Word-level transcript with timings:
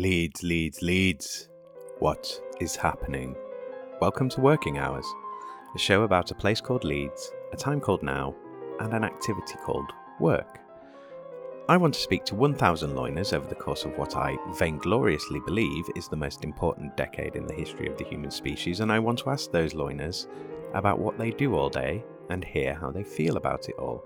Leeds, 0.00 0.42
Leeds, 0.42 0.80
Leeds. 0.80 1.48
What 1.98 2.40
is 2.58 2.74
happening? 2.74 3.36
Welcome 4.00 4.30
to 4.30 4.40
Working 4.40 4.78
Hours, 4.78 5.04
a 5.74 5.78
show 5.78 6.04
about 6.04 6.30
a 6.30 6.34
place 6.34 6.58
called 6.58 6.84
Leeds, 6.84 7.30
a 7.52 7.56
time 7.58 7.82
called 7.82 8.02
now, 8.02 8.34
and 8.80 8.94
an 8.94 9.04
activity 9.04 9.56
called 9.62 9.92
work. 10.18 10.58
I 11.68 11.76
want 11.76 11.92
to 11.92 12.00
speak 12.00 12.24
to 12.24 12.34
1,000 12.34 12.94
loiners 12.94 13.34
over 13.34 13.46
the 13.46 13.54
course 13.54 13.84
of 13.84 13.98
what 13.98 14.16
I 14.16 14.38
vaingloriously 14.52 15.44
believe 15.44 15.84
is 15.94 16.08
the 16.08 16.16
most 16.16 16.44
important 16.44 16.96
decade 16.96 17.36
in 17.36 17.46
the 17.46 17.52
history 17.52 17.86
of 17.86 17.98
the 17.98 18.04
human 18.04 18.30
species, 18.30 18.80
and 18.80 18.90
I 18.90 18.98
want 18.98 19.18
to 19.18 19.28
ask 19.28 19.50
those 19.50 19.74
loiners 19.74 20.28
about 20.72 20.98
what 20.98 21.18
they 21.18 21.30
do 21.30 21.54
all 21.54 21.68
day 21.68 22.02
and 22.30 22.42
hear 22.42 22.72
how 22.72 22.90
they 22.90 23.04
feel 23.04 23.36
about 23.36 23.68
it 23.68 23.76
all. 23.78 24.02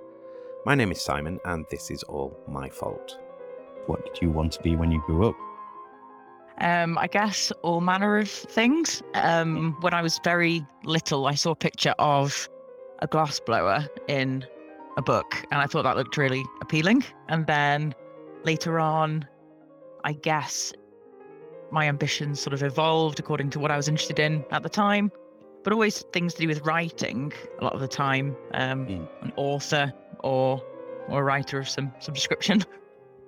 My 0.67 0.75
name 0.75 0.91
is 0.91 1.01
Simon, 1.01 1.39
and 1.45 1.65
this 1.71 1.93
is 1.93 2.03
all 2.03 2.37
my 2.49 2.69
fault. 2.69 3.17
What 3.87 4.05
did 4.05 4.21
you 4.21 4.31
want 4.31 4.51
to 4.55 4.63
be 4.63 4.75
when 4.75 4.91
you 4.91 5.01
grew 5.07 5.29
up? 5.29 5.37
Um, 6.61 6.97
I 6.99 7.07
guess 7.09 7.51
all 7.63 7.81
manner 7.81 8.19
of 8.19 8.31
things. 8.31 9.03
Um, 9.15 9.77
when 9.81 9.93
I 9.93 10.03
was 10.03 10.21
very 10.23 10.65
little, 10.85 11.27
I 11.27 11.35
saw 11.35 11.51
a 11.51 11.57
picture 11.57 11.95
of 11.99 12.49
a 13.01 13.07
glass 13.07 13.41
blower 13.41 13.87
in 14.09 14.45
a 14.97 15.03
book, 15.03 15.45
and 15.51 15.61
I 15.61 15.67
thought 15.67 15.83
that 15.83 15.97
looked 15.97 16.17
really 16.17 16.45
appealing. 16.61 17.05
And 17.29 17.47
then 17.47 17.95
later 18.45 18.79
on, 18.79 19.27
I 20.05 20.13
guess 20.13 20.73
my 21.73 21.89
ambitions 21.89 22.39
sort 22.41 22.55
of 22.55 22.63
evolved 22.63 23.19
according 23.19 23.51
to 23.51 23.59
what 23.59 23.71
I 23.73 23.77
was 23.77 23.89
interested 23.89 24.21
in 24.21 24.45
at 24.53 24.63
the 24.63 24.69
time, 24.69 25.11
but 25.65 25.73
always 25.73 26.03
things 26.13 26.35
to 26.35 26.43
do 26.43 26.47
with 26.49 26.65
writing. 26.65 27.33
A 27.61 27.65
lot 27.65 27.73
of 27.75 27.81
the 27.81 27.89
time, 27.89 28.37
um, 28.53 28.87
Mm. 28.87 29.09
an 29.23 29.33
author 29.37 29.93
or 30.21 30.63
or 31.09 31.21
a 31.21 31.25
writer 31.25 31.59
of 31.59 31.69
some 31.69 31.93
some 31.99 32.15
description. 32.15 32.63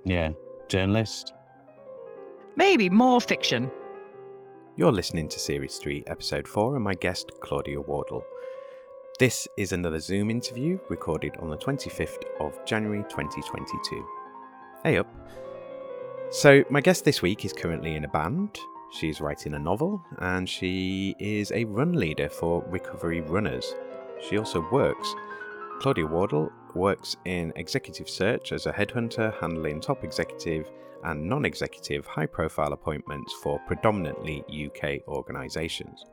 Yeah, 0.04 0.30
journalist. 0.68 1.32
Maybe 2.59 2.88
more 2.88 3.20
fiction. 3.20 3.70
You're 4.77 4.91
listening 4.91 5.28
to 5.28 5.38
Series 5.38 5.77
3, 5.77 6.05
Episode 6.06 6.49
4, 6.49 6.76
and 6.76 6.85
my 6.85 6.95
guest, 6.95 7.30
Claudia 7.40 7.82
Wardle. 7.82 8.24
This 9.18 9.46
is 9.59 9.73
another 9.73 10.01
Zoom 10.01 10.30
interview 10.30 10.79
recorded 10.88 11.37
on 11.37 11.51
the 11.51 11.59
25th 11.59 12.23
of 12.40 12.59
January 12.65 13.04
2022. 13.10 14.09
Hey 14.82 14.96
up. 14.96 15.07
So, 16.30 16.65
my 16.71 16.80
guest 16.80 17.04
this 17.04 17.21
week 17.21 17.45
is 17.45 17.52
currently 17.52 17.95
in 17.95 18.04
a 18.04 18.09
band. 18.09 18.59
She's 18.91 19.20
writing 19.20 19.52
a 19.52 19.59
novel, 19.59 20.02
and 20.20 20.48
she 20.48 21.15
is 21.18 21.52
a 21.52 21.65
run 21.65 21.93
leader 21.93 22.30
for 22.30 22.65
Recovery 22.68 23.20
Runners. 23.20 23.74
She 24.26 24.38
also 24.38 24.66
works. 24.73 25.15
Claudia 25.80 26.07
Wardle 26.07 26.51
works 26.74 27.18
in 27.26 27.52
executive 27.57 28.09
search 28.09 28.52
as 28.52 28.65
a 28.65 28.73
headhunter, 28.73 29.38
handling 29.41 29.79
top 29.79 30.04
executive 30.04 30.70
and 31.04 31.28
non 31.28 31.44
executive 31.44 32.06
high 32.06 32.26
profile 32.26 32.72
appointments 32.72 33.32
for 33.42 33.58
predominantly 33.66 34.44
UK 34.48 35.06
organisations. 35.08 36.04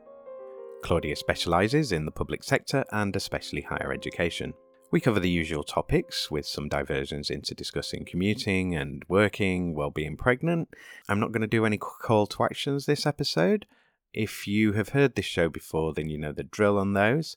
Claudia 0.82 1.16
specialises 1.16 1.92
in 1.92 2.04
the 2.04 2.10
public 2.10 2.44
sector 2.44 2.84
and 2.92 3.16
especially 3.16 3.62
higher 3.62 3.92
education. 3.92 4.52
We 4.90 5.00
cover 5.00 5.18
the 5.18 5.30
usual 5.30 5.64
topics 5.64 6.30
with 6.30 6.46
some 6.46 6.68
diversions 6.68 7.30
into 7.30 7.54
discussing 7.54 8.04
commuting 8.04 8.76
and 8.76 9.02
working 9.08 9.74
while 9.74 9.90
being 9.90 10.16
pregnant. 10.16 10.68
I'm 11.08 11.18
not 11.18 11.32
going 11.32 11.40
to 11.40 11.46
do 11.46 11.64
any 11.64 11.78
call 11.78 12.26
to 12.28 12.44
actions 12.44 12.86
this 12.86 13.06
episode. 13.06 13.66
If 14.12 14.46
you 14.46 14.74
have 14.74 14.90
heard 14.90 15.16
this 15.16 15.24
show 15.24 15.48
before, 15.48 15.94
then 15.94 16.08
you 16.08 16.18
know 16.18 16.32
the 16.32 16.44
drill 16.44 16.78
on 16.78 16.92
those. 16.92 17.36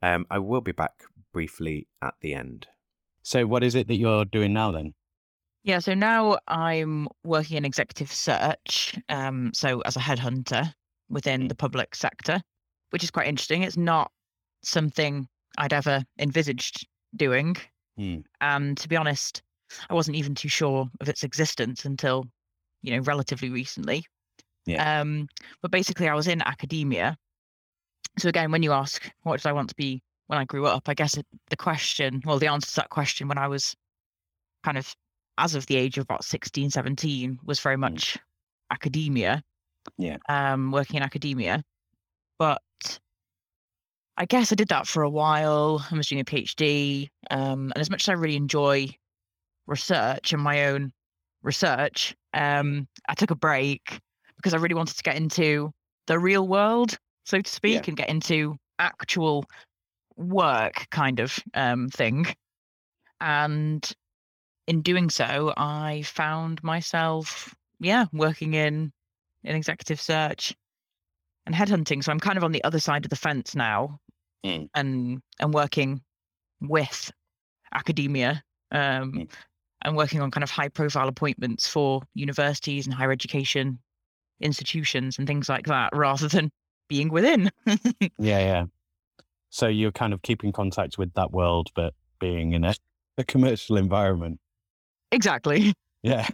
Um, 0.00 0.26
I 0.30 0.38
will 0.38 0.62
be 0.62 0.72
back 0.72 1.02
briefly 1.32 1.88
at 2.00 2.14
the 2.20 2.32
end. 2.32 2.68
So, 3.22 3.46
what 3.46 3.64
is 3.64 3.74
it 3.74 3.88
that 3.88 3.96
you're 3.96 4.24
doing 4.24 4.52
now 4.52 4.70
then? 4.70 4.94
Yeah, 5.64 5.78
so 5.78 5.94
now 5.94 6.36
I'm 6.46 7.08
working 7.24 7.56
in 7.56 7.64
executive 7.64 8.12
search, 8.12 8.98
um, 9.08 9.50
so 9.54 9.80
as 9.80 9.96
a 9.96 10.00
headhunter 10.00 10.74
within 11.08 11.48
the 11.48 11.54
public 11.54 11.94
sector, 11.94 12.42
which 12.90 13.02
is 13.02 13.10
quite 13.10 13.26
interesting. 13.26 13.62
It's 13.62 13.78
not 13.78 14.12
something 14.62 15.26
I'd 15.56 15.72
ever 15.72 16.04
envisaged 16.18 16.86
doing. 17.16 17.56
Hmm. 17.96 18.18
And 18.42 18.76
to 18.76 18.88
be 18.88 18.96
honest, 18.96 19.42
I 19.88 19.94
wasn't 19.94 20.18
even 20.18 20.34
too 20.34 20.48
sure 20.48 20.86
of 21.00 21.08
its 21.08 21.24
existence 21.24 21.86
until, 21.86 22.26
you 22.82 22.94
know, 22.94 23.02
relatively 23.02 23.48
recently. 23.48 24.04
Yeah. 24.66 25.00
Um, 25.00 25.28
but 25.62 25.70
basically, 25.70 26.08
I 26.08 26.14
was 26.14 26.28
in 26.28 26.42
academia. 26.42 27.16
So 28.18 28.28
again, 28.28 28.52
when 28.52 28.62
you 28.62 28.72
ask, 28.72 29.10
what 29.22 29.40
did 29.40 29.48
I 29.48 29.52
want 29.52 29.70
to 29.70 29.74
be 29.76 30.02
when 30.26 30.38
I 30.38 30.44
grew 30.44 30.66
up? 30.66 30.90
I 30.90 30.94
guess 30.94 31.16
it, 31.16 31.26
the 31.48 31.56
question, 31.56 32.20
well, 32.26 32.38
the 32.38 32.48
answer 32.48 32.68
to 32.68 32.76
that 32.76 32.90
question 32.90 33.28
when 33.28 33.38
I 33.38 33.48
was 33.48 33.74
kind 34.62 34.76
of 34.76 34.94
as 35.38 35.54
of 35.54 35.66
the 35.66 35.76
age 35.76 35.98
of 35.98 36.02
about 36.02 36.24
16, 36.24 36.70
17 36.70 37.38
was 37.44 37.60
very 37.60 37.76
much 37.76 38.18
academia. 38.70 39.42
Yeah. 39.98 40.16
Um, 40.28 40.70
working 40.70 40.96
in 40.96 41.02
academia. 41.02 41.62
But 42.38 42.62
I 44.16 44.26
guess 44.26 44.52
I 44.52 44.54
did 44.54 44.68
that 44.68 44.86
for 44.86 45.02
a 45.02 45.10
while. 45.10 45.84
I 45.90 45.96
was 45.96 46.08
doing 46.08 46.20
a 46.20 46.24
PhD. 46.24 47.08
Um, 47.30 47.72
and 47.74 47.78
as 47.78 47.90
much 47.90 48.04
as 48.04 48.08
I 48.10 48.12
really 48.12 48.36
enjoy 48.36 48.88
research 49.66 50.32
and 50.32 50.42
my 50.42 50.66
own 50.66 50.92
research, 51.42 52.14
um, 52.32 52.86
I 53.08 53.14
took 53.14 53.30
a 53.30 53.36
break 53.36 54.00
because 54.36 54.54
I 54.54 54.58
really 54.58 54.74
wanted 54.74 54.96
to 54.96 55.02
get 55.02 55.16
into 55.16 55.70
the 56.06 56.18
real 56.18 56.46
world, 56.46 56.96
so 57.24 57.40
to 57.40 57.50
speak, 57.50 57.88
and 57.88 57.96
get 57.96 58.08
into 58.08 58.56
actual 58.78 59.44
work 60.16 60.86
kind 60.90 61.18
of 61.20 61.38
um, 61.54 61.88
thing. 61.88 62.26
And 63.20 63.90
in 64.66 64.82
doing 64.82 65.10
so, 65.10 65.52
I 65.56 66.02
found 66.02 66.62
myself, 66.62 67.54
yeah, 67.80 68.06
working 68.12 68.54
in 68.54 68.92
in 69.42 69.54
executive 69.56 70.00
search 70.00 70.54
and 71.46 71.54
headhunting. 71.54 72.02
So 72.02 72.10
I'm 72.12 72.20
kind 72.20 72.38
of 72.38 72.44
on 72.44 72.52
the 72.52 72.64
other 72.64 72.80
side 72.80 73.04
of 73.04 73.10
the 73.10 73.16
fence 73.16 73.54
now, 73.54 74.00
Mm. 74.44 74.68
and 74.74 75.22
and 75.40 75.54
working 75.54 76.02
with 76.60 77.10
academia, 77.72 78.42
um, 78.72 79.12
Mm. 79.12 79.30
and 79.82 79.96
working 79.96 80.20
on 80.22 80.30
kind 80.30 80.44
of 80.44 80.50
high 80.50 80.68
profile 80.68 81.08
appointments 81.08 81.66
for 81.68 82.02
universities 82.14 82.86
and 82.86 82.94
higher 82.94 83.12
education 83.12 83.78
institutions 84.40 85.18
and 85.18 85.26
things 85.26 85.48
like 85.48 85.66
that, 85.66 85.90
rather 85.94 86.28
than 86.28 86.50
being 86.88 87.08
within. 87.08 87.50
Yeah, 88.18 88.38
yeah. 88.40 88.64
So, 89.50 89.68
you're 89.68 89.92
kind 89.92 90.12
of 90.12 90.22
keeping 90.22 90.52
contact 90.52 90.98
with 90.98 91.12
that 91.14 91.30
world, 91.32 91.70
but 91.74 91.94
being 92.18 92.52
in 92.52 92.64
a, 92.64 92.74
a 93.18 93.24
commercial 93.24 93.76
environment. 93.76 94.40
Exactly. 95.14 95.72
Yeah. 96.02 96.28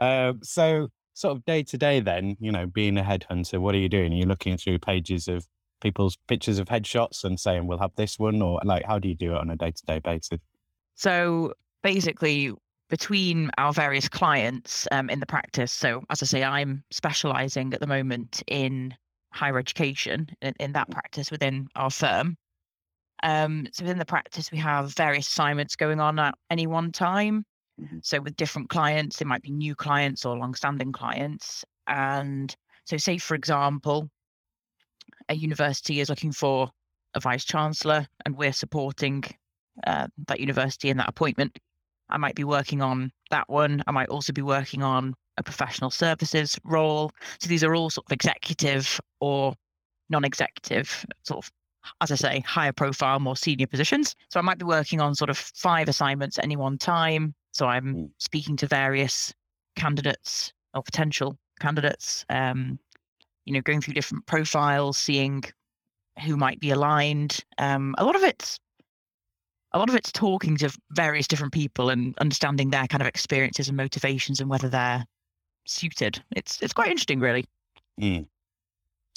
um, 0.00 0.40
so, 0.42 0.88
sort 1.14 1.36
of 1.36 1.44
day 1.44 1.62
to 1.62 1.78
day, 1.78 2.00
then, 2.00 2.36
you 2.40 2.50
know, 2.50 2.66
being 2.66 2.98
a 2.98 3.02
headhunter, 3.04 3.60
what 3.60 3.76
are 3.76 3.78
you 3.78 3.88
doing? 3.88 4.12
Are 4.12 4.16
you 4.16 4.24
looking 4.24 4.56
through 4.56 4.80
pages 4.80 5.28
of 5.28 5.46
people's 5.80 6.16
pictures 6.26 6.58
of 6.58 6.66
headshots 6.66 7.22
and 7.22 7.38
saying, 7.38 7.68
we'll 7.68 7.78
have 7.78 7.94
this 7.94 8.18
one? 8.18 8.42
Or 8.42 8.60
like, 8.64 8.84
how 8.84 8.98
do 8.98 9.08
you 9.08 9.14
do 9.14 9.34
it 9.34 9.38
on 9.38 9.50
a 9.50 9.56
day 9.56 9.70
to 9.70 9.86
day 9.86 10.00
basis? 10.00 10.40
So 10.96 11.52
basically, 11.84 12.52
between 12.90 13.52
our 13.56 13.72
various 13.72 14.08
clients 14.08 14.88
um, 14.90 15.08
in 15.08 15.20
the 15.20 15.26
practice, 15.26 15.70
so 15.70 16.02
as 16.10 16.20
I 16.22 16.26
say, 16.26 16.42
I'm 16.42 16.82
specializing 16.90 17.72
at 17.74 17.78
the 17.78 17.86
moment 17.86 18.42
in 18.48 18.94
higher 19.32 19.58
education 19.58 20.28
in, 20.42 20.54
in 20.58 20.72
that 20.72 20.90
practice 20.90 21.30
within 21.30 21.68
our 21.76 21.90
firm. 21.90 22.36
Um, 23.22 23.68
so 23.72 23.84
within 23.84 23.98
the 23.98 24.04
practice, 24.04 24.50
we 24.50 24.58
have 24.58 24.94
various 24.94 25.28
assignments 25.28 25.76
going 25.76 26.00
on 26.00 26.18
at 26.18 26.34
any 26.50 26.66
one 26.66 26.92
time. 26.92 27.44
Mhm. 27.80 28.04
So 28.04 28.20
with 28.20 28.36
different 28.36 28.68
clients, 28.68 29.20
it 29.20 29.26
might 29.26 29.42
be 29.42 29.50
new 29.50 29.74
clients 29.74 30.24
or 30.24 30.36
long-standing 30.36 30.92
clients. 30.92 31.64
And 31.86 32.54
so, 32.84 32.96
say 32.96 33.18
for 33.18 33.34
example, 33.34 34.10
a 35.28 35.34
university 35.34 36.00
is 36.00 36.08
looking 36.08 36.32
for 36.32 36.70
a 37.14 37.20
vice 37.20 37.44
chancellor, 37.44 38.06
and 38.24 38.36
we're 38.36 38.52
supporting 38.52 39.24
uh, 39.86 40.06
that 40.26 40.40
university 40.40 40.90
in 40.90 40.96
that 40.98 41.08
appointment. 41.08 41.58
I 42.10 42.18
might 42.18 42.34
be 42.34 42.44
working 42.44 42.82
on 42.82 43.10
that 43.30 43.48
one. 43.48 43.82
I 43.86 43.90
might 43.90 44.08
also 44.08 44.32
be 44.32 44.42
working 44.42 44.82
on 44.82 45.14
a 45.38 45.42
professional 45.42 45.90
services 45.90 46.58
role. 46.64 47.10
So 47.40 47.48
these 47.48 47.64
are 47.64 47.74
all 47.74 47.90
sort 47.90 48.06
of 48.06 48.12
executive 48.12 49.00
or 49.20 49.54
non-executive, 50.10 51.06
sort 51.22 51.44
of, 51.44 51.50
as 52.02 52.12
I 52.12 52.16
say, 52.16 52.40
higher 52.40 52.72
profile, 52.72 53.18
more 53.18 53.36
senior 53.36 53.66
positions. 53.66 54.14
So 54.30 54.38
I 54.38 54.42
might 54.42 54.58
be 54.58 54.66
working 54.66 55.00
on 55.00 55.14
sort 55.14 55.30
of 55.30 55.38
five 55.38 55.88
assignments 55.88 56.38
at 56.38 56.44
any 56.44 56.56
one 56.56 56.76
time. 56.76 57.34
So 57.52 57.66
I'm 57.66 57.94
Mm. 57.94 58.10
speaking 58.18 58.56
to 58.58 58.66
various 58.66 59.32
candidates 59.76 60.52
or 60.74 60.82
potential 60.82 61.38
candidates, 61.60 62.24
um, 62.28 62.78
you 63.44 63.52
know, 63.52 63.60
going 63.60 63.80
through 63.80 63.94
different 63.94 64.26
profiles, 64.26 64.98
seeing 64.98 65.42
who 66.24 66.36
might 66.36 66.60
be 66.60 66.70
aligned. 66.70 67.40
Um, 67.58 67.94
a 67.98 68.04
lot 68.04 68.16
of 68.16 68.22
it's 68.22 68.58
a 69.72 69.78
lot 69.78 69.88
of 69.88 69.94
it's 69.94 70.12
talking 70.12 70.56
to 70.58 70.70
various 70.90 71.26
different 71.26 71.52
people 71.52 71.88
and 71.88 72.16
understanding 72.18 72.70
their 72.70 72.86
kind 72.86 73.00
of 73.00 73.08
experiences 73.08 73.68
and 73.68 73.76
motivations 73.76 74.40
and 74.40 74.50
whether 74.50 74.68
they're 74.68 75.06
suited. 75.66 76.22
It's 76.36 76.60
it's 76.60 76.74
quite 76.74 76.88
interesting, 76.88 77.20
really. 77.20 77.46
Mm. 78.00 78.26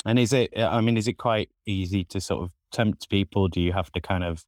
And 0.06 0.20
is 0.20 0.34
it, 0.34 0.58
I 0.58 0.82
mean, 0.82 0.98
is 0.98 1.08
it 1.08 1.18
quite 1.18 1.50
easy 1.66 2.04
to 2.06 2.22
sort 2.22 2.44
of 2.44 2.52
tempt 2.72 3.10
people? 3.10 3.48
Do 3.48 3.60
you 3.60 3.74
have 3.74 3.92
to 3.94 4.00
kind 4.00 4.24
of, 4.24 4.46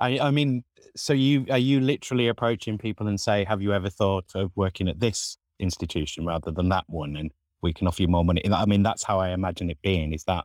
I, 0.00 0.18
I 0.18 0.30
mean, 0.30 0.64
so 0.96 1.12
you, 1.12 1.46
are 1.50 1.58
you 1.58 1.80
literally 1.80 2.28
approaching 2.28 2.78
people 2.78 3.06
and 3.06 3.20
say, 3.20 3.44
have 3.44 3.62
you 3.62 3.72
ever 3.72 3.90
thought 3.90 4.32
of 4.34 4.50
working 4.56 4.88
at 4.88 4.98
this 4.98 5.36
institution 5.60 6.24
rather 6.24 6.50
than 6.50 6.68
that 6.70 6.84
one, 6.88 7.16
and 7.16 7.30
we 7.62 7.72
can 7.72 7.86
offer 7.86 8.02
you 8.02 8.08
more 8.08 8.24
money. 8.24 8.42
I 8.50 8.64
mean, 8.64 8.82
that's 8.82 9.04
how 9.04 9.20
I 9.20 9.30
imagine 9.30 9.70
it 9.70 9.80
being. 9.82 10.12
Is 10.12 10.24
that 10.24 10.44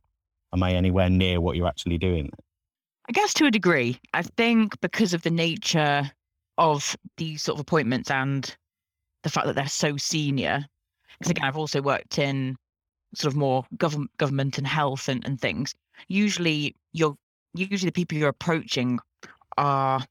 am 0.54 0.63
I 0.63 0.74
anywhere 0.74 1.10
near 1.10 1.42
what 1.42 1.56
you're 1.56 1.68
actually 1.68 1.98
doing? 1.98 2.31
I 3.10 3.12
guess 3.12 3.34
to 3.36 3.46
a 3.46 3.52
degree. 3.52 4.00
I 4.13 4.22
think 4.22 4.80
because 4.81 5.13
of 5.13 5.22
the 5.22 5.31
nature 5.31 6.12
of 6.57 6.96
these 7.18 7.44
sort 7.44 7.57
of 7.57 7.62
appointments 7.62 8.12
and 8.12 8.56
the 9.24 9.30
fact 9.30 9.48
that 9.48 9.56
they're 9.56 9.68
so 9.68 9.98
senior. 9.98 10.66
Because 11.19 11.31
again, 11.31 11.46
I've 11.46 11.57
also 11.57 11.81
worked 11.81 12.19
in 12.19 12.56
sort 13.16 13.31
of 13.34 13.38
more 13.38 13.66
government 13.78 14.12
government 14.18 14.57
and 14.57 14.68
health 14.68 15.07
and, 15.07 15.25
and 15.25 15.40
things. 15.40 15.74
Usually 16.07 16.75
you're 16.94 17.16
usually 17.54 17.90
the 17.90 17.94
people 17.94 18.18
you're 18.18 18.30
approaching 18.30 19.00
are 19.57 20.06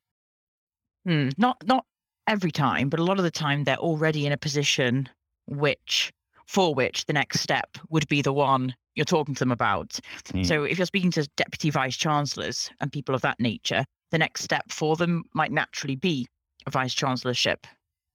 hmm, 1.05 1.31
not 1.39 1.57
not 1.67 1.85
every 2.27 2.51
time, 2.51 2.89
but 2.89 3.01
a 3.01 3.05
lot 3.05 3.19
of 3.19 3.25
the 3.25 3.31
time 3.31 3.65
they're 3.65 3.77
already 3.77 4.27
in 4.27 4.33
a 4.33 4.37
position 4.37 5.09
which 5.47 6.13
for 6.47 6.75
which 6.75 7.07
the 7.07 7.13
next 7.13 7.41
step 7.41 7.77
would 7.91 8.07
be 8.09 8.23
the 8.23 8.33
one 8.33 8.75
you're 8.95 9.05
talking 9.05 9.35
to 9.35 9.41
them 9.41 9.53
about. 9.53 9.99
Mm. 10.29 10.47
So 10.47 10.65
if 10.65 10.79
you're 10.79 10.87
speaking 10.87 11.11
to 11.13 11.29
deputy 11.37 11.71
vice 11.71 11.97
chancellors 11.97 12.71
and 12.81 12.93
people 12.93 13.15
of 13.15 13.23
that 13.23 13.41
nature, 13.41 13.85
the 14.11 14.19
next 14.19 14.43
step 14.43 14.71
for 14.71 14.97
them 14.97 15.25
might 15.35 15.53
naturally 15.53 15.97
be 15.97 16.27
a 16.67 16.71
vice 16.71 16.95
chancellorship. 16.95 17.67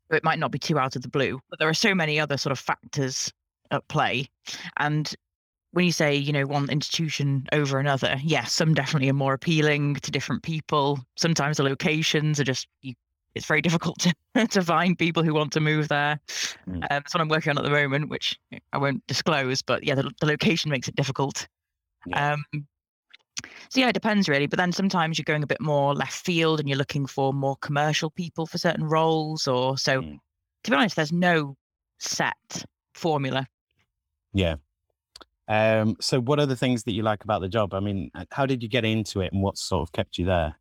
It 0.10 0.24
might 0.24 0.40
not 0.40 0.52
be 0.52 0.60
too 0.60 0.80
out 0.80 0.96
of 0.96 1.02
the 1.02 1.10
blue, 1.10 1.40
but 1.50 1.60
there 1.60 1.70
are 1.70 1.74
so 1.74 1.94
many 1.94 2.20
other 2.20 2.38
sort 2.38 2.52
of 2.52 2.60
factors 2.60 3.32
at 3.72 3.88
play. 3.90 4.28
And 4.78 5.14
when 5.72 5.86
you 5.86 5.92
say, 5.92 6.16
you 6.16 6.34
know, 6.34 6.46
one 6.46 6.70
institution 6.70 7.46
over 7.52 7.80
another, 7.80 8.18
yes, 8.24 8.52
some 8.54 8.74
definitely 8.74 9.10
are 9.10 9.14
more 9.14 9.34
appealing 9.34 9.96
to 9.96 10.12
different 10.12 10.44
people. 10.44 11.00
Sometimes 11.16 11.58
the 11.58 11.64
locations 11.64 12.40
are 12.40 12.44
just 12.44 12.68
you, 12.82 12.96
it's 13.36 13.46
very 13.46 13.62
difficult 13.62 14.00
to, 14.00 14.14
to 14.48 14.62
find 14.64 14.98
people 14.98 15.24
who 15.24 15.34
want 15.34 15.52
to 15.54 15.60
move 15.60 15.88
there. 15.88 16.20
Mm. 16.68 16.76
Um, 16.76 16.88
that's 16.90 17.14
what 17.14 17.22
I'm 17.22 17.30
working 17.30 17.52
on 17.52 17.58
at 17.58 17.64
the 17.64 17.70
moment, 17.70 18.10
which 18.10 18.40
I 18.74 18.78
won't 18.78 19.06
disclose. 19.08 19.62
But 19.62 19.84
yeah, 19.84 19.96
the, 19.96 20.10
the 20.20 20.26
location 20.26 20.72
makes 20.72 20.88
it 20.88 20.96
difficult. 20.96 21.48
Yeah. 22.08 22.34
Um, 22.34 22.68
so 23.70 23.80
yeah, 23.80 23.90
it 23.90 23.94
depends 23.94 24.28
really. 24.28 24.48
But 24.48 24.58
then 24.58 24.72
sometimes 24.72 25.18
you're 25.18 25.24
going 25.24 25.44
a 25.44 25.48
bit 25.48 25.62
more 25.62 25.94
left 25.94 26.26
field 26.26 26.60
and 26.60 26.68
you're 26.68 26.78
looking 26.78 27.06
for 27.06 27.32
more 27.32 27.56
commercial 27.58 28.10
people 28.10 28.48
for 28.48 28.58
certain 28.58 28.86
roles. 28.86 29.48
Or 29.48 29.78
so, 29.78 30.02
Mm. 30.02 30.18
to 30.64 30.72
be 30.72 30.78
honest, 30.78 30.96
there's 30.96 31.14
no 31.14 31.56
set 32.00 32.66
formula. 32.96 33.48
Yeah. 34.34 34.56
Um, 35.50 35.98
so, 36.00 36.22
what 36.22 36.40
are 36.40 36.46
the 36.46 36.56
things 36.56 36.84
that 36.84 36.94
you 36.94 37.04
like 37.04 37.24
about 37.24 37.42
the 37.42 37.50
job? 37.50 37.74
I 37.74 37.80
mean, 37.80 38.12
how 38.32 38.46
did 38.46 38.64
you 38.64 38.70
get 38.70 38.86
into 38.86 39.22
it, 39.22 39.34
and 39.34 39.42
what 39.42 39.58
sort 39.58 39.88
of 39.88 39.92
kept 39.92 40.18
you 40.18 40.26
there? 40.26 40.56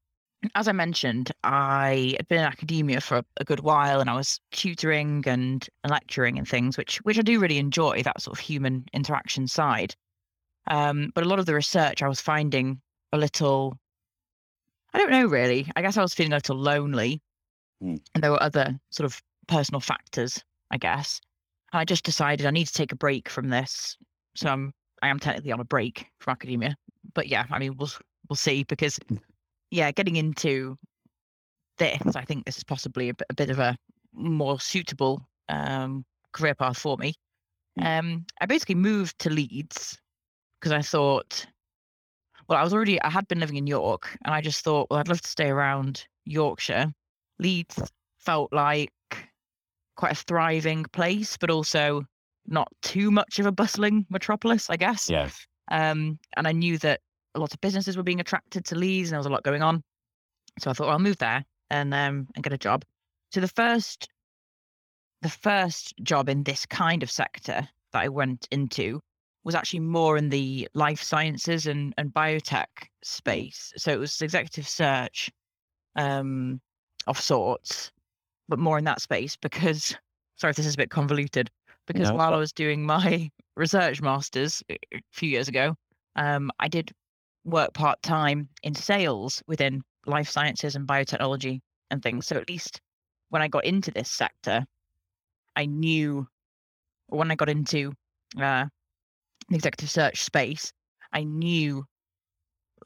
as 0.54 0.68
I 0.68 0.72
mentioned, 0.72 1.32
I 1.42 2.14
had 2.16 2.28
been 2.28 2.38
in 2.38 2.44
academia 2.44 3.00
for 3.00 3.22
a, 3.38 3.44
good 3.44 3.60
while, 3.60 4.00
and 4.00 4.08
I 4.08 4.14
was 4.14 4.40
tutoring 4.52 5.24
and, 5.26 5.66
and 5.82 5.90
lecturing 5.90 6.38
and 6.38 6.46
things, 6.48 6.78
which 6.78 6.98
which 6.98 7.18
I 7.18 7.22
do 7.22 7.40
really 7.40 7.58
enjoy 7.58 8.02
that 8.02 8.20
sort 8.20 8.38
of 8.38 8.44
human 8.44 8.84
interaction 8.92 9.48
side. 9.48 9.94
Um, 10.68 11.10
but 11.14 11.24
a 11.24 11.28
lot 11.28 11.38
of 11.38 11.46
the 11.46 11.54
research 11.54 12.02
I 12.02 12.08
was 12.08 12.20
finding 12.20 12.80
a 13.12 13.18
little, 13.18 13.78
I 14.92 14.98
don't 14.98 15.10
know 15.10 15.26
really. 15.26 15.70
I 15.76 15.82
guess 15.82 15.96
I 15.96 16.02
was 16.02 16.14
feeling 16.14 16.32
a 16.32 16.36
little 16.36 16.56
lonely, 16.56 17.20
Mm. 17.82 18.00
and 18.14 18.24
there 18.24 18.32
were 18.32 18.42
other 18.42 18.78
sort 18.90 19.04
of 19.04 19.22
personal 19.46 19.80
factors, 19.80 20.42
I 20.70 20.78
guess. 20.78 21.20
And 21.72 21.80
I 21.80 21.84
just 21.84 22.04
decided 22.04 22.46
I 22.46 22.50
need 22.50 22.66
to 22.66 22.72
take 22.72 22.90
a 22.92 22.96
break 22.96 23.28
from 23.28 23.48
this. 23.50 23.96
So 24.34 24.48
I'm 24.48 24.72
I 25.02 25.08
am 25.08 25.18
technically 25.18 25.52
on 25.52 25.60
a 25.60 25.64
break 25.64 26.06
from 26.18 26.32
academia, 26.32 26.76
but 27.14 27.28
yeah, 27.28 27.44
I 27.50 27.58
mean 27.58 27.76
we'll 27.76 27.90
we'll 28.28 28.36
see 28.36 28.64
because 28.64 28.98
yeah, 29.70 29.90
getting 29.92 30.16
into 30.16 30.76
this, 31.78 32.16
I 32.16 32.24
think 32.24 32.44
this 32.44 32.56
is 32.56 32.64
possibly 32.64 33.10
a, 33.10 33.14
bit- 33.14 33.26
a 33.30 33.34
bit 33.34 33.50
of 33.50 33.58
a 33.58 33.76
more 34.12 34.58
suitable 34.60 35.26
um, 35.48 36.04
career 36.32 36.54
path 36.54 36.78
for 36.78 36.96
me. 36.96 37.14
Um, 37.80 38.26
I 38.40 38.46
basically 38.46 38.74
moved 38.74 39.18
to 39.20 39.30
Leeds 39.30 39.98
because 40.60 40.72
I 40.72 40.82
thought, 40.82 41.46
well, 42.48 42.58
I 42.58 42.64
was 42.64 42.74
already, 42.74 43.00
I 43.02 43.10
had 43.10 43.28
been 43.28 43.40
living 43.40 43.56
in 43.56 43.66
York, 43.66 44.16
and 44.24 44.34
I 44.34 44.40
just 44.40 44.64
thought, 44.64 44.88
well, 44.90 44.98
I'd 44.98 45.08
love 45.08 45.20
to 45.20 45.28
stay 45.28 45.48
around 45.48 46.06
Yorkshire. 46.24 46.92
Leeds 47.38 47.80
felt 48.18 48.52
like 48.52 48.92
quite 49.96 50.12
a 50.12 50.16
thriving 50.16 50.84
place, 50.92 51.36
but 51.36 51.50
also 51.50 52.04
not 52.48 52.68
too 52.82 53.10
much 53.10 53.38
of 53.38 53.46
a 53.46 53.52
bustling 53.52 54.06
metropolis, 54.10 54.70
I 54.70 54.76
guess. 54.76 55.08
Yeah. 55.08 55.28
Um, 55.70 56.18
and 56.36 56.48
I 56.48 56.52
knew 56.52 56.78
that 56.78 57.00
a 57.34 57.40
lot 57.40 57.52
of 57.52 57.60
businesses 57.60 57.96
were 57.96 58.02
being 58.02 58.20
attracted 58.20 58.64
to 58.66 58.74
Leeds, 58.74 59.08
and 59.08 59.12
there 59.12 59.20
was 59.20 59.26
a 59.26 59.30
lot 59.30 59.42
going 59.42 59.62
on. 59.62 59.82
So 60.58 60.70
I 60.70 60.72
thought, 60.72 60.86
well, 60.86 60.94
I'll 60.94 60.98
move 60.98 61.18
there 61.18 61.44
and 61.70 61.92
um, 61.94 62.26
and 62.34 62.42
get 62.42 62.52
a 62.52 62.58
job. 62.58 62.84
So 63.30 63.40
the 63.40 63.48
first, 63.48 64.08
the 65.22 65.28
first 65.28 65.94
job 66.02 66.28
in 66.28 66.42
this 66.42 66.66
kind 66.66 67.02
of 67.02 67.10
sector 67.10 67.68
that 67.92 68.02
I 68.02 68.08
went 68.08 68.48
into 68.50 69.00
was 69.44 69.54
actually 69.54 69.80
more 69.80 70.16
in 70.16 70.30
the 70.30 70.68
life 70.74 71.02
sciences 71.02 71.66
and 71.66 71.94
and 71.98 72.12
biotech 72.12 72.66
space. 73.02 73.72
So 73.76 73.92
it 73.92 73.98
was 73.98 74.20
executive 74.22 74.66
search, 74.66 75.30
um, 75.96 76.60
of 77.06 77.20
sorts, 77.20 77.92
but 78.48 78.58
more 78.58 78.78
in 78.78 78.84
that 78.84 79.00
space 79.00 79.36
because. 79.36 79.96
Sorry 80.40 80.52
if 80.52 80.56
this 80.56 80.66
is 80.66 80.74
a 80.74 80.76
bit 80.76 80.88
convoluted. 80.88 81.50
Because 81.88 82.10
No, 82.10 82.16
while 82.16 82.34
I 82.34 82.38
was 82.38 82.52
doing 82.52 82.86
my 82.86 83.30
research 83.56 84.00
masters 84.00 84.62
a 84.70 84.78
a 84.94 85.00
few 85.12 85.28
years 85.30 85.48
ago, 85.48 85.74
um, 86.16 86.50
I 86.60 86.68
did 86.68 86.92
work 87.44 87.74
part 87.74 88.02
time 88.02 88.48
in 88.62 88.74
sales 88.74 89.42
within 89.48 89.82
life 90.06 90.28
sciences 90.28 90.76
and 90.76 90.86
biotechnology 90.86 91.60
and 91.90 92.02
things. 92.02 92.26
So 92.26 92.36
at 92.36 92.48
least 92.48 92.80
when 93.30 93.42
I 93.42 93.48
got 93.48 93.64
into 93.64 93.90
this 93.90 94.10
sector, 94.10 94.66
I 95.56 95.66
knew, 95.66 96.28
when 97.08 97.30
I 97.30 97.36
got 97.36 97.48
into 97.50 97.92
uh, 98.38 98.66
the 99.48 99.56
executive 99.56 99.90
search 99.90 100.22
space, 100.22 100.72
I 101.12 101.24
knew 101.24 101.84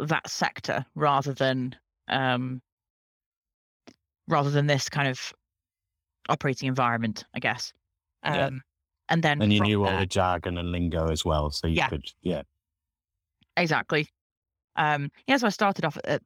that 0.01 0.29
sector 0.29 0.85
rather 0.95 1.35
than 1.35 1.77
um, 2.09 2.63
rather 4.29 4.51
than 4.51 4.67
this 4.67 4.89
kind 4.89 5.09
of 5.09 5.33
operating 6.29 6.69
environment, 6.69 7.25
I 7.35 7.41
guess. 7.41 7.73
Um, 8.23 8.35
Yeah. 8.35 8.72
And 9.13 9.23
then 9.23 9.43
And 9.43 9.53
you 9.53 9.61
knew 9.61 9.85
all 9.85 9.99
the 9.99 10.07
jargon 10.07 10.57
and 10.57 10.73
lingo 10.73 11.09
as 11.11 11.23
well, 11.23 11.51
so 11.51 11.67
you 11.67 11.75
Yeah. 11.75 11.89
could, 11.89 12.11
yeah, 12.23 12.43
Exactly. 13.59 14.09
Um, 14.77 15.11
yeah, 15.27 15.37
so 15.37 15.47
I 15.47 15.51
started 15.51 15.85
off 15.85 15.99
at, 16.05 16.23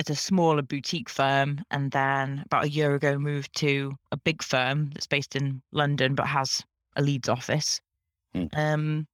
at 0.00 0.10
a 0.10 0.16
smaller 0.16 0.62
boutique 0.62 1.08
firm 1.08 1.60
and 1.70 1.92
then 1.92 2.42
about 2.44 2.64
a 2.64 2.68
year 2.68 2.96
ago 2.96 3.16
moved 3.20 3.54
to 3.58 3.92
a 4.10 4.16
big 4.16 4.42
firm 4.42 4.90
that's 4.90 5.06
based 5.06 5.36
in 5.36 5.62
London 5.70 6.16
but 6.16 6.26
has 6.26 6.60
a 6.96 7.02
Leeds 7.02 7.28
office. 7.28 7.80
Hmm. 8.34 8.46
Um, 8.54 9.06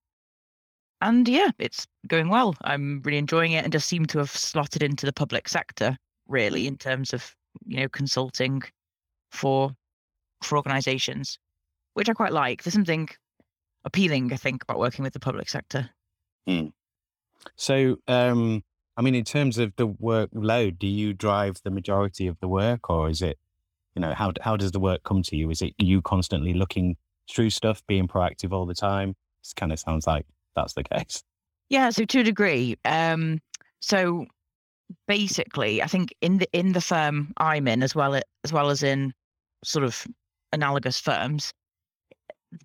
and 1.03 1.29
yeah, 1.29 1.51
it's 1.59 1.87
going 2.07 2.31
well. 2.31 2.55
I'm 2.63 3.03
really 3.03 3.19
enjoying 3.19 3.53
it 3.53 3.65
and 3.65 3.73
just 3.73 3.87
seem 3.87 4.07
to 4.07 4.19
have 4.19 4.31
slotted 4.31 4.83
into 4.83 5.05
the 5.05 5.13
public 5.13 5.47
sector 5.47 5.95
really 6.27 6.67
in 6.67 6.79
terms 6.79 7.13
of, 7.13 7.37
you 7.67 7.81
know, 7.81 7.89
consulting 7.91 8.63
for 9.31 9.73
for 10.41 10.57
organizations, 10.57 11.39
which 11.95 12.09
I 12.09 12.13
quite 12.13 12.33
like. 12.33 12.63
There's 12.63 12.75
something 12.75 13.09
appealing, 13.85 14.33
I 14.33 14.37
think, 14.37 14.63
about 14.63 14.79
working 14.79 15.03
with 15.03 15.13
the 15.13 15.21
public 15.21 15.49
sector. 15.49 15.91
So, 17.57 17.97
um, 18.09 18.63
I 18.97 19.03
mean, 19.03 19.15
in 19.15 19.25
terms 19.25 19.59
of 19.59 19.75
the 19.77 19.89
workload, 19.89 20.79
do 20.79 20.87
you 20.87 21.15
drive 21.15 21.61
the 21.65 21.71
majority 21.71 22.27
of 22.27 22.39
the 22.41 22.49
work, 22.49 22.91
or 22.91 23.09
is 23.09 23.23
it, 23.23 23.39
you 23.95 24.03
know, 24.03 24.13
how 24.13 24.33
how 24.41 24.57
does 24.57 24.73
the 24.73 24.81
work 24.81 25.03
come 25.05 25.23
to 25.23 25.37
you? 25.37 25.51
Is 25.51 25.63
it 25.63 25.75
you 25.79 26.03
constantly 26.03 26.55
looking 26.55 26.97
through 27.31 27.51
stuff, 27.51 27.83
being 27.87 28.09
proactive 28.09 28.53
all 28.53 28.67
the 28.67 28.75
time? 28.75 29.17
It 29.43 29.53
kind 29.57 29.73
of 29.73 29.79
sounds 29.79 30.07
like 30.07 30.27
that's 30.55 30.75
the 30.75 30.85
case. 30.93 31.23
Yeah, 31.71 31.91
so 31.91 32.05
to 32.05 32.21
a 32.21 32.25
degree. 32.25 32.77
Um, 32.85 33.41
so 33.81 34.27
basically, 35.07 35.83
I 35.83 35.87
think 35.87 36.15
in 36.21 36.39
the 36.39 36.49
in 36.53 36.73
the 36.73 36.81
firm 36.81 37.33
I'm 37.37 37.69
in, 37.69 37.83
as 37.83 37.95
well 37.95 38.15
as 38.15 38.53
well 38.53 38.71
as 38.71 38.83
in 38.83 39.13
sort 39.65 39.85
of 39.85 40.07
analogous 40.53 40.99
firms, 40.99 41.53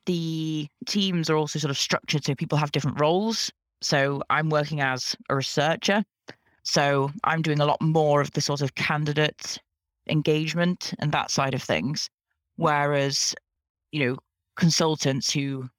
the 0.05 0.67
teams 0.85 1.29
are 1.29 1.35
also 1.35 1.59
sort 1.59 1.71
of 1.71 1.77
structured 1.77 2.23
so 2.23 2.35
people 2.35 2.57
have 2.57 2.71
different 2.71 2.99
roles. 2.99 3.51
So 3.81 4.21
I'm 4.29 4.49
working 4.49 4.81
as 4.81 5.15
a 5.29 5.35
researcher, 5.35 6.03
so 6.63 7.11
I'm 7.23 7.41
doing 7.41 7.59
a 7.59 7.65
lot 7.65 7.81
more 7.81 8.21
of 8.21 8.31
the 8.31 8.41
sort 8.41 8.61
of 8.61 8.75
candidate 8.75 9.59
engagement 10.07 10.93
and 10.99 11.11
that 11.11 11.29
side 11.31 11.53
of 11.53 11.61
things, 11.61 12.09
whereas 12.55 13.35
you 13.91 14.05
know 14.05 14.17
consultants 14.55 15.31
who 15.31 15.69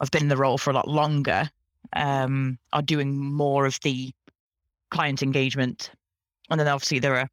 have 0.00 0.10
been 0.10 0.22
in 0.22 0.28
the 0.28 0.36
role 0.36 0.58
for 0.58 0.70
a 0.70 0.74
lot 0.74 0.88
longer 0.88 1.50
um, 1.94 2.58
are 2.72 2.82
doing 2.82 3.18
more 3.18 3.66
of 3.66 3.78
the 3.80 4.12
client 4.90 5.22
engagement, 5.22 5.90
and 6.48 6.58
then 6.58 6.68
obviously 6.68 6.98
there 7.00 7.16
are 7.16 7.28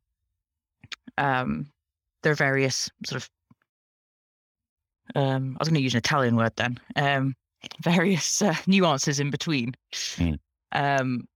um, 1.18 1.72
there 2.24 2.32
are 2.32 2.36
various 2.36 2.90
sort 3.06 3.22
of 3.22 3.30
um, 5.16 5.56
I 5.58 5.62
was 5.62 5.70
going 5.70 5.76
to 5.76 5.82
use 5.84 5.94
an 5.94 6.00
Italian 6.00 6.36
word 6.36 6.54
then 6.56 6.80
um, 6.96 7.36
various 7.82 8.42
uh, 8.42 8.56
nuances 8.68 9.20
in 9.20 9.30
between. 9.30 9.74
Mm. 9.94 10.40
Um, 10.72 11.28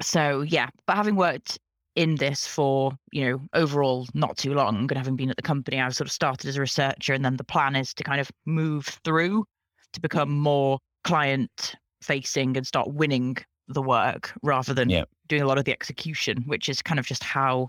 so 0.00 0.42
yeah, 0.42 0.68
but 0.86 0.96
having 0.96 1.16
worked 1.16 1.58
in 1.98 2.14
this 2.14 2.46
for 2.46 2.92
you 3.10 3.24
know 3.28 3.40
overall 3.54 4.06
not 4.14 4.36
too 4.36 4.54
long 4.54 4.76
and 4.78 4.92
having 4.96 5.16
been 5.16 5.30
at 5.30 5.36
the 5.36 5.42
company 5.42 5.80
i've 5.80 5.96
sort 5.96 6.06
of 6.06 6.12
started 6.12 6.46
as 6.46 6.56
a 6.56 6.60
researcher 6.60 7.12
and 7.12 7.24
then 7.24 7.36
the 7.36 7.42
plan 7.42 7.74
is 7.74 7.92
to 7.92 8.04
kind 8.04 8.20
of 8.20 8.30
move 8.46 8.86
through 9.04 9.44
to 9.92 10.00
become 10.00 10.30
more 10.30 10.78
client 11.02 11.74
facing 12.00 12.56
and 12.56 12.64
start 12.64 12.86
winning 12.92 13.36
the 13.66 13.82
work 13.82 14.32
rather 14.44 14.72
than 14.72 14.88
Yeah. 14.88 15.04
doing 15.26 15.42
a 15.42 15.46
lot 15.46 15.58
of 15.58 15.64
the 15.64 15.72
execution 15.72 16.44
which 16.46 16.68
is 16.68 16.82
kind 16.82 17.00
of 17.00 17.06
just 17.06 17.24
how 17.24 17.66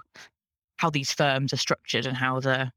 how 0.78 0.92
these 0.92 1.12
firms 1.12 1.52
are 1.52 1.58
structured 1.58 2.06
and 2.06 2.16
how 2.16 2.40
the 2.40 2.72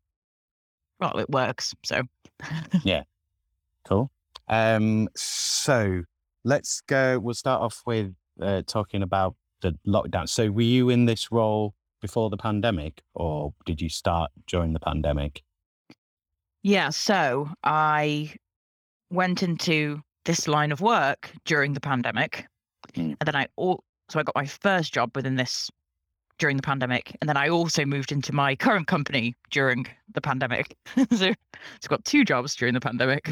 well 1.03 1.19
it 1.19 1.29
works 1.29 1.75
so 1.85 2.03
yeah, 2.83 3.03
Cool. 3.85 4.11
Um, 4.49 5.09
so 5.15 6.03
let's 6.45 6.81
go. 6.83 7.19
We'll 7.21 7.35
start 7.35 7.63
off 7.63 7.83
with 7.87 8.15
uh, 8.41 8.63
talking 8.67 9.03
about 9.03 9.37
the 9.61 9.79
lockdown. 9.87 10.29
So, 10.29 10.51
were 10.51 10.63
you 10.63 10.89
in 10.89 11.05
this 11.07 11.31
role 11.31 11.75
before 12.01 12.31
the 12.31 12.37
pandemic, 12.37 13.03
or 13.15 13.55
did 13.65 13.81
you 13.81 13.89
start 13.89 14.31
during 14.49 14.73
the 14.73 14.81
pandemic? 14.81 15.43
Yeah, 16.63 16.91
so 16.91 17.49
I 17.65 18.35
went 19.11 19.43
into 19.43 20.01
this 20.25 20.49
line 20.49 20.73
of 20.73 20.81
work 20.81 21.31
during 21.45 21.75
the 21.75 21.81
pandemic, 21.81 22.47
Mm. 22.95 23.17
and 23.21 23.27
then 23.27 23.37
I 23.37 23.47
al- 23.59 23.85
so 24.11 24.19
I 24.19 24.23
got 24.25 24.35
my 24.35 24.47
first 24.47 24.93
job 24.93 25.15
within 25.17 25.37
this 25.37 25.71
during 26.39 26.57
the 26.57 26.63
pandemic, 26.63 27.17
and 27.21 27.29
then 27.29 27.37
I 27.37 27.49
also 27.49 27.85
moved 27.85 28.13
into 28.13 28.33
my 28.33 28.57
current 28.57 28.87
company 28.87 29.37
during 29.51 29.87
the 30.15 30.21
pandemic. 30.21 30.77
so 31.13 31.33
it's 31.77 31.89
got 31.89 32.05
two 32.05 32.25
jobs 32.25 32.55
during 32.57 32.75
the 32.75 32.81
pandemic. 32.81 33.31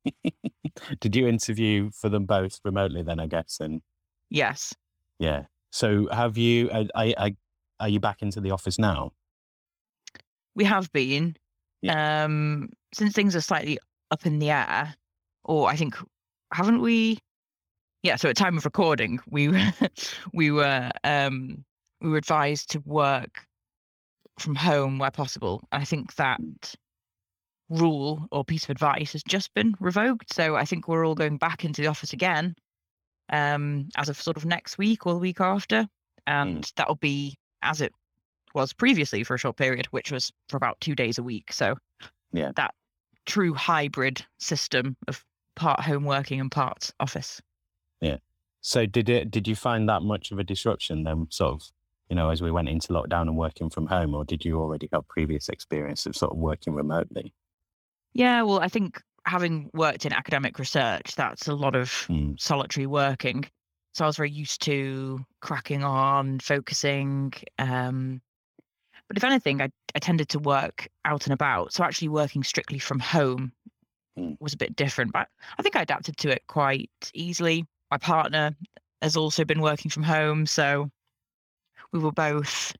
did 1.00 1.16
you 1.16 1.26
interview 1.26 1.90
for 1.90 2.08
them 2.08 2.24
both 2.24 2.60
remotely? 2.64 3.02
Then 3.02 3.20
I 3.20 3.26
guess, 3.26 3.58
and 3.60 3.82
yes, 4.30 4.74
yeah. 5.18 5.44
So, 5.70 6.08
have 6.12 6.36
you? 6.36 6.70
Are, 6.70 6.84
are, 6.94 7.30
are 7.80 7.88
you 7.88 7.98
back 7.98 8.22
into 8.22 8.40
the 8.40 8.50
office 8.50 8.78
now? 8.78 9.12
we 10.54 10.64
have 10.64 10.90
been. 10.92 11.36
Um, 11.88 12.70
since 12.94 13.12
things 13.12 13.34
are 13.34 13.40
slightly 13.40 13.78
up 14.10 14.24
in 14.24 14.38
the 14.38 14.50
air, 14.50 14.94
or 15.44 15.68
I 15.68 15.76
think 15.76 15.96
haven't 16.52 16.80
we? 16.80 17.18
Yeah, 18.02 18.16
so 18.16 18.28
at 18.28 18.36
time 18.36 18.56
of 18.56 18.64
recording, 18.64 19.20
we 19.28 19.48
were- 19.48 19.72
we 20.34 20.50
were 20.50 20.90
um 21.04 21.64
we 22.00 22.10
were 22.10 22.16
advised 22.16 22.70
to 22.70 22.80
work 22.80 23.46
from 24.38 24.56
home 24.56 24.98
where 24.98 25.10
possible. 25.10 25.62
And 25.70 25.82
I 25.82 25.84
think 25.84 26.14
that 26.16 26.40
rule 27.68 28.26
or 28.32 28.44
piece 28.44 28.64
of 28.64 28.70
advice 28.70 29.12
has 29.12 29.22
just 29.22 29.54
been 29.54 29.74
revoked. 29.78 30.34
So 30.34 30.56
I 30.56 30.64
think 30.64 30.88
we're 30.88 31.06
all 31.06 31.14
going 31.14 31.38
back 31.38 31.64
into 31.64 31.80
the 31.80 31.86
office 31.88 32.12
again 32.12 32.54
um 33.30 33.88
as 33.96 34.08
of 34.08 34.20
sort 34.20 34.36
of 34.36 34.44
next 34.44 34.78
week 34.78 35.06
or 35.06 35.12
the 35.14 35.18
week 35.20 35.40
after. 35.40 35.86
And 36.26 36.70
that'll 36.76 36.96
be 36.96 37.36
as 37.62 37.80
it 37.80 37.92
was 38.54 38.72
previously 38.72 39.22
for 39.24 39.34
a 39.34 39.38
short 39.38 39.56
period, 39.56 39.86
which 39.86 40.10
was 40.10 40.30
for 40.48 40.56
about 40.56 40.80
two 40.80 40.94
days 40.94 41.18
a 41.18 41.22
week. 41.22 41.52
So 41.52 41.76
Yeah. 42.32 42.50
that 42.56 42.74
true 43.26 43.54
hybrid 43.54 44.24
system 44.38 44.96
of 45.08 45.24
part 45.54 45.80
home 45.80 46.04
working 46.04 46.40
and 46.40 46.50
part 46.50 46.90
office. 46.98 47.40
So, 48.64 48.86
did 48.86 49.08
it? 49.08 49.30
Did 49.30 49.48
you 49.48 49.56
find 49.56 49.88
that 49.88 50.02
much 50.02 50.30
of 50.30 50.38
a 50.38 50.44
disruption 50.44 51.02
then? 51.02 51.26
Sort 51.30 51.52
of, 51.54 51.62
you 52.08 52.14
know, 52.14 52.30
as 52.30 52.40
we 52.40 52.52
went 52.52 52.68
into 52.68 52.92
lockdown 52.92 53.22
and 53.22 53.36
working 53.36 53.68
from 53.68 53.86
home, 53.86 54.14
or 54.14 54.24
did 54.24 54.44
you 54.44 54.60
already 54.60 54.88
have 54.92 55.06
previous 55.08 55.48
experience 55.48 56.06
of 56.06 56.16
sort 56.16 56.30
of 56.30 56.38
working 56.38 56.72
remotely? 56.72 57.34
Yeah, 58.14 58.42
well, 58.42 58.60
I 58.60 58.68
think 58.68 59.02
having 59.26 59.68
worked 59.74 60.06
in 60.06 60.12
academic 60.12 60.60
research, 60.60 61.16
that's 61.16 61.48
a 61.48 61.54
lot 61.54 61.74
of 61.74 61.88
Mm. 62.08 62.40
solitary 62.40 62.86
working. 62.86 63.44
So 63.94 64.04
I 64.04 64.06
was 64.06 64.16
very 64.16 64.30
used 64.30 64.62
to 64.62 65.18
cracking 65.40 65.82
on, 65.82 66.38
focusing. 66.38 67.32
Um, 67.58 68.22
but 69.08 69.16
if 69.16 69.24
anything, 69.24 69.60
I, 69.60 69.70
I 69.96 69.98
tended 69.98 70.28
to 70.30 70.38
work 70.38 70.88
out 71.04 71.26
and 71.26 71.32
about. 71.34 71.72
So 71.72 71.82
actually 71.82 72.08
working 72.08 72.44
strictly 72.44 72.78
from 72.78 73.00
home 73.00 73.52
Mm. 74.16 74.36
was 74.40 74.52
a 74.52 74.58
bit 74.58 74.76
different. 74.76 75.12
But 75.12 75.28
I 75.58 75.62
think 75.62 75.74
I 75.74 75.82
adapted 75.82 76.16
to 76.18 76.30
it 76.30 76.46
quite 76.46 76.90
easily. 77.12 77.66
My 77.92 77.98
partner 77.98 78.56
has 79.02 79.18
also 79.18 79.44
been 79.44 79.60
working 79.60 79.90
from 79.90 80.02
home. 80.02 80.46
So 80.46 80.88
we 81.92 81.98
were 81.98 82.10
both 82.10 82.72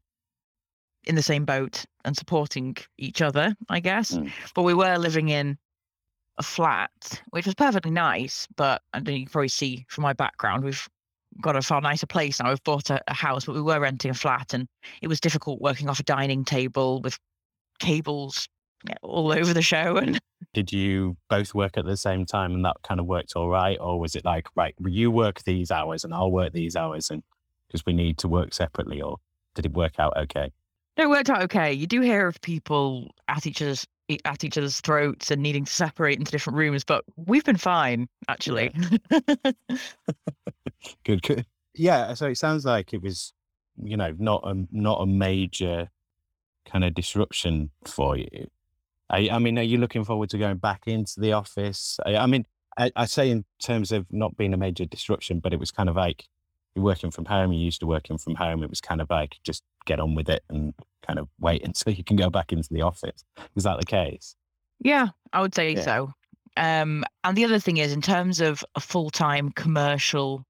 in 1.04 1.16
the 1.16 1.22
same 1.22 1.44
boat 1.44 1.84
and 2.06 2.16
supporting 2.16 2.78
each 2.96 3.20
other, 3.20 3.54
I 3.68 3.80
guess. 3.80 4.12
Mm. 4.12 4.30
But 4.54 4.62
we 4.62 4.72
were 4.72 4.96
living 4.96 5.28
in 5.28 5.58
a 6.38 6.42
flat, 6.42 6.90
which 7.28 7.44
was 7.44 7.54
perfectly 7.54 7.90
nice. 7.90 8.48
But 8.56 8.80
I 8.94 9.00
know 9.00 9.12
you 9.12 9.26
can 9.26 9.32
probably 9.32 9.48
see 9.48 9.84
from 9.90 10.00
my 10.00 10.14
background, 10.14 10.64
we've 10.64 10.88
got 11.42 11.56
a 11.56 11.60
far 11.60 11.82
nicer 11.82 12.06
place 12.06 12.40
now. 12.40 12.48
We've 12.48 12.64
bought 12.64 12.88
a, 12.88 13.02
a 13.06 13.12
house, 13.12 13.44
but 13.44 13.54
we 13.54 13.60
were 13.60 13.80
renting 13.80 14.10
a 14.10 14.14
flat, 14.14 14.54
and 14.54 14.66
it 15.02 15.08
was 15.08 15.20
difficult 15.20 15.60
working 15.60 15.90
off 15.90 16.00
a 16.00 16.04
dining 16.04 16.42
table 16.42 17.02
with 17.02 17.18
cables 17.80 18.48
all 19.02 19.32
over 19.32 19.52
the 19.52 19.62
show. 19.62 19.96
And 19.96 20.18
Did 20.54 20.72
you 20.72 21.16
both 21.28 21.54
work 21.54 21.76
at 21.76 21.84
the 21.84 21.96
same 21.96 22.26
time, 22.26 22.52
and 22.52 22.64
that 22.64 22.76
kind 22.82 23.00
of 23.00 23.06
worked 23.06 23.32
all 23.36 23.48
right, 23.48 23.78
or 23.80 23.98
was 23.98 24.14
it 24.14 24.24
like, 24.24 24.46
right, 24.54 24.74
you 24.86 25.10
work 25.10 25.42
these 25.44 25.70
hours 25.70 26.04
and 26.04 26.14
I'll 26.14 26.30
work 26.30 26.52
these 26.52 26.76
hours, 26.76 27.10
and 27.10 27.22
because 27.66 27.84
we 27.86 27.92
need 27.92 28.18
to 28.18 28.28
work 28.28 28.52
separately, 28.52 29.00
or 29.00 29.16
did 29.54 29.66
it 29.66 29.72
work 29.72 29.98
out 29.98 30.16
okay? 30.16 30.52
No, 30.98 31.04
it 31.04 31.08
worked 31.08 31.30
out 31.30 31.42
okay. 31.42 31.72
You 31.72 31.86
do 31.86 32.00
hear 32.00 32.26
of 32.26 32.40
people 32.42 33.10
at 33.28 33.46
each 33.46 33.62
other's 33.62 33.86
at 34.26 34.44
each 34.44 34.58
other's 34.58 34.80
throats 34.80 35.30
and 35.30 35.42
needing 35.42 35.64
to 35.64 35.72
separate 35.72 36.18
into 36.18 36.30
different 36.30 36.58
rooms, 36.58 36.84
but 36.84 37.02
we've 37.16 37.44
been 37.44 37.56
fine 37.56 38.08
actually. 38.28 38.74
Good, 41.04 41.22
good. 41.22 41.46
Yeah. 41.74 42.14
So 42.14 42.26
it 42.26 42.38
sounds 42.38 42.64
like 42.64 42.92
it 42.92 43.02
was, 43.02 43.32
you 43.82 43.96
know, 43.96 44.14
not 44.18 44.42
a 44.44 44.66
not 44.70 45.00
a 45.00 45.06
major 45.06 45.88
kind 46.66 46.84
of 46.84 46.94
disruption 46.94 47.70
for 47.84 48.16
you. 48.16 48.48
I, 49.12 49.28
I 49.30 49.38
mean, 49.38 49.58
are 49.58 49.62
you 49.62 49.78
looking 49.78 50.04
forward 50.04 50.30
to 50.30 50.38
going 50.38 50.56
back 50.56 50.84
into 50.86 51.20
the 51.20 51.32
office? 51.32 51.98
I, 52.04 52.16
I 52.16 52.26
mean, 52.26 52.46
I, 52.78 52.90
I 52.96 53.04
say 53.04 53.30
in 53.30 53.44
terms 53.62 53.92
of 53.92 54.06
not 54.10 54.36
being 54.36 54.54
a 54.54 54.56
major 54.56 54.86
disruption, 54.86 55.38
but 55.40 55.52
it 55.52 55.60
was 55.60 55.70
kind 55.70 55.88
of 55.88 55.96
like 55.96 56.24
you're 56.74 56.84
working 56.84 57.10
from 57.10 57.26
home. 57.26 57.52
You're 57.52 57.62
used 57.62 57.80
to 57.80 57.86
working 57.86 58.16
from 58.16 58.34
home. 58.36 58.62
It 58.62 58.70
was 58.70 58.80
kind 58.80 59.00
of 59.02 59.10
like 59.10 59.36
just 59.44 59.62
get 59.84 60.00
on 60.00 60.14
with 60.14 60.30
it 60.30 60.42
and 60.48 60.72
kind 61.06 61.18
of 61.18 61.28
wait 61.38 61.62
until 61.66 61.92
you 61.92 62.02
can 62.02 62.16
go 62.16 62.30
back 62.30 62.52
into 62.52 62.68
the 62.72 62.82
office. 62.82 63.22
Is 63.54 63.64
that 63.64 63.78
the 63.78 63.86
case? 63.86 64.34
Yeah, 64.80 65.08
I 65.32 65.42
would 65.42 65.54
say 65.54 65.74
Yeah. 65.74 65.82
so. 65.82 66.12
Um, 66.56 67.04
and 67.24 67.36
the 67.36 67.44
other 67.44 67.58
thing 67.58 67.78
is, 67.78 67.92
in 67.92 68.02
terms 68.02 68.40
of 68.40 68.64
a 68.74 68.80
full 68.80 69.10
time 69.10 69.50
commercial 69.52 70.44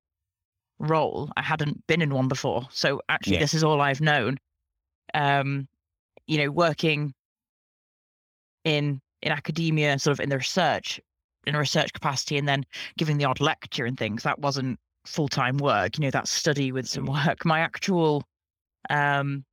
role, 0.78 1.30
I 1.36 1.42
hadn't 1.42 1.86
been 1.86 2.02
in 2.02 2.10
one 2.14 2.28
before. 2.28 2.66
So 2.70 3.00
actually, 3.08 3.34
Yeah. 3.34 3.40
this 3.40 3.54
is 3.54 3.62
all 3.64 3.80
I've 3.80 4.00
known. 4.00 4.38
Um, 5.14 5.68
you 6.26 6.38
know, 6.38 6.50
working 6.50 7.14
in 8.64 9.00
in 9.22 9.32
academia, 9.32 9.98
sort 9.98 10.12
of 10.12 10.20
in 10.20 10.28
the 10.28 10.38
research, 10.38 11.00
in 11.46 11.54
a 11.54 11.58
research 11.58 11.92
capacity, 11.92 12.36
and 12.38 12.48
then 12.48 12.64
giving 12.98 13.18
the 13.18 13.24
odd 13.24 13.40
lecture 13.40 13.84
and 13.84 13.98
things. 13.98 14.22
That 14.22 14.38
wasn't 14.40 14.78
full 15.06 15.28
time 15.28 15.58
work. 15.58 15.98
You 15.98 16.04
know, 16.04 16.10
that 16.10 16.28
study 16.28 16.72
with 16.72 16.88
some 16.88 17.06
work. 17.06 17.44
My 17.44 17.60
actual 17.60 18.24
um, 18.90 19.44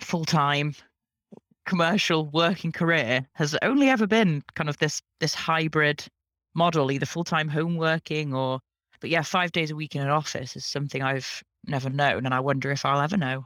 full 0.00 0.24
time 0.24 0.74
commercial 1.66 2.28
working 2.30 2.72
career 2.72 3.26
has 3.34 3.56
only 3.62 3.88
ever 3.88 4.06
been 4.06 4.42
kind 4.54 4.68
of 4.68 4.78
this 4.78 5.00
this 5.20 5.34
hybrid 5.34 6.06
model, 6.54 6.90
either 6.90 7.06
full 7.06 7.24
time 7.24 7.48
home 7.48 7.76
working 7.76 8.34
or 8.34 8.60
but 9.00 9.10
yeah, 9.10 9.22
five 9.22 9.52
days 9.52 9.70
a 9.70 9.76
week 9.76 9.94
in 9.94 10.02
an 10.02 10.08
office 10.08 10.56
is 10.56 10.64
something 10.64 11.02
I've 11.02 11.42
never 11.66 11.90
known, 11.90 12.24
and 12.24 12.34
I 12.34 12.40
wonder 12.40 12.70
if 12.70 12.84
I'll 12.84 13.00
ever 13.00 13.16
know. 13.16 13.44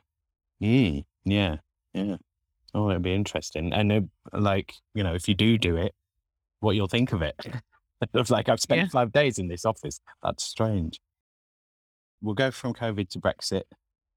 Mm, 0.63 1.05
yeah, 1.25 1.57
yeah. 1.95 2.17
Oh, 2.75 2.91
it'd 2.91 3.03
be 3.03 3.15
interesting. 3.15 3.73
And 3.73 3.93
uh, 3.93 4.01
like, 4.33 4.75
you 4.95 5.03
know, 5.03 5.15
if 5.15 5.29
you 5.29 5.35
do 5.35 5.57
do 5.59 5.77
it, 5.77 5.95
what 6.61 6.77
you'll 6.77 6.87
think 6.89 7.13
of 7.13 7.23
it. 7.23 7.35
It's 8.15 8.31
like 8.31 8.49
I've 8.49 8.61
spent 8.61 8.81
Yeah. 8.83 8.87
five 8.93 9.11
days 9.11 9.41
in 9.41 9.49
this 9.49 9.65
office. 9.65 10.01
That's 10.23 10.45
strange. 10.45 11.01
We'll 12.23 12.37
go 12.37 12.53
from 12.53 12.73
COVID 12.73 13.09
to 13.11 13.19
Brexit. 13.19 13.63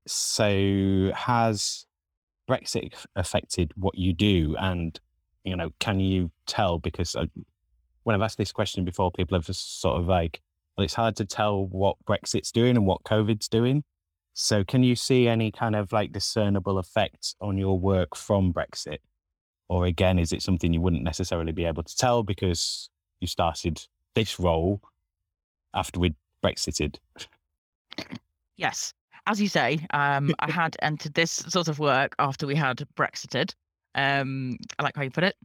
So, 0.06 1.12
has 1.16 1.88
Brexit 2.48 2.94
affected 3.16 3.72
what 3.76 3.98
you 3.98 4.14
do? 4.14 4.56
And 4.60 5.00
you 5.44 5.56
know, 5.56 5.72
can 5.80 6.00
you 6.00 6.30
tell? 6.46 6.78
Because 6.78 7.16
uh, 7.16 7.26
when 8.04 8.16
I've 8.16 8.22
asked 8.22 8.38
this 8.38 8.52
question 8.52 8.86
before, 8.86 9.12
people 9.12 9.36
have 9.36 9.46
just 9.48 9.82
sort 9.82 10.00
of 10.00 10.08
like, 10.08 10.42
well, 10.78 10.86
it's 10.86 10.94
hard 10.94 11.16
to 11.16 11.26
tell 11.26 11.66
what 11.66 11.96
Brexit's 12.06 12.52
doing 12.52 12.76
and 12.78 12.86
what 12.86 13.02
COVID's 13.04 13.48
doing. 13.48 13.84
So, 14.34 14.64
can 14.64 14.84
you 14.84 14.96
see 14.96 15.28
any 15.28 15.52
kind 15.52 15.76
of 15.76 15.92
like 15.92 16.14
discernible 16.14 16.80
effects 16.80 17.36
on 17.42 17.58
your 17.58 17.78
work 17.78 18.16
from 18.16 18.54
Brexit? 18.54 19.00
Or 19.68 19.86
again, 19.86 20.20
is 20.20 20.34
it 20.34 20.42
something 20.42 20.74
you 20.74 20.82
wouldn't 20.82 21.04
necessarily 21.04 21.52
be 21.52 21.66
able 21.66 21.84
to 21.84 21.96
tell 21.96 22.24
because 22.24 22.90
you 23.20 23.28
started 23.28 23.86
this 24.16 24.40
role 24.40 24.82
after 25.74 26.00
we'd 26.00 26.16
Brexited? 26.44 26.98
Yes, 28.58 28.94
as 29.28 29.40
you 29.40 29.48
say, 29.48 29.86
um, 29.92 30.34
I 30.40 30.52
had 30.52 30.76
entered 30.82 31.14
this 31.14 31.32
sort 31.32 31.68
of 31.68 31.80
work 31.80 32.16
after 32.20 32.48
we 32.48 32.56
had 32.56 32.86
Brexited. 32.96 33.54
Um, 33.96 34.58
I 34.80 34.84
like 34.84 34.96
how 34.96 35.04
you 35.04 35.12
put 35.12 35.24
it. 35.24 35.36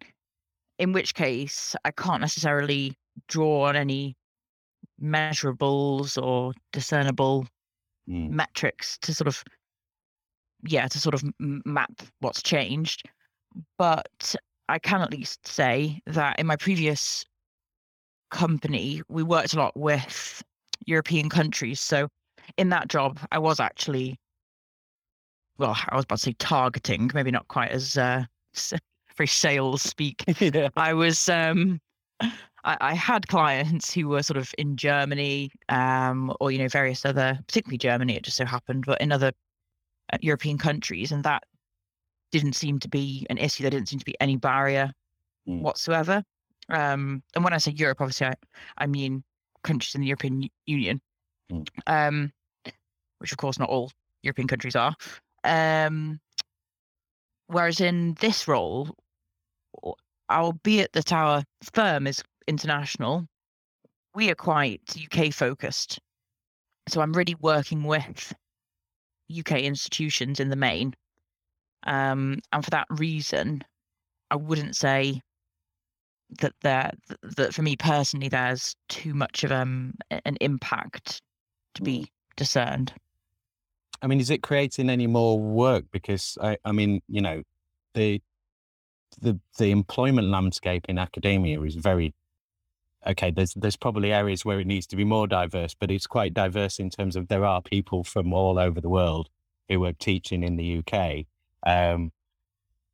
In 0.78 0.92
which 0.92 1.14
case, 1.14 1.74
I 1.84 1.90
can't 1.90 2.20
necessarily 2.20 2.94
draw 3.28 3.68
on 3.68 3.76
any 3.76 4.16
measurables 5.02 6.20
or 6.22 6.52
discernible 6.72 7.46
Mm. 8.08 8.30
metrics 8.30 8.98
to 8.98 9.12
sort 9.12 9.26
of 9.26 9.42
yeah, 10.62 10.86
to 10.88 10.98
sort 10.98 11.14
of 11.14 11.22
map 11.38 11.90
what's 12.20 12.42
changed. 12.42 13.02
But 13.78 14.34
I 14.68 14.78
can 14.78 15.00
at 15.00 15.10
least 15.10 15.46
say 15.46 16.00
that 16.06 16.38
in 16.38 16.46
my 16.46 16.56
previous 16.56 17.24
company, 18.30 19.02
we 19.08 19.22
worked 19.22 19.54
a 19.54 19.58
lot 19.58 19.76
with 19.76 20.42
European 20.86 21.28
countries. 21.28 21.80
So 21.80 22.08
in 22.56 22.68
that 22.70 22.88
job, 22.88 23.18
I 23.32 23.38
was 23.38 23.60
actually, 23.60 24.18
well, 25.58 25.76
I 25.88 25.96
was 25.96 26.04
about 26.04 26.18
to 26.18 26.24
say 26.24 26.36
targeting, 26.38 27.10
maybe 27.14 27.30
not 27.30 27.48
quite 27.48 27.70
as 27.70 27.96
uh, 27.96 28.24
very 29.16 29.26
sales 29.28 29.82
speak. 29.82 30.24
yeah. 30.40 30.68
I 30.76 30.94
was, 30.94 31.28
um, 31.28 31.80
I, 32.66 32.76
I, 32.80 32.94
had 32.94 33.28
clients 33.28 33.94
who 33.94 34.08
were 34.08 34.22
sort 34.22 34.36
of 34.36 34.52
in 34.58 34.76
Germany, 34.76 35.52
um, 35.68 36.34
or 36.40 36.50
you 36.50 36.58
know, 36.58 36.68
various 36.68 37.04
other, 37.04 37.38
particularly 37.46 37.78
Germany. 37.78 38.16
It 38.16 38.24
just 38.24 38.36
so 38.36 38.44
happened, 38.44 38.84
but 38.86 39.00
in 39.00 39.12
other 39.12 39.32
uh, 40.12 40.18
European 40.20 40.58
countries, 40.58 41.12
and 41.12 41.22
that 41.24 41.44
didn't 42.32 42.54
seem 42.54 42.80
to 42.80 42.88
be 42.88 43.24
an 43.30 43.38
issue. 43.38 43.62
There 43.62 43.70
didn't 43.70 43.88
seem 43.88 44.00
to 44.00 44.04
be 44.04 44.16
any 44.20 44.36
barrier 44.36 44.92
mm. 45.48 45.60
whatsoever. 45.60 46.22
Um, 46.68 47.22
and 47.34 47.44
when 47.44 47.52
I 47.52 47.58
say 47.58 47.70
Europe, 47.70 48.00
obviously, 48.00 48.26
I, 48.26 48.34
I 48.78 48.86
mean 48.86 49.22
countries 49.62 49.94
in 49.94 50.00
the 50.00 50.08
European 50.08 50.48
Union, 50.66 51.00
mm. 51.50 51.66
um, 51.86 52.32
which 53.18 53.30
of 53.30 53.38
course 53.38 53.58
not 53.60 53.68
all 53.70 53.92
European 54.22 54.48
countries 54.48 54.74
are. 54.74 54.94
Um, 55.44 56.18
whereas 57.46 57.80
in 57.80 58.14
this 58.18 58.48
role, 58.48 58.90
albeit 60.28 60.92
that 60.94 61.12
our 61.12 61.44
firm 61.72 62.08
is 62.08 62.24
international, 62.46 63.26
we 64.14 64.30
are 64.30 64.34
quite 64.34 64.80
UK 64.96 65.32
focused. 65.32 65.98
So 66.88 67.00
I'm 67.00 67.12
really 67.12 67.36
working 67.40 67.84
with 67.84 68.32
UK 69.36 69.60
institutions 69.60 70.40
in 70.40 70.48
the 70.48 70.56
main. 70.56 70.94
Um, 71.84 72.40
and 72.52 72.64
for 72.64 72.70
that 72.70 72.86
reason, 72.90 73.62
I 74.30 74.36
wouldn't 74.36 74.76
say 74.76 75.20
that 76.40 76.52
there 76.62 76.90
that 77.22 77.54
for 77.54 77.62
me 77.62 77.76
personally 77.76 78.28
there's 78.28 78.74
too 78.88 79.14
much 79.14 79.44
of 79.44 79.52
um 79.52 79.94
an 80.10 80.36
impact 80.40 81.22
to 81.74 81.82
be 81.82 81.98
mm. 82.00 82.08
discerned. 82.36 82.92
I 84.02 84.08
mean, 84.08 84.20
is 84.20 84.30
it 84.30 84.42
creating 84.42 84.90
any 84.90 85.06
more 85.06 85.38
work? 85.38 85.84
Because 85.90 86.36
I, 86.42 86.58
I 86.64 86.72
mean, 86.72 87.00
you 87.08 87.20
know, 87.20 87.42
the 87.94 88.20
the 89.20 89.38
the 89.58 89.70
employment 89.70 90.28
landscape 90.28 90.86
in 90.88 90.98
academia 90.98 91.60
is 91.62 91.76
very 91.76 92.14
okay. 93.06 93.30
There's 93.30 93.54
there's 93.54 93.76
probably 93.76 94.12
areas 94.12 94.44
where 94.44 94.60
it 94.60 94.66
needs 94.66 94.86
to 94.88 94.96
be 94.96 95.04
more 95.04 95.26
diverse, 95.26 95.74
but 95.74 95.90
it's 95.90 96.06
quite 96.06 96.34
diverse 96.34 96.78
in 96.78 96.90
terms 96.90 97.16
of 97.16 97.28
there 97.28 97.44
are 97.44 97.62
people 97.62 98.04
from 98.04 98.32
all 98.32 98.58
over 98.58 98.80
the 98.80 98.88
world 98.88 99.28
who 99.68 99.84
are 99.84 99.92
teaching 99.92 100.42
in 100.42 100.56
the 100.56 100.78
UK. 100.78 101.26
Um, 101.66 102.12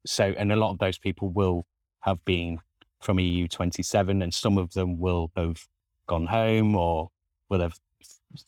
so, 0.06 0.34
and 0.36 0.52
a 0.52 0.56
lot 0.56 0.70
of 0.70 0.78
those 0.78 0.98
people 0.98 1.28
will 1.28 1.66
have 2.00 2.24
been 2.24 2.58
from 3.00 3.18
EU 3.18 3.48
27, 3.48 4.22
and 4.22 4.32
some 4.32 4.58
of 4.58 4.72
them 4.72 4.98
will 4.98 5.30
have 5.36 5.66
gone 6.06 6.26
home 6.26 6.74
or 6.76 7.10
will 7.48 7.60
have 7.60 7.78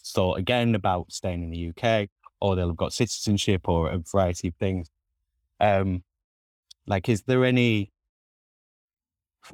thought 0.05 0.39
again 0.39 0.75
about 0.75 1.13
staying 1.13 1.43
in 1.43 1.51
the 1.51 1.69
UK, 1.71 2.09
or 2.41 2.57
they'll 2.57 2.69
have 2.69 2.77
got 2.77 2.93
citizenship 2.93 3.69
or 3.69 3.91
a 3.91 3.99
variety 3.99 4.49
of 4.49 4.55
things. 4.57 4.89
Um, 5.61 6.05
like, 6.87 7.09
is 7.09 7.23
there 7.23 7.45
any? 7.45 7.93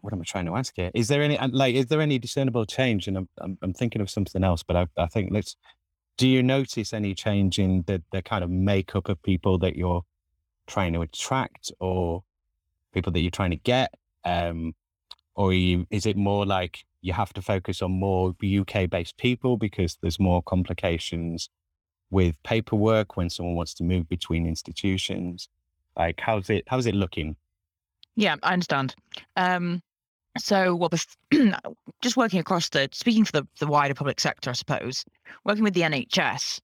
What 0.01 0.13
am 0.13 0.21
I 0.21 0.25
trying 0.25 0.47
to 0.47 0.57
ask 0.57 0.73
here? 0.77 0.91
Is 0.95 1.09
there 1.09 1.23
any 1.23 1.39
like? 1.49 1.75
Is 1.75 1.87
there 1.87 2.01
any 2.01 2.19
discernible 2.19 2.67
change? 2.67 3.09
And 3.09 3.19
I'm 3.19 3.29
I'm, 3.41 3.59
I'm 3.63 3.73
thinking 3.73 4.03
of 4.03 4.11
something 4.11 4.45
else, 4.45 4.63
but 4.63 4.77
I, 4.77 4.87
I 4.97 5.07
think 5.07 5.31
let's. 5.33 5.57
Do 6.17 6.29
you 6.29 6.43
notice 6.43 6.93
any 6.93 7.15
change 7.15 7.59
in 7.59 7.85
the 7.87 8.03
the 8.13 8.23
kind 8.23 8.45
of 8.45 8.51
makeup 8.51 9.09
of 9.09 9.23
people 9.23 9.59
that 9.59 9.77
you're 9.77 10.03
trying 10.67 10.93
to 10.93 11.03
attract, 11.03 11.73
or 11.81 12.23
people 12.93 13.13
that 13.13 13.21
you're 13.21 13.31
trying 13.31 13.51
to 13.51 13.57
get? 13.57 13.95
Um, 14.25 14.75
or 15.35 15.55
you, 15.55 15.87
is 15.91 16.07
it 16.07 16.17
more 16.17 16.45
like 16.45 16.85
you 17.01 17.13
have 17.13 17.33
to 17.33 17.43
focus 17.43 17.81
on 17.83 17.93
more 17.93 18.35
UK 18.43 18.91
based 18.91 19.17
people 19.17 19.57
because 19.57 19.97
there's 20.03 20.21
more 20.21 20.43
complications 20.43 21.49
with 22.11 22.35
paperwork 22.43 23.17
when 23.17 23.31
someone 23.31 23.55
wants 23.55 23.75
to 23.75 23.85
move 23.85 24.09
between 24.09 24.47
institutions? 24.47 25.49
Like, 25.97 26.21
how's 26.21 26.51
it 26.51 26.65
how's 26.67 26.87
it 26.87 26.95
looking? 26.95 27.37
Yeah, 28.21 28.37
I 28.43 28.53
understand. 28.53 28.95
Um, 29.37 29.83
so, 30.39 30.77
well, 30.77 30.91
just 32.03 32.17
working 32.17 32.39
across 32.39 32.69
the 32.69 32.89
speaking 32.93 33.25
for 33.25 33.33
the, 33.33 33.49
the 33.59 33.67
wider 33.67 33.95
public 33.95 34.21
sector, 34.21 34.51
I 34.51 34.53
suppose, 34.53 35.05
working 35.45 35.65
with 35.65 35.75
the 35.75 35.81
NHS 35.83 36.61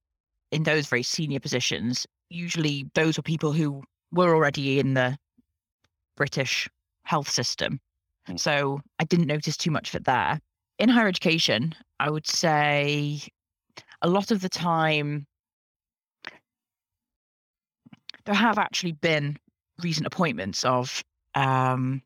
in 0.53 0.63
those 0.63 0.87
very 0.87 1.03
senior 1.03 1.41
positions, 1.41 2.07
usually 2.31 2.89
those 2.95 3.17
were 3.17 3.23
people 3.23 3.53
who 3.53 3.83
were 4.13 4.35
already 4.35 4.79
in 4.79 4.95
the 4.95 5.17
British 6.17 6.69
health 7.05 7.29
system 7.29 7.81
so 8.35 8.81
I 8.99 9.05
didn't 9.05 9.27
notice 9.27 9.57
too 9.57 9.71
much 9.71 9.91
of 9.91 10.01
it 10.01 10.05
there. 10.05 10.41
In 10.79 10.89
higher 10.89 11.07
education, 11.07 11.75
I 12.01 12.11
would 12.11 12.27
say 12.27 13.21
a 14.03 14.09
lot 14.09 14.31
of 14.31 14.41
the 14.41 14.49
time, 14.49 15.27
there 18.25 18.35
have 18.35 18.59
actually 18.59 18.93
been 18.93 19.37
recent 19.81 20.07
appointments 20.07 20.65
of 20.65 21.05
um, 21.37 22.03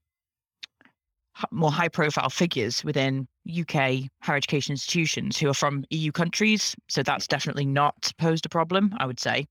more 1.50 1.72
high 1.72 1.88
profile 1.88 2.28
figures 2.28 2.84
within 2.84 3.26
UK 3.48 4.02
higher 4.20 4.36
education 4.36 4.72
institutions 4.72 5.38
who 5.38 5.48
are 5.48 5.54
from 5.54 5.84
EU 5.90 6.12
countries. 6.12 6.76
So 6.88 7.02
that's 7.02 7.26
definitely 7.26 7.64
not 7.64 8.12
posed 8.18 8.44
a 8.44 8.50
problem, 8.50 8.94
I 8.98 9.06
would 9.06 9.20
say. 9.20 9.46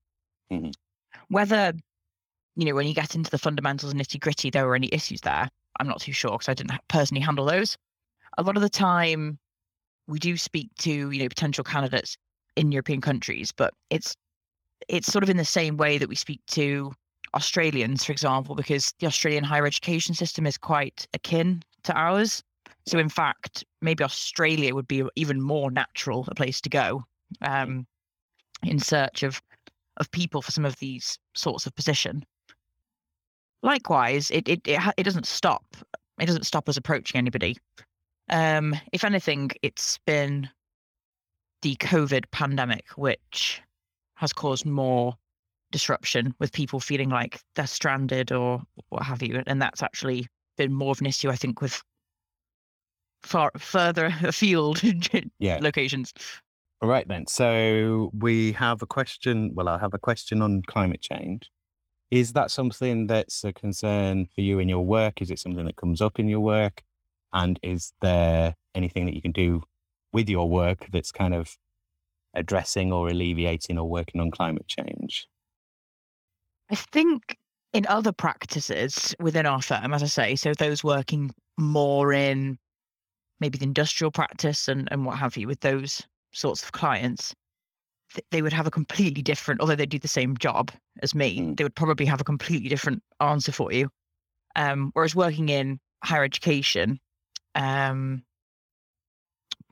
Mm-hmm. 0.52 0.70
Whether, 1.28 1.72
you 2.56 2.64
know, 2.64 2.74
when 2.74 2.86
you 2.86 2.94
get 2.94 3.14
into 3.14 3.30
the 3.30 3.38
fundamentals 3.38 3.92
and 3.92 4.00
nitty 4.00 4.20
gritty, 4.20 4.50
there 4.50 4.66
were 4.66 4.76
any 4.76 4.88
issues 4.92 5.22
there, 5.22 5.48
I'm 5.80 5.88
not 5.88 6.00
too 6.00 6.12
sure 6.12 6.32
because 6.32 6.48
I 6.48 6.54
didn't 6.54 6.78
personally 6.88 7.22
handle 7.22 7.46
those. 7.46 7.76
A 8.38 8.42
lot 8.42 8.56
of 8.56 8.62
the 8.62 8.70
time, 8.70 9.38
we 10.06 10.18
do 10.18 10.36
speak 10.36 10.70
to 10.80 11.10
you 11.10 11.22
know 11.22 11.28
potential 11.28 11.64
candidates 11.64 12.16
in 12.56 12.72
European 12.72 13.00
countries, 13.00 13.52
but 13.52 13.72
it's 13.90 14.16
it's 14.88 15.10
sort 15.10 15.22
of 15.22 15.30
in 15.30 15.36
the 15.36 15.44
same 15.44 15.76
way 15.76 15.98
that 15.98 16.08
we 16.08 16.14
speak 16.14 16.40
to 16.48 16.92
Australians, 17.34 18.04
for 18.04 18.12
example, 18.12 18.54
because 18.54 18.92
the 18.98 19.06
Australian 19.06 19.44
higher 19.44 19.66
education 19.66 20.14
system 20.14 20.46
is 20.46 20.58
quite 20.58 21.06
akin 21.14 21.62
to 21.84 21.92
ours. 21.94 22.42
So, 22.86 22.98
in 22.98 23.08
fact, 23.08 23.64
maybe 23.80 24.02
Australia 24.02 24.74
would 24.74 24.88
be 24.88 25.04
even 25.16 25.40
more 25.40 25.70
natural 25.70 26.26
a 26.28 26.34
place 26.34 26.60
to 26.62 26.68
go 26.68 27.04
um, 27.42 27.86
in 28.62 28.78
search 28.78 29.22
of 29.22 29.40
of 29.96 30.10
people 30.12 30.40
for 30.40 30.50
some 30.50 30.64
of 30.64 30.76
these 30.76 31.18
sorts 31.34 31.66
of 31.66 31.74
position 31.74 32.24
likewise, 33.62 34.30
it 34.30 34.48
it 34.48 34.60
it, 34.66 34.80
it 34.96 35.02
doesn't 35.04 35.26
stop. 35.26 35.64
It 36.20 36.26
doesn't 36.26 36.46
stop 36.46 36.68
us 36.68 36.76
approaching 36.76 37.18
anybody. 37.18 37.56
Um, 38.28 38.76
if 38.92 39.04
anything, 39.04 39.50
it's 39.62 39.98
been 40.06 40.48
the 41.62 41.76
COVID 41.76 42.24
pandemic 42.30 42.86
which 42.96 43.60
has 44.14 44.32
caused 44.32 44.66
more 44.66 45.14
disruption 45.70 46.34
with 46.38 46.52
people 46.52 46.80
feeling 46.80 47.10
like 47.10 47.40
they're 47.54 47.66
stranded 47.66 48.32
or 48.32 48.62
what 48.88 49.02
have 49.02 49.22
you, 49.22 49.42
and 49.46 49.60
that's 49.60 49.82
actually 49.82 50.26
been 50.56 50.72
more 50.72 50.92
of 50.92 51.00
an 51.00 51.06
issue, 51.06 51.30
I 51.30 51.36
think, 51.36 51.60
with 51.60 51.82
far 53.22 53.50
further 53.58 54.06
afield 54.22 54.82
yeah. 55.38 55.58
locations. 55.60 56.12
All 56.82 56.88
right 56.88 57.06
then. 57.06 57.26
So 57.26 58.10
we 58.18 58.52
have 58.52 58.82
a 58.82 58.86
question. 58.86 59.50
Well, 59.54 59.68
I 59.68 59.78
have 59.78 59.92
a 59.92 59.98
question 59.98 60.40
on 60.40 60.62
climate 60.66 61.02
change. 61.02 61.50
Is 62.10 62.32
that 62.32 62.50
something 62.50 63.06
that's 63.06 63.44
a 63.44 63.52
concern 63.52 64.26
for 64.34 64.40
you 64.40 64.58
in 64.58 64.68
your 64.68 64.84
work? 64.84 65.20
Is 65.22 65.30
it 65.30 65.38
something 65.38 65.66
that 65.66 65.76
comes 65.76 66.00
up 66.00 66.18
in 66.18 66.28
your 66.28 66.40
work? 66.40 66.82
And 67.32 67.60
is 67.62 67.92
there 68.00 68.56
anything 68.74 69.06
that 69.06 69.14
you 69.14 69.22
can 69.22 69.32
do 69.32 69.62
with 70.12 70.28
your 70.28 70.48
work 70.48 70.88
that's 70.90 71.12
kind 71.12 71.34
of 71.34 71.56
addressing 72.34 72.92
or 72.92 73.08
alleviating 73.08 73.78
or 73.78 73.88
working 73.88 74.20
on 74.20 74.30
climate 74.30 74.66
change? 74.66 75.28
I 76.70 76.74
think 76.76 77.36
in 77.72 77.86
other 77.86 78.12
practices 78.12 79.14
within 79.20 79.46
our 79.46 79.62
firm, 79.62 79.92
as 79.92 80.02
I 80.02 80.06
say, 80.06 80.36
so 80.36 80.54
those 80.54 80.84
working 80.84 81.32
more 81.58 82.12
in 82.12 82.58
maybe 83.40 83.58
the 83.58 83.64
industrial 83.64 84.10
practice 84.10 84.68
and, 84.68 84.88
and 84.90 85.04
what 85.04 85.18
have 85.18 85.36
you 85.36 85.46
with 85.46 85.60
those 85.60 86.02
sorts 86.32 86.62
of 86.62 86.72
clients, 86.72 87.34
they 88.30 88.42
would 88.42 88.52
have 88.52 88.66
a 88.66 88.70
completely 88.70 89.22
different, 89.22 89.60
although 89.60 89.76
they 89.76 89.86
do 89.86 89.98
the 89.98 90.08
same 90.08 90.36
job 90.36 90.70
as 91.02 91.14
me, 91.14 91.40
mm. 91.40 91.56
they 91.56 91.64
would 91.64 91.74
probably 91.74 92.06
have 92.06 92.20
a 92.20 92.24
completely 92.24 92.68
different 92.68 93.02
answer 93.20 93.52
for 93.52 93.72
you. 93.72 93.88
Um, 94.56 94.90
whereas 94.94 95.14
working 95.14 95.48
in 95.48 95.78
higher 96.04 96.24
education, 96.24 96.98
um, 97.54 98.22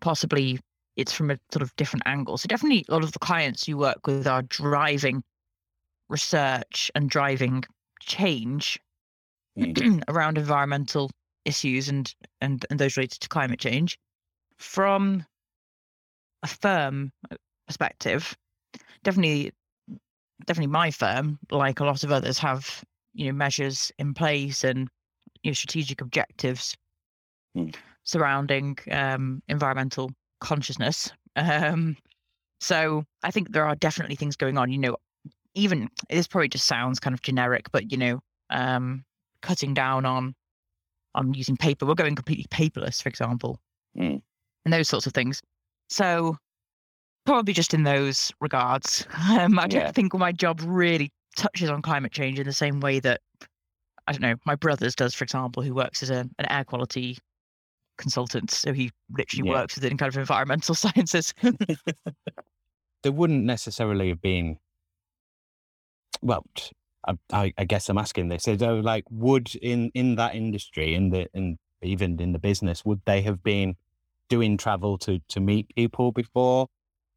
possibly 0.00 0.60
it's 0.96 1.12
from 1.12 1.30
a 1.30 1.38
sort 1.52 1.62
of 1.62 1.74
different 1.76 2.04
angle. 2.06 2.38
So 2.38 2.46
definitely 2.46 2.84
a 2.88 2.92
lot 2.92 3.04
of 3.04 3.12
the 3.12 3.18
clients 3.18 3.68
you 3.68 3.76
work 3.76 4.06
with 4.06 4.26
are 4.26 4.42
driving 4.42 5.22
research 6.08 6.90
and 6.94 7.10
driving 7.10 7.64
change 8.00 8.80
mm. 9.58 10.02
around 10.08 10.38
environmental 10.38 11.10
issues 11.44 11.88
and, 11.88 12.14
and 12.40 12.64
and 12.70 12.78
those 12.78 12.96
related 12.96 13.20
to 13.20 13.28
climate 13.28 13.60
change. 13.60 13.98
From 14.58 15.24
a 16.42 16.46
firm 16.46 17.12
perspective, 17.66 18.36
definitely 19.02 19.52
definitely 20.46 20.72
my 20.72 20.90
firm, 20.90 21.38
like 21.50 21.80
a 21.80 21.84
lot 21.84 22.04
of 22.04 22.12
others, 22.12 22.38
have 22.38 22.84
you 23.14 23.26
know 23.26 23.32
measures 23.32 23.90
in 23.98 24.14
place 24.14 24.64
and 24.64 24.88
you 25.42 25.50
know, 25.50 25.54
strategic 25.54 26.00
objectives 26.00 26.76
Mm. 27.56 27.74
surrounding 28.04 28.76
um, 28.90 29.42
environmental 29.48 30.10
consciousness. 30.40 31.10
Um, 31.36 31.96
so 32.58 33.04
I 33.22 33.30
think 33.30 33.52
there 33.52 33.64
are 33.64 33.76
definitely 33.76 34.16
things 34.16 34.34
going 34.34 34.58
on. 34.58 34.72
You 34.72 34.78
know, 34.78 34.96
even 35.54 35.88
this 36.10 36.26
probably 36.26 36.48
just 36.48 36.66
sounds 36.66 37.00
kind 37.00 37.14
of 37.14 37.22
generic, 37.22 37.66
but 37.72 37.90
you 37.90 37.98
know, 37.98 38.20
um, 38.50 39.04
cutting 39.42 39.74
down 39.74 40.04
on 40.04 40.34
on 41.14 41.34
using 41.34 41.56
paper. 41.56 41.86
We're 41.86 41.94
going 41.94 42.14
completely 42.14 42.46
paperless, 42.50 43.02
for 43.02 43.08
example, 43.08 43.60
Mm. 43.96 44.22
and 44.64 44.72
those 44.72 44.88
sorts 44.88 45.06
of 45.06 45.12
things. 45.12 45.40
So 45.88 46.36
probably 47.24 47.52
just 47.52 47.74
in 47.74 47.82
those 47.82 48.32
regards. 48.40 49.06
Um, 49.30 49.58
I 49.58 49.66
don't 49.66 49.80
Yeah. 49.82 49.92
think 49.92 50.14
my 50.14 50.32
job 50.32 50.60
really 50.64 51.10
touches 51.36 51.68
on 51.70 51.82
climate 51.82 52.12
change 52.12 52.38
in 52.38 52.46
the 52.46 52.52
same 52.52 52.80
way 52.80 53.00
that 53.00 53.20
I 54.06 54.12
don't 54.12 54.22
know 54.22 54.36
my 54.46 54.54
brother's 54.54 54.94
does, 54.94 55.14
for 55.14 55.24
example, 55.24 55.62
who 55.62 55.74
works 55.74 56.02
as 56.02 56.10
a, 56.10 56.20
an 56.38 56.50
air 56.50 56.64
quality 56.64 57.18
consultant. 57.98 58.50
So 58.50 58.72
he 58.72 58.90
literally 59.10 59.48
Yeah. 59.48 59.60
works 59.60 59.74
within 59.74 59.96
kind 59.98 60.08
of 60.12 60.16
environmental 60.18 60.74
sciences. 60.74 61.34
there 63.02 63.12
wouldn't 63.12 63.44
necessarily 63.44 64.08
have 64.08 64.20
been. 64.22 64.58
Well, 66.22 66.44
I 67.32 67.52
guess 67.66 67.88
I'm 67.88 67.98
asking 67.98 68.28
this. 68.28 68.44
So, 68.44 68.52
like, 68.52 69.04
would 69.10 69.54
in 69.56 69.90
in 69.94 70.16
that 70.16 70.34
industry, 70.34 70.94
in 70.94 71.10
the 71.10 71.28
in 71.34 71.58
even 71.82 72.20
in 72.20 72.32
the 72.32 72.38
business, 72.38 72.84
would 72.84 73.00
they 73.04 73.22
have 73.22 73.42
been 73.42 73.76
doing 74.28 74.56
travel 74.56 74.98
to 74.98 75.20
to 75.28 75.40
meet 75.40 75.74
people 75.74 76.12
before, 76.12 76.68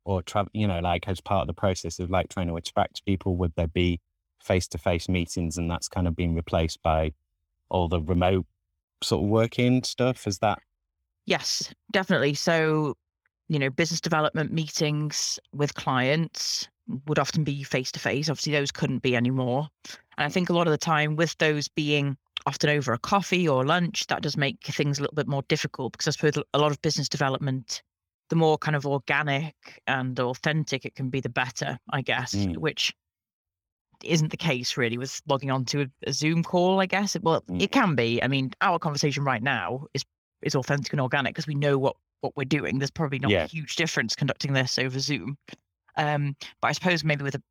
or 0.06 0.22
travel? 0.22 0.50
You 0.54 0.68
know, 0.68 0.80
like 0.80 1.08
as 1.08 1.20
part 1.22 1.42
of 1.42 1.48
the 1.48 1.54
process 1.54 2.00
of 2.00 2.10
like 2.10 2.30
trying 2.30 2.48
to 2.48 2.56
attract 2.56 3.06
people, 3.06 3.36
would 3.38 3.54
there 3.56 3.68
be 3.68 4.00
face 4.44 4.68
to 4.70 4.78
face 4.78 5.10
meetings, 5.10 5.58
and 5.58 5.70
that's 5.70 5.88
kind 5.88 6.08
of 6.08 6.16
been 6.16 6.36
replaced 6.36 6.82
by 6.82 7.14
all 7.70 7.88
the 7.88 8.02
remote 8.02 8.46
sort 9.04 9.24
of 9.24 9.30
working 9.30 9.84
stuff? 9.84 10.28
Is 10.28 10.40
that 10.40 10.60
Yes, 11.26 11.74
definitely. 11.92 12.34
So, 12.34 12.96
you 13.48 13.60
know, 13.60 13.70
business 13.70 14.02
development 14.02 14.52
meetings 14.52 15.40
with 15.54 15.74
clients 15.76 16.68
would 17.08 17.20
often 17.20 17.44
be 17.44 17.64
face 17.64 17.92
to 17.94 18.00
face. 18.00 18.30
Obviously, 18.30 18.54
those 18.54 18.72
couldn't 18.72 19.00
be 19.02 19.16
anymore. 19.16 19.70
And 20.18 20.26
I 20.26 20.30
think 20.30 20.50
a 20.50 20.54
lot 20.54 20.68
of 20.68 20.72
the 20.72 20.78
time, 20.78 21.16
with 21.16 21.38
those 21.38 21.68
being 21.68 22.18
often 22.46 22.70
over 22.70 22.92
a 22.94 22.98
coffee 23.00 23.48
or 23.48 23.66
lunch, 23.66 24.08
that 24.08 24.22
does 24.24 24.36
make 24.38 24.64
things 24.64 24.98
a 24.98 25.02
little 25.02 25.16
bit 25.16 25.28
more 25.28 25.44
difficult 25.48 25.94
because 25.94 26.08
I 26.08 26.12
suppose 26.12 26.44
a 26.54 26.60
lot 26.60 26.72
of 26.72 26.82
business 26.82 27.08
development, 27.08 27.84
the 28.30 28.36
more 28.36 28.58
kind 28.58 28.76
of 28.76 28.86
organic 28.86 29.56
and 29.88 30.20
authentic 30.20 30.86
it 30.86 30.96
can 30.96 31.10
be, 31.10 31.20
the 31.22 31.30
better, 31.30 31.78
I 31.92 32.02
guess, 32.02 32.34
Mm. 32.34 32.58
which 32.58 32.94
isn't 34.04 34.30
the 34.32 34.38
case 34.38 34.78
really 34.78 34.98
with 34.98 35.22
logging 35.28 35.52
onto 35.52 35.82
a, 35.82 35.88
a 36.10 36.14
Zoom 36.14 36.44
call, 36.44 36.80
I 36.82 36.88
guess. 36.88 37.16
Well, 37.22 37.42
Mm. 37.42 37.62
it 37.62 37.72
can 37.72 37.96
be. 37.96 38.22
I 38.24 38.28
mean, 38.28 38.52
our 38.62 38.80
conversation 38.80 39.24
right 39.24 39.44
now 39.44 39.86
is 39.94 40.04
is 40.42 40.56
authentic 40.56 40.92
and 40.92 41.00
organic 41.00 41.36
because 41.36 41.46
we 41.46 41.54
know 41.56 41.78
what 41.78 41.96
what 42.22 42.36
we're 42.36 42.46
doing. 42.46 42.80
There's 42.80 42.90
probably 42.92 43.20
not 43.20 43.32
Yeah. 43.32 43.44
a 43.44 43.48
huge 43.48 43.76
difference 43.76 44.16
conducting 44.16 44.54
this 44.54 44.78
over 44.80 45.00
Zoom. 45.00 45.38
Um, 45.98 46.36
but 46.62 46.70
I 46.70 46.72
suppose 46.72 47.04
maybe 47.04 47.24
with 47.24 47.36
a 47.36 47.44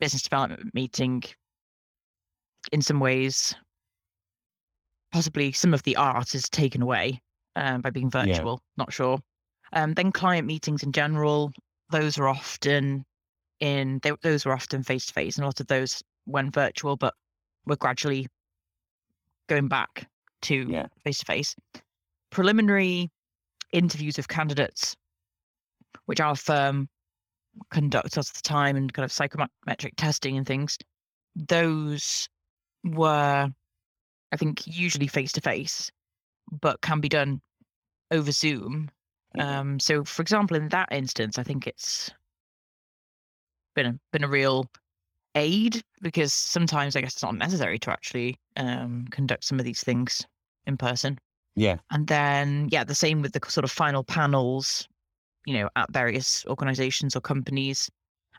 business 0.00 0.22
development 0.22 0.74
meeting, 0.74 1.22
in 2.72 2.80
some 2.82 3.00
ways, 3.00 3.54
possibly 5.12 5.52
some 5.52 5.74
of 5.74 5.82
the 5.82 5.96
art 5.96 6.34
is 6.34 6.48
taken 6.48 6.82
away 6.82 7.20
um, 7.56 7.80
by 7.80 7.90
being 7.90 8.10
Yeah. 8.14 8.24
virtual. 8.24 8.60
Not 8.76 8.92
sure. 8.92 9.18
Um, 9.72 9.94
then 9.94 10.12
client 10.12 10.46
meetings 10.46 10.82
in 10.82 10.92
general, 10.92 11.52
those 11.90 12.18
are 12.18 12.28
often 12.28 13.04
in 13.60 14.00
they, 14.02 14.12
those 14.22 14.44
were 14.44 14.52
often 14.52 14.82
face 14.82 15.06
to 15.06 15.12
face, 15.12 15.36
and 15.36 15.44
a 15.44 15.46
lot 15.46 15.60
of 15.60 15.66
those 15.66 16.02
went 16.26 16.54
virtual, 16.54 16.96
but 16.96 17.14
we're 17.66 17.76
gradually 17.76 18.26
going 19.48 19.68
back 19.68 20.08
to 20.42 20.64
face 21.04 21.18
to 21.18 21.24
face. 21.24 21.54
Preliminary 22.30 23.10
interviews 23.72 24.18
of 24.18 24.28
candidates, 24.28 24.96
which 26.06 26.20
our 26.20 26.36
firm 26.36 26.88
conducts 27.70 28.18
at 28.18 28.26
the 28.26 28.42
time, 28.42 28.76
and 28.76 28.92
kind 28.92 29.04
of 29.04 29.12
psychometric 29.12 29.94
testing 29.96 30.36
and 30.36 30.46
things, 30.46 30.78
those 31.36 32.28
were, 32.84 33.48
I 34.32 34.36
think, 34.36 34.66
usually 34.66 35.06
face 35.06 35.32
to 35.32 35.40
face, 35.40 35.90
but 36.60 36.80
can 36.80 37.00
be 37.00 37.08
done 37.08 37.40
over 38.10 38.32
Zoom. 38.32 38.90
Mhm. 39.36 39.42
Um, 39.42 39.80
so, 39.80 40.04
for 40.04 40.22
example, 40.22 40.56
in 40.56 40.68
that 40.68 40.88
instance, 40.92 41.38
I 41.38 41.42
think 41.42 41.66
it's 41.66 42.10
been 43.74 43.86
a, 43.86 43.98
been 44.12 44.24
a 44.24 44.28
real 44.28 44.70
aid 45.34 45.82
because 46.00 46.32
sometimes 46.32 46.94
I 46.94 47.00
guess 47.00 47.14
it's 47.14 47.22
not 47.22 47.36
necessary 47.36 47.78
to 47.80 47.90
actually 47.90 48.38
um, 48.56 49.06
conduct 49.10 49.44
some 49.44 49.58
of 49.58 49.64
these 49.64 49.82
things 49.82 50.24
in 50.66 50.76
person. 50.76 51.18
yeah? 51.56 51.78
And 51.90 52.06
then, 52.06 52.68
yeah, 52.70 52.84
the 52.84 52.94
same 52.94 53.22
with 53.22 53.32
the 53.32 53.40
sort 53.50 53.64
of 53.64 53.72
final 53.72 54.04
panels, 54.04 54.88
you 55.44 55.54
know, 55.54 55.68
at 55.76 55.92
various 55.92 56.44
organizations 56.46 57.16
or 57.16 57.20
companies. 57.20 57.90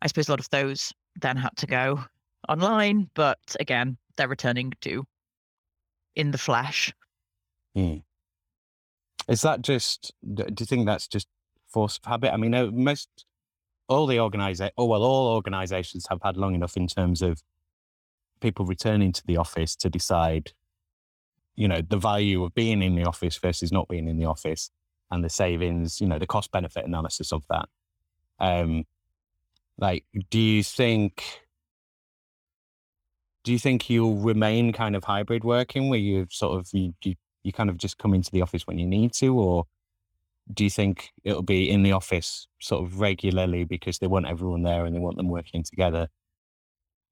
I 0.02 0.08
suppose 0.08 0.28
a 0.28 0.32
lot 0.32 0.40
of 0.40 0.50
those 0.50 0.94
then 1.22 1.38
had 1.38 1.56
to 1.58 1.68
go 1.68 2.04
online, 2.50 3.10
but 3.14 3.40
again, 3.60 3.98
they're 4.18 4.28
returning 4.28 4.74
to 4.82 5.06
in 6.16 6.32
the 6.32 6.38
flesh. 6.38 6.94
Mm. 7.78 8.04
Is 9.28 9.42
that 9.42 9.62
just? 9.62 10.14
Do 10.34 10.46
you 10.60 10.66
think 10.66 10.86
that's 10.86 11.08
just 11.08 11.28
force 11.68 11.98
of 11.98 12.10
habit? 12.10 12.34
I 12.34 12.38
mean, 12.38 12.84
most 12.84 13.10
all 13.88 14.08
the 14.08 14.18
organiza 14.18 14.72
oh 14.78 14.86
well, 14.86 15.04
all 15.04 15.36
organizations 15.36 16.08
have 16.10 16.20
had 16.24 16.38
long 16.38 16.56
enough 16.56 16.76
in 16.78 16.88
terms 16.88 17.22
of 17.22 17.42
people 18.42 18.66
returning 18.66 19.12
to 19.12 19.26
the 19.26 19.38
office 19.38 19.76
to 19.76 19.90
decide, 19.90 20.52
you 21.56 21.68
know, 21.68 21.82
the 21.88 21.98
value 21.98 22.44
of 22.44 22.54
being 22.54 22.82
in 22.82 22.96
the 22.96 23.04
office 23.04 23.38
versus 23.38 23.72
not 23.72 23.88
being 23.88 24.08
in 24.08 24.18
the 24.18 24.26
office, 24.26 24.70
and 25.12 25.24
the 25.24 25.30
savings, 25.30 26.02
you 26.02 26.08
know, 26.08 26.20
the 26.20 26.28
cost 26.28 26.52
benefit 26.52 26.86
analysis 26.86 27.32
of 27.32 27.44
that. 27.50 27.70
Um, 28.40 28.86
like, 29.78 30.06
do 30.30 30.40
you 30.40 30.64
think? 30.64 31.24
Do 33.44 33.52
you 33.52 33.60
think 33.60 33.90
you'll 33.90 34.18
remain 34.18 34.74
kind 34.74 34.96
of 34.96 35.04
hybrid 35.04 35.44
working, 35.44 35.90
where 35.90 36.00
you 36.00 36.26
sort 36.32 36.60
of 36.60 36.68
you, 36.74 36.94
you 37.04 37.16
you 37.44 37.54
kind 37.54 37.70
of 37.70 37.78
just 37.78 37.98
come 38.00 38.14
into 38.16 38.32
the 38.32 38.42
office 38.42 38.66
when 38.66 38.80
you 38.80 38.88
need 38.88 39.14
to, 39.14 39.38
or 39.38 39.66
do 40.54 40.64
you 40.64 40.70
think 40.70 41.12
it'll 41.24 41.44
be 41.44 41.70
in 41.70 41.84
the 41.84 41.92
office 41.92 42.48
sort 42.62 42.84
of 42.84 43.00
regularly 43.00 43.64
because 43.64 44.00
they 44.00 44.08
want 44.08 44.28
everyone 44.28 44.64
there 44.64 44.86
and 44.86 44.96
they 44.96 45.00
want 45.00 45.18
them 45.18 45.30
working 45.30 45.64
together? 45.64 46.08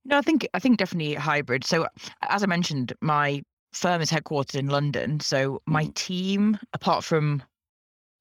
No, 0.05 0.17
I 0.17 0.21
think 0.21 0.47
I 0.53 0.59
think 0.59 0.77
definitely 0.77 1.13
hybrid. 1.15 1.63
So 1.63 1.87
as 2.23 2.43
I 2.43 2.45
mentioned, 2.45 2.93
my 3.01 3.43
firm 3.71 4.01
is 4.01 4.11
headquartered 4.11 4.55
in 4.55 4.67
London. 4.67 5.19
So 5.19 5.61
my 5.65 5.85
Mhm. 5.85 5.93
team, 5.95 6.59
apart 6.73 7.03
from 7.03 7.43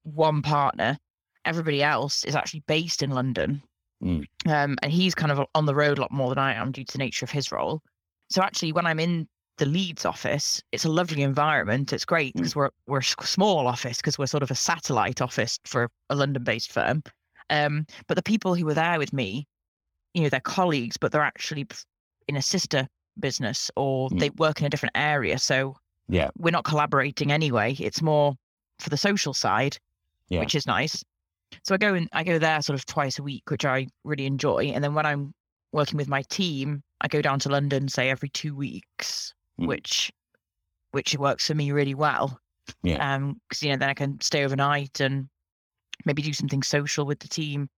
one 0.03 0.41
partner, 0.41 0.97
everybody 1.45 1.81
else 1.83 2.23
is 2.23 2.35
actually 2.35 2.63
based 2.67 3.01
in 3.03 3.09
London. 3.11 3.61
Mm. 4.03 4.25
Um, 4.47 4.77
and 4.83 4.91
he's 4.91 5.15
kind 5.15 5.31
of 5.31 5.45
on 5.55 5.65
the 5.65 5.75
road 5.75 5.97
a 5.97 6.01
lot 6.01 6.11
more 6.11 6.29
than 6.29 6.37
I 6.39 6.53
am 6.53 6.71
due 6.71 6.83
to 6.83 6.91
the 6.91 6.97
nature 6.97 7.25
of 7.25 7.31
his 7.31 7.51
role. 7.51 7.81
So 8.29 8.41
actually, 8.41 8.73
when 8.73 8.85
I'm 8.85 8.99
in 8.99 9.27
the 9.57 9.65
Leeds 9.65 10.05
office, 10.05 10.61
it's 10.71 10.83
a 10.85 10.89
lovely 10.91 11.21
environment. 11.21 11.93
It's 11.93 12.05
great 12.05 12.33
Mm. 12.33 12.37
because 12.37 12.55
we're 12.55 12.69
we're 12.87 12.99
a 12.99 13.03
small 13.03 13.67
office 13.67 13.97
because 13.97 14.17
we're 14.17 14.25
sort 14.27 14.43
of 14.43 14.51
a 14.51 14.55
satellite 14.55 15.21
office 15.21 15.59
for 15.65 15.89
a 16.09 16.15
London-based 16.15 16.71
firm. 16.71 17.03
Um, 17.49 17.85
but 18.07 18.15
the 18.15 18.23
people 18.23 18.55
who 18.55 18.65
were 18.65 18.73
there 18.73 18.97
with 18.97 19.13
me, 19.13 19.47
you 20.13 20.23
know, 20.23 20.29
they're 20.29 20.39
colleagues, 20.39 20.97
but 20.97 21.11
they're 21.11 21.21
actually 21.21 21.67
in 22.27 22.35
a 22.35 22.41
sister 22.41 22.87
business 23.19 23.69
or 23.77 24.09
Mm. 24.09 24.19
they 24.19 24.29
work 24.31 24.59
in 24.59 24.65
a 24.65 24.69
different 24.69 24.97
area. 24.97 25.37
So 25.37 25.75
Yeah. 26.09 26.29
we're 26.37 26.51
not 26.51 26.65
collaborating 26.65 27.31
anyway. 27.31 27.73
It's 27.79 28.01
more 28.01 28.35
for 28.79 28.89
the 28.89 28.97
social 28.97 29.33
side, 29.33 29.77
Yeah. 30.29 30.39
which 30.39 30.55
is 30.55 30.65
nice. 30.65 31.03
So 31.63 31.75
I 31.75 31.77
go 31.77 31.93
and 31.93 32.09
I 32.13 32.23
go 32.23 32.39
there 32.39 32.61
sort 32.61 32.77
of 32.79 32.85
twice 32.85 33.19
a 33.19 33.23
week, 33.23 33.49
which 33.49 33.65
I 33.65 33.87
really 34.03 34.25
enjoy. 34.25 34.65
And 34.73 34.83
then 34.83 34.93
when 34.95 35.05
I'm 35.05 35.33
working 35.71 35.97
with 35.97 36.07
my 36.07 36.23
team, 36.23 36.81
I 37.01 37.07
go 37.07 37.21
down 37.21 37.39
to 37.39 37.49
London, 37.49 37.87
say 37.87 38.09
every 38.09 38.29
two 38.29 38.55
weeks, 38.55 39.33
Mm. 39.59 39.67
which 39.67 40.11
which 40.91 41.15
works 41.17 41.47
for 41.47 41.55
me 41.55 41.71
really 41.71 41.93
well. 41.95 42.39
Yeah. 42.81 43.13
Um, 43.15 43.39
because 43.49 43.61
you 43.61 43.69
know 43.69 43.77
then 43.77 43.89
I 43.89 43.93
can 43.93 44.19
stay 44.21 44.43
overnight 44.45 44.99
and 44.99 45.27
maybe 46.05 46.21
do 46.21 46.33
something 46.33 46.63
social 46.63 47.05
with 47.05 47.19
the 47.19 47.27
team 47.27 47.69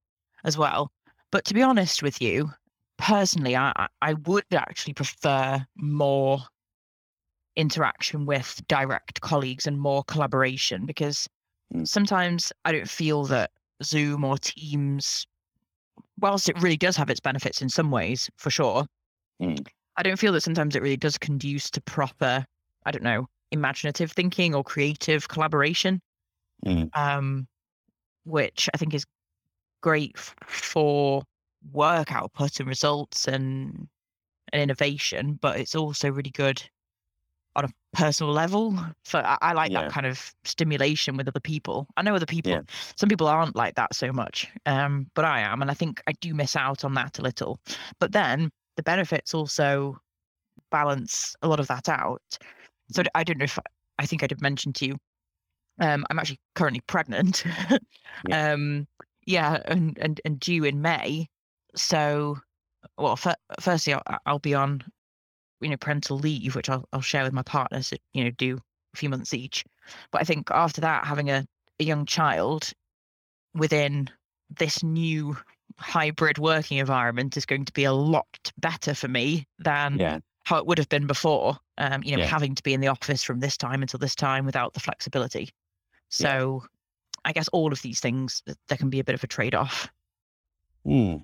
as 0.44 0.58
well. 0.58 0.92
But 1.32 1.44
to 1.46 1.54
be 1.54 1.62
honest 1.64 2.02
with 2.04 2.22
you, 2.22 2.52
personally, 2.98 3.56
I 3.58 3.74
I- 3.76 3.88
I 4.02 4.14
would 4.14 4.46
actually 4.54 4.94
prefer 4.94 5.66
more 5.76 6.40
interaction 7.56 8.26
with 8.26 8.62
direct 8.68 9.22
colleagues 9.22 9.66
and 9.68 9.80
more 9.80 10.04
collaboration 10.06 10.86
because 10.86 11.28
Mm. 11.74 11.88
sometimes 11.88 12.54
I 12.64 12.72
don't 12.72 12.90
feel 12.90 13.24
that 13.26 13.52
Zoom 13.84 14.24
or 14.24 14.38
Teams, 14.38 15.26
whilst 16.20 16.48
it 16.50 16.62
really 16.62 16.78
does 16.78 16.96
have 16.96 17.10
its 17.10 17.20
benefits 17.20 17.62
in 17.62 17.70
some 17.70 17.92
ways, 17.92 18.30
for 18.38 18.50
sure, 18.50 18.86
Mm. 19.42 19.68
I 19.98 20.04
don't 20.04 20.18
feel 20.20 20.32
that 20.34 20.42
sometimes 20.42 20.76
it 20.76 20.82
really 20.82 20.98
does 20.98 21.18
conduce 21.18 21.70
to 21.72 21.82
proper, 21.82 22.46
I 22.86 22.92
don't 22.92 23.04
know, 23.04 23.28
imaginative 23.52 24.12
thinking 24.12 24.54
or 24.56 24.64
creative 24.64 25.28
collaboration, 25.28 26.02
Mm. 26.66 26.90
um, 26.98 27.48
which 28.24 28.70
I 28.74 28.78
think 28.78 28.94
is 28.94 29.06
great 29.82 30.14
f- 30.16 30.36
for 30.48 31.24
work 31.72 32.12
output 32.12 32.60
and 32.60 32.68
results 32.70 33.28
and 33.28 33.88
and 34.54 34.62
innovation, 34.62 35.34
but 35.42 35.60
it's 35.60 35.76
also 35.76 36.10
really 36.12 36.30
good 36.30 36.64
on 37.56 37.66
a 37.66 37.70
personal 37.94 38.34
level. 38.34 38.78
So 39.04 39.20
I, 39.20 39.38
I 39.42 39.54
like 39.54 39.72
Yeah. 39.72 39.84
that 39.84 39.92
kind 39.92 40.06
of 40.06 40.34
stimulation 40.44 41.18
with 41.18 41.28
other 41.28 41.40
people. 41.40 41.88
I 41.98 42.02
know 42.02 42.16
other 42.16 42.26
people, 42.26 42.52
Yeah. 42.52 42.62
some 42.98 43.10
people 43.10 43.28
aren't 43.28 43.56
like 43.56 43.76
that 43.76 43.96
so 43.96 44.12
much, 44.12 44.48
um, 44.66 45.10
but 45.16 45.26
I 45.26 45.40
am, 45.42 45.62
and 45.62 45.72
I 45.72 45.74
think 45.74 46.02
I 46.08 46.12
do 46.14 46.34
miss 46.34 46.56
out 46.56 46.84
on 46.84 46.94
that 46.96 47.20
a 47.20 47.22
little. 47.22 47.60
But 48.00 48.12
then 48.12 48.50
the 48.78 48.84
benefits 48.84 49.34
also 49.34 49.98
balance 50.72 51.36
a 51.42 51.48
lot 51.48 51.60
of 51.60 51.68
that 51.68 51.88
out. 51.90 52.22
So 52.92 53.04
I 53.16 53.24
don't 53.24 53.38
know 53.38 53.46
if 53.46 53.58
I 54.00 54.06
think 54.06 54.24
I 54.24 54.28
did 54.28 54.42
mention 54.42 54.74
to 54.74 54.86
you. 54.88 54.98
Um, 55.80 56.06
I'm 56.10 56.20
actually 56.20 56.40
currently 56.56 56.82
pregnant. 56.88 57.44
Um, 58.32 58.88
yeah, 59.26 59.62
and, 59.66 59.98
and 60.00 60.22
and 60.24 60.40
due 60.40 60.64
in 60.64 60.82
May. 60.82 61.28
So, 61.76 62.38
well, 62.98 63.18
fir- 63.18 63.36
firstly, 63.60 63.94
I'll, 63.94 64.20
I'll 64.26 64.40
be 64.40 64.54
on, 64.54 64.84
you 65.62 65.70
know, 65.70 65.78
parental 65.78 66.18
leave, 66.18 66.56
which 66.56 66.70
I'll 66.70 66.88
I'll 66.94 67.02
share 67.02 67.24
with 67.24 67.34
my 67.34 67.44
partner. 67.44 67.82
So, 67.82 67.96
you 68.14 68.24
know, 68.24 68.32
do 68.32 68.58
a 68.94 68.98
few 68.98 69.10
months 69.10 69.34
each. 69.34 69.64
But 70.12 70.22
I 70.22 70.26
think 70.26 70.52
after 70.52 70.82
that, 70.82 71.06
having 71.06 71.30
a, 71.30 71.46
a 71.80 71.84
young 71.84 72.06
child 72.06 72.72
within 73.54 74.10
this 74.60 74.84
new 74.84 75.38
hybrid 75.78 76.38
working 76.38 76.78
environment 76.78 77.38
is 77.38 77.46
going 77.46 77.66
to 77.66 77.74
be 77.74 77.84
a 77.84 77.94
lot 77.94 78.52
better 78.58 78.94
for 78.94 79.08
me 79.08 79.48
than 79.60 80.00
Yeah. 80.00 80.20
how 80.44 80.58
it 80.58 80.66
would 80.68 80.78
have 80.78 80.90
been 80.90 81.08
before. 81.08 81.58
Um, 81.78 82.04
you 82.04 82.16
know, 82.16 82.24
Yeah. 82.24 82.28
having 82.28 82.56
to 82.56 82.64
be 82.64 82.74
in 82.74 82.82
the 82.82 82.88
office 82.88 83.24
from 83.24 83.40
this 83.40 83.58
time 83.58 83.82
until 83.82 83.98
this 84.00 84.16
time 84.16 84.46
without 84.46 84.74
the 84.74 84.80
flexibility. 84.80 85.50
So, 86.10 86.64
I 87.26 87.34
guess 87.34 87.48
all 87.50 87.74
of 87.74 87.82
these 87.82 88.00
things 88.00 88.44
there 88.68 88.78
can 88.78 88.90
be 88.90 89.00
a 89.00 89.04
bit 89.04 89.16
of 89.16 89.24
a 89.24 89.28
trade 89.28 89.56
off. 89.56 89.90
Hmm. 90.86 91.18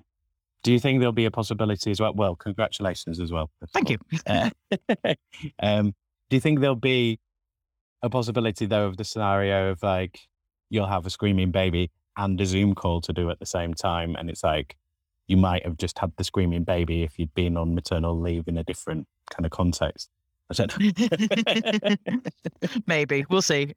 Do 0.62 0.72
you 0.72 0.78
think 0.78 1.00
there'll 1.00 1.12
be 1.12 1.24
a 1.24 1.30
possibility 1.30 1.90
as 1.90 2.00
well? 2.00 2.14
Well, 2.14 2.36
congratulations 2.36 3.20
as 3.20 3.32
well. 3.32 3.50
Thank 3.72 3.90
you. 3.90 3.98
Uh, 4.26 4.50
um, 5.62 5.94
do 6.30 6.36
you 6.36 6.40
think 6.40 6.60
there'll 6.60 6.76
be 6.76 7.18
a 8.02 8.10
possibility 8.10 8.66
though 8.66 8.86
of 8.86 8.96
the 8.96 9.04
scenario 9.04 9.70
of 9.70 9.82
like 9.82 10.20
you'll 10.70 10.86
have 10.86 11.06
a 11.06 11.10
screaming 11.10 11.50
baby 11.50 11.90
and 12.16 12.40
a 12.40 12.46
Zoom 12.46 12.74
call 12.74 13.00
to 13.02 13.12
do 13.12 13.30
at 13.30 13.38
the 13.38 13.46
same 13.46 13.74
time, 13.74 14.16
and 14.16 14.28
it's 14.28 14.44
like 14.44 14.76
you 15.28 15.36
might 15.36 15.64
have 15.64 15.76
just 15.76 15.98
had 15.98 16.12
the 16.16 16.24
screaming 16.24 16.64
baby 16.64 17.02
if 17.02 17.18
you'd 17.18 17.34
been 17.34 17.56
on 17.56 17.74
maternal 17.74 18.18
leave 18.18 18.48
in 18.48 18.58
a 18.58 18.64
different 18.64 19.06
kind 19.30 19.46
of 19.46 19.52
context. 19.52 20.10
I 20.50 20.54
don't 20.54 20.78
know. 20.78 21.96
Maybe 22.86 23.24
we'll 23.30 23.40
see. 23.42 23.72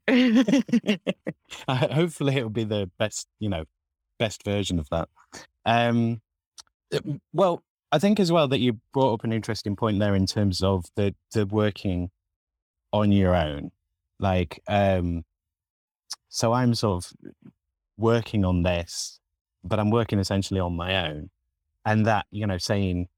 Hopefully, 1.68 2.36
it'll 2.36 2.50
be 2.50 2.64
the 2.64 2.90
best, 2.98 3.28
you 3.38 3.48
know, 3.48 3.64
best 4.18 4.44
version 4.44 4.78
of 4.78 4.88
that. 4.90 5.08
Um, 5.64 6.20
well, 7.32 7.62
I 7.92 7.98
think 7.98 8.20
as 8.20 8.32
well 8.32 8.48
that 8.48 8.58
you 8.58 8.80
brought 8.92 9.14
up 9.14 9.24
an 9.24 9.32
interesting 9.32 9.76
point 9.76 9.98
there 9.98 10.14
in 10.14 10.26
terms 10.26 10.62
of 10.62 10.86
the 10.96 11.14
the 11.32 11.46
working 11.46 12.10
on 12.92 13.12
your 13.12 13.34
own. 13.34 13.70
Like, 14.18 14.62
um, 14.68 15.24
so 16.28 16.52
I'm 16.52 16.74
sort 16.74 17.04
of 17.04 17.12
working 17.96 18.44
on 18.44 18.62
this, 18.62 19.20
but 19.62 19.78
I'm 19.78 19.90
working 19.90 20.18
essentially 20.18 20.60
on 20.60 20.74
my 20.74 21.08
own, 21.08 21.30
and 21.84 22.06
that 22.06 22.26
you 22.30 22.46
know, 22.46 22.58
saying 22.58 23.08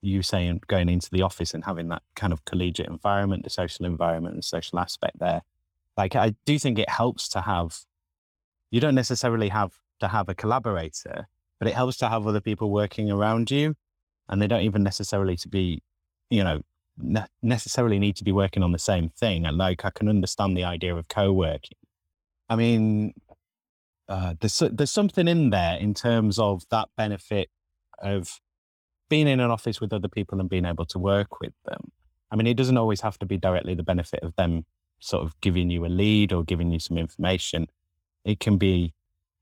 you 0.00 0.22
saying 0.22 0.60
going 0.68 0.88
into 0.88 1.10
the 1.10 1.22
office 1.22 1.54
and 1.54 1.64
having 1.64 1.88
that 1.88 2.02
kind 2.14 2.32
of 2.32 2.44
collegiate 2.44 2.88
environment, 2.88 3.44
the 3.44 3.50
social 3.50 3.84
environment, 3.84 4.34
and 4.34 4.44
social 4.44 4.78
aspect 4.78 5.18
there. 5.18 5.42
Like, 5.96 6.14
I 6.14 6.34
do 6.44 6.58
think 6.58 6.78
it 6.78 6.88
helps 6.88 7.28
to 7.30 7.40
have. 7.40 7.80
You 8.70 8.80
don't 8.80 8.94
necessarily 8.94 9.48
have 9.48 9.72
to 10.00 10.08
have 10.08 10.28
a 10.28 10.34
collaborator, 10.34 11.28
but 11.58 11.68
it 11.68 11.74
helps 11.74 11.96
to 11.98 12.08
have 12.08 12.26
other 12.26 12.40
people 12.40 12.70
working 12.70 13.10
around 13.10 13.50
you, 13.50 13.74
and 14.28 14.40
they 14.40 14.46
don't 14.46 14.62
even 14.62 14.82
necessarily 14.82 15.36
to 15.36 15.48
be, 15.48 15.82
you 16.30 16.44
know, 16.44 16.60
ne- 16.98 17.26
necessarily 17.42 17.98
need 17.98 18.16
to 18.16 18.24
be 18.24 18.32
working 18.32 18.62
on 18.62 18.72
the 18.72 18.78
same 18.78 19.08
thing. 19.08 19.46
And 19.46 19.56
like, 19.56 19.84
I 19.84 19.90
can 19.90 20.08
understand 20.08 20.56
the 20.56 20.64
idea 20.64 20.94
of 20.94 21.08
co-working. 21.08 21.78
I 22.48 22.56
mean, 22.56 23.14
uh, 24.08 24.34
there's 24.40 24.62
there's 24.72 24.92
something 24.92 25.28
in 25.28 25.50
there 25.50 25.76
in 25.76 25.94
terms 25.94 26.38
of 26.38 26.64
that 26.70 26.88
benefit 26.96 27.50
of 28.00 28.40
being 29.08 29.28
in 29.28 29.40
an 29.40 29.50
office 29.50 29.80
with 29.80 29.92
other 29.92 30.08
people 30.08 30.40
and 30.40 30.48
being 30.48 30.64
able 30.64 30.84
to 30.86 30.98
work 30.98 31.40
with 31.40 31.52
them. 31.64 31.92
I 32.30 32.36
mean, 32.36 32.46
it 32.46 32.56
doesn't 32.56 32.76
always 32.76 33.00
have 33.00 33.18
to 33.20 33.26
be 33.26 33.38
directly 33.38 33.74
the 33.74 33.82
benefit 33.82 34.22
of 34.22 34.34
them 34.36 34.66
sort 35.00 35.24
of 35.24 35.40
giving 35.40 35.70
you 35.70 35.86
a 35.86 35.88
lead 35.88 36.32
or 36.32 36.44
giving 36.44 36.70
you 36.70 36.78
some 36.78 36.98
information. 36.98 37.68
It 38.24 38.40
can 38.40 38.58
be, 38.58 38.94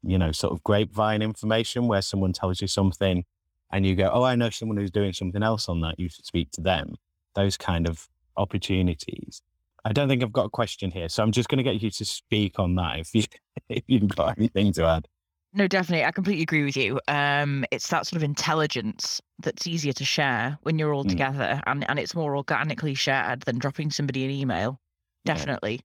you 0.07 0.19
know, 0.19 0.33
sort 0.33 0.53
of 0.53 0.63
grapevine 0.65 1.23
information 1.23 1.89
where 1.89 2.03
someone 2.03 2.33
tells 2.33 2.61
you 2.61 2.69
something 2.69 3.25
and 3.73 3.87
you 3.87 3.95
go, 3.97 4.11
Oh, 4.13 4.23
I 4.23 4.37
know 4.37 4.51
someone 4.51 4.77
who's 4.79 4.91
doing 4.91 5.13
something 5.13 5.43
else 5.43 5.69
on 5.69 5.81
that. 5.81 5.99
You 5.99 6.09
should 6.09 6.25
speak 6.25 6.51
to 6.53 6.61
them. 6.61 6.95
Those 7.35 7.57
kind 7.57 7.87
of 7.89 8.09
opportunities. 8.37 9.43
I 9.85 9.93
don't 9.93 10.09
think 10.09 10.23
I've 10.23 10.33
got 10.33 10.47
a 10.47 10.51
question 10.51 10.91
here. 10.91 11.09
So 11.09 11.23
I'm 11.23 11.33
just 11.33 11.49
going 11.49 11.59
to 11.59 11.65
get 11.65 11.81
you 11.81 11.91
to 11.91 12.05
speak 12.05 12.59
on 12.59 12.75
that 12.77 12.99
if, 12.99 13.15
you, 13.15 13.25
if 13.69 13.85
you've 13.87 14.09
got 14.09 14.37
anything 14.39 14.73
to 14.75 14.85
add. 14.85 15.09
No, 15.53 15.67
definitely. 15.67 16.05
I 16.05 16.11
completely 16.11 16.43
agree 16.43 16.65
with 16.65 16.77
you. 16.77 17.01
Um, 17.09 17.65
it's 17.71 17.89
that 17.89 18.07
sort 18.07 18.17
of 18.19 18.25
intelligence 18.25 19.23
that's 19.39 19.67
easier 19.67 19.93
to 19.95 20.05
share 20.05 20.59
when 20.63 20.79
you're 20.79 20.93
all 20.93 21.05
Mm. 21.05 21.11
together 21.11 21.61
and, 21.67 21.89
and 21.89 21.99
it's 21.99 22.15
more 22.15 22.37
organically 22.37 22.95
shared 22.95 23.43
than 23.43 23.59
dropping 23.59 23.91
somebody 23.91 24.25
an 24.25 24.31
email. 24.31 24.81
Yeah. 25.25 25.35
Definitely. 25.35 25.81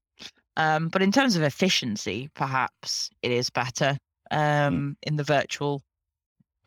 Um, 0.57 0.89
but 0.89 1.01
in 1.01 1.11
terms 1.11 1.35
of 1.35 1.43
efficiency, 1.43 2.29
perhaps 2.33 3.09
it 3.21 3.31
is 3.31 3.49
better 3.49 3.97
um, 4.31 4.97
in 5.03 5.17
the 5.17 5.23
virtual 5.23 5.83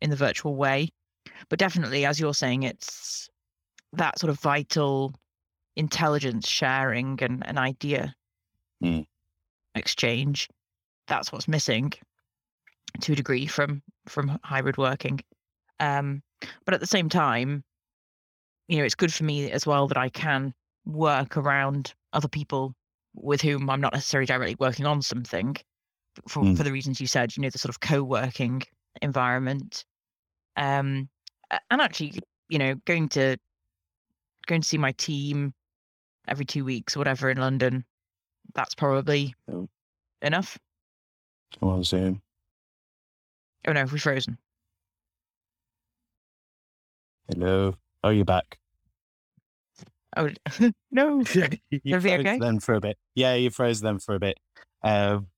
in 0.01 0.11
the 0.11 0.17
virtual 0.17 0.55
way. 0.55 0.91
But 1.49 1.59
definitely, 1.59 2.05
as 2.05 2.21
you're 2.21 2.35
saying, 2.35 2.63
it's 2.63 3.29
that 3.93 4.19
sort 4.19 4.31
of 4.31 4.39
vital 4.39 5.15
intelligence 5.77 6.49
sharing 6.49 7.19
and 7.23 7.47
an 7.47 7.59
idea 7.59 8.15
Mm. 8.83 9.07
exchange. 9.75 10.49
That's 11.07 11.33
what's 11.33 11.49
missing 11.49 11.93
to 13.01 13.13
a 13.13 13.17
degree 13.17 13.47
from 13.47 13.83
from 14.07 14.39
hybrid 14.45 14.77
working. 14.77 15.21
Um, 15.81 16.23
but 16.65 16.75
at 16.75 16.81
the 16.81 16.87
same 16.87 17.09
time, 17.09 17.65
you 18.69 18.79
know, 18.79 18.85
it's 18.85 18.95
good 18.95 19.13
for 19.13 19.25
me 19.25 19.51
as 19.51 19.67
well 19.67 19.89
that 19.89 19.97
I 19.97 20.09
can 20.11 20.55
work 20.85 21.37
around 21.37 21.95
other 22.13 22.29
people 22.29 22.75
with 23.15 23.41
whom 23.41 23.71
I'm 23.71 23.81
not 23.81 23.95
necessarily 23.95 24.27
directly 24.27 24.57
working 24.59 24.87
on 24.87 25.03
something 25.03 25.57
for, 26.29 26.43
Mm. 26.43 26.57
for 26.57 26.63
the 26.63 26.73
reasons 26.73 27.01
you 27.01 27.07
said, 27.07 27.37
you 27.37 27.43
know, 27.43 27.51
the 27.51 27.59
sort 27.59 27.71
of 27.71 27.81
co-working 27.81 28.63
environment. 29.03 29.85
Um, 30.57 31.09
and 31.71 31.81
actually, 31.81 32.15
you 32.49 32.59
know, 32.59 32.75
going 32.87 33.09
to 33.11 33.37
going 34.47 34.61
to 34.61 34.69
see 34.69 34.79
my 34.79 34.93
team 34.93 35.55
every 36.29 36.45
two 36.45 36.65
weeks 36.65 36.95
or 36.97 37.01
whatever 37.01 37.31
in 37.31 37.39
London, 37.39 37.85
that's 38.55 38.75
probably 38.75 39.35
Oh. 39.51 39.69
enough. 40.23 40.59
Come 41.59 41.69
on, 41.71 41.85
Zoom. 41.85 42.23
Oh 43.67 43.73
no, 43.73 43.85
we're 43.85 43.99
frozen. 43.99 44.39
Hello. 47.29 47.75
Oh, 48.03 48.11
you're 48.11 48.25
back. 48.25 48.59
Oh 50.17 50.29
no. 50.91 51.23
you 51.71 51.81
Gonna 51.87 52.01
froze 52.01 52.21
okay? 52.21 52.39
them 52.39 52.61
for 52.61 52.75
a 52.75 52.81
bit. 52.81 52.99
Yeah, 53.15 53.35
you 53.35 53.51
froze 53.51 53.81
them 53.81 53.99
for 53.99 54.15
a 54.15 54.21
bit. 54.21 54.39
Um, 54.83 55.29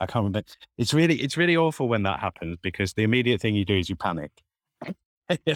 I 0.00 0.06
can't 0.06 0.24
remember. 0.24 0.42
It's 0.78 0.94
really, 0.94 1.16
it's 1.16 1.36
really 1.36 1.56
awful 1.56 1.88
when 1.88 2.02
that 2.04 2.20
happens 2.20 2.56
because 2.62 2.94
the 2.94 3.02
immediate 3.02 3.40
thing 3.40 3.54
you 3.54 3.64
do 3.64 3.76
is 3.76 3.88
you 3.88 3.96
panic. 3.96 4.32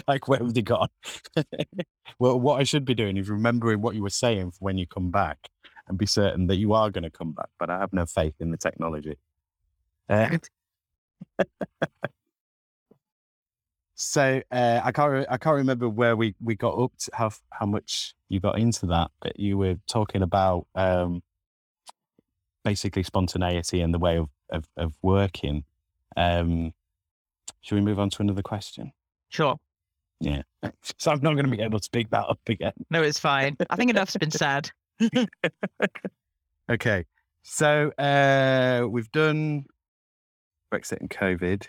Like, 0.07 0.29
where 0.29 0.39
have 0.39 0.53
they 0.53 0.61
gone? 0.61 0.87
well, 2.19 2.39
what 2.39 2.61
I 2.61 2.63
should 2.63 2.85
be 2.85 2.93
doing 2.93 3.17
is 3.17 3.29
remembering 3.29 3.81
what 3.81 3.93
you 3.93 4.03
were 4.03 4.09
saying 4.09 4.51
for 4.51 4.59
when 4.61 4.77
you 4.77 4.87
come 4.87 5.11
back 5.11 5.49
and 5.89 5.97
be 5.97 6.05
certain 6.05 6.47
that 6.47 6.55
you 6.55 6.71
are 6.71 6.89
going 6.89 7.03
to 7.03 7.09
come 7.09 7.33
back. 7.33 7.49
But 7.59 7.69
I 7.69 7.79
have 7.79 7.91
no 7.91 8.05
faith 8.05 8.35
in 8.39 8.51
the 8.51 8.57
technology. 8.57 9.17
Uh, 10.07 10.37
so 13.95 14.41
uh, 14.51 14.81
I 14.83 14.91
can't, 14.91 15.11
re- 15.11 15.25
I 15.29 15.37
can't 15.37 15.55
remember 15.57 15.89
where 15.89 16.15
we, 16.15 16.35
we 16.41 16.55
got 16.55 16.77
up 16.77 16.91
to, 16.99 17.11
how 17.13 17.31
how 17.51 17.65
much 17.65 18.13
you 18.29 18.39
got 18.39 18.59
into 18.59 18.85
that, 18.87 19.11
but 19.21 19.39
you 19.39 19.57
were 19.57 19.75
talking 19.87 20.21
about 20.21 20.67
um, 20.75 21.21
basically 22.65 23.03
spontaneity 23.03 23.79
and 23.79 23.93
the 23.93 23.99
way 23.99 24.17
of 24.17 24.29
of, 24.49 24.65
of 24.75 24.93
working. 25.01 25.63
Um, 26.17 26.73
should 27.61 27.75
we 27.75 27.81
move 27.81 27.99
on 27.99 28.09
to 28.11 28.21
another 28.21 28.43
question? 28.43 28.91
Sure. 29.29 29.57
Yeah. 30.19 30.41
so 30.99 31.11
I'm 31.11 31.21
not 31.21 31.33
going 31.33 31.45
to 31.45 31.51
be 31.51 31.61
able 31.61 31.79
to 31.79 31.89
pick 31.89 32.09
that 32.09 32.25
up 32.25 32.39
again. 32.47 32.73
No, 32.89 33.01
it's 33.01 33.19
fine. 33.19 33.55
I 33.69 33.75
think 33.77 33.89
enough's 33.89 34.17
been 34.17 34.31
said. 34.31 34.69
Okay. 36.69 37.05
So 37.43 37.91
uh, 37.97 38.87
we've 38.89 39.11
done 39.11 39.65
Brexit 40.73 40.99
and 40.99 41.09
COVID. 41.09 41.67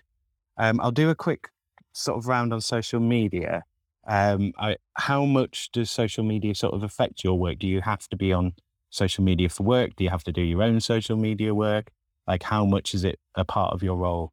Um, 0.56 0.80
I'll 0.80 0.90
do 0.90 1.10
a 1.10 1.14
quick 1.14 1.48
sort 1.92 2.18
of 2.18 2.26
round 2.26 2.52
on 2.52 2.60
social 2.60 3.00
media. 3.00 3.62
Um, 4.06 4.52
I, 4.58 4.76
how 4.94 5.24
much 5.24 5.70
does 5.72 5.90
social 5.90 6.24
media 6.24 6.54
sort 6.54 6.74
of 6.74 6.82
affect 6.82 7.24
your 7.24 7.38
work? 7.38 7.58
Do 7.58 7.66
you 7.66 7.82
have 7.82 8.08
to 8.08 8.16
be 8.16 8.32
on 8.32 8.54
social 8.96 9.22
media 9.22 9.48
for 9.48 9.62
work? 9.62 9.94
Do 9.96 10.04
you 10.04 10.10
have 10.10 10.24
to 10.24 10.32
do 10.32 10.42
your 10.42 10.62
own 10.62 10.80
social 10.80 11.16
media 11.16 11.54
work? 11.54 11.90
Like, 12.26 12.42
how 12.42 12.64
much 12.64 12.94
is 12.94 13.04
it 13.04 13.18
a 13.36 13.44
part 13.44 13.72
of 13.72 13.82
your 13.82 13.96
role? 13.96 14.32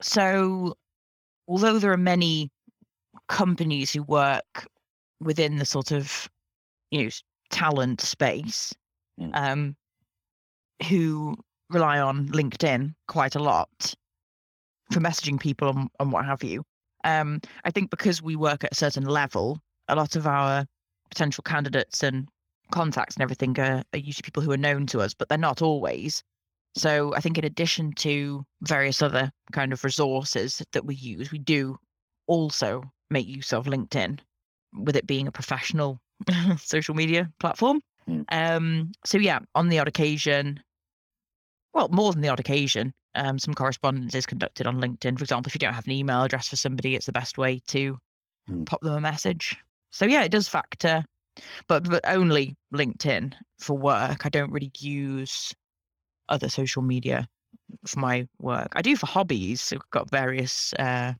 So, 0.00 0.74
although 1.46 1.78
there 1.78 1.92
are 1.92 1.96
many 1.96 2.50
companies 3.28 3.92
who 3.92 4.02
work 4.04 4.66
within 5.20 5.56
the 5.56 5.64
sort 5.64 5.90
of 5.92 6.28
you 6.90 7.04
know 7.04 7.10
talent 7.50 8.00
space 8.00 8.74
Mm. 9.20 9.34
um, 9.34 9.76
who 10.88 11.36
rely 11.70 11.98
on 11.98 12.28
LinkedIn 12.28 12.94
quite 13.08 13.34
a 13.34 13.40
lot 13.40 13.94
for 14.92 15.00
messaging 15.00 15.40
people 15.40 15.68
and, 15.68 15.88
and 15.98 16.12
what 16.12 16.24
have 16.24 16.42
you. 16.42 16.62
Um, 17.04 17.40
I 17.64 17.70
think 17.70 17.90
because 17.90 18.22
we 18.22 18.36
work 18.36 18.64
at 18.64 18.72
a 18.72 18.76
certain 18.76 19.04
level, 19.04 19.60
a 19.88 19.96
lot 19.96 20.16
of 20.16 20.26
our 20.26 20.66
potential 21.10 21.42
candidates 21.42 22.02
and 22.02 22.28
contacts 22.70 23.16
and 23.16 23.22
everything 23.22 23.58
are, 23.58 23.82
are 23.92 23.98
usually 23.98 24.22
people 24.22 24.42
who 24.42 24.52
are 24.52 24.56
known 24.56 24.86
to 24.86 25.00
us, 25.00 25.14
but 25.14 25.28
they're 25.28 25.38
not 25.38 25.62
always. 25.62 26.22
So 26.74 27.14
I 27.14 27.20
think 27.20 27.38
in 27.38 27.44
addition 27.44 27.92
to 27.94 28.44
various 28.62 29.02
other 29.02 29.30
kind 29.52 29.72
of 29.72 29.82
resources 29.84 30.62
that 30.72 30.84
we 30.84 30.94
use, 30.94 31.32
we 31.32 31.38
do 31.38 31.78
also 32.26 32.82
make 33.10 33.26
use 33.26 33.52
of 33.52 33.66
LinkedIn 33.66 34.20
with 34.74 34.96
it 34.96 35.06
being 35.06 35.26
a 35.26 35.32
professional 35.32 36.00
social 36.58 36.94
media 36.94 37.30
platform. 37.40 37.80
Mm. 38.08 38.24
Um, 38.30 38.92
so 39.04 39.18
yeah, 39.18 39.40
on 39.54 39.68
the 39.68 39.78
odd 39.78 39.88
occasion, 39.88 40.60
well, 41.72 41.88
more 41.88 42.12
than 42.12 42.22
the 42.22 42.28
odd 42.28 42.40
occasion, 42.40 42.92
um, 43.14 43.38
some 43.38 43.54
correspondence 43.54 44.14
is 44.14 44.26
conducted 44.26 44.66
on 44.66 44.80
LinkedIn. 44.80 45.18
For 45.18 45.24
example, 45.24 45.48
if 45.48 45.54
you 45.54 45.58
don't 45.58 45.74
have 45.74 45.86
an 45.86 45.92
email 45.92 46.22
address 46.22 46.48
for 46.48 46.56
somebody, 46.56 46.94
it's 46.94 47.06
the 47.06 47.12
best 47.12 47.38
way 47.38 47.60
to 47.68 47.98
Mm. 48.48 48.66
pop 48.66 48.80
them 48.80 48.94
a 48.94 49.00
message. 49.00 49.56
So 49.90 50.06
yeah, 50.06 50.22
it 50.22 50.30
does 50.30 50.48
factor, 50.48 51.04
but 51.66 51.88
but 51.88 52.04
only 52.06 52.56
LinkedIn 52.72 53.32
for 53.58 53.76
work. 53.76 54.26
I 54.26 54.28
don't 54.28 54.52
really 54.52 54.72
use 54.78 55.54
other 56.28 56.48
social 56.48 56.82
media 56.82 57.26
for 57.86 58.00
my 58.00 58.26
work. 58.38 58.72
I 58.74 58.82
do 58.82 58.96
for 58.96 59.06
hobbies. 59.06 59.72
I've 59.72 59.90
got 59.90 60.10
various 60.10 60.72
uh, 60.74 61.12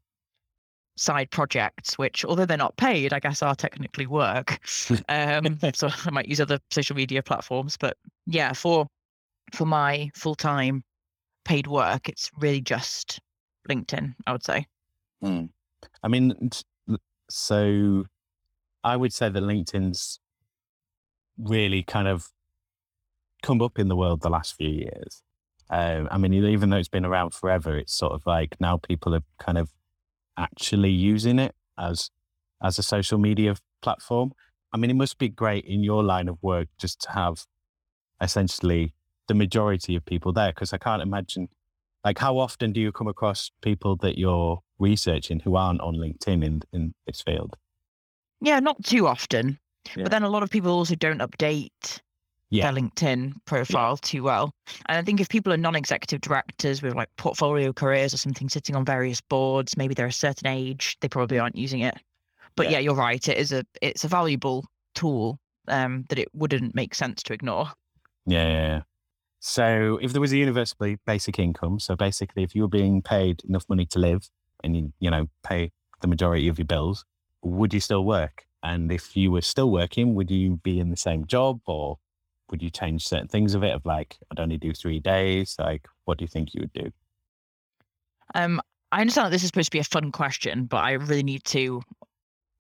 side 0.97 1.31
projects, 1.31 1.97
which 1.97 2.25
although 2.25 2.45
they're 2.45 2.57
not 2.57 2.77
paid, 2.77 3.13
I 3.13 3.21
guess 3.21 3.43
are 3.43 3.55
technically 3.55 4.07
work. 4.07 4.59
um, 5.09 5.59
so 5.75 5.89
I 6.05 6.11
might 6.11 6.29
use 6.29 6.41
other 6.41 6.59
social 6.71 6.97
media 6.97 7.23
platforms, 7.23 7.77
but 7.79 7.97
yeah, 8.27 8.53
for 8.53 8.87
for 9.55 9.65
my 9.65 10.11
full 10.15 10.35
time 10.35 10.83
paid 11.45 11.67
work, 11.67 12.09
it's 12.09 12.31
really 12.39 12.61
just 12.61 13.21
LinkedIn. 13.69 14.15
I 14.27 14.33
would 14.33 14.45
say. 14.45 14.67
Mm. 15.23 15.49
I 16.03 16.09
mean, 16.09 16.51
so 17.31 18.05
I 18.85 18.97
would 18.97 19.13
say 19.13 19.29
that 19.29 19.43
LinkedIn's 19.43 20.21
really 21.37 21.83
kind 21.83 22.09
of 22.09 22.29
come 23.43 23.63
up 23.63 23.79
in 23.79 23.89
the 23.89 23.97
world 23.97 24.23
the 24.23 24.31
last 24.31 24.57
few 24.57 24.69
years. 24.69 25.23
Um, 25.71 26.09
I 26.11 26.19
mean, 26.19 26.33
even 26.33 26.71
though 26.71 26.79
it's 26.79 26.89
been 26.89 27.05
around 27.05 27.35
forever, 27.35 27.77
it's 27.77 27.93
sort 27.93 28.13
of 28.13 28.23
like 28.27 28.57
now 28.61 28.79
people 28.79 29.15
are 29.15 29.23
kind 29.39 29.59
of 29.59 29.71
actually 30.37 30.91
using 30.91 31.39
it 31.39 31.55
as 31.79 32.11
as 32.63 32.79
a 32.79 32.83
social 32.83 33.19
media 33.19 33.55
platform. 33.83 34.33
I 34.73 34.79
mean, 34.79 34.91
it 34.91 34.97
must 34.97 35.19
be 35.19 35.29
great 35.29 35.65
in 35.65 35.83
your 35.83 36.03
line 36.03 36.29
of 36.29 36.43
work 36.43 36.69
just 36.79 37.01
to 37.03 37.13
have 37.13 37.47
essentially 38.21 38.95
the 39.29 39.35
majority 39.35 39.95
of 39.95 40.05
people 40.05 40.33
there 40.33 40.51
because 40.53 40.73
I 40.73 40.79
can't 40.79 41.03
imagine 41.03 41.49
like 42.05 42.19
how 42.19 42.39
often 42.39 42.73
do 42.73 42.81
you 42.81 42.91
come 42.91 43.09
across 43.09 43.51
people 43.61 43.97
that 43.97 44.19
you're 44.19 44.61
researching 44.79 45.41
who 45.41 45.57
aren't 45.57 45.81
on 45.81 45.95
LinkedIn 45.97 46.45
in 46.45 46.63
in 46.73 46.95
this 47.07 47.21
field? 47.23 47.57
Yeah, 48.41 48.61
not 48.61 48.83
too 48.85 49.07
often. 49.07 49.59
Yeah. 49.97 50.05
But 50.05 50.11
then 50.13 50.23
a 50.23 50.29
lot 50.29 50.43
of 50.43 50.51
people 50.51 50.71
also 50.73 50.95
don't 50.95 51.19
update 51.21 52.01
Yeah. 52.51 52.71
their 52.71 52.81
LinkedIn 52.83 53.35
profile 53.47 53.97
too 53.97 54.23
well. 54.23 54.53
And 54.87 54.99
I 54.99 55.03
think 55.03 55.21
if 55.21 55.29
people 55.29 55.53
are 55.53 55.57
non-executive 55.57 56.21
directors 56.21 56.83
with 56.83 56.95
like 56.95 57.09
portfolio 57.17 57.73
careers 57.73 58.15
or 58.15 58.17
something 58.19 58.49
sitting 58.49 58.77
on 58.77 58.85
various 58.85 59.21
boards, 59.21 59.77
maybe 59.77 59.95
they're 59.95 60.07
a 60.07 60.13
certain 60.13 60.47
age, 60.47 60.97
they 61.01 61.09
probably 61.09 61.39
aren't 61.39 61.57
using 61.57 61.81
it. 61.81 61.97
But 62.57 62.67
Yeah. 62.67 62.73
yeah, 62.73 62.79
you're 62.81 62.95
right. 62.95 63.27
It 63.29 63.39
is 63.39 63.53
a 63.53 63.65
it's 63.83 64.05
a 64.05 64.09
valuable 64.09 64.67
tool 64.95 65.39
um, 65.69 66.05
that 66.09 66.19
it 66.19 66.29
wouldn't 66.35 66.75
make 66.75 66.95
sense 66.95 67.23
to 67.25 67.33
ignore. 67.33 67.71
Yeah, 68.27 68.47
yeah, 68.49 68.67
yeah. 68.69 68.83
So 69.41 69.99
if 70.03 70.13
there 70.13 70.21
was 70.21 70.33
a 70.33 70.37
universal 70.39 70.77
ba- 70.81 70.99
basic 71.07 71.39
income, 71.39 71.79
so 71.79 71.95
basically 71.95 72.43
if 72.43 72.55
you 72.55 72.63
were 72.63 72.69
being 72.69 73.03
paid 73.03 73.43
enough 73.49 73.65
money 73.69 73.87
to 73.87 73.99
live 73.99 74.29
and 74.65 74.77
you, 74.77 74.93
you 74.99 75.11
know, 75.11 75.27
pay 75.45 75.71
the 76.01 76.09
majority 76.09 76.49
of 76.49 76.59
your 76.59 76.67
bills, 76.67 77.05
would 77.43 77.73
you 77.75 77.81
still 77.81 78.05
work? 78.05 78.45
And 78.63 78.91
if 78.91 79.17
you 79.17 79.31
were 79.31 79.43
still 79.43 79.71
working, 79.71 80.15
would 80.15 80.31
you 80.31 80.57
be 80.57 80.81
in 80.81 80.91
the 80.91 80.97
same 80.97 81.27
job 81.27 81.61
or 81.67 81.99
would 82.51 82.63
you 82.63 82.71
change 82.71 83.07
certain 83.07 83.29
things 83.29 83.55
of 83.55 83.63
it 83.63 83.75
of 83.75 83.85
like, 83.87 84.17
I'd 84.31 84.41
only 84.41 84.57
do 84.57 84.73
three 84.73 84.99
days? 85.01 85.57
Like, 85.59 85.87
what 86.05 86.19
do 86.19 86.25
you 86.25 86.29
think 86.29 86.55
you 86.55 86.63
would 86.63 86.73
do? 86.73 86.91
Um, 88.35 88.61
I 88.93 89.01
understand 89.01 89.27
that 89.27 89.31
this 89.31 89.43
is 89.43 89.49
supposed 89.49 89.67
to 89.67 89.77
be 89.77 89.79
a 89.79 89.85
fun 89.85 90.13
question, 90.13 90.65
but 90.65 90.79
I 90.79 90.93
really 90.93 91.23
need 91.23 91.45
to 91.45 91.83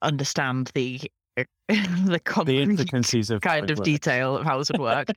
understand 0.02 0.70
the 0.74 1.00
the 1.68 2.20
The 2.44 2.62
intricacies 2.62 3.30
of 3.30 3.40
kind 3.42 3.70
of 3.70 3.78
work. 3.78 3.84
detail 3.84 4.36
of 4.38 4.44
how 4.44 4.58
this 4.58 4.70
would 4.70 4.80
work. 4.80 5.08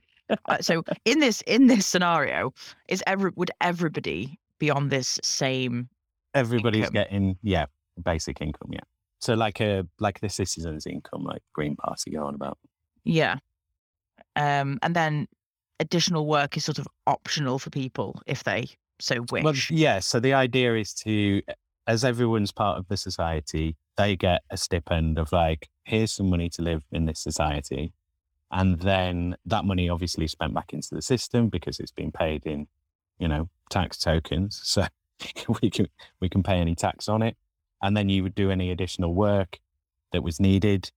Uh, 0.46 0.58
so 0.60 0.82
in 1.04 1.18
this 1.20 1.40
in 1.42 1.66
this 1.66 1.86
scenario, 1.86 2.52
is 2.88 3.02
every 3.06 3.32
would 3.36 3.50
everybody 3.60 4.38
be 4.58 4.70
on 4.70 4.88
this 4.88 5.18
same? 5.22 5.88
Everybody's 6.34 6.88
income. 6.88 6.92
getting, 6.94 7.38
yeah, 7.42 7.66
basic 8.02 8.40
income. 8.40 8.70
Yeah. 8.72 8.80
So 9.22 9.34
like 9.34 9.60
a, 9.60 9.86
like 10.00 10.18
the 10.18 10.28
citizen's 10.28 10.84
income, 10.84 11.22
like 11.22 11.42
Green 11.52 11.76
Party 11.76 12.10
go 12.10 12.26
on 12.26 12.34
about. 12.34 12.58
Yeah. 13.04 13.36
Um, 14.34 14.80
and 14.82 14.96
then 14.96 15.28
additional 15.78 16.26
work 16.26 16.56
is 16.56 16.64
sort 16.64 16.78
of 16.78 16.88
optional 17.06 17.60
for 17.60 17.70
people 17.70 18.20
if 18.26 18.42
they 18.42 18.66
so 18.98 19.24
wish. 19.30 19.44
Well, 19.44 19.54
yeah. 19.70 20.00
So 20.00 20.18
the 20.18 20.34
idea 20.34 20.74
is 20.76 20.92
to, 20.94 21.40
as 21.86 22.04
everyone's 22.04 22.50
part 22.50 22.78
of 22.78 22.88
the 22.88 22.96
society, 22.96 23.76
they 23.96 24.16
get 24.16 24.42
a 24.50 24.56
stipend 24.56 25.18
of 25.18 25.30
like, 25.30 25.68
here's 25.84 26.12
some 26.12 26.28
money 26.28 26.48
to 26.50 26.62
live 26.62 26.82
in 26.90 27.06
this 27.06 27.20
society. 27.20 27.92
And 28.50 28.80
then 28.80 29.36
that 29.46 29.64
money 29.64 29.88
obviously 29.88 30.24
is 30.24 30.32
spent 30.32 30.52
back 30.52 30.72
into 30.72 30.88
the 30.96 31.02
system 31.02 31.48
because 31.48 31.78
it's 31.78 31.92
been 31.92 32.10
paid 32.10 32.44
in, 32.44 32.66
you 33.18 33.28
know, 33.28 33.48
tax 33.70 33.98
tokens. 33.98 34.60
So 35.44 35.46
we 35.62 35.70
can, 35.70 35.86
we 36.18 36.28
can 36.28 36.42
pay 36.42 36.56
any 36.56 36.74
tax 36.74 37.08
on 37.08 37.22
it. 37.22 37.36
And 37.82 37.96
then 37.96 38.08
you 38.08 38.22
would 38.22 38.34
do 38.34 38.50
any 38.50 38.70
additional 38.70 39.14
work 39.14 39.58
that 40.12 40.22
was 40.22 40.38
needed. 40.38 40.90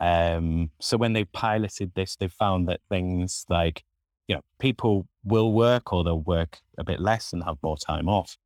Um, 0.00 0.70
so 0.80 0.96
when 0.96 1.12
they 1.12 1.24
piloted 1.24 1.92
this, 1.94 2.16
they 2.16 2.28
found 2.28 2.68
that 2.68 2.80
things 2.88 3.46
like, 3.48 3.84
you 4.26 4.34
know, 4.34 4.42
people 4.58 5.06
will 5.22 5.52
work 5.52 5.92
or 5.92 6.02
they'll 6.02 6.20
work 6.20 6.60
a 6.78 6.84
bit 6.84 7.00
less 7.00 7.32
and 7.32 7.44
have 7.44 7.58
more 7.62 7.76
time 7.76 8.08
off. 8.08 8.36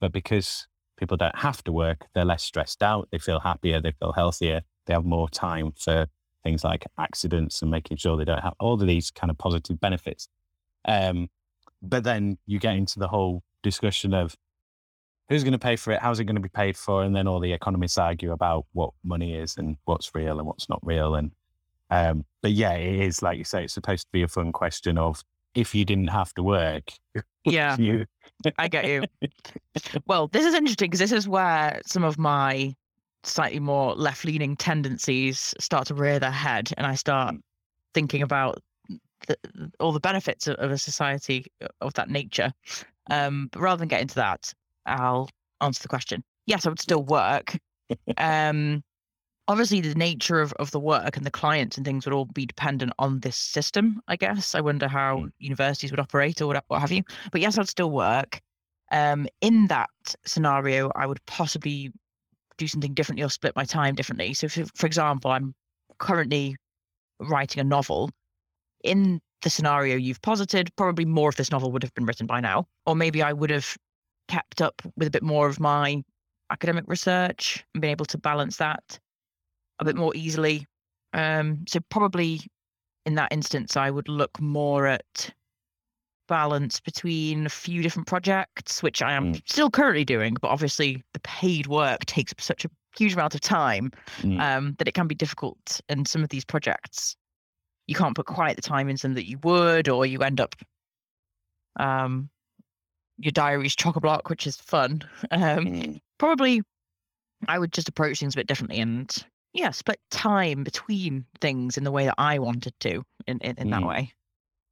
But 0.00 0.12
because 0.12 0.68
people 0.96 1.16
don't 1.16 1.36
have 1.36 1.64
to 1.64 1.72
work, 1.72 2.06
they're 2.14 2.24
less 2.24 2.42
stressed 2.42 2.82
out, 2.82 3.08
they 3.10 3.18
feel 3.18 3.40
happier, 3.40 3.80
they 3.80 3.92
feel 3.92 4.12
healthier, 4.12 4.62
they 4.86 4.94
have 4.94 5.04
more 5.04 5.28
time 5.28 5.72
for 5.76 6.06
things 6.44 6.62
like 6.62 6.86
accidents 6.98 7.62
and 7.62 7.70
making 7.70 7.96
sure 7.96 8.16
they 8.16 8.24
don't 8.24 8.42
have 8.42 8.54
all 8.60 8.74
of 8.74 8.86
these 8.86 9.10
kind 9.10 9.30
of 9.30 9.38
positive 9.38 9.80
benefits. 9.80 10.28
Um, 10.84 11.30
but 11.82 12.04
then 12.04 12.38
you 12.46 12.58
get 12.58 12.76
into 12.76 12.98
the 12.98 13.08
whole 13.08 13.42
discussion 13.62 14.14
of 14.14 14.36
who's 15.28 15.44
going 15.44 15.52
to 15.52 15.58
pay 15.58 15.76
for 15.76 15.92
it, 15.92 16.00
how's 16.00 16.20
it 16.20 16.24
going 16.24 16.36
to 16.36 16.42
be 16.42 16.48
paid 16.48 16.76
for, 16.76 17.02
and 17.02 17.14
then 17.14 17.26
all 17.26 17.40
the 17.40 17.52
economists 17.52 17.98
argue 17.98 18.32
about 18.32 18.66
what 18.72 18.90
money 19.02 19.34
is 19.34 19.56
and 19.56 19.76
what's 19.84 20.14
real 20.14 20.38
and 20.38 20.46
what's 20.46 20.68
not 20.68 20.80
real. 20.82 21.14
And 21.14 21.30
um, 21.90 22.24
but 22.42 22.52
yeah, 22.52 22.72
it 22.72 23.00
is 23.00 23.22
like 23.22 23.38
you 23.38 23.44
say, 23.44 23.64
it's 23.64 23.74
supposed 23.74 24.06
to 24.06 24.12
be 24.12 24.22
a 24.22 24.28
fun 24.28 24.52
question 24.52 24.98
of 24.98 25.22
if 25.54 25.74
you 25.74 25.84
didn't 25.84 26.08
have 26.08 26.32
to 26.34 26.42
work, 26.42 26.92
yeah, 27.44 27.76
you 27.78 28.06
I 28.58 28.68
get 28.68 28.86
you. 28.86 29.04
Well, 30.06 30.28
this 30.28 30.44
is 30.44 30.54
interesting 30.54 30.90
because 30.90 31.00
this 31.00 31.12
is 31.12 31.28
where 31.28 31.80
some 31.86 32.04
of 32.04 32.18
my 32.18 32.74
slightly 33.22 33.60
more 33.60 33.94
left-leaning 33.94 34.56
tendencies 34.56 35.54
start 35.58 35.86
to 35.86 35.94
rear 35.94 36.18
their 36.18 36.30
head, 36.30 36.70
and 36.76 36.86
I 36.86 36.94
start 36.94 37.36
thinking 37.94 38.22
about 38.22 38.58
the, 39.26 39.36
all 39.80 39.92
the 39.92 40.00
benefits 40.00 40.46
of, 40.46 40.56
of 40.56 40.70
a 40.70 40.78
society 40.78 41.46
of 41.80 41.94
that 41.94 42.10
nature. 42.10 42.52
Um, 43.10 43.48
but 43.52 43.60
rather 43.60 43.78
than 43.78 43.88
get 43.88 44.02
into 44.02 44.16
that, 44.16 44.52
I'll 44.86 45.28
answer 45.60 45.82
the 45.82 45.88
question. 45.88 46.22
Yes, 46.46 46.66
I 46.66 46.68
would 46.68 46.80
still 46.80 47.02
work. 47.04 47.56
um, 48.18 48.82
obviously, 49.48 49.80
the 49.80 49.94
nature 49.94 50.40
of, 50.40 50.52
of 50.54 50.70
the 50.70 50.80
work 50.80 51.16
and 51.16 51.24
the 51.24 51.30
clients 51.30 51.76
and 51.76 51.84
things 51.86 52.04
would 52.06 52.12
all 52.14 52.26
be 52.26 52.46
dependent 52.46 52.92
on 52.98 53.20
this 53.20 53.36
system. 53.36 54.00
I 54.08 54.16
guess 54.16 54.54
I 54.54 54.60
wonder 54.60 54.88
how 54.88 55.16
Mm. 55.18 55.30
universities 55.38 55.90
would 55.90 56.00
operate 56.00 56.40
or 56.40 56.46
what, 56.48 56.64
what 56.68 56.80
have 56.80 56.92
you. 56.92 57.02
But 57.32 57.40
yes, 57.40 57.58
I'd 57.58 57.68
still 57.68 57.90
work. 57.90 58.40
Um, 58.90 59.26
in 59.40 59.66
that 59.68 59.88
scenario, 60.26 60.90
I 60.94 61.06
would 61.06 61.24
possibly 61.26 61.92
do 62.58 62.68
something 62.68 62.94
differently 62.94 63.24
or 63.24 63.30
split 63.30 63.56
my 63.56 63.64
time 63.64 63.94
differently. 63.94 64.34
So, 64.34 64.48
for 64.48 64.86
example, 64.86 65.30
I'm 65.30 65.54
currently 65.98 66.56
writing 67.18 67.60
a 67.60 67.64
novel. 67.64 68.10
In 68.82 69.20
the 69.42 69.50
scenario 69.50 69.96
you've 69.96 70.22
posited, 70.22 70.70
probably 70.76 71.04
more 71.04 71.28
of 71.28 71.36
this 71.36 71.50
novel 71.50 71.72
would 71.72 71.82
have 71.82 71.94
been 71.94 72.06
written 72.06 72.26
by 72.26 72.40
now, 72.40 72.66
or 72.86 72.94
maybe 72.94 73.22
I 73.22 73.32
would 73.32 73.50
have 73.50 73.76
kept 74.34 74.60
up 74.60 74.82
with 74.96 75.06
a 75.08 75.10
bit 75.10 75.22
more 75.22 75.46
of 75.48 75.60
my 75.60 76.02
academic 76.50 76.84
research 76.88 77.64
and 77.72 77.80
been 77.80 77.90
able 77.90 78.06
to 78.06 78.18
balance 78.18 78.56
that 78.56 78.98
a 79.78 79.84
bit 79.84 79.96
more 79.96 80.14
easily. 80.16 80.66
Um, 81.12 81.64
so 81.68 81.78
probably 81.88 82.40
in 83.06 83.14
that 83.14 83.32
instance, 83.32 83.76
I 83.76 83.90
would 83.90 84.08
look 84.08 84.40
more 84.40 84.86
at 84.86 85.32
balance 86.26 86.80
between 86.80 87.46
a 87.46 87.50
few 87.50 87.82
different 87.82 88.08
projects, 88.08 88.82
which 88.82 89.02
I 89.02 89.12
am 89.12 89.34
Mm. 89.34 89.42
still 89.48 89.70
currently 89.70 90.04
doing, 90.04 90.34
but 90.40 90.48
obviously 90.48 91.02
the 91.12 91.20
paid 91.20 91.66
work 91.66 92.04
takes 92.06 92.32
up 92.32 92.40
such 92.40 92.64
a 92.64 92.70
huge 92.98 93.12
amount 93.12 93.34
of 93.34 93.40
time 93.40 93.92
Mm. 94.22 94.40
um, 94.40 94.74
that 94.78 94.88
it 94.88 94.94
can 94.94 95.06
be 95.06 95.14
difficult. 95.14 95.80
And 95.88 96.08
some 96.08 96.22
of 96.24 96.30
these 96.30 96.44
projects, 96.44 97.16
you 97.86 97.94
can't 97.94 98.16
put 98.16 98.26
quite 98.26 98.56
the 98.56 98.62
time 98.62 98.88
into 98.88 99.02
them 99.02 99.14
that 99.14 99.28
you 99.28 99.38
would, 99.44 99.88
or 99.88 100.06
you 100.06 100.20
end 100.20 100.40
up 100.40 100.54
um, 101.78 102.30
your 103.18 103.32
diary's 103.32 103.74
chock 103.76 103.96
a 103.96 104.00
block, 104.00 104.28
which 104.30 104.46
is 104.46 104.56
fun. 104.56 105.02
Um, 105.30 105.66
Mm. 105.66 106.00
probably 106.18 106.62
I 107.48 107.58
would 107.58 107.72
just 107.72 107.88
approach 107.88 108.20
things 108.20 108.34
a 108.34 108.36
bit 108.38 108.46
differently 108.46 108.78
and 108.80 109.14
yeah, 109.52 109.70
split 109.70 110.00
time 110.10 110.64
between 110.64 111.24
things 111.40 111.76
in 111.76 111.84
the 111.84 111.90
way 111.92 112.06
that 112.06 112.14
I 112.18 112.38
wanted 112.38 112.74
to 112.80 113.02
in, 113.26 113.38
in, 113.38 113.56
in 113.58 113.70
that 113.70 113.82
Mm. 113.82 113.88
way. 113.88 114.12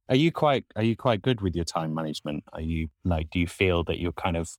Are 0.09 0.15
you 0.15 0.31
quite 0.31 0.65
are 0.75 0.83
you 0.83 0.95
quite 0.95 1.21
good 1.21 1.39
with 1.41 1.55
your 1.55 1.63
time 1.65 1.93
management? 1.93 2.43
Are 2.53 2.61
you 2.61 2.89
like 3.05 3.29
do 3.29 3.39
you 3.39 3.47
feel 3.47 3.83
that 3.85 3.99
you're 3.99 4.11
kind 4.11 4.35
of 4.35 4.49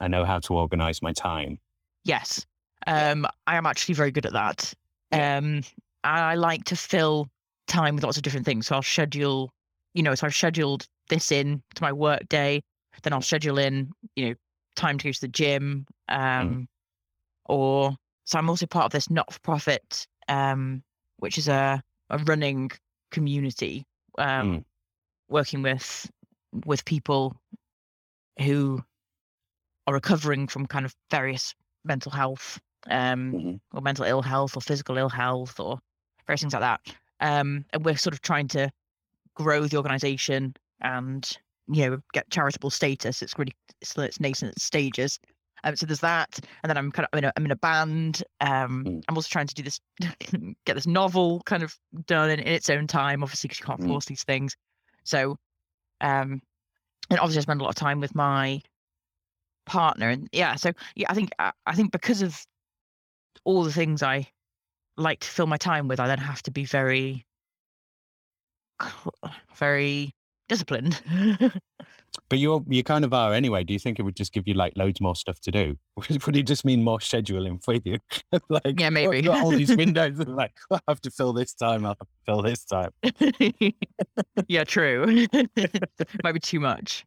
I 0.00 0.08
know 0.08 0.24
how 0.24 0.38
to 0.40 0.54
organize 0.54 1.02
my 1.02 1.12
time? 1.12 1.58
Yes. 2.04 2.46
Um, 2.86 3.26
I 3.46 3.56
am 3.56 3.66
actually 3.66 3.94
very 3.94 4.10
good 4.10 4.26
at 4.26 4.32
that. 4.32 4.72
Um, 5.12 5.62
I 6.04 6.34
like 6.36 6.64
to 6.64 6.76
fill 6.76 7.28
time 7.66 7.96
with 7.96 8.04
lots 8.04 8.16
of 8.16 8.22
different 8.22 8.46
things. 8.46 8.66
So 8.68 8.76
I'll 8.76 8.82
schedule, 8.82 9.50
you 9.94 10.02
know, 10.02 10.14
so 10.14 10.26
I've 10.26 10.34
scheduled 10.34 10.86
this 11.08 11.32
in 11.32 11.62
to 11.74 11.82
my 11.82 11.92
work 11.92 12.28
day, 12.28 12.62
then 13.02 13.12
I'll 13.12 13.22
schedule 13.22 13.58
in, 13.58 13.92
you 14.16 14.28
know, 14.30 14.34
time 14.76 14.98
to 14.98 15.08
go 15.08 15.12
to 15.12 15.20
the 15.20 15.28
gym. 15.28 15.86
Um, 16.08 16.68
or 17.46 17.96
so 18.24 18.38
I'm 18.38 18.50
also 18.50 18.66
part 18.66 18.86
of 18.86 18.92
this 18.92 19.10
not 19.10 19.32
for 19.32 19.40
profit, 19.40 20.06
um, 20.28 20.82
which 21.18 21.38
is 21.38 21.48
a, 21.48 21.82
a 22.10 22.18
running 22.18 22.70
community, 23.10 23.84
um, 24.18 24.58
Mm. 24.58 24.64
working 25.28 25.62
with 25.62 26.10
with 26.64 26.84
people 26.84 27.36
who 28.40 28.82
are 29.86 29.94
recovering 29.94 30.46
from 30.48 30.66
kind 30.66 30.84
of 30.84 30.94
various 31.10 31.54
mental 31.84 32.10
health 32.12 32.60
um, 32.88 33.32
Mhm. 33.32 33.60
or 33.72 33.80
mental 33.80 34.04
ill 34.04 34.22
health 34.22 34.56
or 34.56 34.60
physical 34.60 34.96
ill 34.96 35.08
health 35.08 35.58
or 35.60 35.78
various 36.26 36.40
things 36.40 36.52
like 36.52 36.62
that. 36.62 36.80
Um, 37.20 37.64
and 37.72 37.84
we're 37.84 37.96
sort 37.96 38.14
of 38.14 38.20
trying 38.20 38.48
to 38.48 38.70
grow 39.34 39.66
the 39.66 39.76
organization 39.76 40.54
and 40.80 41.38
you 41.68 41.88
know 41.88 41.98
get 42.12 42.28
charitable 42.30 42.70
status. 42.70 43.22
It's 43.22 43.38
really 43.38 43.54
still 43.82 44.04
its 44.04 44.20
nascent 44.20 44.60
stages. 44.60 45.18
Um, 45.64 45.74
so 45.74 45.86
there's 45.86 46.00
that, 46.00 46.38
and 46.62 46.70
then 46.70 46.76
I'm 46.76 46.92
kind 46.92 47.04
of 47.04 47.10
I'm 47.12 47.18
in 47.18 47.24
a, 47.24 47.32
I'm 47.36 47.44
in 47.46 47.50
a 47.50 47.56
band. 47.56 48.22
Um, 48.40 48.84
Mm. 48.84 49.02
I'm 49.08 49.16
also 49.16 49.28
trying 49.30 49.46
to 49.46 49.54
do 49.54 49.62
this, 49.62 49.80
get 50.64 50.74
this 50.74 50.86
novel 50.86 51.42
kind 51.46 51.62
of 51.62 51.76
done 52.06 52.30
in, 52.30 52.40
in 52.40 52.48
its 52.48 52.70
own 52.70 52.86
time, 52.86 53.22
obviously 53.22 53.48
because 53.48 53.60
you 53.60 53.66
can't 53.66 53.80
Mm. 53.80 53.88
force 53.88 54.04
these 54.04 54.22
things. 54.24 54.54
So, 55.04 55.36
um, 56.00 56.40
and 57.10 57.18
obviously 57.20 57.38
I 57.38 57.42
spend 57.42 57.60
a 57.60 57.64
lot 57.64 57.70
of 57.70 57.76
time 57.76 58.00
with 58.00 58.14
my 58.14 58.60
partner, 59.64 60.08
and 60.10 60.28
yeah, 60.32 60.54
so 60.56 60.72
yeah, 60.94 61.06
I 61.10 61.14
think 61.14 61.30
I, 61.38 61.52
I 61.66 61.74
think 61.74 61.90
because 61.90 62.22
of 62.22 62.44
all 63.44 63.64
the 63.64 63.72
things 63.72 64.02
I 64.02 64.28
like 64.96 65.20
to 65.20 65.28
fill 65.28 65.46
my 65.46 65.56
time 65.56 65.88
with, 65.88 66.00
I 66.00 66.06
then 66.06 66.18
have 66.18 66.42
to 66.44 66.50
be 66.50 66.64
very, 66.64 67.26
very 69.56 70.15
disciplined. 70.48 71.00
But 72.30 72.38
you're 72.38 72.64
you 72.66 72.82
kind 72.82 73.04
of 73.04 73.12
are 73.12 73.34
anyway. 73.34 73.62
Do 73.62 73.74
you 73.74 73.78
think 73.78 73.98
it 73.98 74.02
would 74.02 74.16
just 74.16 74.32
give 74.32 74.48
you 74.48 74.54
like 74.54 74.72
loads 74.74 75.00
more 75.02 75.14
stuff 75.14 75.38
to 75.40 75.50
do? 75.50 75.76
Would 76.26 76.34
it 76.36 76.44
just 76.44 76.64
mean 76.64 76.82
more 76.82 76.98
scheduling 76.98 77.62
for 77.62 77.74
you? 77.74 77.98
like 78.48 78.80
Yeah, 78.80 78.88
maybe. 78.90 79.28
All 79.28 79.50
these 79.50 79.76
windows 79.76 80.18
and 80.18 80.34
like 80.34 80.54
I 80.72 80.78
have 80.88 81.00
to 81.02 81.10
fill 81.10 81.34
this 81.34 81.52
time. 81.52 81.84
I 81.84 81.88
have 81.90 81.98
to 81.98 82.06
fill 82.24 82.42
this 82.42 82.64
time. 82.64 82.90
yeah, 84.48 84.64
true. 84.64 85.26
Might 86.24 86.32
be 86.32 86.40
too 86.40 86.58
much. 86.58 87.04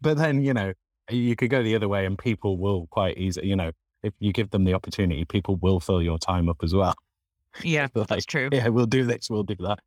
But 0.00 0.16
then 0.16 0.42
you 0.42 0.54
know 0.54 0.72
you 1.10 1.36
could 1.36 1.50
go 1.50 1.62
the 1.62 1.74
other 1.74 1.88
way, 1.88 2.06
and 2.06 2.18
people 2.18 2.56
will 2.58 2.86
quite 2.90 3.18
easy. 3.18 3.46
You 3.46 3.56
know, 3.56 3.72
if 4.02 4.14
you 4.18 4.32
give 4.32 4.50
them 4.50 4.64
the 4.64 4.74
opportunity, 4.74 5.24
people 5.26 5.56
will 5.56 5.78
fill 5.78 6.02
your 6.02 6.18
time 6.18 6.48
up 6.48 6.58
as 6.62 6.74
well. 6.74 6.94
Yeah, 7.62 7.88
Like, 7.94 8.08
that's 8.08 8.26
true. 8.26 8.48
yeah, 8.52 8.68
we'll 8.68 8.86
do 8.86 9.04
this, 9.04 9.28
we'll 9.30 9.42
do 9.42 9.56
that. 9.60 9.80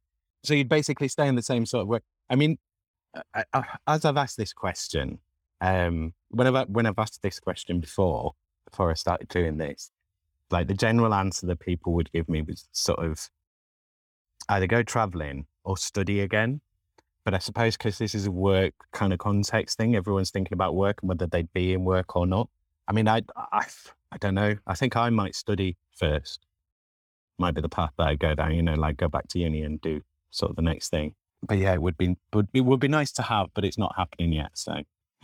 So 0.44 0.54
you'd 0.54 0.70
basically 0.70 1.08
stay 1.08 1.28
in 1.28 1.36
the 1.36 1.42
same 1.42 1.66
sort 1.66 1.84
of 1.84 1.88
way. 1.88 2.00
I 2.30 2.36
mean, 2.36 2.58
I, 3.34 3.44
I, 3.54 3.64
as 3.88 4.06
I've 4.06 4.18
asked 4.18 4.38
this 4.38 4.54
question, 4.54 5.20
um, 5.60 6.14
when 6.30 6.48
I've 6.48 6.70
when 6.70 6.86
I've 6.86 6.98
asked 6.98 7.22
this 7.22 7.40
question 7.40 7.80
before, 7.80 8.34
before 8.70 8.90
I 8.90 8.96
started 8.96 9.28
doing 9.28 9.58
this, 9.58 9.92
like 10.50 10.68
the 10.68 10.74
general 10.74 11.14
answer 11.14 11.46
that 11.48 11.60
people 11.60 11.94
would 11.94 12.12
give 12.12 12.28
me 12.28 12.42
was 12.42 12.68
sort 12.72 13.00
of 13.00 13.30
either 14.50 14.68
go 14.68 14.84
traveling 14.84 15.46
or 15.64 15.78
study 15.78 16.22
again. 16.22 16.62
But 17.24 17.36
I 17.36 17.38
suppose 17.38 17.78
because 17.78 18.00
this 18.00 18.16
is 18.16 18.26
a 18.26 18.32
work 18.32 18.74
kind 18.92 19.14
of 19.14 19.20
context 19.20 19.78
thing, 19.78 19.96
everyone's 19.96 20.32
thinking 20.32 20.54
about 20.54 20.76
work 20.76 21.00
and 21.02 21.10
whether 21.10 21.28
they'd 21.28 21.54
be 21.54 21.74
in 21.74 21.84
work 21.84 22.16
or 22.16 22.26
not. 22.26 22.50
I 22.88 22.94
mean, 22.94 23.08
I, 23.08 23.22
I, 23.36 23.66
I 24.12 24.18
don't 24.18 24.34
know. 24.34 24.56
I 24.66 24.74
think 24.74 24.98
I 24.98 25.10
might 25.12 25.36
study 25.36 25.78
first. 25.96 26.46
Might 27.38 27.54
be 27.54 27.62
the 27.62 27.70
path 27.70 27.92
that 27.98 28.08
I 28.08 28.16
go 28.16 28.34
down. 28.34 28.56
You 28.56 28.64
know, 28.64 28.74
like 28.74 28.98
go 28.98 29.08
back 29.08 29.28
to 29.30 29.40
uni 29.40 29.62
and 29.62 29.80
do 29.82 30.02
sort 30.32 30.50
of 30.50 30.56
the 30.56 30.62
next 30.62 30.90
thing. 30.90 31.14
But 31.48 31.58
yeah, 31.58 31.74
it 31.74 31.82
would 31.82 31.98
be 31.98 32.16
would 32.34 32.52
be 32.52 32.62
would 32.62 32.80
be 32.80 32.88
nice 32.88 33.12
to 33.14 33.22
have, 33.22 33.48
but 33.54 33.64
it's 33.66 33.78
not 33.78 33.94
happening 33.98 34.32
yet. 34.34 34.52
So, 34.54 34.82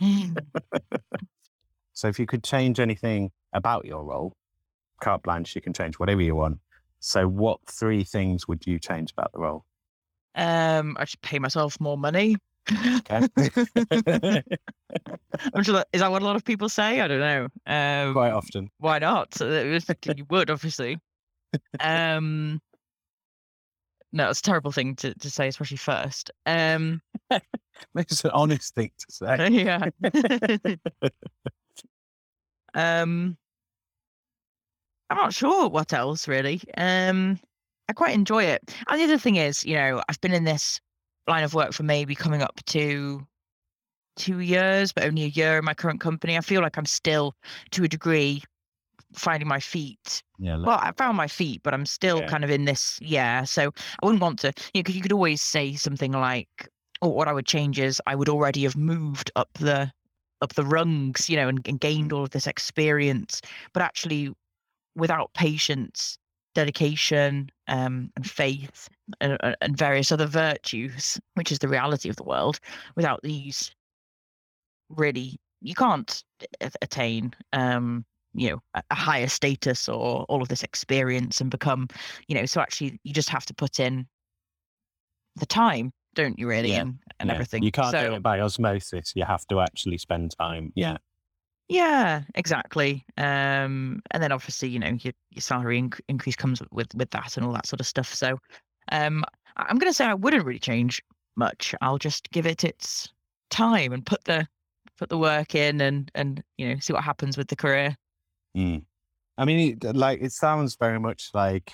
so 1.92 2.08
if 2.08 2.18
you 2.18 2.26
could 2.26 2.44
change 2.44 2.80
anything 2.80 3.30
about 3.52 3.84
your 3.84 4.04
role, 4.04 4.32
carte 5.00 5.22
blanche, 5.22 5.54
you 5.54 5.60
can 5.60 5.72
change 5.72 5.98
whatever 5.98 6.22
you 6.22 6.34
want. 6.34 6.58
So, 7.00 7.28
what 7.28 7.60
three 7.66 8.04
things 8.04 8.48
would 8.48 8.66
you 8.66 8.78
change 8.78 9.12
about 9.12 9.32
the 9.32 9.38
role? 9.40 9.64
um, 10.34 10.96
I 10.98 11.04
should 11.04 11.20
pay 11.20 11.38
myself 11.38 11.80
more 11.80 11.98
money. 11.98 12.36
Okay. 12.70 13.26
I'm 15.54 15.62
sure 15.62 15.74
that 15.74 15.88
is 15.92 16.00
that 16.00 16.10
what 16.10 16.22
a 16.22 16.24
lot 16.24 16.36
of 16.36 16.44
people 16.44 16.68
say. 16.68 17.00
I 17.00 17.08
don't 17.08 17.20
know. 17.20 17.48
Um, 17.66 18.12
Quite 18.12 18.32
often. 18.32 18.70
why 18.78 18.98
not? 18.98 19.40
It 19.40 20.06
you 20.16 20.26
would 20.30 20.50
obviously. 20.50 20.98
Um, 21.80 22.60
no, 24.12 24.30
it's 24.30 24.40
a 24.40 24.42
terrible 24.42 24.72
thing 24.72 24.96
to, 24.96 25.14
to 25.14 25.30
say, 25.30 25.48
especially 25.48 25.76
first. 25.76 26.30
Um, 26.46 27.00
It's 27.94 28.24
an 28.24 28.30
honest 28.32 28.74
thing 28.74 28.90
to 28.98 29.06
say. 29.12 29.48
yeah. 29.50 29.88
um, 32.74 33.36
I'm 35.10 35.16
not 35.16 35.32
sure 35.32 35.68
what 35.68 35.92
else 35.92 36.28
really. 36.28 36.60
Um, 36.76 37.38
I 37.88 37.92
quite 37.92 38.14
enjoy 38.14 38.44
it. 38.44 38.62
And 38.88 39.00
the 39.00 39.04
other 39.04 39.18
thing 39.18 39.36
is, 39.36 39.64
you 39.64 39.74
know, 39.74 40.02
I've 40.08 40.20
been 40.20 40.34
in 40.34 40.44
this 40.44 40.80
line 41.26 41.44
of 41.44 41.54
work 41.54 41.72
for 41.72 41.82
maybe 41.82 42.14
coming 42.14 42.42
up 42.42 42.60
to 42.66 43.26
two 44.16 44.40
years, 44.40 44.92
but 44.92 45.04
only 45.04 45.24
a 45.24 45.28
year 45.28 45.58
in 45.58 45.64
my 45.64 45.74
current 45.74 46.00
company. 46.00 46.36
I 46.36 46.40
feel 46.40 46.60
like 46.60 46.76
I'm 46.76 46.86
still, 46.86 47.34
to 47.70 47.84
a 47.84 47.88
degree, 47.88 48.42
finding 49.14 49.48
my 49.48 49.60
feet. 49.60 50.22
Yeah. 50.38 50.58
Well, 50.58 50.78
I 50.80 50.92
found 50.96 51.16
my 51.16 51.28
feet, 51.28 51.62
but 51.62 51.74
I'm 51.74 51.86
still 51.86 52.20
Yeah. 52.20 52.26
kind 52.28 52.44
of 52.44 52.50
in 52.50 52.64
this. 52.64 52.98
Yeah. 53.00 53.44
So 53.44 53.72
I 54.02 54.06
wouldn't 54.06 54.22
want 54.22 54.38
to, 54.40 54.48
you 54.48 54.80
know, 54.80 54.82
because 54.82 54.96
you 54.96 55.02
could 55.02 55.12
always 55.12 55.40
say 55.42 55.74
something 55.74 56.12
like, 56.12 56.68
"Oh, 57.02 57.08
what 57.08 57.28
I 57.28 57.32
would 57.32 57.46
change 57.46 57.78
is 57.78 58.00
I 58.06 58.14
would 58.14 58.28
already 58.28 58.62
have 58.64 58.76
moved 58.76 59.30
up 59.36 59.48
the 59.54 59.92
up 60.40 60.54
the 60.54 60.64
rungs, 60.64 61.28
you 61.28 61.36
know, 61.36 61.48
and, 61.48 61.66
and 61.66 61.80
gained 61.80 62.12
all 62.12 62.24
of 62.24 62.30
this 62.30 62.46
experience." 62.46 63.40
But 63.72 63.82
actually, 63.82 64.32
without 64.94 65.32
patience, 65.34 66.18
dedication, 66.54 67.50
um, 67.68 68.10
and 68.16 68.28
faith, 68.28 68.88
and, 69.20 69.36
and- 69.40 69.56
and 69.60 69.76
various 69.76 70.10
other 70.12 70.26
virtues, 70.26 71.18
which 71.34 71.52
is 71.52 71.60
the 71.60 71.68
reality 71.68 72.08
of 72.08 72.16
the 72.16 72.24
world, 72.24 72.58
without 72.96 73.20
these, 73.22 73.72
really, 74.90 75.38
you 75.60 75.74
can't 75.74 76.22
attain. 76.82 77.34
Um, 77.52 78.04
you 78.34 78.50
know 78.50 78.60
a, 78.74 78.82
a 78.90 78.94
higher 78.94 79.28
status 79.28 79.88
or 79.88 80.24
all 80.28 80.42
of 80.42 80.48
this 80.48 80.62
experience 80.62 81.40
and 81.40 81.50
become 81.50 81.88
you 82.28 82.34
know 82.34 82.46
so 82.46 82.60
actually 82.60 82.98
you 83.04 83.12
just 83.12 83.28
have 83.28 83.46
to 83.46 83.54
put 83.54 83.80
in 83.80 84.06
the 85.36 85.46
time 85.46 85.92
don't 86.14 86.38
you 86.38 86.48
really 86.48 86.70
Yeah, 86.70 86.80
and, 86.80 86.98
and 87.20 87.28
yeah. 87.28 87.34
everything 87.34 87.62
You 87.62 87.70
can't 87.70 87.92
so 87.92 88.08
do 88.08 88.14
it 88.14 88.22
by 88.22 88.40
osmosis. 88.40 89.12
You 89.14 89.24
have 89.24 89.46
to 89.46 89.60
actually 89.60 89.98
spend 89.98 90.34
time. 90.38 90.72
Yeah. 90.74 90.96
yeah 91.68 92.22
exactly 92.34 93.04
um 93.18 94.00
and 94.10 94.22
then 94.22 94.32
obviously 94.32 94.68
you 94.68 94.78
know 94.78 94.96
your, 95.00 95.12
your 95.30 95.40
salary 95.40 95.80
inc- 95.80 96.00
increase 96.08 96.36
comes 96.36 96.60
with 96.72 96.94
with 96.94 97.10
that 97.10 97.36
and 97.36 97.46
all 97.46 97.52
that 97.52 97.66
sort 97.66 97.80
of 97.80 97.86
stuff 97.86 98.12
so 98.12 98.38
um 98.90 99.24
i'm 99.56 99.78
gonna 99.78 99.92
say 99.92 100.06
i 100.06 100.14
wouldn't 100.14 100.44
really 100.44 100.58
change 100.58 101.02
much 101.36 101.74
i'll 101.82 101.98
just 101.98 102.30
give 102.30 102.46
it 102.46 102.64
its 102.64 103.12
time 103.50 103.92
and 103.92 104.06
put 104.06 104.24
the 104.24 104.46
put 104.98 105.08
the 105.08 105.18
work 105.18 105.54
in 105.54 105.80
and 105.80 106.10
and 106.14 106.42
you 106.56 106.68
know 106.68 106.76
see 106.80 106.92
what 106.92 107.04
happens 107.04 107.36
with 107.36 107.48
the 107.48 107.56
career 107.56 107.94
Mm. 108.58 108.84
I 109.36 109.44
mean, 109.44 109.78
it, 109.80 109.94
like 109.94 110.20
it 110.20 110.32
sounds 110.32 110.74
very 110.74 110.98
much 110.98 111.30
like 111.32 111.72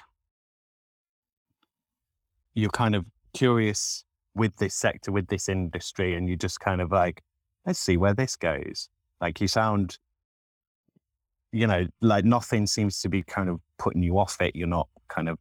you're 2.52 2.70
kind 2.70 2.94
of 2.94 3.06
curious 3.32 4.04
with 4.34 4.54
this 4.56 4.74
sector, 4.74 5.10
with 5.10 5.28
this 5.28 5.48
industry, 5.48 6.14
and 6.14 6.28
you 6.28 6.36
just 6.36 6.60
kind 6.60 6.82
of 6.82 6.92
like, 6.92 7.22
let's 7.64 7.78
see 7.78 7.96
where 7.96 8.12
this 8.12 8.36
goes. 8.36 8.90
Like 9.20 9.40
you 9.40 9.48
sound, 9.48 9.98
you 11.52 11.66
know, 11.66 11.86
like 12.02 12.24
nothing 12.26 12.66
seems 12.66 13.00
to 13.00 13.08
be 13.08 13.22
kind 13.22 13.48
of 13.48 13.60
putting 13.78 14.02
you 14.02 14.18
off 14.18 14.40
it. 14.42 14.54
You're 14.54 14.68
not 14.68 14.88
kind 15.08 15.30
of, 15.30 15.38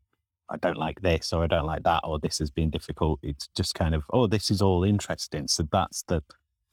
I 0.50 0.58
don't 0.58 0.78
like 0.78 1.02
this 1.02 1.34
or 1.34 1.44
I 1.44 1.48
don't 1.48 1.66
like 1.66 1.84
that 1.84 2.02
or 2.06 2.20
this 2.20 2.40
has 2.40 2.52
been 2.52 2.70
difficult. 2.70 3.20
It's 3.22 3.50
just 3.56 3.76
kind 3.76 3.94
of, 3.94 4.04
oh, 4.14 4.28
this 4.28 4.50
is 4.50 4.62
all 4.62 4.84
interesting. 4.84 5.48
So 5.48 5.68
that's 5.72 6.04
the 6.04 6.24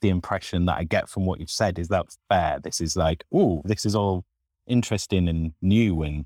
the 0.00 0.08
impression 0.08 0.64
that 0.64 0.78
I 0.78 0.84
get 0.84 1.08
from 1.08 1.26
what 1.26 1.40
you've 1.40 1.50
said. 1.50 1.78
Is 1.78 1.88
that 1.88 2.06
fair? 2.30 2.58
This 2.62 2.80
is 2.80 2.96
like, 2.96 3.24
oh, 3.34 3.60
this 3.66 3.84
is 3.84 3.94
all 3.94 4.24
interesting 4.70 5.28
and 5.28 5.52
new, 5.60 6.02
and 6.02 6.24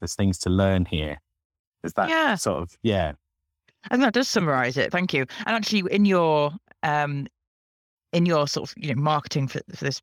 there's 0.00 0.14
things 0.14 0.38
to 0.38 0.50
learn 0.50 0.84
here. 0.84 1.20
Is 1.84 1.92
that 1.94 2.08
Yeah. 2.08 2.34
sort 2.36 2.62
of 2.62 2.76
yeah? 2.82 3.12
And 3.90 4.02
that 4.02 4.12
does 4.14 4.28
summarize 4.28 4.76
it. 4.76 4.90
Thank 4.92 5.14
you. 5.14 5.22
And 5.46 5.56
actually, 5.56 5.84
in 5.92 6.04
your 6.04 6.52
um, 6.82 7.26
in 8.12 8.26
your 8.26 8.46
sort 8.48 8.68
of 8.70 8.74
you 8.76 8.94
know 8.94 9.00
marketing 9.00 9.48
for 9.48 9.60
for 9.74 9.84
this 9.84 10.00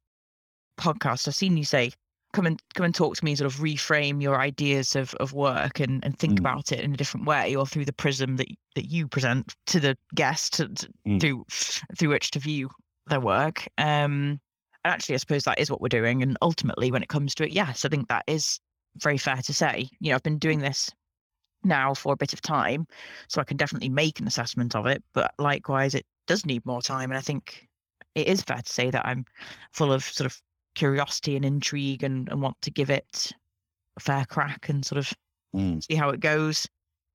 podcast, 0.80 1.28
I've 1.28 1.36
seen 1.36 1.58
you 1.58 1.66
say 1.66 1.92
come 2.34 2.46
and 2.46 2.62
come 2.74 2.86
and 2.86 2.96
talk 2.96 3.16
to 3.16 3.24
me, 3.26 3.32
and 3.32 3.38
sort 3.38 3.54
of 3.54 3.60
reframe 3.60 4.22
your 4.22 4.40
ideas 4.40 4.96
of 4.96 5.14
of 5.16 5.34
work 5.34 5.80
and 5.80 6.04
and 6.04 6.18
think 6.18 6.34
Mm. 6.36 6.40
about 6.40 6.72
it 6.72 6.80
in 6.80 6.94
a 6.94 6.98
different 6.98 7.26
way, 7.28 7.56
or 7.56 7.66
through 7.66 7.86
the 7.86 7.94
prism 7.94 8.38
that 8.38 8.48
that 8.76 8.86
you 8.90 9.08
present 9.08 9.54
to 9.68 9.80
the 9.80 9.98
guest 10.16 10.54
to, 10.56 10.68
to, 10.70 10.88
Mm. 11.08 11.22
through 11.22 11.46
through 11.98 12.10
which 12.10 12.32
to 12.32 12.40
view 12.40 12.70
their 13.08 13.20
work. 13.22 13.68
Um, 13.78 14.40
and 14.86 14.94
actually, 14.94 15.16
I 15.16 15.18
suppose 15.18 15.44
that 15.46 15.60
is 15.60 15.72
what 15.72 15.82
we're 15.82 15.88
doing. 15.88 16.22
And 16.22 16.38
ultimately, 16.44 16.92
when 16.92 17.02
it 17.02 17.10
comes 17.10 17.34
to 17.36 17.44
it, 17.44 17.52
yes, 17.52 17.84
I 17.84 17.90
think 17.90 18.08
that 18.08 18.24
is 18.28 18.60
very 18.98 19.18
fair 19.18 19.38
to 19.38 19.54
say. 19.54 19.90
You 20.00 20.10
know, 20.10 20.16
I've 20.16 20.24
been 20.24 20.38
doing 20.38 20.60
this 20.60 20.92
now 21.64 21.96
for 21.96 22.14
a 22.14 22.18
bit 22.18 22.34
of 22.34 22.42
time, 22.42 22.86
so 23.28 23.42
I 23.42 23.46
can 23.46 23.58
definitely 23.58 23.90
make 23.90 24.20
an 24.20 24.28
assessment 24.28 24.76
of 24.76 24.86
it. 24.86 25.04
But 25.14 25.34
likewise, 25.40 25.96
it 25.96 26.06
does 26.28 26.46
need 26.46 26.64
more 26.68 26.84
time. 26.84 27.10
And 27.10 27.18
I 27.18 27.22
think 27.22 27.68
it 28.14 28.28
is 28.28 28.44
fair 28.44 28.62
to 28.62 28.72
say 28.72 28.92
that 28.92 29.08
I'm 29.08 29.26
full 29.74 29.92
of 29.92 30.04
sort 30.04 30.28
of 30.28 30.40
curiosity 30.76 31.36
and 31.36 31.44
intrigue 31.44 32.04
and, 32.04 32.30
and 32.30 32.40
want 32.40 32.62
to 32.62 32.70
give 32.70 32.92
it 32.92 33.32
a 33.98 34.00
fair 34.00 34.24
crack 34.26 34.70
and 34.70 34.86
sort 34.86 35.00
of 35.00 35.12
Mm. 35.56 35.82
see 35.82 35.96
how 35.96 36.10
it 36.10 36.20
goes. 36.20 36.68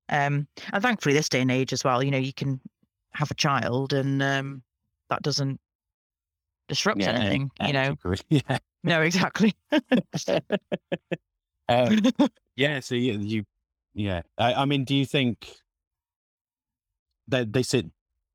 Um, 0.08 0.48
and 0.72 0.82
thankfully, 0.82 1.14
this 1.14 1.28
day 1.28 1.42
and 1.42 1.50
age 1.50 1.74
as 1.74 1.84
well, 1.84 2.02
you 2.02 2.10
know, 2.10 2.16
you 2.16 2.32
can 2.32 2.58
have 3.12 3.30
a 3.30 3.34
child 3.34 3.92
and 3.92 4.22
um, 4.22 4.62
that 5.10 5.20
doesn't 5.20 5.60
disrupt 6.70 7.00
Yeah, 7.00 7.10
anything, 7.10 7.50
you 7.66 7.72
know. 7.74 7.96
Yeah. 8.30 8.58
No, 8.82 9.02
exactly. 9.02 9.54
Um, 11.68 12.00
yeah. 12.56 12.80
So 12.80 12.94
you, 12.96 13.18
you 13.20 13.44
yeah. 13.94 14.22
I, 14.38 14.54
I 14.54 14.64
mean, 14.64 14.84
do 14.84 14.94
you 14.94 15.06
think 15.06 15.54
that 17.28 17.52
they 17.52 17.62
said, 17.62 17.90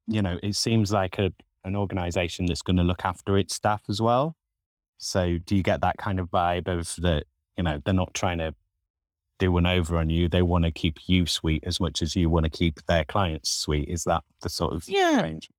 you 0.08 0.22
know, 0.22 0.40
it 0.42 0.56
seems 0.56 0.92
like 0.92 1.18
a 1.20 1.34
an 1.66 1.76
organization 1.76 2.46
that's 2.46 2.62
going 2.62 2.78
to 2.78 2.84
look 2.84 3.04
after 3.04 3.38
its 3.38 3.56
staff 3.56 3.82
as 3.90 4.00
well. 4.02 4.36
So 4.98 5.38
do 5.40 5.56
you 5.56 5.64
get 5.64 5.82
that 5.82 5.98
kind 5.98 6.20
of 6.20 6.30
vibe 6.30 6.68
of 6.68 6.96
that? 7.02 7.26
You 7.58 7.64
know, 7.64 7.82
they're 7.84 7.94
not 7.94 8.14
trying 8.14 8.38
to 8.38 8.54
do 9.40 9.52
one 9.52 9.66
over 9.66 9.98
on 9.98 10.10
you. 10.10 10.30
They 10.30 10.42
want 10.44 10.64
to 10.66 10.72
keep 10.72 11.00
you 11.08 11.26
sweet 11.26 11.64
as 11.66 11.80
much 11.82 12.02
as 12.02 12.16
you 12.16 12.30
want 12.30 12.46
to 12.46 12.50
keep 12.50 12.86
their 12.86 13.04
clients 13.04 13.50
sweet. 13.50 13.90
Is 13.90 14.04
that 14.06 14.24
the 14.42 14.50
sort 14.50 14.74
of 14.74 14.88
Yeah. 14.88 15.22
range? 15.24 15.50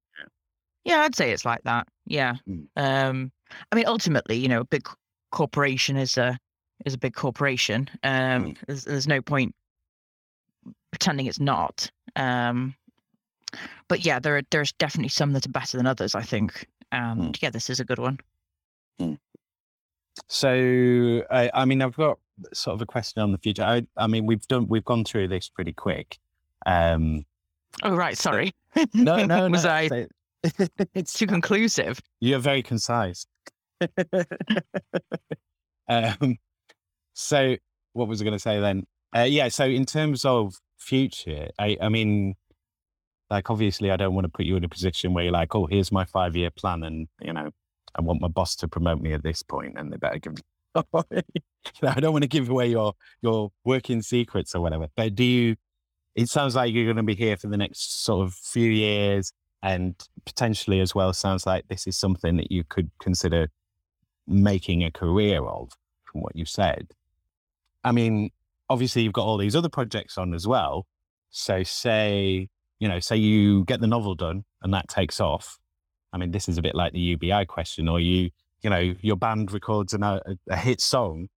Yeah, 0.87 1.01
I'd 1.01 1.16
say 1.16 1.32
it's 1.32 1.45
like 1.45 1.62
that. 1.64 1.89
Yeah. 2.07 2.37
Mm. 2.49 2.66
Um, 2.76 3.32
I 3.72 3.74
mean, 3.76 3.87
ultimately, 3.87 4.37
you 4.37 4.47
know, 4.49 4.61
a 4.61 4.64
big 4.64 4.89
corporation 5.32 5.97
is 5.97 6.16
a 6.16 6.39
is 6.84 6.95
a 6.95 6.99
big 6.99 7.14
corporation. 7.14 7.89
Um, 8.05 8.45
Mm. 8.45 8.57
there's, 8.66 8.84
there's 8.84 9.09
no 9.09 9.20
point 9.20 9.55
pretending 10.93 11.26
it's 11.26 11.41
not. 11.41 11.91
Um, 12.14 12.74
but 13.89 14.05
yeah, 14.05 14.20
there 14.20 14.37
are 14.37 14.43
there's 14.51 14.72
definitely 14.74 15.09
some 15.09 15.32
that 15.32 15.45
are 15.47 15.51
better 15.51 15.76
than 15.76 15.87
others. 15.87 16.14
I 16.14 16.22
think. 16.22 16.66
And 16.93 17.37
yeah, 17.43 17.51
this 17.51 17.68
is 17.68 17.80
a 17.80 17.84
good 17.84 17.99
one. 17.99 18.18
So, 20.28 21.22
I, 21.30 21.51
I 21.53 21.64
mean, 21.64 21.82
I've 21.82 21.97
got 21.97 22.18
sort 22.55 22.74
of 22.74 22.82
a 22.82 22.87
question 22.87 23.22
on 23.22 23.32
the 23.32 23.39
future. 23.39 23.62
I, 23.64 23.87
I 23.97 24.07
mean, 24.07 24.24
we've 24.26 24.47
done, 24.49 24.66
we've 24.68 24.84
gone 24.84 25.05
through 25.05 25.28
this 25.28 25.49
pretty 25.49 25.72
quick. 25.72 26.18
Um, 26.64 27.24
Oh 27.82 27.95
right, 27.95 28.16
sorry. 28.16 28.53
no, 28.95 29.24
no, 29.26 29.49
was 29.51 29.64
no, 29.64 29.70
I 29.70 29.89
so- 29.89 30.07
it's 30.94 31.12
too 31.12 31.26
conclusive? 31.26 32.01
You're 32.20 32.38
very 32.38 32.62
concise. 32.62 33.26
um, 35.88 36.36
so, 37.14 37.57
what 37.92 38.09
was 38.09 38.20
I 38.20 38.24
going 38.24 38.34
to 38.34 38.38
say 38.38 38.61
then? 38.61 38.84
Uh, 39.14 39.22
yeah. 39.22 39.49
So, 39.49 39.64
in 39.64 39.84
terms 39.84 40.24
of 40.24 40.55
future, 40.78 41.49
I, 41.59 41.76
I 41.80 41.88
mean, 41.88 42.34
like 43.30 43.51
obviously, 43.51 43.90
I 43.90 43.97
don't 43.97 44.14
want 44.14 44.24
to 44.24 44.30
put 44.30 44.47
you 44.47 44.57
in 44.57 44.64
a 44.64 44.68
position 44.68 45.14
where 45.14 45.24
you're 45.24 45.32
like, 45.32 45.55
"Oh, 45.55 45.66
here's 45.66 45.92
my 45.92 46.05
five 46.05 46.36
year 46.36 46.51
plan," 46.51 46.82
and 46.84 47.09
you 47.20 47.32
know, 47.32 47.51
I 47.94 48.03
want 48.03 48.20
my 48.20 48.28
boss 48.28 48.57
to 48.57 48.68
promote 48.68 49.01
me 49.01 49.12
at 49.12 49.22
this 49.22 49.42
point, 49.42 49.78
and 49.78 49.92
they 49.92 49.97
better 49.97 50.18
give. 50.18 50.34
me 50.34 50.42
I 51.82 52.01
don't 52.01 52.12
want 52.12 52.22
to 52.22 52.28
give 52.28 52.51
away 52.51 52.68
your 52.68 52.94
your 53.22 53.51
working 53.64 54.03
secrets 54.03 54.55
or 54.55 54.61
whatever. 54.61 54.88
But 54.97 55.14
do 55.14 55.24
you? 55.24 55.57
It 56.14 56.28
sounds 56.30 56.55
like 56.55 56.72
you're 56.72 56.84
going 56.84 56.97
to 56.97 57.03
be 57.03 57.14
here 57.14 57.36
for 57.36 57.49
the 57.49 57.59
next 57.59 58.05
sort 58.05 58.26
of 58.26 58.32
few 58.32 58.70
years 58.70 59.32
and 59.66 59.96
potentially 60.24 60.78
as 60.78 60.94
well 60.94 61.12
sounds 61.12 61.44
like 61.44 61.66
this 61.66 61.88
is 61.88 61.96
something 61.96 62.36
that 62.36 62.52
you 62.52 62.62
could 62.62 62.88
consider 63.00 63.48
making 64.28 64.84
a 64.84 64.92
career 64.92 65.44
of 65.44 65.72
from 66.04 66.20
what 66.20 66.36
you 66.36 66.44
said. 66.44 66.92
I 67.82 67.90
mean 67.90 68.30
obviously 68.70 69.02
you've 69.02 69.12
got 69.12 69.26
all 69.26 69.38
these 69.38 69.56
other 69.56 69.68
projects 69.68 70.16
on 70.18 70.34
as 70.34 70.46
well. 70.46 70.86
So 71.30 71.64
say 71.64 72.48
you 72.78 72.86
know 72.86 73.00
say 73.00 73.16
you 73.16 73.64
get 73.64 73.80
the 73.80 73.88
novel 73.88 74.14
done 74.14 74.44
and 74.62 74.72
that 74.72 74.86
takes 74.86 75.20
off. 75.20 75.58
I 76.12 76.18
mean 76.18 76.30
this 76.30 76.48
is 76.48 76.58
a 76.58 76.62
bit 76.62 76.76
like 76.76 76.92
the 76.92 77.00
ubi 77.00 77.44
question 77.46 77.88
or 77.88 77.98
you 77.98 78.30
you 78.62 78.70
know 78.70 78.94
your 79.00 79.16
band 79.16 79.50
records 79.50 79.94
an, 79.94 80.04
uh, 80.04 80.20
a, 80.26 80.36
a 80.48 80.56
hit 80.56 80.80
song. 80.80 81.28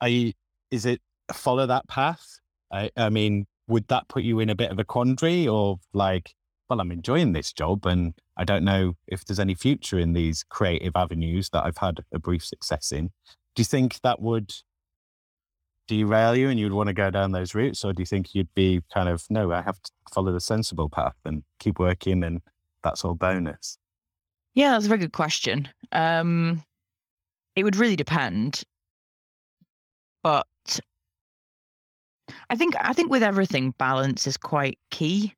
Are 0.00 0.08
you 0.08 0.32
is 0.70 0.86
it 0.86 1.00
follow 1.32 1.66
that 1.66 1.88
path? 1.88 2.38
I, 2.72 2.88
I 2.96 3.10
mean 3.10 3.48
would 3.66 3.88
that 3.88 4.06
put 4.06 4.22
you 4.22 4.38
in 4.38 4.48
a 4.48 4.54
bit 4.54 4.70
of 4.70 4.78
a 4.78 4.84
quandary 4.84 5.48
or 5.48 5.80
like 5.92 6.34
well, 6.70 6.80
I'm 6.80 6.92
enjoying 6.92 7.32
this 7.32 7.52
job 7.52 7.84
and 7.84 8.14
I 8.36 8.44
don't 8.44 8.64
know 8.64 8.94
if 9.08 9.24
there's 9.24 9.40
any 9.40 9.56
future 9.56 9.98
in 9.98 10.12
these 10.12 10.44
creative 10.44 10.92
avenues 10.94 11.50
that 11.50 11.64
I've 11.64 11.78
had 11.78 12.04
a 12.14 12.20
brief 12.20 12.44
success 12.44 12.92
in. 12.92 13.10
Do 13.56 13.60
you 13.60 13.64
think 13.64 14.00
that 14.02 14.22
would 14.22 14.54
derail 15.88 16.36
you 16.36 16.48
and 16.48 16.60
you'd 16.60 16.72
want 16.72 16.86
to 16.86 16.92
go 16.92 17.10
down 17.10 17.32
those 17.32 17.56
routes? 17.56 17.84
Or 17.84 17.92
do 17.92 18.00
you 18.00 18.06
think 18.06 18.36
you'd 18.36 18.54
be 18.54 18.82
kind 18.94 19.08
of, 19.08 19.26
no, 19.28 19.50
I 19.50 19.62
have 19.62 19.82
to 19.82 19.90
follow 20.14 20.32
the 20.32 20.40
sensible 20.40 20.88
path 20.88 21.16
and 21.24 21.42
keep 21.58 21.80
working 21.80 22.22
and 22.22 22.40
that's 22.84 23.04
all 23.04 23.14
bonus? 23.14 23.76
Yeah, 24.54 24.70
that's 24.70 24.86
a 24.86 24.88
very 24.88 25.00
good 25.00 25.12
question. 25.12 25.68
Um, 25.90 26.62
it 27.56 27.64
would 27.64 27.76
really 27.76 27.96
depend, 27.96 28.62
but 30.22 30.46
I 32.48 32.54
think 32.54 32.74
I 32.78 32.92
think 32.92 33.10
with 33.10 33.24
everything, 33.24 33.74
balance 33.76 34.26
is 34.28 34.36
quite 34.36 34.78
key. 34.90 35.34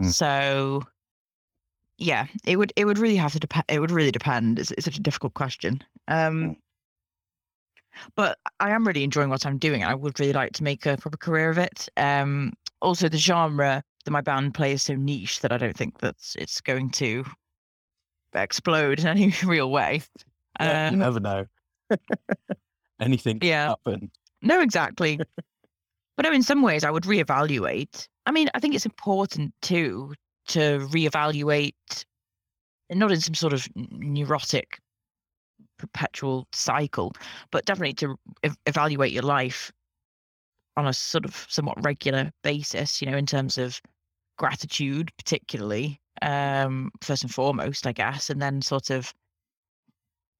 Mm. 0.00 0.12
So, 0.12 0.82
yeah, 1.98 2.26
it 2.44 2.56
would 2.56 2.72
it 2.76 2.84
would 2.84 2.98
really 2.98 3.16
have 3.16 3.32
to 3.32 3.40
depend. 3.40 3.64
It 3.68 3.80
would 3.80 3.90
really 3.90 4.10
depend. 4.10 4.58
It's, 4.58 4.70
it's 4.72 4.84
such 4.84 4.98
a 4.98 5.02
difficult 5.02 5.34
question. 5.34 5.82
Um, 6.08 6.56
Mm. 6.56 6.56
but 8.14 8.38
I 8.60 8.70
am 8.70 8.86
really 8.86 9.04
enjoying 9.04 9.30
what 9.30 9.46
I'm 9.46 9.58
doing. 9.58 9.82
I 9.84 9.94
would 9.94 10.20
really 10.20 10.32
like 10.34 10.52
to 10.54 10.62
make 10.64 10.84
a 10.86 10.96
proper 10.98 11.16
career 11.16 11.48
of 11.50 11.58
it. 11.58 11.88
Um, 11.96 12.52
also, 12.82 13.08
the 13.08 13.16
genre 13.18 13.82
that 14.04 14.10
my 14.10 14.20
band 14.20 14.54
play 14.54 14.72
is 14.72 14.82
so 14.82 14.94
niche 14.94 15.40
that 15.40 15.50
I 15.52 15.56
don't 15.56 15.76
think 15.76 15.98
that 16.00 16.16
it's 16.36 16.60
going 16.60 16.90
to 16.92 17.24
explode 18.34 19.00
in 19.00 19.06
any 19.06 19.32
real 19.46 19.70
way. 19.70 20.02
Yeah, 20.60 20.90
you 20.90 20.92
Um, 20.96 20.98
never 21.00 21.20
know. 21.20 21.46
Anything 23.00 23.40
can 23.40 23.48
Yeah. 23.48 23.68
happen. 23.68 24.10
No, 24.42 24.60
exactly. 24.60 25.18
but 26.16 26.22
no, 26.22 26.32
in 26.32 26.42
some 26.42 26.62
ways, 26.62 26.84
I 26.84 26.90
would 26.90 27.04
reevaluate. 27.04 28.08
I 28.26 28.32
mean, 28.32 28.48
I 28.54 28.58
think 28.58 28.74
it's 28.74 28.84
important 28.84 29.54
too 29.62 30.12
to 30.48 30.80
reevaluate, 30.90 32.04
not 32.90 33.12
in 33.12 33.20
some 33.20 33.34
sort 33.34 33.52
of 33.52 33.66
neurotic, 33.74 34.80
perpetual 35.78 36.46
cycle, 36.52 37.12
but 37.52 37.64
definitely 37.64 37.94
to 37.94 38.16
ev- 38.42 38.58
evaluate 38.66 39.12
your 39.12 39.22
life 39.22 39.72
on 40.76 40.86
a 40.86 40.92
sort 40.92 41.24
of 41.24 41.46
somewhat 41.48 41.82
regular 41.84 42.32
basis. 42.42 43.00
You 43.00 43.10
know, 43.10 43.16
in 43.16 43.26
terms 43.26 43.58
of 43.58 43.80
gratitude, 44.38 45.10
particularly 45.16 46.00
um, 46.22 46.90
first 47.00 47.22
and 47.22 47.32
foremost, 47.32 47.86
I 47.86 47.92
guess, 47.92 48.28
and 48.28 48.42
then 48.42 48.60
sort 48.60 48.90
of 48.90 49.14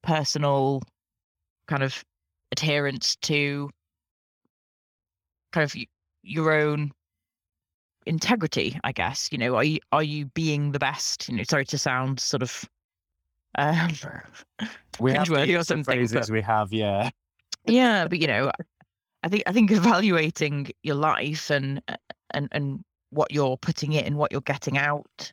personal 0.02 0.82
kind 1.68 1.82
of 1.82 2.04
adherence 2.52 3.16
to 3.22 3.70
kind 5.52 5.64
of 5.64 5.74
your 6.22 6.52
own 6.52 6.92
integrity 8.06 8.78
i 8.84 8.92
guess 8.92 9.28
you 9.32 9.38
know 9.38 9.56
are 9.56 9.64
you 9.64 9.78
are 9.92 10.02
you 10.02 10.26
being 10.26 10.72
the 10.72 10.78
best? 10.78 11.28
You 11.28 11.36
know 11.36 11.42
sorry 11.42 11.64
to 11.66 11.78
sound 11.78 12.20
sort 12.20 12.42
of 12.42 12.68
um, 13.58 13.90
We 15.00 15.12
have 15.12 15.30
or 15.30 15.62
something, 15.62 15.84
phrases 15.84 16.12
but- 16.12 16.30
we 16.30 16.42
have, 16.42 16.72
yeah. 16.72 17.10
yeah 17.66 18.06
but 18.06 18.18
you 18.18 18.26
know 18.26 18.50
i 19.22 19.28
think 19.28 19.42
i 19.46 19.52
think 19.52 19.70
evaluating 19.70 20.70
your 20.82 20.94
life 20.96 21.50
and 21.50 21.82
and 22.32 22.48
and 22.52 22.84
what 23.10 23.32
you're 23.32 23.56
putting 23.56 23.92
in 23.92 24.16
what 24.16 24.30
you're 24.32 24.40
getting 24.42 24.78
out 24.78 25.32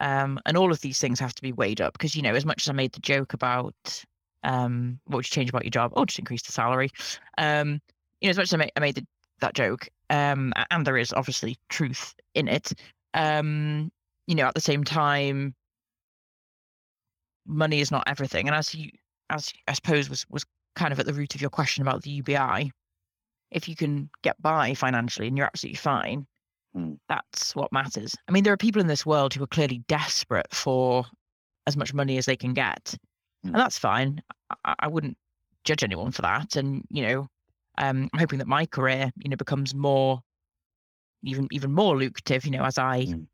um 0.00 0.38
and 0.46 0.56
all 0.56 0.70
of 0.70 0.80
these 0.80 0.98
things 0.98 1.18
have 1.18 1.34
to 1.34 1.42
be 1.42 1.52
weighed 1.52 1.80
up 1.80 1.92
because 1.94 2.14
you 2.14 2.22
know 2.22 2.34
as 2.34 2.46
much 2.46 2.62
as 2.62 2.70
i 2.70 2.72
made 2.72 2.92
the 2.92 3.00
joke 3.00 3.34
about 3.34 4.04
um 4.44 4.98
what 5.06 5.16
would 5.16 5.26
you 5.26 5.30
change 5.30 5.50
about 5.50 5.64
your 5.64 5.70
job? 5.70 5.92
Oh 5.96 6.04
just 6.04 6.18
increase 6.18 6.42
the 6.42 6.52
salary. 6.52 6.90
Um 7.38 7.80
you 8.20 8.28
know 8.28 8.30
as 8.30 8.36
much 8.36 8.44
as 8.48 8.54
i 8.54 8.56
made, 8.56 8.72
I 8.76 8.80
made 8.80 8.94
the, 8.94 9.06
that 9.40 9.54
joke 9.54 9.88
um 10.10 10.52
and 10.70 10.86
there 10.86 10.96
is 10.96 11.12
obviously 11.12 11.56
truth 11.68 12.14
in 12.34 12.48
it 12.48 12.72
um 13.14 13.90
you 14.26 14.34
know 14.34 14.46
at 14.46 14.54
the 14.54 14.60
same 14.60 14.84
time 14.84 15.54
money 17.46 17.80
is 17.80 17.90
not 17.90 18.04
everything 18.06 18.46
and 18.46 18.54
as 18.54 18.74
you 18.74 18.90
as 19.30 19.52
i 19.66 19.72
suppose 19.72 20.10
was 20.10 20.26
was 20.30 20.44
kind 20.78 20.92
of 20.92 21.00
at 21.00 21.06
the 21.06 21.12
root 21.12 21.34
of 21.34 21.40
your 21.40 21.50
question 21.50 21.82
about 21.82 22.02
the 22.02 22.10
UBI, 22.10 22.70
if 23.50 23.68
you 23.68 23.74
can 23.74 24.08
get 24.22 24.40
by 24.40 24.74
financially 24.74 25.26
and 25.28 25.36
you're 25.36 25.46
absolutely 25.46 25.76
fine, 25.76 26.26
Mm. 26.76 26.98
that's 27.08 27.56
what 27.56 27.72
matters. 27.72 28.14
I 28.28 28.32
mean, 28.32 28.44
there 28.44 28.52
are 28.52 28.58
people 28.58 28.80
in 28.80 28.86
this 28.88 29.06
world 29.06 29.32
who 29.32 29.42
are 29.42 29.46
clearly 29.48 29.78
desperate 29.88 30.54
for 30.54 31.06
as 31.66 31.76
much 31.76 31.94
money 31.94 32.18
as 32.18 32.26
they 32.26 32.36
can 32.36 32.52
get, 32.54 32.94
Mm. 33.44 33.50
and 33.50 33.54
that's 33.54 33.78
fine. 33.78 34.22
I, 34.64 34.74
I 34.80 34.86
wouldn't 34.86 35.16
judge 35.64 35.82
anyone 35.82 36.12
for 36.12 36.22
that. 36.22 36.56
And 36.56 36.84
you 36.90 37.02
know, 37.02 37.26
um, 37.78 38.10
I'm 38.12 38.20
hoping 38.20 38.38
that 38.40 38.48
my 38.48 38.66
career, 38.66 39.10
you 39.16 39.30
know, 39.30 39.36
becomes 39.36 39.74
more, 39.74 40.20
even 41.22 41.48
even 41.50 41.72
more 41.72 41.96
lucrative. 41.96 42.44
You 42.44 42.52
know, 42.52 42.64
as 42.64 42.78
I 42.78 43.06
Mm. 43.06 43.26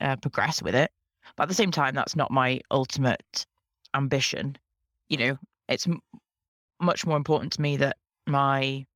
uh, 0.00 0.16
progress 0.16 0.62
with 0.62 0.74
it. 0.74 0.90
But 1.36 1.44
at 1.44 1.48
the 1.48 1.54
same 1.54 1.70
time, 1.70 1.94
that's 1.94 2.16
not 2.16 2.30
my 2.30 2.60
ultimate 2.70 3.46
ambition. 3.94 4.56
You 5.08 5.18
know, 5.18 5.38
it's 5.68 5.86
m- 5.86 6.00
much 6.80 7.06
more 7.06 7.16
important 7.16 7.52
to 7.54 7.60
me 7.60 7.76
that 7.78 7.96
my, 8.26 8.86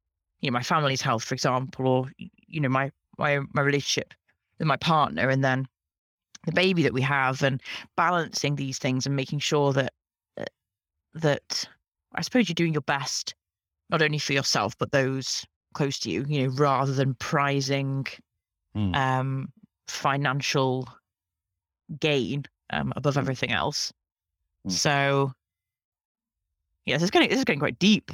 you 0.40 0.50
know, 0.50 0.52
my 0.52 0.62
family's 0.62 1.02
health, 1.02 1.24
for 1.24 1.34
example, 1.34 1.86
or 1.86 2.12
you 2.46 2.60
know, 2.60 2.68
my 2.68 2.90
my 3.18 3.40
my 3.52 3.62
relationship 3.62 4.14
with 4.58 4.66
my 4.68 4.76
partner, 4.76 5.28
and 5.28 5.44
then 5.44 5.66
the 6.46 6.52
baby 6.52 6.82
that 6.82 6.92
we 6.94 7.02
have, 7.02 7.42
and 7.42 7.62
balancing 7.96 8.56
these 8.56 8.78
things 8.78 9.06
and 9.06 9.16
making 9.16 9.38
sure 9.40 9.72
that 9.72 9.92
uh, 10.38 10.44
that 11.14 11.68
I 12.14 12.22
suppose 12.22 12.48
you're 12.48 12.54
doing 12.54 12.72
your 12.74 12.82
best, 12.82 13.34
not 13.92 14.02
only 14.02 14.18
for 14.18 14.32
yourself 14.32 14.76
but 14.78 14.90
those 14.90 15.44
close 15.74 15.98
to 16.00 16.10
you. 16.10 16.24
You 16.28 16.48
know, 16.48 16.54
rather 16.54 16.92
than 16.92 17.14
prizing 17.14 18.06
Mm. 18.74 18.96
um, 18.96 19.52
financial 19.86 20.88
gain 22.00 22.44
um, 22.70 22.92
above 22.96 23.14
Mm. 23.14 23.18
everything 23.18 23.52
else. 23.52 23.92
Mm. 24.66 24.72
So, 24.72 25.32
yeah, 26.86 26.96
this 26.96 27.04
is 27.04 27.10
getting 27.10 27.28
this 27.28 27.38
is 27.38 27.44
getting 27.44 27.60
quite 27.60 27.78
deep. 27.78 28.10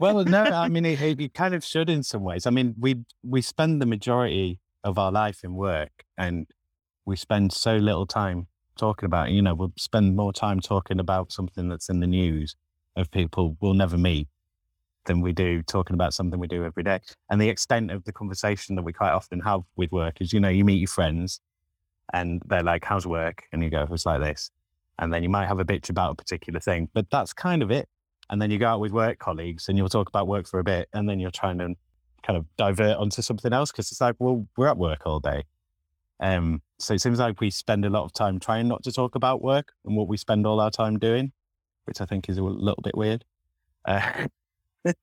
well, 0.00 0.24
no, 0.24 0.42
I 0.44 0.68
mean, 0.68 0.84
it, 0.84 1.00
it, 1.00 1.20
it 1.20 1.34
kind 1.34 1.54
of 1.54 1.64
should 1.64 1.90
in 1.90 2.02
some 2.04 2.22
ways. 2.22 2.46
I 2.46 2.50
mean, 2.50 2.74
we 2.78 3.04
we 3.24 3.42
spend 3.42 3.82
the 3.82 3.86
majority 3.86 4.60
of 4.84 4.98
our 4.98 5.10
life 5.10 5.42
in 5.42 5.54
work, 5.54 6.04
and 6.16 6.46
we 7.04 7.16
spend 7.16 7.52
so 7.52 7.76
little 7.76 8.06
time 8.06 8.46
talking 8.76 9.06
about. 9.06 9.28
it. 9.28 9.32
You 9.32 9.42
know, 9.42 9.54
we'll 9.54 9.72
spend 9.76 10.14
more 10.16 10.32
time 10.32 10.60
talking 10.60 11.00
about 11.00 11.32
something 11.32 11.68
that's 11.68 11.88
in 11.88 11.98
the 12.00 12.06
news 12.06 12.54
of 12.96 13.10
people 13.10 13.56
we'll 13.60 13.74
never 13.74 13.98
meet 13.98 14.28
than 15.04 15.20
we 15.20 15.32
do 15.32 15.62
talking 15.62 15.94
about 15.94 16.14
something 16.14 16.38
we 16.38 16.46
do 16.46 16.64
every 16.64 16.82
day. 16.82 17.00
And 17.30 17.40
the 17.40 17.48
extent 17.48 17.90
of 17.90 18.04
the 18.04 18.12
conversation 18.12 18.76
that 18.76 18.82
we 18.82 18.92
quite 18.92 19.12
often 19.12 19.40
have 19.40 19.62
with 19.76 19.92
work 19.92 20.20
is, 20.20 20.32
you 20.32 20.40
know, 20.40 20.48
you 20.48 20.64
meet 20.64 20.80
your 20.80 20.88
friends, 20.88 21.40
and 22.12 22.42
they're 22.46 22.62
like, 22.62 22.84
"How's 22.84 23.06
work?" 23.06 23.44
and 23.52 23.62
you 23.62 23.70
go, 23.70 23.86
"It's 23.90 24.06
like 24.06 24.20
this," 24.20 24.50
and 24.98 25.12
then 25.12 25.22
you 25.22 25.28
might 25.28 25.46
have 25.46 25.60
a 25.60 25.64
bitch 25.64 25.90
about 25.90 26.12
a 26.12 26.14
particular 26.14 26.60
thing, 26.60 26.88
but 26.94 27.10
that's 27.10 27.32
kind 27.32 27.62
of 27.62 27.70
it 27.70 27.88
and 28.30 28.40
then 28.40 28.50
you 28.50 28.58
go 28.58 28.66
out 28.66 28.80
with 28.80 28.92
work 28.92 29.18
colleagues 29.18 29.68
and 29.68 29.76
you'll 29.76 29.88
talk 29.88 30.08
about 30.08 30.26
work 30.26 30.46
for 30.46 30.58
a 30.58 30.64
bit 30.64 30.88
and 30.92 31.08
then 31.08 31.18
you're 31.18 31.30
trying 31.30 31.58
to 31.58 31.74
kind 32.22 32.36
of 32.36 32.46
divert 32.56 32.96
onto 32.96 33.22
something 33.22 33.52
else 33.52 33.70
because 33.70 33.90
it's 33.90 34.00
like 34.00 34.16
well 34.18 34.46
we're 34.56 34.68
at 34.68 34.78
work 34.78 35.02
all 35.04 35.20
day 35.20 35.44
um 36.20 36.62
so 36.78 36.94
it 36.94 37.00
seems 37.00 37.18
like 37.18 37.40
we 37.40 37.50
spend 37.50 37.84
a 37.84 37.90
lot 37.90 38.04
of 38.04 38.12
time 38.12 38.38
trying 38.38 38.66
not 38.66 38.82
to 38.82 38.92
talk 38.92 39.14
about 39.14 39.42
work 39.42 39.72
and 39.84 39.96
what 39.96 40.08
we 40.08 40.16
spend 40.16 40.46
all 40.46 40.60
our 40.60 40.70
time 40.70 40.98
doing 40.98 41.32
which 41.84 42.00
i 42.00 42.06
think 42.06 42.28
is 42.28 42.38
a 42.38 42.42
little 42.42 42.82
bit 42.82 42.96
weird 42.96 43.24
uh, 43.84 44.26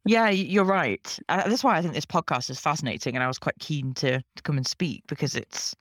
yeah, 0.06 0.30
you're 0.30 0.66
right. 0.66 1.20
Uh, 1.30 1.48
that's 1.50 1.64
why 1.64 1.78
I 1.78 1.82
think 1.82 1.94
this 1.94 2.06
podcast 2.06 2.50
is 2.50 2.60
fascinating, 2.60 3.16
and 3.16 3.24
I 3.24 3.28
was 3.28 3.40
quite 3.40 3.58
keen 3.60 3.94
to 3.96 4.22
to 4.36 4.44
come 4.44 4.58
and 4.58 4.68
speak 4.68 5.04
because 5.08 5.36
it's 5.36 5.76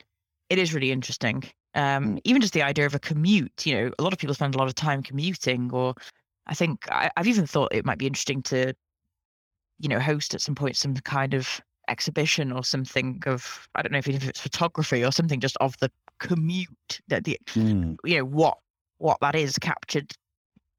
it 0.51 0.59
is 0.59 0.75
really 0.75 0.93
interesting. 0.93 1.45
Um, 1.75 2.17
Mm. 2.17 2.21
even 2.25 2.43
just 2.43 2.55
the 2.55 2.63
idea 2.63 2.87
of 2.87 2.95
a 2.95 3.01
commute. 3.01 3.67
You 3.67 3.75
know, 3.75 3.93
a 3.99 4.03
lot 4.03 4.13
of 4.13 4.19
people 4.19 4.35
spend 4.35 4.55
a 4.55 4.59
lot 4.59 4.69
of 4.69 4.75
time 4.77 5.03
commuting, 5.03 5.71
or 5.73 5.95
I 6.47 6.55
think 6.55 6.91
I, 6.93 7.11
I've 7.17 7.29
even 7.29 7.47
thought 7.47 7.75
it 7.75 7.87
might 7.87 7.99
be 7.99 8.07
interesting 8.09 8.43
to, 8.45 8.75
you 9.79 9.89
know, 9.89 10.01
host 10.01 10.35
at 10.35 10.41
some 10.41 10.55
point 10.55 10.77
some 10.77 10.95
kind 10.97 11.35
of 11.35 11.61
exhibition 11.89 12.53
or 12.53 12.63
something 12.63 13.23
of 13.27 13.69
I 13.75 13.83
don't 13.83 13.93
know 13.93 13.99
if 13.99 14.09
if 14.09 14.29
it's 14.29 14.41
photography 14.41 15.05
or 15.05 15.11
something 15.13 15.41
just 15.41 15.57
of 15.61 15.77
the 15.79 15.91
commute 16.21 17.01
that 17.09 17.25
the 17.25 17.39
mm, 17.57 17.97
you 18.05 18.19
know 18.19 18.25
what 18.25 18.59
what 18.99 19.19
that 19.21 19.35
is 19.35 19.59
captured 19.59 20.13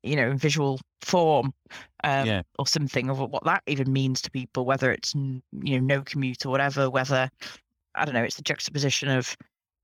you 0.04 0.16
know 0.16 0.30
in 0.32 0.38
visual 0.38 0.80
form 1.02 1.54
um, 2.04 2.26
Yeah. 2.26 2.42
or 2.58 2.68
something 2.68 3.10
of 3.10 3.20
what 3.20 3.44
that 3.46 3.64
even 3.68 3.92
means 3.92 4.22
to 4.22 4.32
people 4.32 4.66
whether 4.66 4.92
it's 4.92 5.14
you 5.16 5.42
know 5.52 5.80
no 5.80 6.02
commute 6.02 6.46
or 6.46 6.50
whatever 6.50 6.90
whether 6.90 7.30
i 7.96 8.06
don't 8.06 8.14
know 8.14 8.24
it's 8.24 8.36
the 8.36 8.42
juxtaposition 8.42 9.10
of 9.10 9.36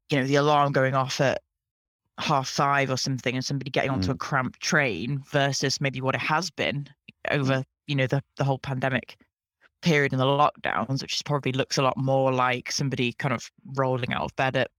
you 0.09 0.19
know 0.19 0.25
the 0.25 0.35
alarm 0.35 0.71
going 0.71 0.95
off 0.95 1.19
at 1.21 1.41
half 2.19 2.47
five 2.47 2.89
or 2.89 2.97
something 2.97 3.35
and 3.35 3.45
somebody 3.45 3.69
getting 3.69 3.91
onto 3.91 4.11
a 4.11 4.15
cramped 4.15 4.59
train 4.59 5.21
versus 5.31 5.79
maybe 5.79 6.01
what 6.01 6.15
it 6.15 6.21
has 6.21 6.49
been 6.49 6.87
over 7.29 7.63
you 7.85 7.95
know 7.95 8.07
the, 8.07 8.21
the 8.37 8.43
whole 8.43 8.57
pandemic 8.57 9.17
period 9.83 10.11
and 10.11 10.19
the 10.19 10.25
lockdowns 10.25 11.03
which 11.03 11.13
is 11.15 11.21
probably 11.21 11.51
looks 11.51 11.77
a 11.77 11.81
lot 11.83 11.95
more 11.95 12.33
like 12.33 12.71
somebody 12.71 13.13
kind 13.13 13.33
of 13.35 13.51
rolling 13.75 14.11
out 14.13 14.23
of 14.23 14.35
bed 14.35 14.55
at 14.55 14.71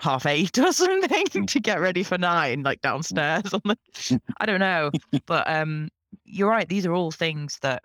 half 0.00 0.26
eight 0.26 0.58
or 0.58 0.72
something 0.74 1.46
to 1.46 1.60
get 1.60 1.80
ready 1.80 2.02
for 2.02 2.18
nine 2.18 2.62
like 2.62 2.80
downstairs 2.80 3.52
on 3.52 3.60
the 3.64 3.76
i 4.40 4.46
don't 4.46 4.60
know 4.60 4.90
but 5.26 5.48
um 5.48 5.88
you're 6.24 6.50
right 6.50 6.68
these 6.68 6.86
are 6.86 6.94
all 6.94 7.10
things 7.10 7.58
that 7.62 7.82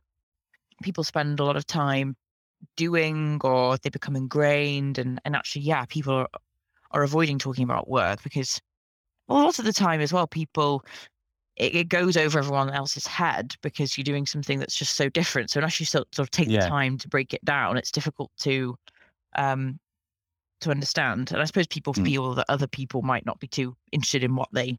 people 0.84 1.04
spend 1.04 1.40
a 1.40 1.44
lot 1.44 1.56
of 1.56 1.66
time 1.66 2.16
doing 2.76 3.40
or 3.44 3.78
they 3.78 3.90
become 3.90 4.16
ingrained 4.16 4.98
and 4.98 5.20
and 5.26 5.36
actually 5.36 5.62
yeah 5.62 5.86
people 5.86 6.14
are, 6.14 6.30
are 6.92 7.04
avoiding 7.04 7.38
talking 7.38 7.64
about 7.64 7.90
work 7.90 8.22
because 8.24 8.62
well, 9.28 9.42
a 9.42 9.46
lot 9.46 9.60
of 9.60 9.66
the 9.66 9.74
time 9.74 10.02
as 10.02 10.14
well 10.14 10.28
people 10.28 10.84
it, 11.58 11.76
it 11.76 11.90
goes 11.90 12.18
over 12.18 12.40
everyone 12.40 12.70
else's 12.70 13.08
head 13.08 13.54
because 13.62 13.98
you're 13.98 14.04
doing 14.04 14.26
something 14.26 14.60
that's 14.60 14.76
just 14.76 14.96
so 14.96 15.10
different 15.10 15.50
so 15.50 15.60
unless 15.60 15.80
you 15.80 15.86
sort, 15.86 16.14
sort 16.14 16.26
of 16.26 16.32
take 16.32 16.50
Yeah. 16.50 16.62
the 16.62 16.68
time 16.68 16.98
to 16.98 17.08
break 17.08 17.34
it 17.34 17.44
down 17.46 17.78
it's 17.78 17.92
difficult 17.92 18.32
to 18.40 18.76
um 19.36 19.80
to 20.66 20.72
understand 20.72 21.32
and 21.32 21.42
i 21.42 21.46
suppose 21.46 21.68
people 21.68 21.94
Mm. 21.94 22.06
feel 22.06 22.36
that 22.36 22.46
other 22.50 22.68
people 22.68 23.02
might 23.02 23.26
not 23.26 23.40
be 23.40 23.48
too 23.48 23.76
interested 23.92 24.24
in 24.24 24.36
what 24.36 24.50
they 24.52 24.78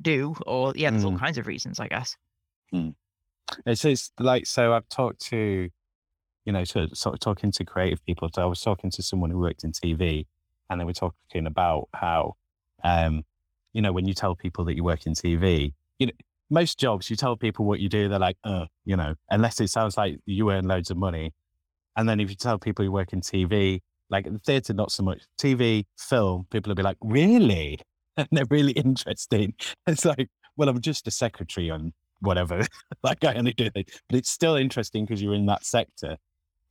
do 0.00 0.34
or 0.46 0.72
yeah 0.76 0.90
there's 0.90 1.04
all 1.04 1.12
Mm. 1.12 1.18
kinds 1.18 1.38
of 1.38 1.46
reasons 1.46 1.80
i 1.80 1.88
guess 1.88 2.16
It's, 3.66 3.84
it's 3.84 4.10
like 4.18 4.46
so. 4.46 4.72
I've 4.72 4.88
talked 4.88 5.20
to, 5.26 5.68
you 6.44 6.52
know, 6.52 6.64
to, 6.64 6.88
sort 6.94 7.14
of 7.14 7.20
talking 7.20 7.52
to 7.52 7.64
creative 7.64 8.04
people. 8.04 8.28
So 8.34 8.42
I 8.42 8.46
was 8.46 8.60
talking 8.60 8.90
to 8.90 9.02
someone 9.02 9.30
who 9.30 9.38
worked 9.38 9.62
in 9.64 9.70
TV, 9.72 10.26
and 10.68 10.80
they 10.80 10.84
were 10.84 10.92
talking 10.94 11.46
about 11.46 11.88
how, 11.94 12.34
um, 12.82 13.22
you 13.72 13.82
know, 13.82 13.92
when 13.92 14.06
you 14.08 14.14
tell 14.14 14.34
people 14.34 14.64
that 14.64 14.74
you 14.74 14.82
work 14.82 15.06
in 15.06 15.12
TV, 15.12 15.72
you 15.98 16.06
know, 16.06 16.12
most 16.50 16.78
jobs 16.78 17.10
you 17.10 17.16
tell 17.16 17.36
people 17.36 17.64
what 17.64 17.78
you 17.80 17.88
do, 17.88 18.08
they're 18.08 18.18
like, 18.18 18.38
uh, 18.44 18.66
you 18.84 18.96
know, 18.96 19.14
unless 19.30 19.60
it 19.60 19.68
sounds 19.68 19.96
like 19.96 20.18
you 20.26 20.50
earn 20.50 20.66
loads 20.66 20.90
of 20.90 20.96
money, 20.96 21.32
and 21.96 22.08
then 22.08 22.18
if 22.18 22.28
you 22.30 22.36
tell 22.36 22.58
people 22.58 22.84
you 22.84 22.90
work 22.92 23.12
in 23.12 23.20
TV, 23.20 23.80
like 24.10 24.26
in 24.26 24.38
theatre, 24.38 24.74
not 24.74 24.92
so 24.92 25.02
much. 25.02 25.22
TV, 25.38 25.84
film, 25.96 26.46
people 26.50 26.70
will 26.70 26.76
be 26.76 26.82
like, 26.82 26.98
really, 27.00 27.80
and 28.16 28.28
they're 28.32 28.46
really 28.50 28.72
interesting. 28.72 29.54
It's 29.86 30.04
like, 30.04 30.28
well, 30.56 30.68
I'm 30.68 30.80
just 30.80 31.06
a 31.06 31.10
secretary 31.10 31.70
on 31.70 31.92
whatever. 32.20 32.66
like 33.02 33.24
I 33.24 33.34
only 33.34 33.52
do 33.52 33.68
it, 33.74 34.00
but 34.08 34.16
it's 34.16 34.30
still 34.30 34.56
interesting 34.56 35.04
because 35.04 35.22
you're 35.22 35.34
in 35.34 35.46
that 35.46 35.64
sector. 35.64 36.16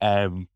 Um, 0.02 0.48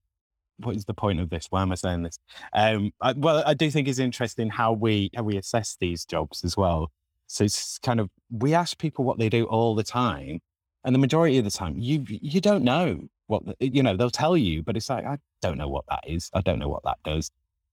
what 0.59 0.75
is 0.75 0.85
the 0.85 0.93
point 0.93 1.19
of 1.19 1.29
this? 1.29 1.47
Why 1.49 1.61
am 1.61 1.71
I 1.71 1.75
saying 1.75 2.03
this? 2.03 2.17
Um, 2.53 2.91
I, 3.01 3.13
well, 3.13 3.43
I 3.45 3.53
do 3.53 3.69
think 3.69 3.87
it's 3.87 3.99
interesting 3.99 4.49
how 4.49 4.73
we 4.73 5.11
how 5.15 5.23
we 5.23 5.37
assess 5.37 5.77
these 5.79 6.05
jobs 6.05 6.43
as 6.43 6.57
well. 6.57 6.91
So 7.27 7.43
it's 7.43 7.77
kind 7.79 7.99
of 7.99 8.09
we 8.31 8.53
ask 8.53 8.77
people 8.77 9.05
what 9.05 9.19
they 9.19 9.29
do 9.29 9.45
all 9.45 9.75
the 9.75 9.83
time, 9.83 10.39
and 10.83 10.95
the 10.95 10.99
majority 10.99 11.37
of 11.37 11.45
the 11.45 11.51
time 11.51 11.75
you 11.77 12.03
you 12.07 12.41
don't 12.41 12.63
know 12.63 13.07
what 13.27 13.43
you 13.59 13.83
know. 13.83 13.95
They'll 13.95 14.09
tell 14.09 14.35
you, 14.37 14.63
but 14.63 14.75
it's 14.77 14.89
like 14.89 15.05
I 15.05 15.17
don't 15.41 15.57
know 15.57 15.69
what 15.69 15.85
that 15.89 16.03
is. 16.07 16.29
I 16.33 16.41
don't 16.41 16.59
know 16.59 16.69
what 16.69 16.83
that 16.83 16.97
does. 17.03 17.31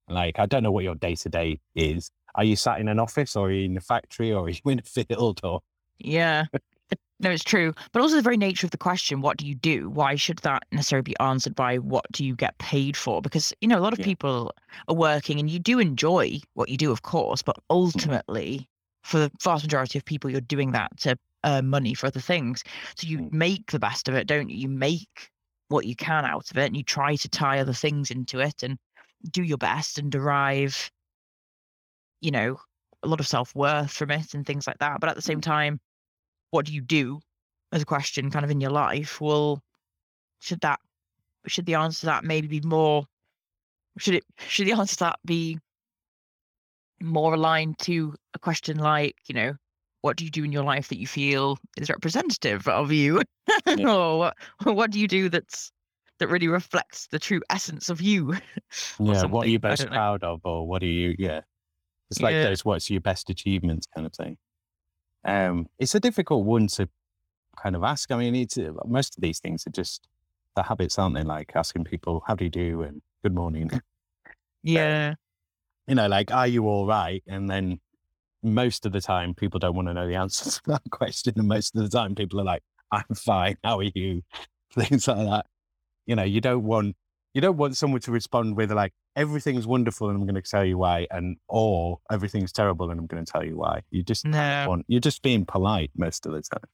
Like 0.09 0.39
I 0.39 0.47
don't 0.47 0.63
know 0.63 0.73
what 0.73 0.85
your 0.85 0.95
day 0.97 1.15
to 1.17 1.29
day 1.29 1.61
is. 1.75 2.11
Are 2.35 2.45
you 2.45 2.57
sat 2.57 2.81
in 2.81 2.89
an 2.89 2.99
office, 2.99 3.37
or 3.37 3.51
in 3.51 3.77
a 3.77 3.81
factory, 3.81 4.33
or 4.33 4.47
are 4.47 4.51
you 4.51 4.61
in 4.67 4.79
a 4.81 4.83
field, 4.83 5.41
or 5.43 5.61
Yeah. 5.99 6.45
No, 7.21 7.31
it's 7.31 7.45
true. 7.45 7.73
But 7.93 8.03
also 8.03 8.17
the 8.17 8.23
very 8.23 8.37
nature 8.37 8.67
of 8.67 8.73
the 8.73 8.77
question, 8.77 9.21
what 9.23 9.37
do 9.39 9.47
you 9.47 9.55
do? 9.55 9.89
Why 9.89 10.17
should 10.17 10.39
that 10.41 10.65
necessarily 10.73 11.03
be 11.05 11.19
answered 11.21 11.55
by 11.55 11.79
what 11.79 12.05
do 12.13 12.25
you 12.25 12.35
get 12.35 12.59
paid 12.59 12.97
for? 12.97 13.23
Because, 13.23 13.53
you 13.61 13.69
know, 13.69 13.79
a 13.79 13.81
lot 13.81 13.93
of 13.93 14.01
Yeah. 14.01 14.05
people 14.05 14.53
are 14.89 14.95
working 14.95 15.39
and 15.39 15.49
you 15.49 15.59
do 15.59 15.79
enjoy 15.79 16.41
what 16.55 16.69
you 16.69 16.77
do, 16.77 16.91
of 16.91 17.03
course, 17.03 17.41
but 17.41 17.57
ultimately, 17.71 18.69
for 19.05 19.19
the 19.19 19.31
vast 19.43 19.65
majority 19.65 19.97
of 19.99 20.05
people, 20.05 20.29
you're 20.29 20.41
doing 20.41 20.73
that 20.73 20.99
to 21.01 21.17
earn 21.45 21.69
money 21.69 21.95
for 21.95 22.07
other 22.09 22.21
things. 22.21 22.65
So 22.97 23.07
you 23.07 23.19
Mm. 23.19 23.33
make 23.33 23.71
the 23.71 23.79
best 23.79 24.09
of 24.09 24.15
it, 24.17 24.27
don't 24.27 24.51
you? 24.51 24.57
You 24.57 24.69
make 24.69 25.31
what 25.69 25.87
you 25.87 25.97
can 25.97 26.25
out 26.25 26.51
of 26.51 26.59
it 26.59 26.67
and 26.67 26.77
you 26.77 26.83
try 26.83 27.17
to 27.17 27.29
tie 27.29 27.61
other 27.61 27.73
things 27.73 28.11
into 28.11 28.41
it 28.41 28.63
and 28.63 28.79
do 29.31 29.43
your 29.43 29.59
best 29.59 29.99
and 29.99 30.11
derive, 30.11 30.91
you 32.21 32.31
know, 32.31 32.59
a 33.03 33.09
lot 33.09 33.21
of 33.21 33.27
self 33.27 33.55
worth 33.55 33.91
from 33.91 34.11
it 34.11 34.35
and 34.35 34.47
things 34.47 34.67
like 34.67 34.79
that. 34.79 35.01
But 35.01 35.11
at 35.11 35.17
the 35.17 35.23
same 35.23 35.41
mm-hmm. 35.41 35.51
time, 35.51 35.81
what 36.51 36.67
do 36.67 36.73
you 36.73 36.81
do 36.81 37.21
as 37.73 37.83
a 37.83 37.87
question 37.87 38.31
kind 38.31 38.45
of 38.45 38.51
in 38.51 38.61
your 38.61 38.71
life? 38.71 39.21
Well, 39.21 39.63
should 40.41 40.61
that 40.61 40.81
should 41.47 41.67
the 41.67 41.75
answer 41.75 42.01
to 42.01 42.07
that 42.07 42.25
maybe 42.25 42.49
be 42.49 42.61
more 42.61 43.05
should 43.99 44.15
it 44.15 44.25
should 44.49 44.67
the 44.67 44.73
answer 44.73 44.97
to 44.97 45.05
that 45.05 45.19
be 45.25 45.59
more 47.01 47.35
aligned 47.35 47.79
to 47.81 48.15
a 48.35 48.39
question 48.39 48.79
like, 48.79 49.17
you 49.27 49.35
know, 49.35 49.55
what 50.05 50.19
do 50.19 50.25
you 50.25 50.31
do 50.31 50.45
in 50.45 50.53
your 50.53 50.65
life 50.65 50.89
that 50.89 50.99
you 50.99 51.07
feel 51.07 51.57
is 51.79 51.89
representative 51.89 52.69
of 52.69 52.93
you, 52.93 53.23
or 53.79 54.19
what 54.19 54.37
what 54.63 54.91
do 54.91 55.01
you 55.01 55.09
do 55.09 55.31
that's 55.31 55.73
that 56.19 56.29
really 56.29 56.47
reflects 56.47 57.07
the 57.07 57.19
true 57.19 57.41
essence 57.49 57.89
of 57.89 58.03
you? 58.03 58.35
yeah, 59.01 59.25
what 59.25 59.47
are 59.47 59.51
you 59.51 59.59
most 59.59 59.79
don't 59.79 59.93
know. 59.93 59.97
proud 59.97 60.23
of, 60.23 60.43
or 60.45 60.69
what 60.69 60.83
are 60.83 60.87
you? 60.87 61.17
Yeah, 61.19 61.41
it's 62.11 62.21
like 62.21 62.35
Yeah. 62.35 62.49
those 62.49 62.67
what's 62.67 62.91
your 62.91 63.01
best 63.01 63.31
achievements 63.31 63.87
kind 63.95 64.07
of 64.07 64.13
thing. 64.13 64.37
Um, 65.25 65.69
it's 65.79 65.95
a 65.95 66.01
difficult 66.01 66.45
one 66.45 66.67
to 66.69 66.87
kind 67.57 67.75
of 67.75 67.83
ask. 67.83 68.13
I 68.13 68.19
mean, 68.19 68.35
it's 68.35 68.59
uh, 68.59 68.73
most 68.85 69.17
of 69.17 69.23
these 69.23 69.41
things 69.41 69.67
are 69.67 69.71
just 69.71 70.07
the 70.55 70.65
habits, 70.65 70.99
aren't 70.99 71.15
they? 71.15 71.23
Like 71.25 71.53
asking 71.57 71.85
people, 71.85 72.23
"How 72.27 72.35
do 72.35 72.45
you 72.45 72.51
do?" 72.51 72.83
and 72.83 73.01
"Good 73.23 73.35
morning." 73.35 73.71
Yeah, 74.63 75.15
you 75.87 75.95
know, 75.95 76.09
like, 76.09 76.31
"Are 76.33 76.47
you 76.47 76.67
all 76.67 76.87
right?" 76.87 77.23
And 77.27 77.49
then 77.51 77.81
most 78.45 78.87
of 78.87 78.93
the 78.93 79.01
time, 79.01 79.35
people 79.35 79.59
don't 79.59 79.75
want 79.75 79.89
to 79.89 79.95
know 79.95 80.07
the 80.07 80.17
answer 80.17 80.51
to 80.51 80.61
that 80.67 80.83
question, 80.91 81.35
and 81.37 81.49
most 81.49 81.75
of 81.77 81.83
the 81.83 81.89
time, 81.89 82.15
people 82.15 82.41
are 82.41 82.45
like, 82.45 82.63
"I'm 82.93 83.05
fine. 83.17 83.57
How 83.65 83.79
are 83.79 83.85
you?" 83.95 84.23
Things 84.75 85.09
like 85.09 85.19
that. 85.19 85.47
You 86.07 86.17
know, 86.17 86.25
you 86.25 86.41
don't 86.41 86.65
want 86.65 86.97
you 87.35 87.41
don't 87.41 87.57
want 87.57 87.77
someone 87.77 88.01
to 88.03 88.13
respond 88.13 88.57
with 88.57 88.71
like 88.73 88.93
everything's 89.17 89.67
wonderful 89.67 90.09
and 90.09 90.17
I'm 90.19 90.27
going 90.27 90.41
to 90.41 90.49
tell 90.51 90.65
you 90.65 90.79
why, 90.79 91.07
and 91.11 91.37
or 91.49 92.01
everything's 92.11 92.53
terrible 92.53 92.91
and 92.91 93.01
I'm 93.01 93.07
going 93.07 93.25
to 93.25 93.31
tell 93.33 93.45
you 93.45 93.57
why. 93.57 93.83
You 93.91 94.03
just 94.03 94.25
no, 94.25 94.67
want 94.69 94.85
you're 94.89 95.01
just 95.01 95.23
being 95.23 95.45
polite 95.47 95.91
most 95.97 96.27
of 96.27 96.33
the 96.33 96.43
time. 96.43 96.69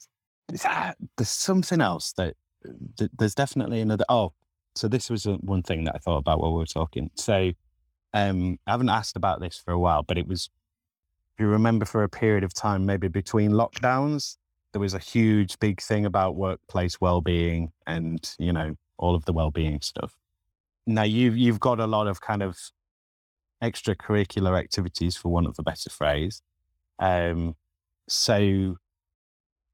That- 0.63 0.97
There's 1.17 1.29
something 1.31 1.81
else 1.81 2.13
that 2.15 2.35
th- 2.99 3.11
there's 3.19 3.35
definitely 3.35 3.81
another. 3.81 4.05
Oh, 4.09 4.33
so 4.75 4.89
this 4.89 5.11
was 5.11 5.27
uh, 5.27 5.35
one 5.41 5.63
thing 5.63 5.85
that 5.85 5.95
I 5.95 5.99
thought 5.99 6.19
about 6.19 6.41
while 6.41 6.53
we 6.53 6.59
were 6.59 6.67
talking. 6.67 7.11
So 7.15 7.53
um, 8.13 8.59
I 8.67 8.73
haven't 8.73 8.89
asked 8.89 9.17
about 9.17 9.41
this 9.41 9.59
for 9.65 9.73
a 9.73 9.79
while, 9.79 10.03
but 10.03 10.19
it 10.19 10.27
was. 10.27 10.51
You 11.41 11.47
remember, 11.47 11.87
for 11.87 12.03
a 12.03 12.09
period 12.09 12.45
of 12.45 12.53
time, 12.53 12.85
maybe 12.85 13.09
between 13.09 13.53
lockdowns, 13.53 14.37
there 14.73 14.81
was 14.81 14.93
a 14.93 14.99
huge 14.99 15.59
big 15.59 15.81
thing 15.81 16.05
about 16.05 16.37
workplace 16.37 17.01
well-being 17.01 17.73
and 17.87 18.37
you 18.39 18.53
know 18.53 18.77
all 18.99 19.15
of 19.15 19.25
the 19.25 19.33
well-being 19.33 19.81
stuff. 19.81 20.15
Now 20.87 21.05
you've 21.05 21.39
you've 21.39 21.59
got 21.59 21.81
a 21.81 21.87
lot 21.87 22.09
of 22.09 22.21
kind 22.21 22.43
of 22.43 22.59
extracurricular 23.63 24.59
activities, 24.59 25.17
for 25.17 25.31
want 25.31 25.47
of 25.47 25.57
a 25.59 25.63
better 25.63 25.89
phrase. 25.89 26.43
Um, 26.99 27.57
so 28.07 28.77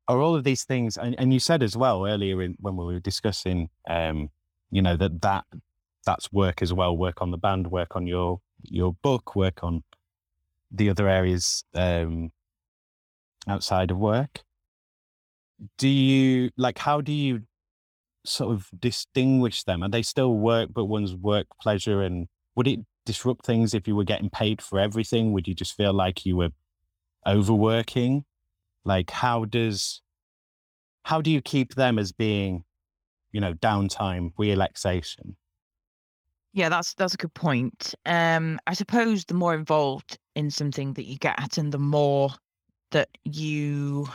are 0.06 0.20
all 0.20 0.36
of 0.36 0.44
these 0.44 0.62
things, 0.62 0.96
and, 0.96 1.18
and 1.18 1.34
you 1.34 1.40
said 1.40 1.64
as 1.64 1.76
well 1.76 2.06
earlier 2.06 2.42
in, 2.42 2.54
when 2.60 2.76
we 2.76 2.84
were 2.84 3.00
discussing, 3.00 3.70
um, 3.90 4.30
you 4.70 4.82
know 4.82 4.96
that 4.96 5.20
that 5.22 5.46
that's 6.04 6.32
work 6.32 6.62
as 6.62 6.72
well. 6.72 6.96
Work 6.96 7.20
on 7.20 7.32
the 7.32 7.38
band, 7.38 7.72
work 7.72 7.96
on 7.96 8.06
your 8.06 8.40
your 8.62 8.92
book, 9.02 9.34
work 9.34 9.64
on 9.64 9.82
the 10.76 10.90
other 10.90 11.08
areas 11.08 11.64
um, 11.74 12.30
outside 13.48 13.90
of 13.90 13.98
work. 13.98 14.42
Do 15.78 15.88
you 15.88 16.50
like? 16.56 16.78
How 16.78 17.00
do 17.00 17.12
you 17.12 17.42
sort 18.24 18.52
of 18.52 18.68
distinguish 18.78 19.64
them? 19.64 19.82
Are 19.82 19.88
they 19.88 20.02
still 20.02 20.34
work, 20.34 20.70
but 20.72 20.84
one's 20.84 21.14
work 21.14 21.46
pleasure? 21.60 22.02
And 22.02 22.28
would 22.54 22.68
it 22.68 22.80
disrupt 23.06 23.46
things 23.46 23.72
if 23.72 23.88
you 23.88 23.96
were 23.96 24.04
getting 24.04 24.30
paid 24.30 24.60
for 24.60 24.78
everything? 24.78 25.32
Would 25.32 25.48
you 25.48 25.54
just 25.54 25.74
feel 25.74 25.94
like 25.94 26.26
you 26.26 26.36
were 26.36 26.50
overworking? 27.26 28.24
Like, 28.84 29.10
how 29.10 29.46
does 29.46 30.02
how 31.04 31.20
do 31.20 31.30
you 31.30 31.40
keep 31.40 31.74
them 31.74 31.98
as 31.98 32.12
being, 32.12 32.64
you 33.32 33.40
know, 33.40 33.54
downtime, 33.54 34.32
relaxation? 34.36 35.36
yeah, 36.56 36.70
that's 36.70 36.94
that's 36.94 37.12
a 37.12 37.18
good 37.18 37.34
point. 37.34 37.94
Um, 38.06 38.58
I 38.66 38.72
suppose 38.72 39.26
the 39.26 39.34
more 39.34 39.54
involved 39.54 40.18
in 40.36 40.50
something 40.50 40.92
that 40.92 41.06
you 41.06 41.16
get, 41.18 41.58
and 41.58 41.72
the 41.72 41.78
more 41.78 42.30
that 42.92 43.08
you 43.24 44.06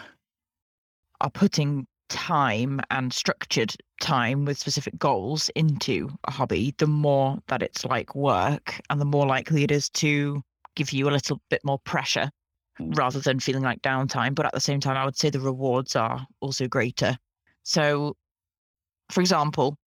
are 1.20 1.30
putting 1.30 1.86
time 2.10 2.82
and 2.90 3.14
structured 3.14 3.74
time 4.02 4.46
with 4.46 4.58
specific 4.58 4.98
goals 4.98 5.50
into 5.56 6.10
a 6.26 6.32
hobby, 6.32 6.74
the 6.78 6.88
more 6.88 7.38
that 7.48 7.62
it's 7.62 7.86
like 7.86 8.16
work, 8.16 8.80
and 8.90 9.00
the 9.00 9.06
more 9.06 9.26
likely 9.26 9.64
it 9.64 9.72
is 9.72 9.90
to 9.90 10.42
give 10.76 10.94
you 10.94 11.10
a 11.10 11.12
little 11.12 11.42
bit 11.50 11.62
more 11.64 11.80
pressure 11.80 12.30
rather 12.80 13.20
than 13.20 13.40
feeling 13.40 13.64
like 13.64 13.82
downtime. 13.82 14.34
But 14.36 14.46
at 14.46 14.54
the 14.54 14.60
same 14.60 14.80
time, 14.80 14.98
I 14.98 15.06
would 15.06 15.18
say 15.18 15.30
the 15.30 15.40
rewards 15.40 15.96
are 15.96 16.26
also 16.40 16.68
greater. 16.68 17.18
So, 17.64 18.16
for 19.10 19.22
example, 19.22 19.78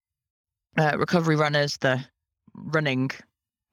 uh, 0.77 0.97
recovery 0.97 1.35
runners, 1.35 1.77
the 1.77 2.03
running 2.55 3.09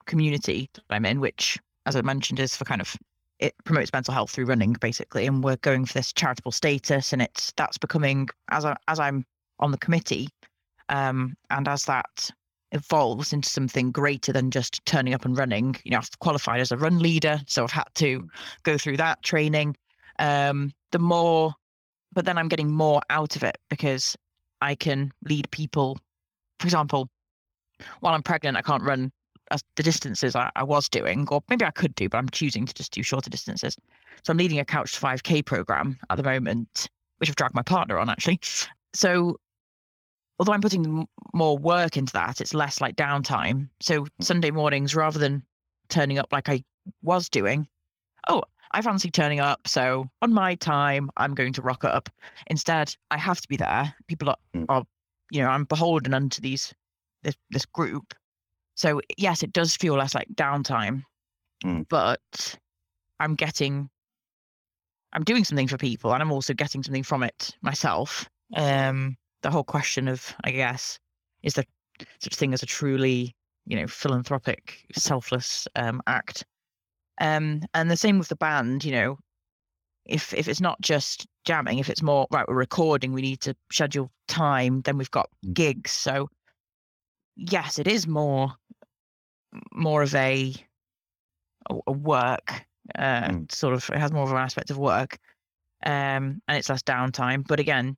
community 0.05 0.69
that 0.73 0.83
I'm 0.89 1.05
in, 1.05 1.19
which, 1.19 1.57
as 1.85 1.95
I 1.95 2.01
mentioned, 2.01 2.39
is 2.39 2.55
for 2.55 2.65
kind 2.65 2.81
of 2.81 2.95
it 3.39 3.53
promotes 3.65 3.91
mental 3.91 4.13
health 4.13 4.31
through 4.31 4.45
running, 4.45 4.73
basically. 4.79 5.25
And 5.25 5.43
we're 5.43 5.57
going 5.57 5.85
for 5.85 5.93
this 5.93 6.13
charitable 6.13 6.51
status, 6.51 7.13
and 7.13 7.21
it's 7.21 7.51
that's 7.57 7.77
becoming 7.77 8.29
as 8.49 8.65
I 8.65 8.75
as 8.87 8.99
I'm 8.99 9.25
on 9.59 9.71
the 9.71 9.77
committee, 9.77 10.29
um, 10.89 11.35
and 11.49 11.67
as 11.67 11.85
that 11.85 12.31
evolves 12.71 13.33
into 13.33 13.49
something 13.49 13.91
greater 13.91 14.33
than 14.33 14.49
just 14.49 14.83
turning 14.85 15.13
up 15.13 15.25
and 15.25 15.37
running. 15.37 15.75
You 15.83 15.91
know, 15.91 15.97
I've 15.97 16.19
qualified 16.19 16.59
as 16.59 16.71
a 16.71 16.77
run 16.77 16.99
leader, 16.99 17.39
so 17.47 17.63
I've 17.63 17.71
had 17.71 17.87
to 17.95 18.27
go 18.63 18.77
through 18.77 18.97
that 18.97 19.21
training. 19.23 19.75
Um, 20.19 20.71
the 20.91 20.99
more, 20.99 21.53
but 22.13 22.25
then 22.25 22.37
I'm 22.37 22.47
getting 22.47 22.71
more 22.71 23.01
out 23.09 23.35
of 23.35 23.43
it 23.43 23.57
because 23.69 24.15
I 24.61 24.75
can 24.75 25.11
lead 25.27 25.49
people. 25.51 25.97
For 26.59 26.67
example, 26.67 27.09
while 27.99 28.13
I'm 28.13 28.23
pregnant, 28.23 28.57
I 28.57 28.61
can't 28.61 28.83
run 28.83 29.11
as 29.53 29.63
the 29.75 29.83
distances 29.83 30.35
I, 30.35 30.51
I 30.55 30.63
was 30.63 30.89
doing, 30.89 31.27
or 31.29 31.41
maybe 31.49 31.63
I 31.65 31.71
could 31.71 31.95
do, 31.95 32.09
but 32.09 32.17
I'm 32.17 32.29
choosing 32.29 32.65
to 32.65 32.73
just 32.73 32.91
do 32.91 33.03
shorter 33.03 33.29
distances. 33.29 33.77
So 34.23 34.31
I'm 34.31 34.37
leading 34.37 34.59
a 34.59 34.65
couch 34.65 34.93
to 34.93 34.99
5K 34.99 35.45
program 35.45 35.97
at 36.09 36.17
the 36.17 36.23
moment, 36.23 36.89
which 37.19 37.29
I've 37.29 37.35
dragged 37.35 37.55
my 37.55 37.61
partner 37.61 37.97
on 37.99 38.09
actually. 38.09 38.39
So 38.93 39.37
although 40.39 40.53
I'm 40.53 40.61
putting 40.61 41.07
more 41.33 41.57
work 41.57 41.95
into 41.97 42.13
that, 42.13 42.41
it's 42.41 42.53
less 42.53 42.81
like 42.81 42.95
downtime. 42.95 43.69
So 43.79 44.07
Sunday 44.19 44.51
mornings, 44.51 44.95
rather 44.95 45.19
than 45.19 45.43
turning 45.89 46.17
up 46.17 46.33
like 46.33 46.49
I 46.49 46.63
was 47.01 47.29
doing, 47.29 47.67
oh, 48.27 48.43
I 48.71 48.81
fancy 48.81 49.11
turning 49.11 49.39
up. 49.39 49.67
So 49.67 50.09
on 50.21 50.33
my 50.33 50.55
time, 50.55 51.11
I'm 51.17 51.35
going 51.35 51.53
to 51.53 51.61
rock 51.61 51.83
up. 51.83 52.09
Instead, 52.47 52.95
I 53.11 53.17
have 53.17 53.39
to 53.41 53.47
be 53.47 53.57
there. 53.57 53.93
People 54.07 54.29
are, 54.29 54.37
Mm. 54.55 54.65
are 54.69 54.83
you 55.31 55.41
know, 55.41 55.49
I'm 55.49 55.65
beholden 55.65 56.13
unto 56.13 56.41
these 56.41 56.73
this 57.23 57.35
this 57.51 57.65
group. 57.65 58.13
So 58.75 59.01
yes, 59.17 59.43
it 59.43 59.53
does 59.53 59.75
feel 59.75 59.95
less 59.95 60.15
like 60.15 60.27
downtime, 60.33 61.03
Mm. 61.63 61.87
but 61.89 62.57
I'm 63.19 63.35
getting, 63.35 63.89
I'm 65.13 65.23
doing 65.23 65.43
something 65.43 65.67
for 65.67 65.77
people, 65.77 66.13
and 66.13 66.21
I'm 66.21 66.31
also 66.31 66.53
getting 66.53 66.83
something 66.83 67.03
from 67.03 67.23
it 67.23 67.55
myself. 67.61 68.27
Um, 68.55 69.15
the 69.43 69.51
whole 69.51 69.63
question 69.63 70.07
of, 70.07 70.35
I 70.43 70.51
guess, 70.51 70.99
is 71.43 71.53
there 71.53 71.65
such 72.19 72.35
thing 72.35 72.53
as 72.53 72.63
a 72.63 72.65
truly, 72.65 73.35
you 73.65 73.77
know, 73.79 73.87
philanthropic, 73.87 74.85
selfless 74.93 75.67
um, 75.75 76.01
act? 76.07 76.45
Um, 77.21 77.61
and 77.73 77.91
the 77.91 77.97
same 77.97 78.17
with 78.19 78.29
the 78.29 78.35
band. 78.35 78.83
You 78.83 78.91
know, 78.93 79.17
if 80.05 80.33
if 80.33 80.47
it's 80.47 80.61
not 80.61 80.81
just 80.81 81.27
jamming, 81.45 81.79
if 81.79 81.89
it's 81.89 82.01
more 82.01 82.27
right, 82.31 82.47
we're 82.47 82.55
recording, 82.55 83.13
we 83.13 83.21
need 83.21 83.41
to 83.41 83.55
schedule 83.71 84.11
time. 84.27 84.81
Then 84.81 84.97
we've 84.97 85.11
got 85.11 85.29
Mm. 85.45 85.53
gigs. 85.53 85.91
So 85.91 86.27
yes, 87.35 87.79
it 87.79 87.87
is 87.87 88.07
more 88.07 88.55
more 89.71 90.01
of 90.03 90.15
a 90.15 90.53
a, 91.87 91.91
work 91.91 92.65
uh, 92.95 93.29
Mm. 93.29 93.51
sort 93.51 93.73
of. 93.73 93.89
It 93.89 93.97
has 93.99 94.11
more 94.11 94.23
of 94.23 94.31
an 94.31 94.37
aspect 94.37 94.69
of 94.69 94.77
work, 94.77 95.17
um, 95.85 96.41
and 96.47 96.57
it's 96.57 96.69
less 96.69 96.83
downtime. 96.83 97.45
But 97.47 97.59
again, 97.59 97.97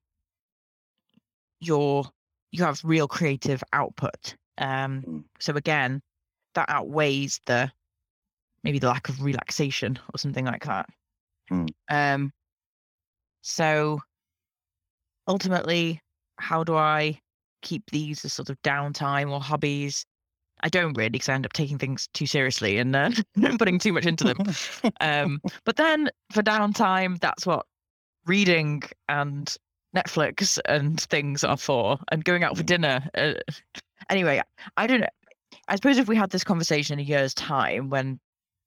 you're 1.60 2.06
you 2.52 2.64
have 2.64 2.82
real 2.84 3.08
creative 3.08 3.64
output. 3.74 4.36
Um, 4.58 5.02
Mm. 5.04 5.24
so 5.40 5.56
again, 5.56 6.02
that 6.54 6.70
outweighs 6.70 7.42
the 7.46 7.72
maybe 8.64 8.80
the 8.80 8.88
lack 8.88 9.10
of 9.10 9.22
relaxation 9.22 10.00
or 10.14 10.18
something 10.18 10.46
like 10.46 10.66
that. 10.66 10.88
Mm. 11.52 11.70
Um, 11.90 12.34
so 13.42 14.00
ultimately, 15.28 16.02
how 16.38 16.64
do 16.64 16.76
I 16.76 17.22
keep 17.66 17.92
these 17.92 18.24
as 18.26 18.34
sort 18.34 18.50
of 18.50 18.62
downtime 18.64 19.32
or 19.32 19.42
hobbies? 19.42 20.06
I 20.64 20.70
don't 20.70 20.94
really 20.98 21.10
because 21.10 21.30
I 21.30 21.34
end 21.36 21.46
up 21.46 21.54
taking 21.54 21.78
things 21.78 22.08
too 22.14 22.26
seriously 22.28 22.78
and 22.78 22.96
uh, 22.96 23.12
putting 23.60 23.80
too 23.80 23.94
much 23.94 24.06
into 24.06 24.24
them. 24.24 24.42
Um, 25.02 25.42
but 25.66 25.76
then 25.78 26.10
for 26.32 26.42
downtime, 26.44 27.20
that's 27.20 27.46
what 27.46 27.66
reading 28.26 28.84
and 29.10 29.56
Netflix 29.96 30.60
and 30.66 31.00
things 31.02 31.44
are 31.44 31.58
for, 31.58 32.00
and 32.12 32.24
going 32.26 32.44
out 32.44 32.58
for 32.58 32.64
Mm. 32.64 32.68
dinner. 32.68 33.10
Uh, 33.16 33.34
anyway, 34.10 34.42
I 34.78 34.88
don't 34.88 35.02
know. 35.02 35.08
I 35.68 35.76
suppose 35.76 35.98
if 35.98 36.08
we 36.08 36.16
had 36.16 36.32
this 36.32 36.44
conversation 36.44 37.00
in 37.00 37.06
a 37.06 37.08
year's 37.08 37.34
time 37.34 37.90
when 37.90 38.20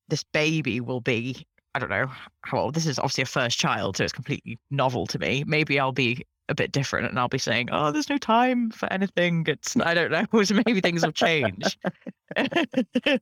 this 0.09 0.25
baby 0.25 0.81
will 0.81 1.01
be, 1.01 1.47
I 1.75 1.79
don't 1.81 1.91
know 1.91 2.11
how 2.43 2.59
old. 2.59 2.75
This 2.75 2.87
is 2.87 2.99
obviously 2.99 3.23
a 3.23 3.27
first 3.27 3.59
child, 3.59 3.97
so 3.97 4.05
it's 4.05 4.13
completely 4.13 4.59
novel 4.71 5.07
to 5.09 5.19
me. 5.19 5.45
Maybe 5.47 5.79
I'll 5.81 5.93
be 5.93 6.25
a 6.49 6.55
bit 6.55 6.73
different 6.73 7.09
and 7.09 7.19
I'll 7.19 7.29
be 7.29 7.39
saying, 7.39 7.69
"Oh, 7.73 7.91
there's 7.93 8.09
no 8.09 8.19
time 8.19 8.71
for 8.71 8.91
anything." 8.93 9.45
It's 9.47 9.77
I 9.77 9.95
don't 9.95 10.11
know. 10.11 10.25
So 10.45 10.55
maybe 10.67 10.81
things 10.81 11.05
will 11.05 11.13
change. 11.13 11.79
maybe 12.37 13.19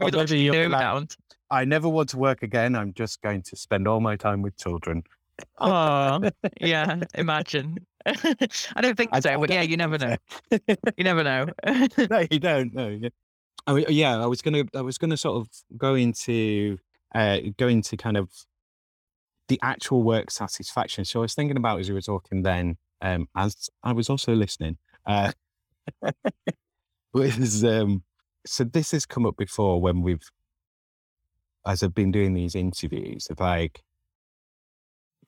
maybe 0.00 0.38
you'll 0.40 0.52
be 0.54 0.68
like. 0.68 1.10
I 1.50 1.64
never 1.66 1.88
want 1.88 2.08
to 2.10 2.16
work 2.18 2.42
again. 2.42 2.74
I'm 2.74 2.94
just 2.94 3.20
going 3.20 3.42
to 3.42 3.56
spend 3.56 3.86
all 3.86 4.00
my 4.00 4.16
time 4.16 4.40
with 4.40 4.56
children. 4.56 5.02
Oh, 5.58 6.30
yeah. 6.60 7.00
Imagine. 7.14 7.76
I 8.06 8.80
don't 8.80 8.96
think 8.96 9.10
I 9.12 9.20
so, 9.20 9.30
don't- 9.30 9.40
but 9.40 9.50
yeah, 9.50 9.60
you 9.62 9.76
never 9.76 9.98
know. 9.98 10.16
You 10.96 11.04
never 11.04 11.22
know. 11.22 11.48
no, 12.10 12.26
you 12.30 12.38
don't. 12.38 12.72
No. 12.74 12.88
Yeah. 12.88 13.08
I, 13.66 13.76
yeah, 13.88 14.16
I 14.22 14.26
was 14.26 14.40
gonna, 14.42 14.64
I 14.74 14.80
was 14.80 14.98
gonna 14.98 15.16
sort 15.16 15.42
of 15.42 15.48
go 15.76 15.94
into, 15.94 16.78
uh, 17.14 17.38
go 17.58 17.68
into 17.68 17.96
kind 17.96 18.16
of 18.16 18.30
the 19.48 19.58
actual 19.62 20.02
work 20.02 20.30
satisfaction. 20.30 21.04
So 21.04 21.20
I 21.20 21.22
was 21.22 21.34
thinking 21.34 21.56
about 21.56 21.80
as 21.80 21.88
you 21.88 21.94
were 21.94 22.00
talking 22.00 22.42
then, 22.42 22.76
um, 23.00 23.28
as 23.36 23.68
I 23.82 23.92
was 23.92 24.08
also 24.08 24.34
listening, 24.34 24.78
uh, 25.06 25.32
was 27.12 27.64
um, 27.64 28.02
so 28.46 28.64
this 28.64 28.92
has 28.92 29.06
come 29.06 29.26
up 29.26 29.36
before 29.36 29.80
when 29.80 30.02
we've, 30.02 30.22
as 31.66 31.82
I've 31.82 31.94
been 31.94 32.12
doing 32.12 32.34
these 32.34 32.54
interviews, 32.54 33.26
of 33.28 33.40
like 33.40 33.82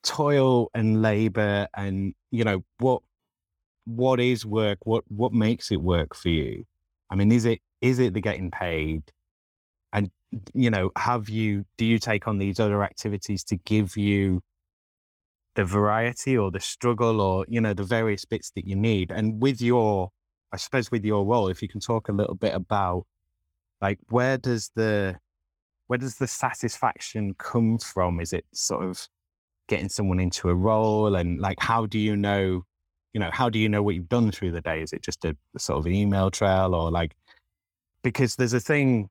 toil 0.02 0.70
and 0.74 1.00
labor 1.00 1.66
and 1.74 2.14
you 2.30 2.44
know 2.44 2.62
what 2.78 3.02
what 3.86 4.20
is 4.20 4.46
work? 4.46 4.78
What 4.84 5.04
what 5.08 5.32
makes 5.32 5.70
it 5.70 5.80
work 5.80 6.14
for 6.14 6.28
you? 6.28 6.64
I 7.10 7.16
mean 7.16 7.32
is 7.32 7.44
it 7.44 7.60
is 7.80 7.98
it 7.98 8.14
the 8.14 8.20
getting 8.20 8.50
paid 8.50 9.02
you 10.54 10.70
know 10.70 10.90
have 10.96 11.28
you 11.28 11.64
do 11.76 11.84
you 11.84 11.98
take 11.98 12.26
on 12.28 12.38
these 12.38 12.60
other 12.60 12.82
activities 12.82 13.44
to 13.44 13.56
give 13.56 13.96
you 13.96 14.40
the 15.54 15.64
variety 15.64 16.36
or 16.36 16.50
the 16.50 16.60
struggle 16.60 17.20
or 17.20 17.44
you 17.48 17.60
know 17.60 17.74
the 17.74 17.84
various 17.84 18.24
bits 18.24 18.50
that 18.56 18.66
you 18.66 18.76
need? 18.76 19.10
And 19.10 19.40
with 19.42 19.60
your 19.60 20.10
i 20.52 20.56
suppose 20.56 20.90
with 20.90 21.04
your 21.04 21.24
role 21.24 21.48
if 21.48 21.62
you 21.62 21.68
can 21.68 21.80
talk 21.80 22.08
a 22.08 22.12
little 22.12 22.36
bit 22.36 22.54
about 22.54 23.04
like 23.80 23.98
where 24.08 24.38
does 24.38 24.70
the 24.76 25.16
where 25.86 25.98
does 25.98 26.16
the 26.16 26.26
satisfaction 26.26 27.34
come 27.38 27.78
from? 27.78 28.20
Is 28.20 28.32
it 28.32 28.46
sort 28.52 28.84
of 28.84 29.06
getting 29.68 29.88
someone 29.88 30.20
into 30.20 30.48
a 30.48 30.54
role? 30.54 31.14
And 31.14 31.40
like 31.40 31.60
how 31.60 31.86
do 31.86 31.98
you 31.98 32.16
know 32.16 32.64
you 33.12 33.20
know 33.20 33.30
how 33.32 33.48
do 33.48 33.58
you 33.58 33.68
know 33.68 33.82
what 33.82 33.94
you've 33.94 34.08
done 34.08 34.30
through 34.30 34.52
the 34.52 34.60
day? 34.60 34.82
Is 34.82 34.92
it 34.92 35.02
just 35.02 35.24
a, 35.24 35.36
a 35.54 35.58
sort 35.58 35.78
of 35.78 35.86
email 35.86 36.30
trail 36.30 36.74
or 36.74 36.90
like 36.90 37.14
because 38.02 38.36
there's 38.36 38.54
a 38.54 38.60
thing 38.60 39.08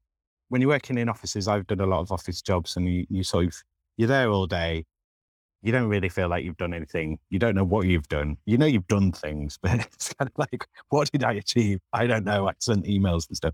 when 0.50 0.62
you're 0.62 0.70
working 0.70 0.98
in 0.98 1.10
offices 1.10 1.48
i've 1.48 1.68
done 1.68 1.80
a 1.80 1.86
lot 1.86 2.00
of 2.00 2.12
office 2.12 2.42
jobs 2.42 2.76
and 2.78 2.88
you, 2.88 3.06
you 3.10 3.24
sort 3.24 3.46
of 3.46 3.64
you're 3.98 4.08
there 4.08 4.30
all 4.30 4.48
day. 4.48 4.86
You 5.62 5.72
don't 5.72 5.88
really 5.88 6.10
feel 6.10 6.28
like 6.28 6.44
you've 6.44 6.58
done 6.58 6.74
anything. 6.74 7.20
You 7.30 7.40
don't 7.40 7.56
know 7.56 7.64
what 7.64 7.88
you've 7.88 8.08
done. 8.10 8.38
You 8.46 8.58
know 8.58 8.66
you've 8.66 8.88
done 8.88 9.12
things 9.12 9.58
but 9.62 9.80
it's 9.80 10.14
kind 10.14 10.30
of 10.30 10.38
like 10.38 10.68
what 10.90 11.12
did 11.12 11.24
i 11.24 11.34
achieve? 11.34 11.80
I 11.94 12.08
don't 12.08 12.26
know. 12.26 12.48
I 12.48 12.54
sent 12.60 12.86
emails 12.86 13.28
and 13.28 13.38
stuff. 13.38 13.54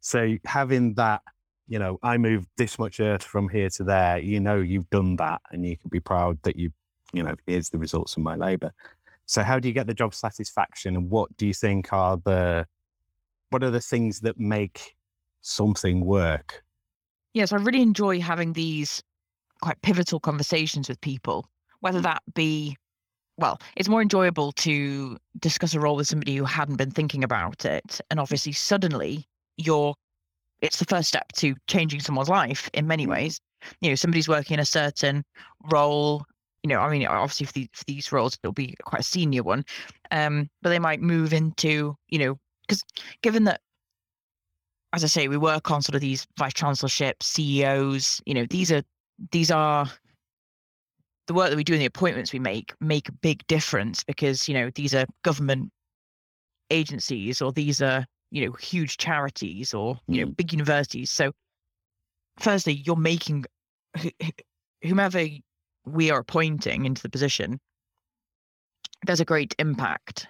So 0.00 0.36
having 0.44 0.94
that 0.94 1.22
you 1.68 1.78
know, 1.78 1.98
I 2.02 2.18
moved 2.18 2.48
this 2.58 2.78
much 2.78 3.00
earth 3.00 3.22
from 3.22 3.48
here 3.48 3.70
to 3.70 3.84
there. 3.84 4.18
You 4.18 4.40
know, 4.40 4.56
you've 4.56 4.90
done 4.90 5.16
that, 5.16 5.40
and 5.52 5.64
you 5.64 5.76
can 5.76 5.88
be 5.88 6.00
proud 6.00 6.38
that 6.42 6.56
you, 6.56 6.70
you 7.14 7.22
know, 7.22 7.34
here's 7.46 7.70
the 7.70 7.78
results 7.78 8.16
of 8.16 8.22
my 8.22 8.34
labor. 8.34 8.74
So, 9.24 9.42
how 9.42 9.58
do 9.58 9.68
you 9.68 9.72
get 9.72 9.86
the 9.86 9.94
job 9.94 10.12
satisfaction, 10.12 10.96
and 10.96 11.08
what 11.08 11.34
do 11.38 11.46
you 11.46 11.54
think 11.54 11.92
are 11.92 12.18
the, 12.18 12.66
what 13.50 13.62
are 13.62 13.70
the 13.70 13.80
things 13.80 14.20
that 14.20 14.38
make 14.38 14.96
something 15.42 16.04
work? 16.04 16.62
Yes, 17.34 17.52
I 17.52 17.56
really 17.56 17.82
enjoy 17.82 18.20
having 18.20 18.52
these 18.52 19.02
quite 19.60 19.80
pivotal 19.82 20.20
conversations 20.20 20.88
with 20.88 21.00
people, 21.00 21.46
whether 21.80 22.00
mm. 22.00 22.04
that 22.04 22.22
be, 22.34 22.76
well, 23.38 23.58
it's 23.76 23.88
more 23.88 24.02
enjoyable 24.02 24.52
to 24.52 25.16
discuss 25.38 25.74
a 25.74 25.80
role 25.80 25.96
with 25.96 26.08
somebody 26.08 26.36
who 26.36 26.44
hadn't 26.44 26.76
been 26.76 26.90
thinking 26.90 27.24
about 27.24 27.64
it. 27.64 28.00
And 28.10 28.18
mm. 28.18 28.22
obviously, 28.22 28.52
suddenly 28.52 29.26
you're, 29.56 29.94
it's 30.60 30.78
the 30.78 30.84
first 30.84 31.08
step 31.08 31.28
to 31.36 31.54
changing 31.68 32.00
someone's 32.00 32.28
life 32.28 32.68
in 32.74 32.86
many 32.86 33.06
mm. 33.06 33.10
ways. 33.10 33.40
You 33.80 33.90
know, 33.90 33.94
somebody's 33.94 34.28
working 34.28 34.54
in 34.54 34.60
a 34.60 34.66
certain 34.66 35.24
role. 35.70 36.24
You 36.62 36.68
know, 36.68 36.80
I 36.80 36.90
mean, 36.90 37.06
obviously 37.06 37.46
for, 37.46 37.52
the, 37.52 37.68
for 37.72 37.84
these 37.86 38.12
roles, 38.12 38.36
it'll 38.42 38.52
be 38.52 38.74
quite 38.84 39.00
a 39.00 39.04
senior 39.04 39.42
one, 39.42 39.64
um, 40.10 40.48
but 40.60 40.68
they 40.68 40.78
might 40.78 41.00
move 41.00 41.32
into, 41.32 41.96
you 42.08 42.18
know, 42.18 42.38
because 42.66 42.84
given 43.22 43.44
that 43.44 43.60
as 44.92 45.04
I 45.04 45.06
say, 45.06 45.28
we 45.28 45.36
work 45.36 45.70
on 45.70 45.80
sort 45.82 45.94
of 45.94 46.00
these 46.00 46.26
vice 46.38 46.52
chancellorships, 46.54 47.26
CEOs. 47.26 48.20
You 48.26 48.34
know, 48.34 48.46
these 48.46 48.70
are 48.70 48.82
these 49.30 49.50
are 49.50 49.86
the 51.28 51.34
work 51.34 51.50
that 51.50 51.56
we 51.56 51.64
do 51.64 51.72
and 51.72 51.80
the 51.82 51.86
appointments 51.86 52.32
we 52.32 52.38
make 52.38 52.72
make 52.80 53.08
a 53.08 53.12
big 53.12 53.46
difference 53.46 54.04
because 54.04 54.48
you 54.48 54.54
know 54.54 54.70
these 54.74 54.94
are 54.94 55.06
government 55.22 55.70
agencies 56.70 57.40
or 57.40 57.52
these 57.52 57.80
are 57.80 58.04
you 58.30 58.44
know 58.46 58.52
huge 58.52 58.96
charities 58.96 59.72
or 59.74 59.98
you 60.08 60.24
know 60.24 60.30
big 60.32 60.52
universities. 60.52 61.10
So, 61.10 61.32
firstly, 62.38 62.74
you're 62.84 62.96
making 62.96 63.44
wh- 63.98 64.08
wh- 64.22 64.86
whomever 64.88 65.24
we 65.86 66.10
are 66.10 66.20
appointing 66.20 66.84
into 66.84 67.02
the 67.02 67.08
position. 67.08 67.58
There's 69.06 69.20
a 69.20 69.24
great 69.24 69.54
impact 69.58 70.28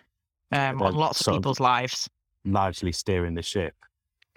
um, 0.52 0.78
Well, 0.78 0.88
on 0.88 0.94
lots 0.94 1.26
of- 1.26 1.34
people's 1.34 1.60
lives. 1.60 2.08
Largely 2.44 2.90
steering 2.92 3.34
the 3.34 3.42
ship. 3.42 3.74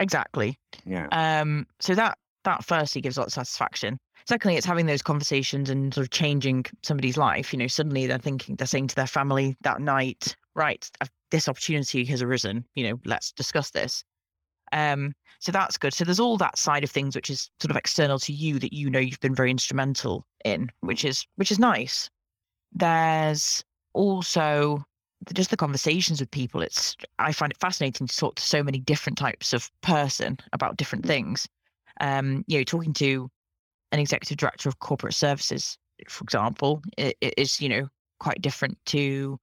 Exactly. 0.00 0.58
Yeah. 0.84 1.08
Um, 1.12 1.66
so 1.80 1.94
that 1.94 2.18
that 2.44 2.64
firstly 2.64 3.00
gives 3.00 3.16
a 3.16 3.20
lot 3.20 3.26
of 3.28 3.32
satisfaction. 3.32 3.98
Secondly, 4.26 4.56
it's 4.56 4.66
having 4.66 4.86
those 4.86 5.02
conversations 5.02 5.70
and 5.70 5.92
sort 5.94 6.06
of 6.06 6.10
changing 6.10 6.64
somebody's 6.82 7.16
life. 7.16 7.52
You 7.52 7.58
know, 7.58 7.66
suddenly 7.66 8.06
they're 8.06 8.18
thinking, 8.18 8.56
they're 8.56 8.66
saying 8.66 8.88
to 8.88 8.94
their 8.94 9.06
family 9.06 9.56
that 9.62 9.80
night, 9.80 10.36
right, 10.54 10.88
this 11.30 11.48
opportunity 11.48 12.04
has 12.06 12.22
arisen. 12.22 12.64
You 12.74 12.88
know, 12.88 13.00
let's 13.04 13.32
discuss 13.32 13.70
this. 13.70 14.04
Um, 14.72 15.12
so 15.38 15.52
that's 15.52 15.76
good. 15.78 15.94
So 15.94 16.04
there's 16.04 16.20
all 16.20 16.36
that 16.38 16.58
side 16.58 16.82
of 16.82 16.90
things 16.90 17.14
which 17.14 17.30
is 17.30 17.50
sort 17.60 17.70
of 17.70 17.76
external 17.76 18.18
to 18.20 18.32
you 18.32 18.58
that 18.58 18.72
you 18.72 18.90
know 18.90 18.98
you've 18.98 19.20
been 19.20 19.34
very 19.34 19.50
instrumental 19.50 20.26
in, 20.44 20.70
which 20.80 21.04
is 21.04 21.24
which 21.36 21.52
is 21.52 21.58
nice. 21.58 22.10
There's 22.72 23.64
also 23.92 24.84
just 25.32 25.50
the 25.50 25.56
conversations 25.56 26.20
with 26.20 26.30
people. 26.30 26.60
It's 26.62 26.96
I 27.18 27.32
find 27.32 27.52
it 27.52 27.58
fascinating 27.58 28.06
to 28.06 28.16
talk 28.16 28.36
to 28.36 28.42
so 28.42 28.62
many 28.62 28.78
different 28.78 29.18
types 29.18 29.52
of 29.52 29.70
person 29.80 30.38
about 30.52 30.76
different 30.76 31.06
things. 31.06 31.48
Um, 32.00 32.44
you 32.46 32.58
know, 32.58 32.64
talking 32.64 32.92
to 32.94 33.30
an 33.92 33.98
executive 33.98 34.36
director 34.36 34.68
of 34.68 34.78
corporate 34.78 35.14
services, 35.14 35.78
for 36.08 36.22
example, 36.24 36.82
i- 36.98 37.14
i- 37.22 37.32
is 37.36 37.60
you 37.60 37.68
know 37.68 37.88
quite 38.18 38.40
different 38.42 38.78
to 38.86 39.38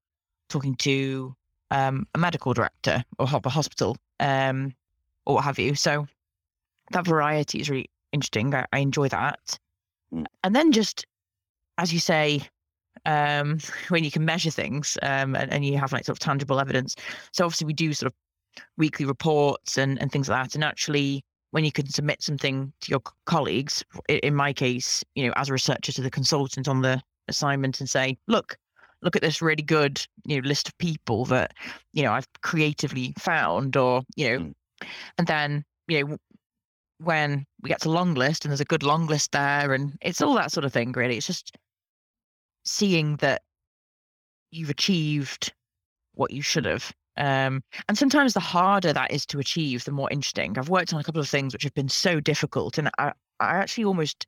talking 0.50 0.76
to 0.76 1.36
um, 1.72 2.08
a 2.14 2.18
medical 2.18 2.54
director 2.54 3.04
or 3.18 3.28
a 3.32 3.50
hospital 3.50 3.98
um, 4.20 4.74
or 5.26 5.36
what 5.36 5.44
have 5.44 5.58
you. 5.58 5.74
So 5.76 6.06
that 6.92 7.06
variety 7.06 7.60
is 7.60 7.70
really 7.70 7.90
interesting. 8.12 8.54
I, 8.54 8.66
I 8.72 8.80
enjoy 8.80 9.08
that. 9.10 9.58
Mm. 10.14 10.26
And 10.44 10.56
then 10.56 10.72
just 10.72 11.06
as 11.78 11.92
you 11.92 12.00
say, 12.00 12.42
um, 13.06 13.60
when 13.90 14.04
you 14.04 14.12
can 14.12 14.26
measure 14.26 14.52
things 14.52 14.98
um, 15.02 15.36
and, 15.36 15.52
and 15.52 15.66
you 15.66 15.78
have 15.78 15.94
like 15.94 16.06
sort 16.06 16.16
of 16.16 16.20
tangible 16.20 16.60
evidence. 16.60 16.96
So 17.32 17.46
obviously 17.46 17.68
we 17.68 17.74
do 17.74 17.94
sort 17.94 18.12
of 18.12 18.16
weekly 18.78 19.06
reports 19.06 19.78
and, 19.78 20.00
and 20.02 20.12
things 20.12 20.30
like 20.30 20.44
that. 20.44 20.56
And 20.56 20.64
actually, 20.64 21.24
when 21.52 21.64
you 21.66 21.72
can 21.72 21.88
submit 21.88 22.24
something 22.24 22.74
to 22.82 22.90
your 22.90 23.02
colleagues, 23.26 23.84
in 24.10 24.34
my 24.36 24.54
case, 24.54 25.04
you 25.16 25.28
know, 25.28 25.34
as 25.36 25.50
a 25.50 25.54
researcher 25.54 25.92
to 25.92 26.02
the 26.02 26.10
consultant 26.10 26.68
on 26.68 26.82
the 26.82 27.02
assignment 27.28 27.80
and 27.80 27.90
say, 27.90 28.18
look, 28.28 28.58
look 29.02 29.16
at 29.16 29.22
this 29.22 29.42
really 29.42 29.62
good, 29.62 30.06
you 30.26 30.42
know, 30.42 30.48
list 30.48 30.68
of 30.68 30.78
people 30.78 31.26
that, 31.26 31.54
you 31.94 32.04
know, 32.04 32.12
I've 32.12 32.28
creatively 32.42 33.14
found 33.20 33.76
or, 33.76 34.02
you 34.16 34.30
know, 34.30 34.54
Mm. 34.82 34.88
and 35.18 35.28
then, 35.28 35.64
you 35.88 36.06
know, 36.06 36.18
when 37.00 37.46
we 37.62 37.70
get 37.70 37.82
to 37.82 37.90
long 37.90 38.14
list 38.14 38.46
and 38.46 38.52
there's 38.52 38.62
a 38.62 38.66
good 38.66 38.84
long 38.84 39.08
list 39.08 39.32
there 39.32 39.74
and 39.74 39.98
it's 40.02 40.22
all 40.22 40.34
that 40.36 40.52
sort 40.52 40.66
of 40.66 40.74
thing, 40.74 40.92
really. 40.94 41.18
It's 41.18 41.28
just 41.28 41.58
seeing 42.64 43.18
that 43.18 43.44
you've 44.52 44.70
achieved 44.70 45.54
what 46.16 46.32
you 46.32 46.42
should 46.42 46.66
have. 46.66 46.94
Um, 47.18 47.64
and 47.90 47.98
sometimes 47.98 48.34
the 48.34 48.40
harder 48.40 48.94
that 48.94 49.12
is 49.12 49.26
to 49.28 49.40
achieve, 49.40 49.86
the 49.86 49.92
more 49.92 50.12
interesting. 50.12 50.58
I've 50.58 50.70
worked 50.70 50.94
on 50.94 51.00
a 51.00 51.04
couple 51.04 51.22
of 51.22 51.30
things 51.30 51.54
which 51.54 51.64
have 51.64 51.74
been 51.74 51.90
so 51.90 52.20
difficult, 52.20 52.78
and 52.78 52.90
I, 52.98 53.14
I 53.40 53.58
actually 53.58 53.86
almost, 53.86 54.28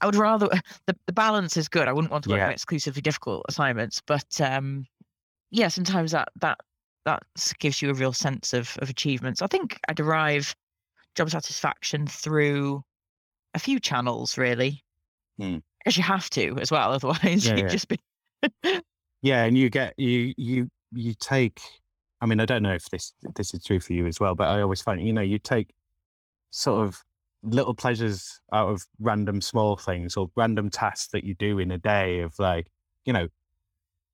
I 0.00 0.06
would 0.06 0.14
rather 0.16 0.48
the, 0.86 0.96
the 1.06 1.12
balance 1.12 1.56
is 1.56 1.68
good. 1.68 1.88
I 1.88 1.92
wouldn't 1.92 2.12
want 2.12 2.24
to 2.24 2.30
work 2.30 2.38
Yeah. 2.38 2.46
on 2.46 2.52
exclusively 2.52 3.02
difficult 3.02 3.44
assignments, 3.48 4.00
but 4.06 4.40
um, 4.40 4.86
yeah, 5.50 5.68
sometimes 5.68 6.12
that 6.12 6.28
that 6.36 6.60
that 7.06 7.22
gives 7.60 7.82
you 7.82 7.90
a 7.90 7.94
real 7.94 8.12
sense 8.14 8.52
of 8.54 8.76
of 8.82 8.90
achievements. 8.90 9.42
I 9.42 9.48
think 9.48 9.80
I 9.88 9.94
derive 9.94 10.54
job 11.16 11.30
satisfaction 11.30 12.06
through 12.08 12.84
a 13.54 13.60
few 13.60 13.80
channels, 13.80 14.38
really, 14.38 14.84
Hmm. 15.38 15.58
Because 15.84 15.96
you 15.96 16.02
have 16.02 16.30
to 16.30 16.56
as 16.60 16.70
well. 16.70 16.92
Otherwise, 16.94 17.46
Yeah, 17.46 17.56
you'd 17.56 17.64
yeah. 17.64 17.68
just 17.68 17.88
be 17.88 17.98
Yeah, 19.22 19.44
and 19.44 19.56
you 19.56 19.70
get 19.70 19.94
you 19.98 20.34
you 20.36 20.68
you 20.92 21.14
take. 21.14 21.60
I 22.20 22.26
mean, 22.26 22.40
I 22.40 22.46
don't 22.46 22.62
know 22.62 22.74
if 22.74 22.88
this 22.90 23.12
this 23.36 23.54
is 23.54 23.64
true 23.64 23.80
for 23.80 23.92
you 23.92 24.06
as 24.06 24.20
well, 24.20 24.34
but 24.34 24.48
I 24.48 24.60
always 24.60 24.82
find 24.82 25.06
you 25.06 25.12
know 25.12 25.22
you 25.22 25.38
take 25.38 25.70
sort 26.50 26.86
of 26.86 27.02
little 27.42 27.74
pleasures 27.74 28.40
out 28.52 28.70
of 28.70 28.86
random 29.00 29.40
small 29.40 29.76
things 29.76 30.16
or 30.16 30.30
random 30.36 30.70
tasks 30.70 31.08
that 31.08 31.24
you 31.24 31.34
do 31.34 31.58
in 31.58 31.70
a 31.70 31.78
day 31.78 32.20
of 32.20 32.38
like 32.38 32.68
you 33.04 33.12
know 33.12 33.28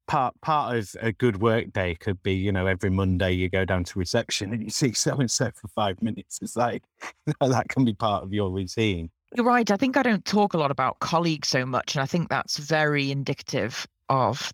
part 0.09 0.35
part 0.41 0.77
of 0.77 0.97
a 1.01 1.13
good 1.13 1.41
work 1.41 1.73
day 1.73 1.95
could 1.95 2.21
be, 2.23 2.35
you 2.35 2.51
know, 2.51 2.67
every 2.67 2.91
Monday 2.91 3.33
you 3.33 3.49
go 3.49 3.65
down 3.65 3.85
to 3.85 3.99
reception 3.99 4.53
and 4.53 4.63
you 4.65 4.71
see 4.71 4.93
so 4.93 5.17
and 5.17 5.31
so 5.31 5.51
for 5.55 5.69
five 5.69 6.03
minutes. 6.03 6.41
It's 6.43 6.57
like 6.57 6.83
that 7.41 7.69
can 7.69 7.85
be 7.85 7.95
part 7.95 8.25
of 8.25 8.33
your 8.33 8.51
routine. 8.51 9.11
You're 9.37 9.47
right. 9.47 9.71
I 9.71 9.77
think 9.77 9.97
I 9.97 10.03
don't 10.03 10.25
talk 10.25 10.55
a 10.55 10.59
lot 10.59 10.71
about 10.71 10.99
colleagues 11.01 11.49
so 11.49 11.65
much, 11.65 11.95
and 11.95 12.03
I 12.03 12.07
think 12.07 12.29
that's 12.29 12.57
very 12.57 13.11
indicative 13.11 13.87
of 14.09 14.53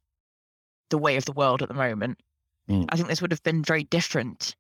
the 0.90 0.98
way 0.98 1.16
of 1.16 1.24
the 1.24 1.32
world 1.32 1.62
at 1.62 1.68
the 1.68 1.74
moment. 1.74 2.18
Mm. 2.68 2.86
I 2.90 2.96
think 2.96 3.08
this 3.08 3.22
would 3.22 3.30
have 3.30 3.42
been 3.42 3.62
very 3.62 3.84
different. 3.84 4.54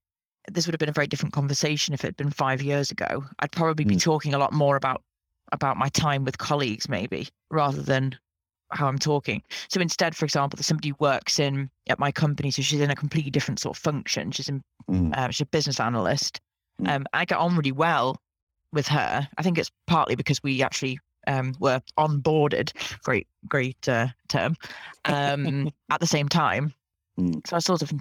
This 0.50 0.66
would 0.66 0.72
have 0.72 0.78
been 0.78 0.88
a 0.88 0.92
very 0.92 1.06
different 1.06 1.34
conversation 1.34 1.92
if 1.92 2.02
it 2.04 2.08
had 2.08 2.16
been 2.16 2.30
five 2.30 2.62
years 2.62 2.90
ago. 2.90 3.24
I'd 3.40 3.52
probably 3.52 3.84
be 3.84 3.96
Mm. 3.96 4.02
talking 4.02 4.32
a 4.34 4.38
lot 4.38 4.52
more 4.52 4.76
about 4.76 5.02
about 5.52 5.76
my 5.76 5.88
time 5.90 6.24
with 6.24 6.38
colleagues, 6.38 6.88
maybe, 6.88 7.28
rather 7.52 7.80
than 7.80 8.18
how 8.72 8.88
I'm 8.88 8.98
talking. 8.98 9.40
So 9.68 9.80
instead, 9.80 10.16
for 10.16 10.24
example, 10.24 10.56
there's 10.56 10.66
somebody 10.66 10.88
who 10.88 10.96
works 10.98 11.38
in 11.38 11.70
at 11.88 12.00
my 12.00 12.10
company, 12.10 12.50
so 12.50 12.62
she's 12.62 12.80
in 12.80 12.90
a 12.90 12.96
completely 12.96 13.30
different 13.30 13.60
sort 13.60 13.76
of 13.76 13.82
function. 13.82 14.32
She's 14.32 14.48
in 14.48 14.62
Mm. 14.90 15.16
um, 15.16 15.30
she's 15.30 15.42
a 15.42 15.46
business 15.46 15.78
analyst. 15.78 16.40
Mm. 16.80 16.88
Um, 16.88 17.06
I 17.12 17.24
get 17.24 17.38
on 17.38 17.54
really 17.56 17.70
well 17.70 18.16
with 18.76 18.86
her. 18.86 19.26
I 19.36 19.42
think 19.42 19.58
it's 19.58 19.72
partly 19.88 20.14
because 20.14 20.40
we 20.44 20.62
actually 20.62 21.00
um, 21.26 21.56
were 21.58 21.80
onboarded, 21.98 22.72
great, 23.02 23.26
great 23.48 23.88
uh, 23.88 24.08
term, 24.28 24.54
um, 25.06 25.72
at 25.90 25.98
the 25.98 26.06
same 26.06 26.28
time. 26.28 26.72
Mm. 27.18 27.44
So 27.46 27.56
I 27.56 27.58
sort 27.58 27.82
of 27.82 27.92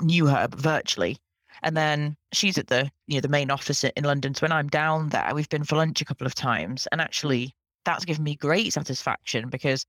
knew 0.00 0.26
her 0.26 0.48
virtually. 0.56 1.18
And 1.62 1.76
then 1.76 2.16
she's 2.32 2.58
at 2.58 2.66
the 2.66 2.90
you 3.06 3.16
know 3.16 3.20
the 3.20 3.28
main 3.28 3.50
office 3.50 3.84
in 3.84 4.04
London. 4.04 4.34
So 4.34 4.42
when 4.42 4.52
I'm 4.52 4.68
down 4.68 5.10
there, 5.10 5.32
we've 5.34 5.48
been 5.48 5.64
for 5.64 5.76
lunch 5.76 6.00
a 6.00 6.04
couple 6.04 6.26
of 6.26 6.34
times, 6.34 6.88
and 6.90 7.00
actually 7.00 7.54
that's 7.84 8.04
given 8.04 8.24
me 8.24 8.34
great 8.34 8.72
satisfaction 8.72 9.48
because 9.48 9.86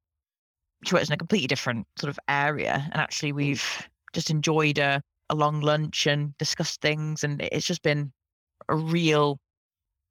she 0.85 0.93
works 0.93 1.07
in 1.07 1.13
a 1.13 1.17
completely 1.17 1.47
different 1.47 1.87
sort 1.97 2.09
of 2.09 2.19
area, 2.29 2.87
and 2.91 3.01
actually 3.01 3.31
we've 3.31 3.87
just 4.13 4.29
enjoyed 4.29 4.77
a, 4.77 5.01
a 5.29 5.35
long 5.35 5.59
lunch 5.59 6.05
and 6.05 6.37
discussed 6.37 6.81
things, 6.81 7.23
and 7.23 7.41
it's 7.41 7.65
just 7.65 7.81
been 7.81 8.13
a 8.69 8.75
real 8.75 9.39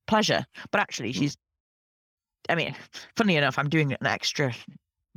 pleasure. 0.07 0.44
But 0.70 0.80
actually, 0.80 1.12
Mm. 1.12 1.16
she's, 1.16 1.36
I 2.48 2.55
mean, 2.55 2.74
funny 3.16 3.36
enough, 3.36 3.59
I'm 3.59 3.68
doing 3.68 3.92
an 3.92 4.07
extra 4.07 4.55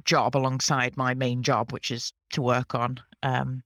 job 0.03 0.35
alongside 0.37 0.95
my 0.97 1.13
main 1.13 1.43
job, 1.43 1.71
which 1.71 1.91
is 1.91 2.13
to 2.31 2.41
work 2.41 2.75
on 2.75 2.99
um, 3.23 3.63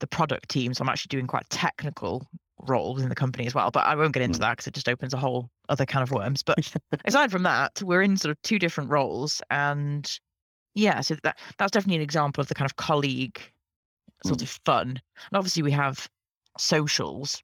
the 0.00 0.06
product 0.06 0.48
team. 0.48 0.72
So 0.74 0.82
I'm 0.82 0.88
actually 0.88 1.10
doing 1.10 1.26
quite 1.26 1.48
technical 1.50 2.26
roles 2.66 2.96
within 2.96 3.08
the 3.08 3.14
company 3.14 3.46
as 3.46 3.54
well. 3.54 3.70
But 3.70 3.86
I 3.86 3.94
won't 3.94 4.12
get 4.14 4.22
into 4.22 4.38
Mm. 4.38 4.42
that 4.42 4.52
because 4.52 4.66
it 4.68 4.74
just 4.74 4.88
opens 4.88 5.14
a 5.14 5.18
whole 5.18 5.50
other 5.68 5.86
kind 5.86 6.02
of 6.02 6.10
worms. 6.10 6.42
But 6.42 6.72
aside 7.04 7.30
from 7.30 7.42
that, 7.44 7.82
we're 7.82 8.02
in 8.02 8.16
sort 8.16 8.30
of 8.32 8.40
two 8.42 8.58
different 8.58 8.90
roles, 8.90 9.42
and 9.50 10.10
yeah, 10.74 11.00
so 11.00 11.16
that 11.24 11.38
that's 11.58 11.72
definitely 11.72 11.96
an 11.96 12.02
example 12.02 12.40
of 12.40 12.48
the 12.48 12.54
kind 12.54 12.66
of 12.70 12.76
colleague 12.76 13.40
sort 14.24 14.40
Mm. 14.40 14.42
of 14.42 14.58
fun. 14.64 14.88
And 14.90 15.36
obviously, 15.36 15.62
we 15.62 15.72
have 15.72 16.08
socials, 16.58 17.42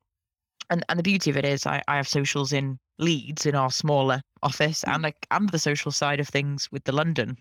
and 0.70 0.84
and 0.88 0.98
the 0.98 1.02
beauty 1.02 1.30
of 1.30 1.36
it 1.36 1.44
is, 1.44 1.66
I, 1.66 1.82
I 1.88 1.96
have 1.96 2.08
socials 2.08 2.52
in 2.52 2.78
Leeds 2.98 3.46
in 3.46 3.54
our 3.54 3.70
smaller 3.70 4.22
office, 4.42 4.84
Mm. 4.84 4.94
and 4.94 5.02
like 5.02 5.26
and 5.30 5.48
the 5.50 5.58
social 5.58 5.90
side 5.92 6.20
of 6.20 6.28
things 6.28 6.70
with 6.70 6.84
the 6.84 6.92
London 6.92 7.36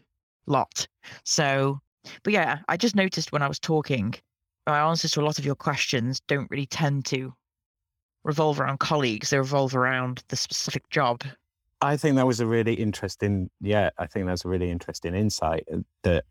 lot. 0.45 0.87
So, 1.23 1.79
but 2.23 2.33
yeah, 2.33 2.59
I 2.67 2.77
just 2.77 2.95
noticed 2.95 3.31
when 3.31 3.41
I 3.41 3.47
was 3.47 3.59
talking, 3.59 4.15
my 4.67 4.79
answers 4.79 5.11
to 5.11 5.21
a 5.21 5.25
lot 5.25 5.39
of 5.39 5.45
your 5.45 5.55
questions 5.55 6.21
don't 6.27 6.49
really 6.49 6.65
tend 6.65 7.05
to 7.05 7.33
revolve 8.23 8.59
around 8.59 8.79
colleagues; 8.79 9.29
they 9.29 9.37
revolve 9.37 9.75
around 9.75 10.23
the 10.29 10.35
specific 10.35 10.89
job. 10.89 11.23
I 11.81 11.97
think 11.97 12.15
that 12.15 12.25
was 12.25 12.39
a 12.39 12.45
really 12.47 12.75
interesting, 12.75 13.49
yeah, 13.59 13.89
I 13.97 14.07
think 14.07 14.25
that's 14.25 14.45
a 14.45 14.47
really 14.47 14.71
interesting 14.71 15.13
insight 15.13 15.67
uh, 15.69 15.79
that, 16.03 16.23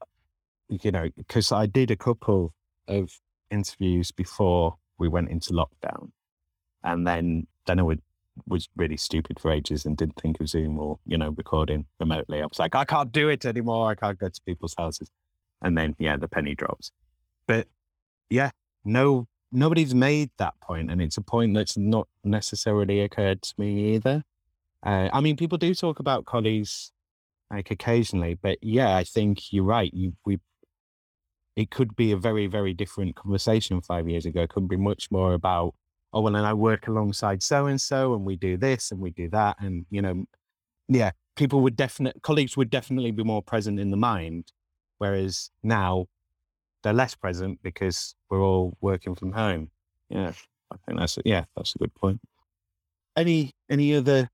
you 0.71 0.91
know, 0.91 1.11
because 1.15 1.53
I 1.53 1.67
did 1.67 1.91
a 1.91 1.97
couple 1.97 2.55
of 2.89 3.21
interviews 3.51 4.11
before 4.13 4.79
we 4.97 5.09
went 5.09 5.29
into 5.29 5.53
lockdown. 5.53 6.11
And 6.85 7.07
then, 7.07 7.47
then 7.67 7.79
I 7.81 7.83
would, 7.83 8.01
was 8.47 8.69
really 8.77 8.97
stupid 8.97 9.39
for 9.39 9.51
ages 9.51 9.85
and 9.85 9.97
didn't 9.97 10.21
think 10.21 10.41
of 10.41 10.49
Zoom 10.49 10.79
or, 10.79 10.99
you 11.07 11.19
know, 11.19 11.31
recording 11.31 11.87
remotely. 12.01 12.41
I 12.41 12.47
was 12.47 12.59
like, 12.59 12.75
I 12.75 12.85
can't 12.85 13.13
do 13.13 13.29
it 13.29 13.45
anymore. 13.45 13.91
I 13.91 13.95
can't 13.95 14.19
go 14.19 14.29
to 14.29 14.41
people's 14.47 14.75
houses. 14.77 15.11
And 15.61 15.77
then, 15.77 15.95
yeah, 15.99 16.17
the 16.17 16.29
penny 16.29 16.55
drops. 16.55 16.91
But 17.47 17.69
yeah, 18.31 18.51
no, 18.85 19.29
nobody's 19.53 19.95
made 19.95 20.31
that 20.39 20.55
point, 20.61 20.91
And 20.91 21.01
it's 21.01 21.19
a 21.19 21.23
point 21.23 21.55
that's 21.55 21.77
not 21.77 22.09
necessarily 22.25 23.01
occurred 23.01 23.43
to 23.43 23.55
me 23.59 23.95
either. 23.95 24.25
Uh, 24.83 25.09
I 25.13 25.21
mean, 25.21 25.37
people 25.37 25.59
do 25.59 25.75
talk 25.75 26.01
about 26.01 26.25
colleagues 26.25 26.91
like 27.51 27.71
occasionally, 27.71 28.35
but 28.35 28.59
yeah, 28.63 28.97
I 28.97 29.05
think 29.05 29.53
you're 29.53 29.65
right. 29.65 29.93
You, 29.93 30.15
we, 30.25 30.41
it 31.55 31.71
could 31.71 31.95
be 31.95 32.13
a 32.13 32.17
very, 32.17 32.47
very 32.47 32.73
different 32.73 33.15
conversation 33.15 33.83
five 33.83 34.09
years 34.09 34.25
ago. 34.25 34.43
It 34.43 34.51
could 34.51 34.69
be 34.69 34.77
much 34.77 35.11
more 35.11 35.35
about, 35.35 35.75
oh, 36.13 36.21
well, 36.21 36.37
and 36.37 36.47
I 36.47 36.53
work 36.53 36.89
alongside 36.89 37.43
so 37.43 37.67
and 37.67 37.81
so, 37.81 38.15
and 38.15 38.25
we 38.25 38.37
do 38.37 38.57
this 38.57 38.91
and 38.91 39.01
we 39.01 39.11
do 39.11 39.29
that, 39.31 39.57
and 39.61 39.87
you 39.91 40.03
know, 40.03 40.25
yeah, 40.89 41.13
people 41.37 41.61
would 41.61 41.77
definitely, 41.77 42.21
colleagues 42.23 42.57
would 42.57 42.71
definitely 42.71 43.11
be 43.11 43.25
more 43.25 43.43
present 43.43 43.81
in 43.81 43.91
the 43.91 43.97
mind, 43.97 44.53
whereas 44.99 45.51
now 45.63 46.07
they're 46.83 46.93
less 46.93 47.15
present 47.15 47.61
because 47.63 48.15
we're 48.29 48.43
all 48.43 48.77
working 48.81 49.15
from 49.15 49.33
home. 49.33 49.71
Yeah, 50.09 50.33
I 50.71 50.77
think 50.87 50.99
that's 50.99 51.19
yeah, 51.25 51.45
that's 51.57 51.75
a 51.75 51.79
good 51.79 51.95
point. 51.95 52.21
Any 53.17 53.53
any 53.71 53.95
other 53.95 54.29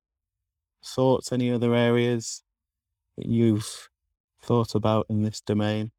thoughts? 0.85 1.33
Any 1.33 1.51
other 1.51 1.75
areas 1.75 2.43
that 3.17 3.27
you've 3.27 3.89
thought 4.43 4.75
about 4.75 5.07
in 5.09 5.23
this 5.23 5.41
domain? 5.41 5.91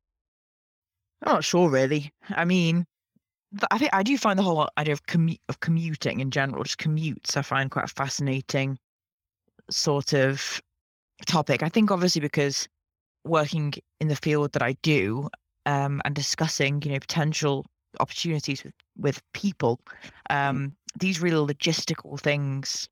I'm 1.23 1.33
not 1.33 1.43
sure, 1.43 1.69
really. 1.69 2.11
I 2.29 2.45
mean, 2.45 2.85
I 3.71 3.77
think 3.79 3.93
I 3.93 4.03
do 4.03 4.17
find 4.17 4.37
the 4.37 4.43
whole 4.43 4.69
idea 4.77 4.93
of 4.93 5.05
commu- 5.05 5.39
of 5.49 5.59
commuting 5.59 6.19
in 6.19 6.29
general, 6.31 6.63
just 6.63 6.77
commutes, 6.77 7.35
I 7.35 7.41
find 7.41 7.71
quite 7.71 7.85
a 7.85 7.87
fascinating 7.87 8.77
sort 9.71 10.13
of 10.13 10.61
topic. 11.25 11.63
I 11.63 11.69
think 11.69 11.91
obviously 11.91 12.21
because 12.21 12.67
working 13.25 13.73
in 13.99 14.07
the 14.07 14.15
field 14.15 14.53
that 14.53 14.61
I 14.61 14.73
do 14.83 15.29
um, 15.65 16.01
and 16.05 16.15
discussing, 16.15 16.81
you 16.83 16.91
know, 16.91 16.99
potential 16.99 17.65
opportunities 17.99 18.63
with 18.63 18.73
with 18.97 19.21
people, 19.33 19.79
um, 20.29 20.75
these 20.99 21.21
real 21.21 21.47
logistical 21.47 22.19
things 22.19 22.87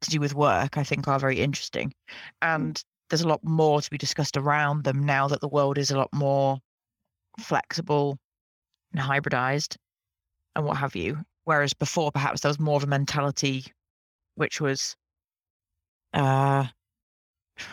to 0.00 0.10
do 0.10 0.20
with 0.20 0.34
work, 0.34 0.78
I 0.78 0.84
think, 0.84 1.06
are 1.06 1.18
very 1.18 1.40
interesting, 1.40 1.92
and 2.40 2.82
there's 3.10 3.22
a 3.22 3.28
lot 3.28 3.44
more 3.44 3.82
to 3.82 3.90
be 3.90 3.98
discussed 3.98 4.36
around 4.36 4.84
them 4.84 5.04
now 5.04 5.28
that 5.28 5.40
the 5.40 5.48
world 5.48 5.76
is 5.76 5.90
a 5.90 5.98
lot 5.98 6.10
more 6.14 6.58
flexible 7.38 8.18
and 8.92 9.02
hybridized 9.02 9.76
and 10.58 10.66
what 10.66 10.76
have 10.76 10.94
you. 10.94 11.18
Whereas 11.44 11.72
before, 11.72 12.12
perhaps 12.12 12.42
there 12.42 12.50
was 12.50 12.58
more 12.58 12.76
of 12.76 12.82
a 12.82 12.88
mentality 12.88 13.64
which 14.34 14.60
was, 14.60 14.96
uh, 16.12 16.66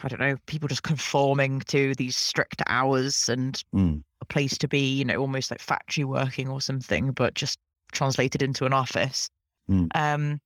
I 0.04 0.08
don't 0.08 0.20
know, 0.20 0.38
people 0.46 0.70
just 0.70 0.84
conforming 0.84 1.60
to 1.68 1.94
these 1.96 2.16
strict 2.16 2.62
hours 2.68 3.28
and 3.28 3.62
Mm. 3.74 4.04
a 4.22 4.26
place 4.26 4.58
to 4.60 4.68
be, 4.68 4.96
you 4.96 5.04
know, 5.04 5.18
almost 5.18 5.52
like 5.52 5.60
factory 5.60 6.06
working 6.06 6.48
or 6.48 6.62
something, 6.62 7.12
but 7.12 7.34
just 7.34 7.60
translated 7.92 8.42
into 8.42 8.66
an 8.66 8.74
office. 8.74 9.30
Mm. 9.70 9.90
Um, 9.96 10.42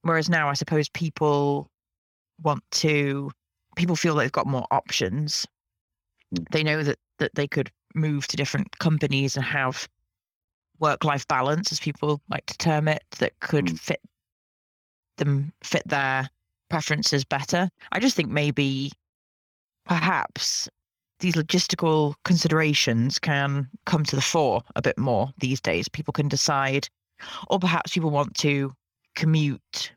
whereas 0.00 0.28
now, 0.28 0.48
I 0.48 0.54
suppose 0.54 0.88
people 0.88 1.70
want 2.42 2.64
to, 2.72 3.30
people 3.76 3.96
feel 3.96 4.14
they've 4.14 4.32
got 4.32 4.46
more 4.46 4.66
options. 4.70 5.46
Mm. 6.34 6.46
They 6.50 6.64
know 6.64 6.82
that 6.82 6.98
that 7.18 7.34
they 7.34 7.46
could 7.46 7.70
move 7.94 8.26
to 8.26 8.36
different 8.36 8.78
companies 8.78 9.36
and 9.36 9.44
have 9.44 9.88
work-life 10.82 11.26
balance, 11.28 11.72
as 11.72 11.80
people 11.80 12.20
like 12.28 12.44
to 12.46 12.58
term 12.58 12.88
it, 12.88 13.04
that 13.18 13.38
could 13.40 13.66
Mm. 13.66 13.78
fit 13.78 14.00
them, 15.16 15.52
fit 15.62 15.82
their 15.86 16.28
preferences 16.68 17.24
better. 17.24 17.70
I 17.92 18.00
just 18.00 18.16
think 18.16 18.28
maybe, 18.28 18.92
perhaps 19.86 20.68
these 21.20 21.34
logistical 21.34 22.14
considerations 22.24 23.18
can 23.18 23.70
come 23.86 24.04
to 24.04 24.16
the 24.16 24.22
fore 24.22 24.62
a 24.74 24.82
bit 24.82 24.98
more 24.98 25.32
these 25.38 25.60
days. 25.60 25.88
People 25.88 26.12
can 26.12 26.28
decide, 26.28 26.88
or 27.46 27.58
perhaps 27.60 27.92
people 27.92 28.10
want 28.10 28.34
to 28.38 28.74
commute. 29.14 29.92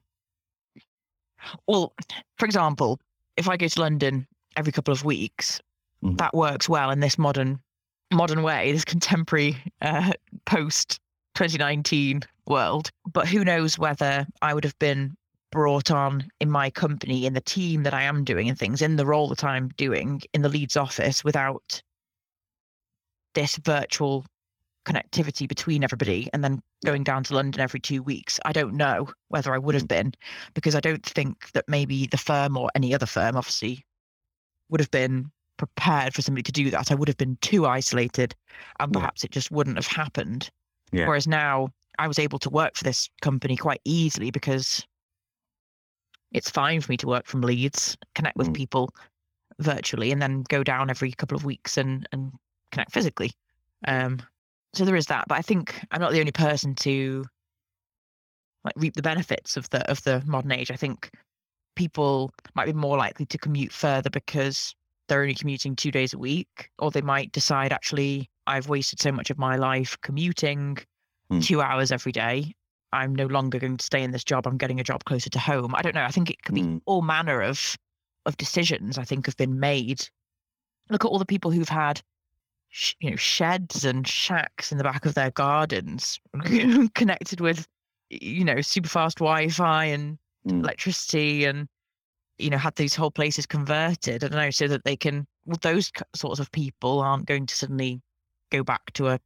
Well, 1.67 1.93
for 2.37 2.45
example, 2.45 2.99
if 3.37 3.47
I 3.49 3.57
go 3.57 3.67
to 3.67 3.81
London 3.81 4.27
every 4.55 4.71
couple 4.71 4.91
of 4.91 5.03
weeks, 5.03 5.61
Mhm. 6.03 6.17
that 6.17 6.33
works 6.35 6.69
well 6.69 6.91
in 6.91 6.99
this 6.99 7.17
modern 7.17 7.59
modern 8.13 8.43
way, 8.43 8.71
this 8.71 8.85
contemporary 8.85 9.57
uh, 9.81 10.13
post 10.45 10.99
2019 11.35 12.21
world. 12.47 12.89
But 13.11 13.27
who 13.27 13.43
knows 13.43 13.77
whether 13.77 14.25
I 14.41 14.53
would 14.53 14.63
have 14.63 14.77
been 14.79 15.15
brought 15.51 15.91
on 15.91 16.27
in 16.39 16.49
my 16.49 16.69
company, 16.69 17.25
in 17.25 17.33
the 17.33 17.41
team 17.41 17.83
that 17.83 17.93
I 17.93 18.03
am 18.03 18.23
doing 18.23 18.49
and 18.49 18.57
things, 18.57 18.81
in 18.81 18.95
the 18.95 19.05
role 19.05 19.29
that 19.29 19.43
I'm 19.43 19.69
doing 19.77 20.21
in 20.33 20.41
the 20.41 20.49
Leeds 20.49 20.77
office 20.77 21.23
without 21.23 21.81
this 23.33 23.57
virtual 23.57 24.25
connectivity 24.85 25.47
between 25.47 25.83
everybody 25.83 26.29
and 26.31 26.43
then 26.43 26.61
going 26.85 27.03
down 27.03 27.23
to 27.23 27.33
London 27.33 27.59
every 27.59 27.79
two 27.79 28.03
weeks. 28.03 28.39
I 28.45 28.53
don't 28.53 28.75
know 28.75 29.09
whether 29.29 29.53
I 29.53 29.57
would 29.57 29.75
have 29.75 29.87
been 29.87 30.13
because 30.53 30.75
I 30.75 30.79
don't 30.79 31.05
think 31.05 31.51
that 31.53 31.65
maybe 31.67 32.07
the 32.07 32.17
firm 32.17 32.55
or 32.55 32.69
any 32.75 32.93
other 32.93 33.07
firm 33.07 33.35
obviously 33.35 33.83
would 34.69 34.79
have 34.79 34.91
been 34.91 35.31
prepared 35.57 36.13
for 36.13 36.21
somebody 36.21 36.43
to 36.43 36.51
do 36.51 36.69
that. 36.71 36.91
I 36.91 36.95
would 36.95 37.07
have 37.07 37.17
been 37.17 37.37
too 37.41 37.65
isolated 37.65 38.35
and 38.79 38.93
Yeah. 38.93 38.99
perhaps 38.99 39.23
it 39.23 39.31
just 39.31 39.51
wouldn't 39.51 39.77
have 39.77 39.87
happened. 39.87 40.49
Yeah. 40.91 41.07
Whereas 41.07 41.27
now 41.27 41.69
I 41.97 42.07
was 42.07 42.19
able 42.19 42.39
to 42.39 42.49
work 42.49 42.75
for 42.75 42.83
this 42.83 43.09
company 43.21 43.55
quite 43.55 43.81
easily 43.85 44.31
because 44.31 44.85
it's 46.31 46.49
fine 46.49 46.81
for 46.81 46.91
me 46.91 46.97
to 46.97 47.07
work 47.07 47.25
from 47.25 47.41
Leeds, 47.41 47.97
connect 48.15 48.35
with 48.35 48.49
Mm. 48.49 48.55
people 48.55 48.93
virtually, 49.59 50.11
and 50.11 50.21
then 50.21 50.43
go 50.49 50.63
down 50.63 50.89
every 50.89 51.11
couple 51.13 51.37
of 51.37 51.45
weeks 51.45 51.77
and, 51.77 52.07
and 52.11 52.33
connect 52.71 52.91
physically. 52.91 53.31
Um, 53.87 54.19
so 54.73 54.83
there 54.83 54.97
is 54.97 55.05
that. 55.05 55.25
But 55.29 55.37
I 55.37 55.41
think 55.41 55.79
I'm 55.91 56.01
not 56.01 56.11
the 56.11 56.19
only 56.19 56.33
person 56.33 56.75
to 56.75 57.23
like 58.65 58.73
reap 58.75 58.95
the 58.95 59.01
benefits 59.01 59.55
of 59.57 59.69
the 59.69 59.89
of 59.89 60.01
the 60.03 60.21
modern 60.25 60.51
age. 60.51 60.71
I 60.71 60.75
think 60.75 61.11
people 61.75 62.31
might 62.55 62.65
be 62.65 62.73
more 62.73 62.97
likely 62.97 63.25
to 63.27 63.37
commute 63.37 63.71
further 63.71 64.09
because 64.09 64.75
they're 65.07 65.21
only 65.21 65.35
commuting 65.35 65.75
two 65.75 65.91
days 65.91 66.13
a 66.13 66.17
week, 66.17 66.69
or 66.79 66.91
they 66.91 67.01
might 67.01 67.31
decide 67.31 67.71
actually 67.71 68.29
I've 68.47 68.69
wasted 68.69 68.99
so 68.99 69.11
much 69.11 69.29
of 69.29 69.37
my 69.37 69.55
life 69.55 69.97
commuting 70.01 70.77
Hmm. 71.29 71.39
two 71.39 71.59
hours 71.61 71.91
every 71.91 72.11
day. 72.11 72.53
I'm 72.93 73.15
no 73.15 73.25
longer 73.25 73.57
going 73.57 73.77
to 73.77 73.85
stay 73.85 74.03
in 74.03 74.11
this 74.11 74.23
job. 74.23 74.45
I'm 74.45 74.57
getting 74.57 74.79
a 74.79 74.83
job 74.83 75.03
closer 75.05 75.29
to 75.31 75.39
home. 75.39 75.73
I 75.75 75.81
don't 75.81 75.95
know. 75.95 76.03
I 76.03 76.11
think 76.11 76.29
it 76.29 76.43
could 76.43 76.53
be 76.55 76.61
Mm. 76.61 76.81
all 76.85 77.01
manner 77.01 77.41
of 77.41 77.75
of 78.27 78.37
decisions. 78.37 78.97
I 78.97 79.03
think 79.03 79.25
have 79.25 79.37
been 79.37 79.59
made. 79.59 80.07
Look 80.89 81.03
at 81.05 81.07
all 81.09 81.19
the 81.19 81.25
people 81.25 81.51
who've 81.51 81.69
had, 81.69 82.01
sh- 82.69 82.93
you 82.99 83.09
know, 83.11 83.15
sheds 83.15 83.85
and 83.85 84.07
shacks 84.07 84.71
in 84.71 84.77
the 84.77 84.83
back 84.83 85.05
of 85.05 85.13
their 85.15 85.31
gardens, 85.31 86.19
connected 86.95 87.39
with, 87.41 87.67
you 88.09 88.43
know, 88.43 88.61
super 88.61 88.89
fast 88.89 89.17
Wi-Fi 89.17 89.85
and 89.85 90.17
Mm. 90.47 90.63
electricity 90.63 91.45
and 91.45 91.67
you 92.37 92.49
know 92.49 92.57
had 92.57 92.75
these 92.75 92.95
whole 92.95 93.11
places 93.11 93.45
converted 93.45 94.23
i 94.23 94.27
don't 94.27 94.37
know 94.37 94.49
so 94.49 94.67
that 94.67 94.83
they 94.83 94.95
can 94.95 95.25
well 95.45 95.57
those 95.61 95.91
sorts 96.15 96.39
of 96.39 96.51
people 96.51 96.99
aren't 96.99 97.25
going 97.25 97.45
to 97.45 97.55
suddenly 97.55 98.01
go 98.51 98.63
back 98.63 98.91
to 98.93 99.07
a 99.07 99.19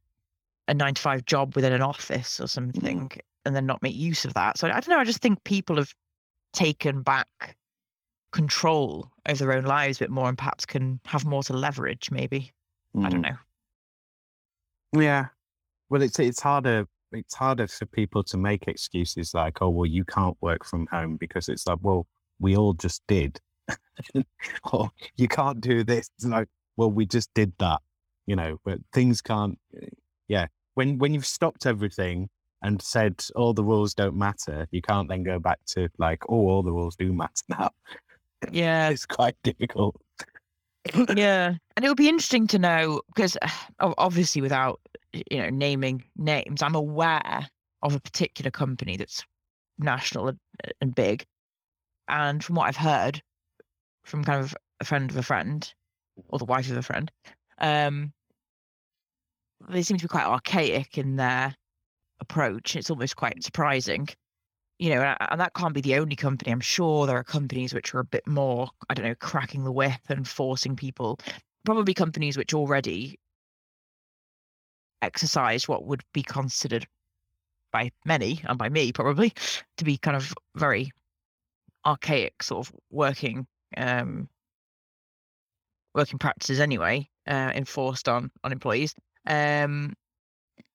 a 0.68 0.74
nine 0.74 0.94
to 0.94 1.02
five 1.02 1.24
job 1.24 1.54
within 1.56 1.72
an 1.72 1.82
office 1.82 2.38
or 2.40 2.46
something 2.46 3.10
and 3.44 3.56
then 3.56 3.66
not 3.66 3.82
make 3.82 3.96
use 3.96 4.24
of 4.24 4.34
that 4.34 4.56
so 4.58 4.68
i 4.68 4.72
don't 4.72 4.88
know 4.88 4.98
i 4.98 5.04
just 5.04 5.20
think 5.20 5.42
people 5.44 5.76
have 5.76 5.92
taken 6.52 7.02
back 7.02 7.56
control 8.32 9.10
over 9.28 9.38
their 9.44 9.52
own 9.54 9.64
lives 9.64 9.98
a 9.98 10.04
bit 10.04 10.10
more 10.10 10.28
and 10.28 10.38
perhaps 10.38 10.64
can 10.64 11.00
have 11.04 11.24
more 11.24 11.42
to 11.42 11.52
leverage 11.52 12.10
maybe 12.10 12.52
i 13.02 13.08
don't 13.08 13.22
Mm. 13.22 13.30
know 13.30 13.36
Yeah. 14.92 15.28
Well, 15.88 16.02
it's 16.02 16.18
it's 16.18 16.40
harder. 16.40 16.86
It's 17.12 17.34
harder 17.34 17.66
for 17.66 17.86
people 17.86 18.22
to 18.24 18.36
make 18.36 18.68
excuses 18.68 19.34
like, 19.34 19.60
"Oh, 19.62 19.70
well, 19.70 19.86
you 19.86 20.04
can't 20.04 20.36
work 20.40 20.64
from 20.64 20.86
home," 20.88 21.16
because 21.16 21.48
it's 21.48 21.66
like, 21.66 21.78
well, 21.82 22.06
we 22.40 22.56
all 22.56 22.72
just 22.72 23.02
did. 23.06 23.40
or 24.72 24.90
you 25.16 25.28
can't 25.28 25.60
do 25.60 25.84
this. 25.84 26.10
It's 26.16 26.26
like, 26.26 26.48
well, 26.76 26.90
we 26.90 27.06
just 27.06 27.30
did 27.34 27.52
that, 27.58 27.80
you 28.26 28.34
know. 28.34 28.58
But 28.64 28.78
things 28.92 29.20
can't. 29.22 29.58
Eh, 29.76 29.86
yeah. 30.28 30.46
When 30.74 30.98
when 30.98 31.14
you've 31.14 31.26
stopped 31.26 31.66
everything 31.66 32.28
and 32.62 32.80
said 32.82 33.22
all 33.36 33.54
the 33.54 33.64
rules 33.64 33.94
don't 33.94 34.16
matter, 34.16 34.66
you 34.70 34.82
can't 34.82 35.08
then 35.08 35.22
go 35.22 35.38
back 35.38 35.58
to 35.66 35.88
like, 35.98 36.22
oh, 36.28 36.48
all 36.48 36.62
the 36.62 36.72
rules 36.72 36.96
do 36.96 37.12
matter 37.12 37.42
now. 37.48 37.70
yeah 38.50 38.88
It's 38.88 39.06
quite 39.06 39.36
difficult. 39.44 40.00
yeah 41.14 41.54
and 41.76 41.84
it 41.84 41.88
would 41.88 41.96
be 41.96 42.08
interesting 42.08 42.46
to 42.48 42.58
know 42.58 43.02
because 43.14 43.36
obviously 43.80 44.40
without 44.40 44.80
you 45.12 45.38
know 45.38 45.50
naming 45.50 46.02
names 46.16 46.62
i'm 46.62 46.74
aware 46.74 47.46
of 47.82 47.94
a 47.94 48.00
particular 48.00 48.50
company 48.50 48.96
that's 48.96 49.22
national 49.78 50.28
and, 50.28 50.38
eh, 50.64 50.70
and 50.80 50.94
big 50.94 51.26
and 52.10 52.44
from 52.44 52.56
what 52.56 52.66
i've 52.66 52.76
heard 52.76 53.22
from 54.04 54.24
kind 54.24 54.40
of 54.40 54.54
a 54.80 54.84
friend 54.84 55.10
of 55.10 55.16
a 55.16 55.22
friend 55.22 55.72
or 56.28 56.38
the 56.38 56.44
wife 56.44 56.70
of 56.70 56.76
a 56.76 56.82
friend 56.82 57.10
um 57.58 58.12
they 59.68 59.82
seem 59.82 59.96
to 59.96 60.04
be 60.04 60.08
quite 60.08 60.26
archaic 60.26 60.98
in 60.98 61.16
their 61.16 61.54
approach 62.20 62.76
it's 62.76 62.90
almost 62.90 63.16
quite 63.16 63.42
surprising 63.42 64.08
you 64.80 64.88
know, 64.88 65.02
and, 65.02 65.16
and 65.30 65.40
that 65.40 65.52
can't 65.52 65.74
be 65.74 65.82
the 65.82 65.96
only 65.96 66.16
company. 66.16 66.50
I'm 66.50 66.58
sure 66.58 67.06
there 67.06 67.18
are 67.18 67.22
companies 67.22 67.74
which 67.74 67.94
are 67.94 68.00
a 68.00 68.04
bit 68.04 68.26
more, 68.26 68.70
I 68.88 68.94
don't 68.94 69.04
know, 69.04 69.14
cracking 69.14 69.62
the 69.62 69.70
whip 69.70 70.00
and 70.08 70.26
forcing 70.26 70.74
people. 70.74 71.20
Probably 71.66 71.92
companies 71.92 72.38
which 72.38 72.54
already 72.54 73.20
exercise 75.02 75.68
what 75.68 75.84
would 75.84 76.02
be 76.14 76.22
considered 76.22 76.86
by 77.72 77.90
many 78.06 78.40
and 78.44 78.58
by 78.58 78.70
me 78.70 78.90
probably 78.90 79.32
to 79.76 79.84
be 79.84 79.98
kind 79.98 80.16
of 80.16 80.34
very 80.56 80.90
archaic 81.86 82.42
sort 82.42 82.66
of 82.68 82.74
working 82.90 83.46
um 83.76 84.28
working 85.94 86.18
practices 86.18 86.60
anyway 86.60 87.08
uh 87.28 87.52
enforced 87.54 88.08
on 88.08 88.30
on 88.44 88.52
employees 88.52 88.94
um 89.26 89.92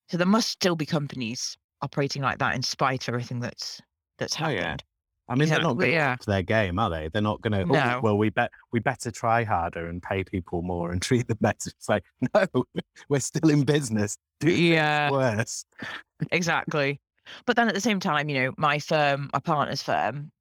so 0.10 0.18
there 0.18 0.28
must 0.28 0.50
still 0.50 0.76
be 0.76 0.86
companies 0.86 1.58
operating 1.82 2.22
like 2.22 2.38
that 2.40 2.56
in 2.56 2.62
spite 2.64 3.08
of 3.08 3.14
everything 3.14 3.40
that's 3.40 3.82
that's 4.18 4.36
Oh, 4.40 4.48
yeah. 4.50 4.62
happened 4.62 4.84
I 5.28 5.34
mean, 5.34 5.50
they're 5.50 5.58
Yeah, 5.58 5.64
not 5.64 5.78
going 5.78 5.90
to 5.90 5.96
yeah. 5.96 6.16
their 6.28 6.44
game, 6.44 6.78
are 6.78 6.90
they? 6.92 7.10
They're 7.10 7.20
not 7.20 7.42
going 7.42 7.54
to. 7.54 7.66
No. 7.66 8.00
well, 8.04 8.16
we 8.16 8.30
bet 8.30 8.52
we 8.72 8.80
better 8.80 9.10
try 9.10 9.44
harder 9.44 9.88
and 9.88 10.00
pay 10.00 10.24
people 10.24 10.62
more 10.62 10.92
and 10.92 11.02
treat 11.02 11.28
them 11.28 11.40
better. 11.42 11.72
It's 11.72 11.90
like, 11.90 12.04
no, 12.36 12.46
we're 13.10 13.20
still 13.20 13.50
in 13.50 13.64
business. 13.64 14.20
Do 14.40 14.52
Yeah. 14.52 15.10
worse. 15.10 15.66
exactly 16.32 17.00
but 17.48 17.56
then 17.56 17.68
at 17.68 17.74
the 17.74 17.82
same 17.82 18.00
time 18.00 18.30
you 18.30 18.40
know 18.44 18.54
my 18.58 18.78
firm 18.78 19.30
my 19.34 19.40
partner's 19.40 19.82
firm 19.82 20.32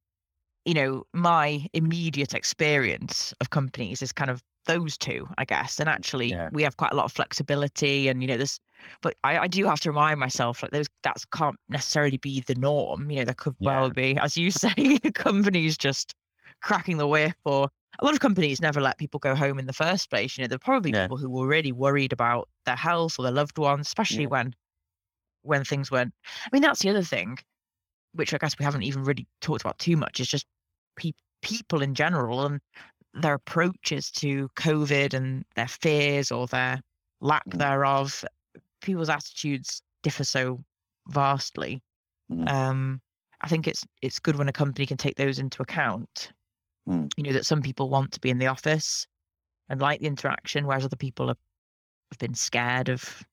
you 0.65 0.73
know 0.73 1.03
my 1.13 1.67
immediate 1.73 2.33
experience 2.33 3.33
of 3.41 3.49
companies 3.49 4.01
is 4.01 4.11
kind 4.11 4.31
of 4.31 4.43
those 4.65 4.97
two 4.97 5.27
i 5.37 5.45
guess 5.45 5.79
and 5.79 5.87
actually 5.87 6.29
Yeah. 6.31 6.49
we 6.51 6.63
have 6.63 6.77
quite 6.77 6.91
a 6.91 6.95
lot 6.95 7.05
of 7.05 7.11
flexibility 7.11 8.07
and 8.07 8.21
you 8.21 8.27
know 8.27 8.37
this 8.37 8.59
but 9.01 9.15
I, 9.23 9.39
I 9.39 9.47
do 9.47 9.65
have 9.65 9.79
to 9.81 9.89
remind 9.91 10.19
myself 10.19 10.61
like 10.63 10.71
those 10.71 10.87
that 11.03 11.17
can't 11.33 11.57
necessarily 11.69 12.17
be 12.17 12.41
the 12.41 12.55
norm 12.55 13.09
you 13.11 13.17
know 13.19 13.25
there 13.25 13.35
could 13.35 13.55
well 13.59 13.91
be 13.91 14.17
as 14.17 14.37
you 14.37 14.51
say 14.63 14.99
companies 15.13 15.77
just 15.77 16.15
cracking 16.61 16.97
the 16.97 17.07
whip 17.07 17.35
or 17.45 17.69
a 17.99 18.05
lot 18.05 18.13
of 18.13 18.19
companies 18.19 18.59
never 18.61 18.81
let 18.81 18.97
people 18.97 19.19
go 19.19 19.35
home 19.35 19.59
in 19.59 19.67
the 19.67 19.73
first 19.73 20.09
place 20.09 20.37
you 20.37 20.43
know 20.43 20.47
there 20.47 20.55
are 20.55 20.59
probably 20.59 20.91
Yeah. 20.91 21.03
people 21.03 21.17
who 21.17 21.29
were 21.29 21.47
really 21.47 21.71
worried 21.71 22.11
about 22.11 22.49
their 22.65 22.75
health 22.75 23.19
or 23.19 23.23
their 23.23 23.31
loved 23.31 23.57
ones 23.57 23.87
especially 23.87 24.25
Yeah. 24.25 24.29
when 24.29 24.53
when 25.43 25.63
things 25.63 25.91
went 25.91 26.13
I 26.45 26.49
mean, 26.51 26.61
that's 26.61 26.81
the 26.81 26.89
other 26.89 27.03
thing, 27.03 27.37
which 28.13 28.33
I 28.33 28.37
guess 28.37 28.57
we 28.59 28.65
haven't 28.65 28.83
even 28.83 29.03
really 29.03 29.27
talked 29.41 29.61
about 29.61 29.79
too 29.79 29.97
much, 29.97 30.19
is 30.19 30.27
just 30.27 30.47
pe- 30.95 31.11
people 31.41 31.81
in 31.81 31.93
general 31.95 32.45
and 32.45 32.59
their 33.13 33.35
approaches 33.35 34.11
to 34.11 34.49
COVID 34.57 35.13
and 35.13 35.45
their 35.55 35.67
fears 35.67 36.31
or 36.31 36.47
their 36.47 36.81
lack 37.21 37.45
Mm. 37.47 37.59
thereof. 37.59 38.25
People's 38.81 39.09
attitudes 39.09 39.81
differ 40.03 40.23
so 40.23 40.63
vastly. 41.07 41.81
Mm. 42.31 42.49
Um, 42.49 43.01
I 43.41 43.47
think 43.47 43.67
it's 43.67 43.85
it's 44.01 44.19
good 44.19 44.37
when 44.37 44.49
a 44.49 44.53
company 44.53 44.85
can 44.85 44.97
take 44.97 45.15
those 45.15 45.39
into 45.39 45.61
account. 45.61 46.31
Mm. 46.87 47.09
You 47.17 47.23
know 47.23 47.33
that 47.33 47.45
some 47.45 47.61
people 47.61 47.89
want 47.89 48.11
to 48.13 48.19
be 48.19 48.29
in 48.29 48.37
the 48.37 48.47
office 48.47 49.07
and 49.69 49.81
like 49.81 49.99
the 49.99 50.07
interaction, 50.07 50.65
whereas 50.65 50.85
other 50.85 50.95
people 50.95 51.27
have, 51.27 51.37
have 52.11 52.19
been 52.19 52.35
scared 52.35 52.89
of 52.89 53.23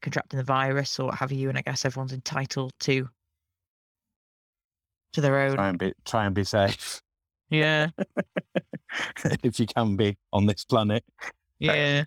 contracting 0.00 0.38
the 0.38 0.44
virus 0.44 0.98
or 0.98 1.06
what 1.06 1.18
have 1.18 1.32
you. 1.32 1.48
And 1.48 1.58
I 1.58 1.62
guess 1.62 1.84
everyone's 1.84 2.12
entitled 2.12 2.72
to 2.80 3.08
to 5.12 5.20
their 5.20 5.38
own. 5.40 5.54
Try 5.56 5.68
and 5.68 5.78
be 5.78 5.92
try 6.04 6.26
and 6.26 6.34
be 6.34 6.44
safe 6.44 7.00
Yeah, 7.50 7.88
if 9.42 9.58
you 9.60 9.66
can 9.66 9.96
be 9.96 10.16
on 10.32 10.46
this 10.46 10.64
planet. 10.64 11.04
yeah, 11.58 12.04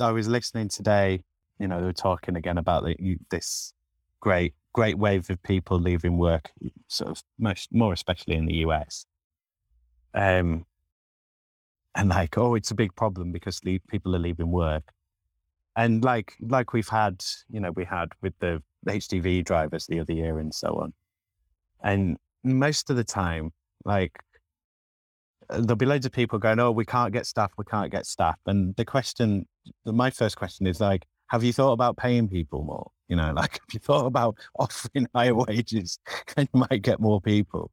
I 0.00 0.10
was 0.10 0.28
listening 0.28 0.68
today. 0.68 1.22
You 1.58 1.66
know, 1.68 1.80
they 1.80 1.86
were 1.86 1.92
talking 1.92 2.36
again 2.36 2.58
about 2.58 2.84
the, 2.84 2.94
you- 2.98 3.20
this 3.30 3.72
great 4.20 4.54
great 4.72 4.98
wave 4.98 5.28
of 5.30 5.42
people 5.42 5.78
leaving 5.80 6.18
work, 6.18 6.50
sort 6.88 7.10
of 7.10 7.22
most 7.38 7.68
more 7.72 7.92
especially 7.92 8.36
in 8.36 8.46
the 8.46 8.54
US. 8.66 9.06
Um, 10.14 10.66
and 11.94 12.08
like, 12.10 12.38
oh, 12.38 12.54
it's 12.54 12.70
a 12.70 12.74
big 12.76 12.94
problem 12.94 13.32
because 13.32 13.64
le- 13.64 13.80
people 13.88 14.14
are 14.14 14.20
leaving 14.20 14.50
work. 14.52 14.84
And 15.76 16.04
like, 16.04 16.34
like 16.40 16.72
we've 16.72 16.88
had, 16.88 17.24
you 17.50 17.60
know, 17.60 17.70
we 17.72 17.84
had 17.84 18.08
with 18.22 18.34
the 18.40 18.62
HGV 18.86 19.44
drivers 19.44 19.86
the 19.86 20.00
other 20.00 20.12
year 20.12 20.38
and 20.38 20.54
so 20.54 20.68
on. 20.80 20.92
And 21.82 22.16
most 22.44 22.90
of 22.90 22.96
the 22.96 23.04
time, 23.04 23.52
like, 23.84 24.18
uh, 25.50 25.60
there'll 25.60 25.76
be 25.76 25.86
loads 25.86 26.06
of 26.06 26.12
people 26.12 26.38
going, 26.38 26.58
oh, 26.58 26.70
we 26.70 26.84
can't 26.84 27.12
get 27.12 27.26
staff, 27.26 27.52
we 27.56 27.64
can't 27.64 27.90
get 27.90 28.06
staff. 28.06 28.36
And 28.46 28.74
the 28.76 28.84
question, 28.84 29.46
my 29.84 30.10
first 30.10 30.36
question 30.36 30.66
is 30.66 30.80
like, 30.80 31.06
have 31.28 31.44
you 31.44 31.52
thought 31.52 31.72
about 31.72 31.96
paying 31.96 32.28
people 32.28 32.62
more? 32.64 32.90
You 33.08 33.16
know, 33.16 33.32
like, 33.36 33.52
have 33.52 33.72
you 33.72 33.80
thought 33.80 34.06
about 34.06 34.36
offering 34.58 35.06
higher 35.14 35.34
wages 35.34 35.98
and 36.36 36.48
you 36.52 36.64
might 36.70 36.82
get 36.82 37.00
more 37.00 37.20
people? 37.20 37.70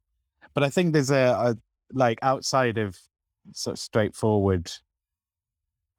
But 0.54 0.62
I 0.62 0.70
think 0.70 0.92
there's 0.92 1.10
a, 1.10 1.34
a 1.38 1.56
like 1.92 2.18
outside 2.22 2.78
of 2.78 2.98
sort 3.52 3.74
of 3.74 3.78
straightforward, 3.78 4.70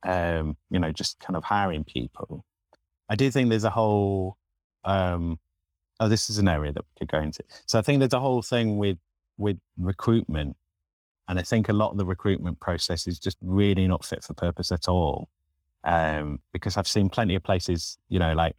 um, 0.05 0.57
you 0.69 0.79
know, 0.79 0.91
just 0.91 1.19
kind 1.19 1.35
of 1.35 1.43
hiring 1.43 1.83
people. 1.83 2.43
I 3.09 3.15
do 3.15 3.31
think 3.31 3.49
there's 3.49 3.63
a 3.63 3.69
whole, 3.69 4.37
um, 4.83 5.39
oh, 5.99 6.07
this 6.09 6.29
is 6.29 6.37
an 6.37 6.47
area 6.47 6.71
that 6.73 6.83
we 6.83 6.99
could 6.99 7.11
go 7.11 7.19
into. 7.19 7.43
So 7.65 7.79
I 7.79 7.81
think 7.81 7.99
there's 7.99 8.13
a 8.13 8.19
whole 8.19 8.41
thing 8.41 8.77
with 8.77 8.97
with 9.37 9.57
recruitment 9.77 10.57
And 11.29 11.39
I 11.39 11.43
think 11.43 11.69
a 11.69 11.73
lot 11.73 11.91
of 11.91 11.97
the 11.97 12.05
recruitment 12.05 12.59
process 12.59 13.07
is 13.07 13.19
just 13.19 13.37
really 13.41 13.87
not 13.87 14.05
fit 14.05 14.23
for 14.23 14.33
purpose 14.33 14.71
at 14.71 14.87
all. 14.87 15.29
Um, 15.83 16.39
because 16.53 16.77
I've 16.77 16.87
seen 16.87 17.09
plenty 17.09 17.35
of 17.35 17.43
places, 17.43 17.97
you 18.09 18.19
know, 18.19 18.33
like 18.33 18.55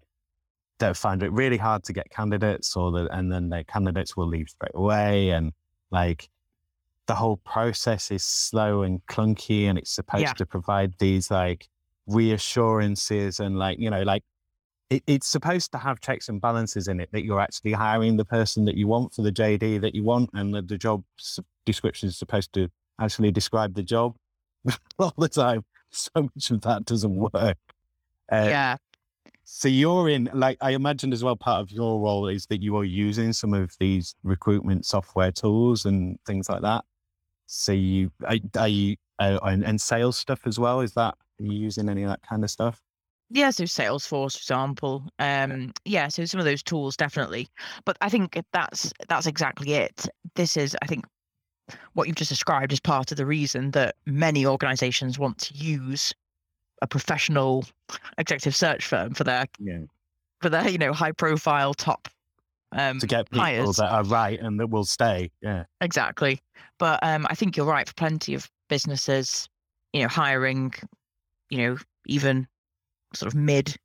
that 0.78 0.96
find 0.96 1.22
it 1.22 1.32
really 1.32 1.56
hard 1.56 1.82
to 1.84 1.92
get 1.92 2.10
candidates 2.10 2.76
or 2.76 2.92
the, 2.92 3.08
and 3.12 3.32
then 3.32 3.48
their 3.50 3.64
candidates 3.64 4.16
will 4.16 4.28
leave 4.28 4.48
straight 4.50 4.74
away. 4.74 5.30
And 5.30 5.52
like 5.90 6.28
the 7.06 7.14
whole 7.16 7.38
process 7.38 8.10
is 8.10 8.22
slow 8.24 8.82
and 8.82 9.04
clunky 9.06 9.64
and 9.64 9.78
it's 9.78 9.90
supposed 9.90 10.22
Yeah. 10.24 10.32
to 10.34 10.46
provide 10.46 10.94
these 10.98 11.30
like 11.30 11.68
reassurances 12.06 13.40
and 13.40 13.58
like, 13.58 13.78
you 13.78 13.90
know, 13.90 14.02
like 14.02 14.22
it, 14.90 15.02
it's 15.06 15.26
supposed 15.26 15.72
to 15.72 15.78
have 15.78 16.00
checks 16.00 16.28
and 16.28 16.40
balances 16.40 16.88
in 16.88 17.00
it 17.00 17.10
that 17.12 17.24
you're 17.24 17.40
actually 17.40 17.72
hiring 17.72 18.16
the 18.16 18.24
person 18.24 18.64
that 18.64 18.76
you 18.76 18.86
want 18.86 19.12
for 19.12 19.22
the 19.22 19.32
JD 19.32 19.80
that 19.82 19.94
you 19.94 20.02
want 20.02 20.30
and 20.34 20.54
that 20.54 20.68
the 20.68 20.78
job 20.78 21.04
description 21.66 22.08
is 22.08 22.16
supposed 22.16 22.52
to 22.54 22.68
actually 23.00 23.30
describe 23.30 23.74
the 23.74 23.82
job 23.82 24.16
all 24.98 25.14
the 25.18 25.28
time. 25.28 25.64
So 25.90 26.10
much 26.16 26.50
of 26.50 26.60
that 26.62 26.84
doesn't 26.84 27.14
work. 27.14 27.56
Uh, 28.30 28.46
yeah. 28.46 28.76
so 29.44 29.68
you're 29.68 30.08
in, 30.08 30.28
like, 30.34 30.58
I 30.60 30.72
imagine 30.72 31.12
as 31.12 31.24
well, 31.24 31.36
part 31.36 31.62
of 31.62 31.70
your 31.70 32.00
role 32.00 32.28
is 32.28 32.46
that 32.46 32.62
you 32.62 32.76
are 32.76 32.84
using 32.84 33.32
some 33.32 33.54
of 33.54 33.74
these 33.78 34.14
recruitment 34.22 34.84
software 34.84 35.32
tools 35.32 35.86
and 35.86 36.18
things 36.26 36.48
like 36.48 36.62
that. 36.62 36.84
So 37.46 37.72
you, 37.72 38.10
are, 38.26 38.36
are 38.58 38.68
you, 38.68 38.96
uh, 39.18 39.38
and, 39.42 39.64
and 39.64 39.80
sales 39.80 40.18
stuff 40.18 40.46
as 40.46 40.58
well? 40.58 40.80
Is 40.80 40.92
that, 40.94 41.14
are 41.40 41.44
you 41.44 41.52
using 41.52 41.88
any 41.88 42.02
of 42.02 42.10
that 42.10 42.20
kind 42.22 42.44
of 42.44 42.50
stuff? 42.50 42.82
Yeah, 43.30 43.50
so 43.50 43.64
Salesforce, 43.64 44.32
for 44.32 44.38
example. 44.38 45.04
Um, 45.18 45.72
yeah, 45.84 46.08
so 46.08 46.24
some 46.24 46.40
of 46.40 46.46
those 46.46 46.62
tools 46.62 46.96
definitely. 46.96 47.48
But 47.84 47.98
I 48.00 48.08
think 48.08 48.40
that's 48.52 48.92
that's 49.08 49.26
exactly 49.26 49.74
it. 49.74 50.06
This 50.34 50.56
is, 50.56 50.76
I 50.82 50.86
think, 50.86 51.04
what 51.92 52.06
you've 52.06 52.16
just 52.16 52.30
described 52.30 52.72
is 52.72 52.80
part 52.80 53.10
of 53.10 53.18
the 53.18 53.26
reason 53.26 53.70
that 53.72 53.96
many 54.06 54.46
organizations 54.46 55.18
want 55.18 55.36
to 55.38 55.54
use 55.54 56.14
a 56.80 56.86
professional 56.86 57.64
executive 58.16 58.56
search 58.56 58.86
firm 58.86 59.12
for 59.12 59.24
their 59.24 59.46
Yeah. 59.58 59.80
for 60.40 60.48
their, 60.48 60.68
you 60.68 60.78
know, 60.78 60.92
high 60.92 61.12
profile 61.12 61.74
top 61.74 62.08
um 62.72 62.98
To 63.00 63.06
get 63.06 63.26
people 63.30 63.40
hires. 63.44 63.76
that 63.76 63.90
are 63.90 64.04
right 64.04 64.38
and 64.40 64.58
that 64.60 64.68
will 64.68 64.84
stay. 64.84 65.30
Yeah. 65.42 65.64
Exactly. 65.82 66.40
But 66.78 67.00
um, 67.02 67.26
I 67.28 67.34
think 67.34 67.56
you're 67.56 67.66
right 67.66 67.86
for 67.88 67.94
plenty 67.94 68.34
of 68.34 68.48
businesses, 68.68 69.48
you 69.92 70.02
know, 70.02 70.08
hiring, 70.08 70.72
you 71.50 71.58
know, 71.58 71.76
even 72.06 72.46
sort 73.14 73.32
of 73.32 73.38
mid 73.38 73.76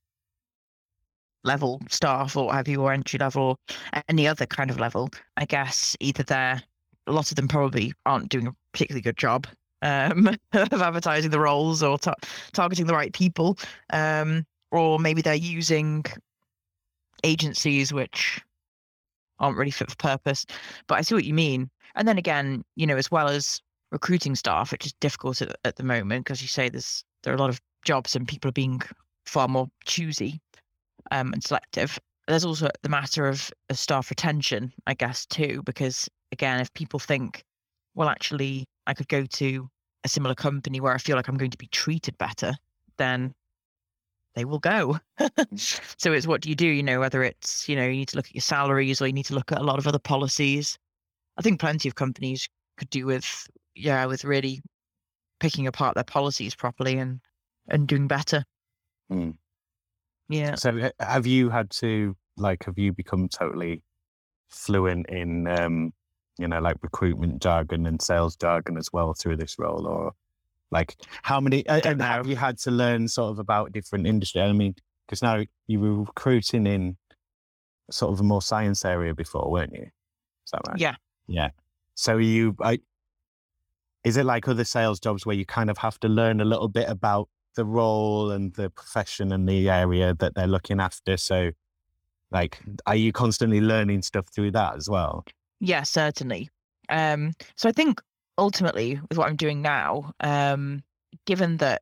level 1.43 1.81
staff 1.89 2.35
or 2.37 2.53
have 2.53 2.67
you, 2.67 2.81
or 2.81 2.93
entry 2.93 3.19
level, 3.19 3.59
any 4.07 4.27
other 4.27 4.45
kind 4.45 4.69
of 4.69 4.79
level. 4.79 5.09
I 5.37 5.45
guess 5.45 5.95
either 5.99 6.23
they're, 6.23 6.61
a 7.07 7.11
lot 7.11 7.31
of 7.31 7.35
them 7.35 7.47
probably 7.47 7.93
aren't 8.05 8.29
doing 8.29 8.47
a 8.47 8.55
particularly 8.71 9.01
good 9.01 9.17
job 9.17 9.47
um, 9.81 10.27
of 10.53 10.81
advertising 10.81 11.31
the 11.31 11.39
roles 11.39 11.83
or 11.83 11.97
ta- 11.97 12.15
targeting 12.53 12.87
the 12.87 12.93
right 12.93 13.13
people. 13.13 13.57
Um, 13.91 14.45
or 14.71 14.99
maybe 14.99 15.21
they're 15.21 15.35
using 15.35 16.03
agencies 17.23 17.93
which 17.93 18.41
aren't 19.39 19.57
really 19.57 19.71
fit 19.71 19.89
for 19.89 19.97
purpose. 19.97 20.45
But 20.87 20.97
I 20.97 21.01
see 21.01 21.15
what 21.15 21.25
you 21.25 21.33
mean. 21.33 21.69
And 21.95 22.07
then 22.07 22.17
again, 22.17 22.63
you 22.75 22.87
know, 22.87 22.97
as 22.97 23.11
well 23.11 23.27
as 23.27 23.61
recruiting 23.91 24.35
staff, 24.35 24.71
which 24.71 24.85
is 24.85 24.93
difficult 24.93 25.41
at, 25.41 25.55
at 25.63 25.75
the 25.75 25.83
moment 25.83 26.25
because 26.25 26.41
you 26.41 26.47
say 26.47 26.69
there's 26.69 27.03
there 27.21 27.33
are 27.33 27.35
a 27.37 27.39
lot 27.39 27.49
of 27.49 27.61
jobs 27.85 28.15
and 28.15 28.27
people 28.27 28.49
are 28.49 28.53
being 28.53 28.81
far 29.25 29.47
more 29.47 29.67
choosy 29.85 30.39
um, 31.11 31.33
and 31.33 31.43
selective. 31.43 31.99
There's 32.27 32.45
also 32.45 32.69
the 32.81 32.89
matter 32.89 33.27
of, 33.27 33.51
of 33.69 33.77
staff 33.77 34.09
retention, 34.09 34.71
I 34.87 34.93
guess, 34.93 35.25
too, 35.25 35.61
because 35.65 36.09
again, 36.31 36.59
if 36.59 36.73
people 36.73 36.99
think, 36.99 37.43
well, 37.95 38.09
actually, 38.09 38.65
I 38.87 38.93
could 38.93 39.09
go 39.09 39.25
to 39.25 39.69
a 40.03 40.09
similar 40.09 40.35
company 40.35 40.79
where 40.79 40.93
I 40.93 40.97
feel 40.97 41.15
like 41.15 41.27
I'm 41.27 41.37
going 41.37 41.51
to 41.51 41.57
be 41.57 41.67
treated 41.67 42.17
better, 42.17 42.53
then 42.97 43.33
they 44.35 44.45
will 44.45 44.59
go. 44.59 44.99
so 45.55 46.11
it's 46.11 46.27
what 46.27 46.41
do 46.41 46.49
you 46.49 46.55
do? 46.55 46.67
You 46.67 46.83
know, 46.83 46.99
whether 46.99 47.23
it's, 47.23 47.67
you 47.69 47.75
know, 47.75 47.85
you 47.85 47.91
need 47.91 48.09
to 48.09 48.15
look 48.15 48.27
at 48.27 48.35
your 48.35 48.41
salaries 48.41 49.01
or 49.01 49.07
you 49.07 49.13
need 49.13 49.25
to 49.25 49.35
look 49.35 49.51
at 49.51 49.59
a 49.59 49.63
lot 49.63 49.79
of 49.79 49.87
other 49.87 49.99
policies. 49.99 50.77
I 51.37 51.41
think 51.41 51.59
plenty 51.59 51.87
of 51.87 51.95
companies 51.95 52.47
could 52.77 52.89
do 52.89 53.05
with, 53.05 53.47
yeah, 53.75 54.05
with 54.05 54.23
really 54.23 54.61
picking 55.39 55.67
apart 55.67 55.95
their 55.95 56.03
policies 56.03 56.55
properly 56.55 56.97
and 56.97 57.19
and 57.69 57.87
doing 57.87 58.07
better. 58.07 58.43
Hmm. 59.13 59.29
Yeah. 60.29 60.55
So 60.55 60.77
uh, 60.77 60.89
have 60.99 61.27
you 61.27 61.49
had 61.49 61.69
to, 61.71 62.15
like, 62.37 62.65
have 62.65 62.77
you 62.77 62.93
become 62.93 63.29
totally 63.29 63.83
fluent 64.49 65.07
in, 65.09 65.47
um, 65.47 65.93
you 66.37 66.47
know, 66.47 66.59
like 66.59 66.77
recruitment 66.81 67.41
jargon 67.41 67.85
and 67.85 68.01
sales 68.01 68.35
jargon 68.35 68.77
as 68.77 68.89
well 68.91 69.13
through 69.13 69.37
this 69.37 69.59
role? 69.59 69.85
Or 69.85 70.13
like 70.71 70.95
how 71.21 71.39
many, 71.39 71.65
uh, 71.67 71.79
Don't 71.79 71.93
and 71.93 72.01
have 72.01 72.27
you 72.27 72.35
had 72.35 72.57
to 72.59 72.71
learn 72.71 73.07
sort 73.07 73.31
of 73.31 73.39
about 73.39 73.71
different 73.71 74.07
industry? 74.07 74.41
I 74.41 74.51
mean, 74.53 74.73
because 75.05 75.21
now 75.21 75.43
you 75.67 75.79
were 75.79 75.99
recruiting 76.03 76.65
in 76.65 76.97
sort 77.91 78.13
of 78.13 78.19
a 78.19 78.23
more 78.23 78.41
science 78.41 78.83
area 78.85 79.13
before, 79.13 79.51
weren't 79.51 79.73
you? 79.73 79.83
Is 79.83 80.51
that 80.51 80.61
right? 80.67 80.79
Yeah. 80.79 80.95
Yeah. 81.27 81.49
So 81.95 82.17
you, 82.17 82.55
I, 82.61 82.79
is 84.03 84.17
it 84.17 84.25
like 84.25 84.47
other 84.47 84.63
sales 84.63 84.99
jobs 84.99 85.25
where 85.25 85.35
you 85.35 85.45
kind 85.45 85.69
of 85.69 85.77
have 85.77 85.99
to 85.99 86.07
learn 86.07 86.41
a 86.41 86.45
little 86.45 86.67
bit 86.67 86.89
about 86.89 87.29
the 87.55 87.65
role 87.65 88.31
and 88.31 88.53
the 88.53 88.69
profession 88.69 89.31
and 89.31 89.47
the 89.47 89.69
area 89.69 90.13
that 90.15 90.35
they're 90.35 90.47
looking 90.47 90.79
after? 90.79 91.17
So, 91.17 91.51
like, 92.31 92.59
are 92.85 92.95
you 92.95 93.11
constantly 93.11 93.61
learning 93.61 94.01
stuff 94.01 94.27
through 94.27 94.51
that 94.51 94.75
as 94.75 94.89
well? 94.89 95.25
Yeah, 95.59 95.83
certainly. 95.83 96.49
Um, 96.89 97.33
so 97.55 97.69
I 97.69 97.71
think 97.71 98.01
ultimately 98.37 98.99
with 99.09 99.17
what 99.17 99.29
I'm 99.29 99.35
doing 99.35 99.61
now, 99.61 100.13
um, 100.19 100.83
given 101.25 101.57
that 101.57 101.81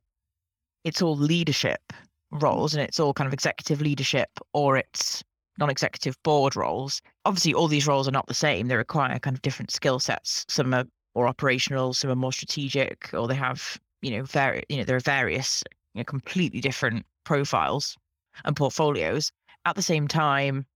it's 0.84 1.02
all 1.02 1.16
leadership 1.16 1.92
roles 2.30 2.74
and 2.74 2.82
it's 2.82 3.00
all 3.00 3.12
kind 3.12 3.26
of 3.26 3.34
executive 3.34 3.80
leadership 3.80 4.30
or 4.52 4.76
it's 4.76 5.22
non-executive 5.58 6.20
board 6.22 6.56
roles, 6.56 7.02
obviously 7.24 7.54
all 7.54 7.68
these 7.68 7.86
roles 7.86 8.08
are 8.08 8.12
not 8.12 8.26
the 8.26 8.34
same. 8.34 8.68
They 8.68 8.76
require 8.76 9.18
kind 9.18 9.36
of 9.36 9.42
different 9.42 9.70
skill 9.70 9.98
sets. 9.98 10.44
Some 10.48 10.72
are 10.74 10.84
more 11.14 11.28
operational, 11.28 11.92
some 11.92 12.10
are 12.10 12.16
more 12.16 12.32
strategic, 12.32 13.12
or 13.12 13.28
they 13.28 13.34
have, 13.34 13.78
you 14.02 14.10
know, 14.10 14.24
vari- 14.24 14.64
you 14.68 14.76
know, 14.76 14.84
there 14.84 14.96
are 14.96 15.00
various, 15.00 15.62
you 15.94 16.00
know, 16.00 16.04
completely 16.04 16.60
different 16.60 17.06
profiles 17.24 17.96
and 18.44 18.56
portfolios. 18.56 19.32
At 19.64 19.76
the 19.76 19.82
same 19.82 20.08
time, 20.08 20.66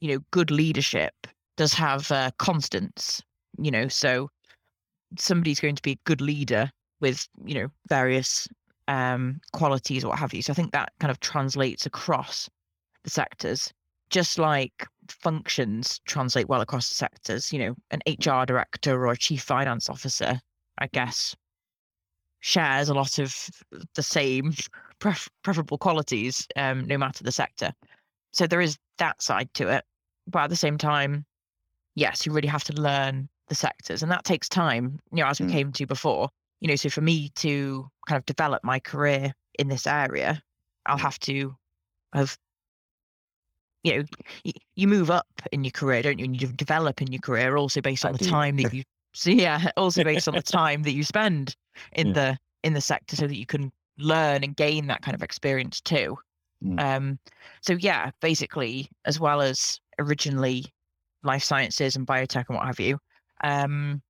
you 0.00 0.14
know, 0.14 0.24
good 0.30 0.50
leadership 0.50 1.14
does 1.56 1.74
have 1.74 2.10
uh, 2.10 2.30
constants, 2.38 3.22
you 3.58 3.70
know, 3.70 3.88
so 3.88 4.30
somebody's 5.18 5.60
going 5.60 5.74
to 5.74 5.82
be 5.82 5.92
a 5.92 5.98
good 6.04 6.20
leader 6.20 6.70
with, 7.00 7.28
you 7.44 7.54
know, 7.54 7.68
various 7.88 8.48
um, 8.88 9.40
qualities 9.52 10.04
or 10.04 10.08
what 10.08 10.18
have 10.18 10.32
you. 10.32 10.42
So 10.42 10.52
I 10.52 10.54
think 10.54 10.72
that 10.72 10.92
kind 11.00 11.10
of 11.10 11.20
translates 11.20 11.86
across 11.86 12.48
the 13.04 13.10
sectors, 13.10 13.72
just 14.10 14.38
like 14.38 14.86
functions 15.08 16.00
translate 16.06 16.48
well 16.48 16.60
across 16.60 16.88
the 16.88 16.94
sectors. 16.94 17.52
You 17.52 17.58
know, 17.58 17.74
an 17.90 18.00
HR 18.06 18.44
director 18.46 18.94
or 18.94 19.12
a 19.12 19.16
chief 19.16 19.42
finance 19.42 19.88
officer, 19.88 20.40
I 20.78 20.86
guess, 20.88 21.34
shares 22.40 22.88
a 22.88 22.94
lot 22.94 23.18
of 23.18 23.34
the 23.94 24.02
same 24.02 24.54
pref- 24.98 25.28
preferable 25.42 25.78
qualities, 25.78 26.46
um, 26.56 26.86
no 26.86 26.98
matter 26.98 27.22
the 27.24 27.32
sector. 27.32 27.72
So 28.32 28.46
there 28.46 28.60
is 28.60 28.78
that 28.98 29.20
side 29.22 29.52
to 29.54 29.68
it, 29.68 29.84
but 30.26 30.40
at 30.44 30.50
the 30.50 30.56
same 30.56 30.78
time, 30.78 31.24
yes, 31.94 32.24
you 32.26 32.32
really 32.32 32.48
have 32.48 32.64
to 32.64 32.72
learn 32.74 33.28
the 33.48 33.54
sectors, 33.54 34.02
and 34.02 34.10
that 34.12 34.24
takes 34.24 34.48
time. 34.48 34.98
You 35.12 35.22
know, 35.22 35.26
as 35.28 35.40
we 35.40 35.46
Mm. 35.46 35.52
came 35.52 35.72
to 35.72 35.86
before, 35.86 36.28
you 36.60 36.68
know, 36.68 36.76
so 36.76 36.88
for 36.88 37.00
me 37.00 37.30
to 37.36 37.88
kind 38.06 38.18
of 38.18 38.24
develop 38.26 38.62
my 38.62 38.78
career 38.78 39.32
in 39.58 39.68
this 39.68 39.86
area, 39.86 40.42
I'll 40.86 40.96
Mm. 40.98 41.02
have 41.02 41.18
to 41.20 41.56
have, 42.14 42.38
you 43.82 43.96
know, 43.96 44.52
you 44.76 44.86
move 44.88 45.10
up 45.10 45.26
in 45.52 45.64
your 45.64 45.72
career, 45.72 46.02
don't 46.02 46.18
you? 46.18 46.24
And 46.26 46.40
you 46.40 46.48
develop 46.48 47.02
in 47.02 47.12
your 47.12 47.20
career 47.20 47.56
also 47.56 47.80
based 47.80 48.04
on 48.04 48.10
I 48.14 48.16
the 48.18 48.24
do. 48.24 48.30
time 48.30 48.56
that 48.56 48.72
you. 48.72 48.84
So 49.14 49.30
yeah, 49.30 49.70
also 49.76 50.04
based 50.04 50.28
on 50.28 50.34
the 50.34 50.42
time 50.60 50.82
that 50.82 50.92
you 50.92 51.04
spend 51.04 51.56
in 51.92 52.08
Yeah. 52.08 52.12
the 52.14 52.38
in 52.62 52.74
the 52.74 52.80
sector, 52.80 53.16
so 53.16 53.26
that 53.26 53.36
you 53.36 53.46
can 53.46 53.72
learn 53.98 54.44
and 54.44 54.56
gain 54.56 54.86
that 54.88 55.02
kind 55.02 55.14
of 55.14 55.22
experience 55.22 55.80
too. 55.80 56.16
Mm. 56.62 56.80
Um, 56.80 57.18
so 57.62 57.74
yeah, 57.74 58.10
basically, 58.20 58.88
as 59.06 59.18
well 59.18 59.40
as 59.40 59.80
originally 59.98 60.66
life 61.22 61.42
sciences 61.42 61.96
and 61.96 62.06
biotech 62.06 62.44
and 62.48 62.56
what 62.56 62.66
have 62.66 62.80
you, 62.80 62.98
um, 63.44 64.02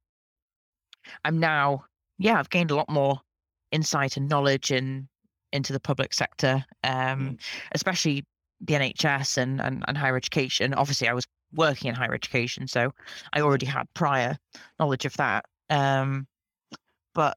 I'm 1.24 1.38
now 1.38 1.84
yeah, 2.18 2.38
I've 2.38 2.50
gained 2.50 2.70
a 2.70 2.74
lot 2.76 2.88
more 2.90 3.20
insight 3.72 4.16
and 4.16 4.28
knowledge 4.28 4.70
in 4.70 5.08
into 5.52 5.72
the 5.72 5.80
public 5.80 6.12
sector, 6.14 6.64
um, 6.84 7.36
especially 7.72 8.24
the 8.60 8.74
NHS 8.74 9.38
and, 9.38 9.60
and 9.60 9.84
and 9.88 9.96
higher 9.96 10.16
education. 10.16 10.74
Obviously, 10.74 11.08
I 11.08 11.14
was 11.14 11.26
working 11.52 11.88
in 11.88 11.94
higher 11.94 12.14
education, 12.14 12.66
so 12.68 12.92
I 13.32 13.40
already 13.40 13.66
had 13.66 13.84
prior 13.94 14.36
knowledge 14.78 15.04
of 15.04 15.16
that. 15.16 15.44
Um, 15.68 16.26
but 17.14 17.36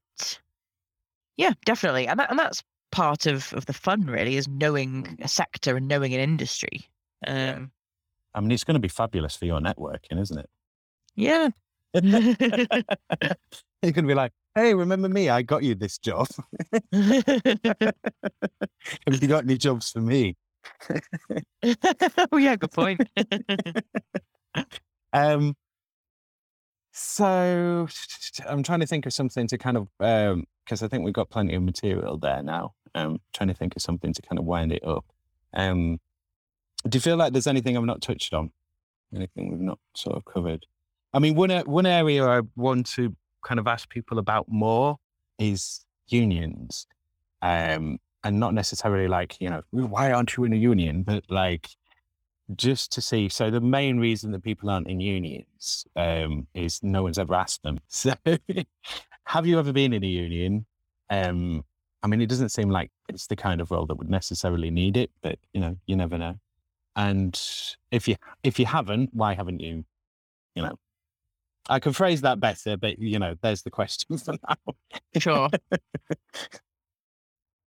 yeah, 1.38 1.54
definitely, 1.66 2.08
and 2.08 2.20
that, 2.20 2.30
and 2.30 2.40
that's 2.40 2.64
part 2.92 3.26
of 3.26 3.54
of 3.54 3.66
the 3.66 3.74
fun, 3.74 4.06
really, 4.06 4.38
is 4.38 4.48
knowing 4.48 5.18
a 5.22 5.28
sector 5.28 5.76
and 5.78 5.88
knowing 5.88 6.14
an 6.14 6.20
industry. 6.20 6.90
Yeah. 7.26 7.56
Um, 7.56 7.72
I 8.36 8.42
mean, 8.42 8.52
it's 8.52 8.64
going 8.64 8.76
to 8.76 8.80
be 8.80 8.88
fabulous 8.88 9.36
for 9.36 9.46
your 9.46 9.60
networking, 9.60 10.20
isn't 10.20 10.40
it? 10.40 10.50
yeah, 11.16 11.50
You're 11.94 13.92
going 13.92 14.06
to 14.06 14.08
be 14.08 14.16
like, 14.16 14.32
hey, 14.56 14.74
remember 14.74 15.10
me? 15.10 15.30
I 15.30 15.42
got 15.42 15.64
you 15.64 15.76
this 15.76 15.98
job. 15.98 16.28
Have 16.92 17.94
you 19.08 19.28
got 19.28 19.44
any 19.44 19.58
jobs 19.58 19.92
for 19.92 20.02
me? 20.02 20.36
oh 22.32 22.38
yeah, 22.38 22.56
good 22.56 22.72
point. 22.72 23.02
um, 25.14 25.56
so 26.92 27.88
I'm 28.48 28.64
trying 28.64 28.80
to 28.82 28.86
think 28.86 29.06
of 29.06 29.14
something 29.14 29.48
to 29.48 29.58
kind 29.58 29.78
of 29.78 29.88
because 29.98 30.84
I 30.84 30.88
think 30.88 31.04
we've 31.04 31.14
got 31.14 31.30
plenty 31.30 31.56
of 31.56 31.64
material 31.64 32.18
there 32.18 32.44
now. 32.44 32.74
Um, 32.96 33.20
trying 33.34 33.48
to 33.48 33.56
think 33.56 33.76
of 33.76 33.82
something 33.82 34.14
to 34.14 34.22
kind 34.22 34.38
of 34.38 34.46
wind 34.46 34.72
it 34.72 34.86
up. 34.86 35.06
Um, 35.54 36.00
do 36.88 36.98
you 36.98 37.02
feel 37.02 37.18
like 37.18 37.34
there's 37.34 37.48
anything 37.48 37.76
I've 37.76 37.84
not 37.86 38.02
touched 38.02 38.34
on? 38.34 38.52
Anything 39.16 39.50
we've 39.50 39.60
not 39.60 39.80
sort 39.96 40.16
of 40.16 40.26
covered? 40.26 40.66
I 41.14 41.20
mean, 41.20 41.36
one 41.36 41.50
one 41.66 41.86
area 41.86 42.26
I 42.26 42.42
want 42.56 42.88
to 42.92 43.16
kind 43.44 43.60
of 43.60 43.68
ask 43.68 43.90
people 43.90 44.20
about 44.20 44.46
more 44.48 44.98
is 45.40 45.86
unions, 46.08 46.88
um, 47.42 48.00
and 48.24 48.40
not 48.40 48.54
necessarily 48.54 49.08
like 49.08 49.40
you 49.40 49.50
know 49.50 49.62
why 49.72 50.12
aren't 50.12 50.36
you 50.36 50.44
in 50.44 50.54
a 50.54 50.58
union, 50.58 51.04
but 51.04 51.24
like 51.30 51.70
just 52.56 52.92
to 52.94 53.02
see. 53.02 53.30
So 53.30 53.50
the 53.50 53.62
main 53.62 54.00
reason 54.00 54.32
that 54.32 54.44
people 54.44 54.70
aren't 54.70 54.88
in 54.88 55.00
unions 55.00 55.86
um, 55.96 56.48
is 56.54 56.82
no 56.84 57.04
one's 57.04 57.20
ever 57.20 57.36
asked 57.36 57.64
them. 57.64 57.80
So, 57.90 58.14
have 59.26 59.48
you 59.48 59.58
ever 59.60 59.72
been 59.72 59.94
in 59.94 60.04
a 60.04 60.08
union? 60.08 60.66
Um, 61.10 61.64
I 62.02 62.08
mean, 62.08 62.22
it 62.22 62.28
doesn't 62.28 62.50
seem 62.50 62.70
like 62.70 62.92
it's 63.08 63.28
the 63.28 63.36
kind 63.36 63.62
of 63.62 63.72
role 63.72 63.86
that 63.86 63.96
would 63.96 64.10
necessarily 64.10 64.70
need 64.70 64.98
it, 64.98 65.12
but 65.22 65.40
you 65.54 65.62
know, 65.62 65.78
you 65.86 65.96
never 65.96 66.18
know. 66.18 66.36
And 66.96 67.40
if 67.92 68.08
you 68.08 68.18
if 68.44 68.60
you 68.60 68.66
haven't, 68.66 69.12
why 69.14 69.34
haven't 69.34 69.62
you? 69.62 69.86
You 70.56 70.64
know, 70.64 70.76
I 71.70 71.80
can 71.80 71.94
phrase 71.94 72.22
that 72.22 72.40
better, 72.40 72.78
but 72.78 73.00
you 73.00 73.20
know, 73.20 73.36
there's 73.42 73.64
the 73.64 73.72
question 73.72 74.18
for 74.24 74.36
now. 74.48 74.74
Sure. 75.18 75.50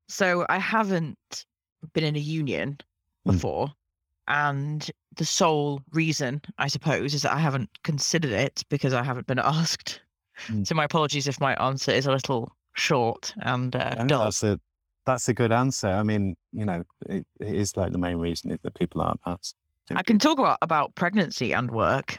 so 0.08 0.46
I 0.48 0.58
haven't 0.58 1.44
been 1.92 2.04
in 2.04 2.16
a 2.16 2.20
union 2.20 2.78
Mm. 3.26 3.32
before. 3.32 3.72
And 4.28 4.88
the 5.16 5.24
sole 5.24 5.80
reason, 5.92 6.40
I 6.58 6.68
suppose, 6.68 7.14
is 7.14 7.22
that 7.22 7.32
I 7.32 7.38
haven't 7.38 7.70
considered 7.84 8.32
it 8.32 8.64
because 8.68 8.92
I 8.92 9.02
haven't 9.02 9.26
been 9.26 9.38
asked. 9.44 10.00
Mm. 10.48 10.66
So 10.66 10.74
my 10.74 10.84
apologies 10.84 11.26
if 11.28 11.40
my 11.40 11.54
answer 11.54 11.92
is 11.92 12.06
a 12.06 12.12
little 12.12 12.52
short 12.74 13.32
and 13.38 13.74
uh, 13.74 14.04
dull. 14.04 14.24
that's 14.24 14.42
a 14.42 14.60
that's 15.06 15.28
a 15.28 15.34
good 15.34 15.52
answer. 15.52 15.88
I 15.88 16.02
mean, 16.02 16.36
you 16.52 16.64
know, 16.64 16.82
it, 17.08 17.24
it 17.40 17.54
is 17.54 17.76
like 17.76 17.92
the 17.92 17.98
main 17.98 18.16
reason 18.16 18.50
is 18.50 18.58
that 18.62 18.74
people 18.74 19.00
aren't 19.00 19.20
asked. 19.26 19.54
I 19.94 20.02
can 20.02 20.18
talk 20.18 20.40
about, 20.40 20.58
about 20.62 20.94
pregnancy 20.96 21.52
and 21.54 21.70
work. 21.70 22.18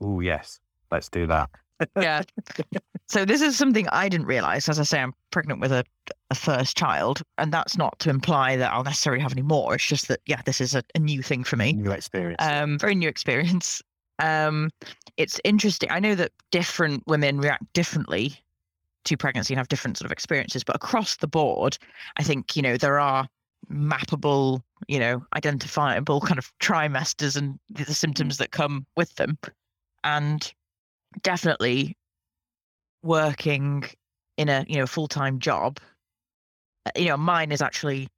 Oh 0.00 0.18
yes, 0.20 0.58
let's 0.90 1.08
do 1.08 1.26
that. 1.28 1.48
Yeah. 1.96 2.22
so 3.08 3.24
this 3.24 3.40
is 3.40 3.56
something 3.56 3.86
I 3.92 4.08
didn't 4.08 4.26
realize. 4.26 4.68
As 4.68 4.80
I 4.80 4.82
say, 4.82 5.00
I'm 5.00 5.14
pregnant 5.30 5.60
with 5.60 5.72
a, 5.72 5.84
a 6.30 6.34
first 6.34 6.76
child, 6.76 7.22
and 7.38 7.52
that's 7.52 7.76
not 7.76 7.98
to 8.00 8.10
imply 8.10 8.56
that 8.56 8.72
I'll 8.72 8.84
necessarily 8.84 9.22
have 9.22 9.32
any 9.32 9.42
more. 9.42 9.74
It's 9.74 9.86
just 9.86 10.08
that, 10.08 10.20
yeah, 10.26 10.42
this 10.44 10.60
is 10.60 10.74
a, 10.74 10.82
a 10.94 10.98
new 10.98 11.22
thing 11.22 11.44
for 11.44 11.56
me. 11.56 11.72
New 11.72 11.92
experience. 11.92 12.36
Um, 12.40 12.78
very 12.78 12.94
new 12.94 13.08
experience. 13.08 13.82
Um, 14.18 14.70
it's 15.16 15.40
interesting. 15.44 15.90
I 15.90 16.00
know 16.00 16.14
that 16.14 16.32
different 16.50 17.04
women 17.06 17.38
react 17.40 17.64
differently 17.74 18.34
to 19.04 19.16
pregnancy 19.16 19.54
and 19.54 19.58
have 19.58 19.68
different 19.68 19.98
sort 19.98 20.06
of 20.06 20.12
experiences, 20.12 20.64
but 20.64 20.74
across 20.74 21.16
the 21.16 21.28
board, 21.28 21.78
I 22.16 22.22
think 22.22 22.56
you 22.56 22.62
know 22.62 22.76
there 22.76 22.98
are 22.98 23.28
mappable, 23.70 24.62
you 24.88 24.98
know, 24.98 25.24
identifiable 25.34 26.20
kind 26.20 26.38
of 26.38 26.52
trimesters 26.58 27.36
and 27.36 27.58
the 27.70 27.84
the 27.84 27.94
symptoms 27.94 28.38
that 28.38 28.50
come 28.50 28.86
with 28.96 29.14
them, 29.14 29.38
and 30.02 30.52
definitely 31.22 31.96
working 33.02 33.84
in 34.36 34.48
a 34.48 34.64
you 34.68 34.76
know 34.76 34.86
full 34.86 35.08
time 35.08 35.38
job. 35.38 35.78
uh, 36.86 36.90
You 36.96 37.06
know, 37.06 37.16
mine 37.16 37.52
is 37.52 37.62
actually 37.62 38.08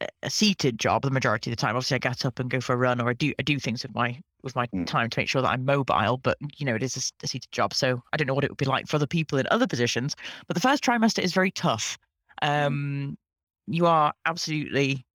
a- 0.00 0.08
a 0.24 0.30
seated 0.30 0.78
job 0.78 1.02
the 1.02 1.10
majority 1.10 1.50
of 1.50 1.56
the 1.56 1.60
time. 1.60 1.76
Obviously, 1.76 1.96
I 1.96 1.98
get 1.98 2.24
up 2.24 2.38
and 2.38 2.50
go 2.50 2.60
for 2.60 2.74
a 2.74 2.76
run, 2.76 3.00
or 3.00 3.10
I 3.10 3.14
do 3.14 3.32
I 3.38 3.42
do 3.42 3.58
things 3.58 3.82
with 3.82 3.94
my 3.94 4.20
with 4.42 4.56
my 4.56 4.66
Mm. 4.74 4.86
time 4.86 5.10
to 5.10 5.20
make 5.20 5.28
sure 5.28 5.42
that 5.42 5.50
I'm 5.50 5.64
mobile. 5.64 6.18
But 6.18 6.38
you 6.58 6.66
know, 6.66 6.74
it 6.74 6.82
is 6.82 7.12
a 7.22 7.26
seated 7.28 7.52
job, 7.52 7.74
so 7.74 8.02
I 8.12 8.16
don't 8.16 8.26
know 8.26 8.34
what 8.34 8.44
it 8.44 8.50
would 8.50 8.58
be 8.58 8.64
like 8.66 8.88
for 8.88 8.96
other 8.96 9.06
people 9.06 9.38
in 9.38 9.46
other 9.50 9.66
positions. 9.66 10.16
But 10.46 10.54
the 10.54 10.60
first 10.60 10.82
trimester 10.84 11.22
is 11.22 11.32
very 11.34 11.50
tough. 11.50 11.98
Um, 12.42 13.18
you 13.66 13.86
are 13.86 14.12
absolutely 14.26 15.06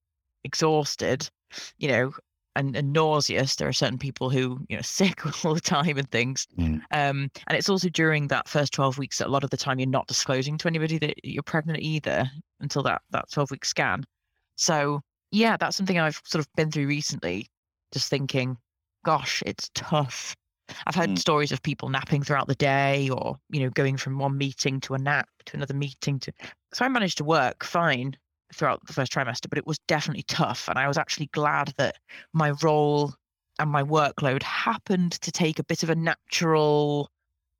exhausted, 0.43 1.29
you 1.77 1.87
know, 1.89 2.13
and, 2.55 2.75
and 2.75 2.93
nauseous. 2.93 3.55
There 3.55 3.67
are 3.67 3.73
certain 3.73 3.97
people 3.97 4.29
who 4.29 4.59
you 4.69 4.75
know 4.75 4.81
sick 4.83 5.45
all 5.45 5.53
the 5.53 5.61
time 5.61 5.97
and 5.97 6.09
things. 6.11 6.47
Mm. 6.57 6.81
Um, 6.91 7.29
and 7.47 7.57
it's 7.57 7.69
also 7.69 7.89
during 7.89 8.27
that 8.27 8.47
first 8.47 8.73
12 8.73 8.97
weeks 8.97 9.17
that 9.17 9.27
a 9.27 9.29
lot 9.29 9.43
of 9.43 9.49
the 9.49 9.57
time 9.57 9.79
you're 9.79 9.89
not 9.89 10.07
disclosing 10.07 10.57
to 10.59 10.67
anybody 10.67 10.97
that 10.99 11.15
you're 11.23 11.43
pregnant 11.43 11.79
either 11.79 12.29
until 12.59 12.83
that, 12.83 13.01
that 13.11 13.29
12 13.31 13.51
week 13.51 13.65
scan. 13.65 14.03
So, 14.55 15.01
yeah, 15.31 15.57
that's 15.57 15.75
something 15.75 15.99
I've 15.99 16.21
sort 16.23 16.39
of 16.39 16.47
been 16.55 16.71
through 16.71 16.87
recently, 16.87 17.49
just 17.91 18.09
thinking, 18.09 18.57
gosh, 19.03 19.43
it's 19.45 19.69
tough. 19.75 20.35
I've 20.87 20.95
heard 20.95 21.11
Mm. 21.11 21.19
stories 21.19 21.51
of 21.51 21.61
people 21.61 21.89
napping 21.89 22.23
throughout 22.23 22.47
the 22.47 22.55
day 22.55 23.09
or, 23.09 23.37
you 23.49 23.59
know, 23.59 23.69
going 23.69 23.97
from 23.97 24.17
one 24.17 24.37
meeting 24.37 24.79
to 24.81 24.95
a 24.95 24.97
nap 24.97 25.29
to 25.45 25.57
another 25.57 25.75
meeting 25.75 26.19
to. 26.21 26.31
So 26.73 26.85
I 26.85 26.87
managed 26.87 27.17
to 27.19 27.23
work 27.23 27.63
fine 27.63 28.17
throughout 28.55 28.85
the 28.87 28.93
first 28.93 29.11
trimester, 29.11 29.49
but 29.49 29.57
it 29.57 29.67
was 29.67 29.77
definitely 29.87 30.23
tough. 30.23 30.67
And 30.69 30.79
I 30.79 30.87
was 30.87 30.97
actually 30.97 31.27
glad 31.27 31.73
that 31.77 31.97
my 32.33 32.51
role 32.63 33.13
and 33.59 33.69
my 33.69 33.83
workload 33.83 34.43
happened 34.43 35.13
to 35.21 35.31
take 35.31 35.59
a 35.59 35.63
bit 35.63 35.83
of 35.83 35.89
a 35.89 35.95
natural 35.95 37.09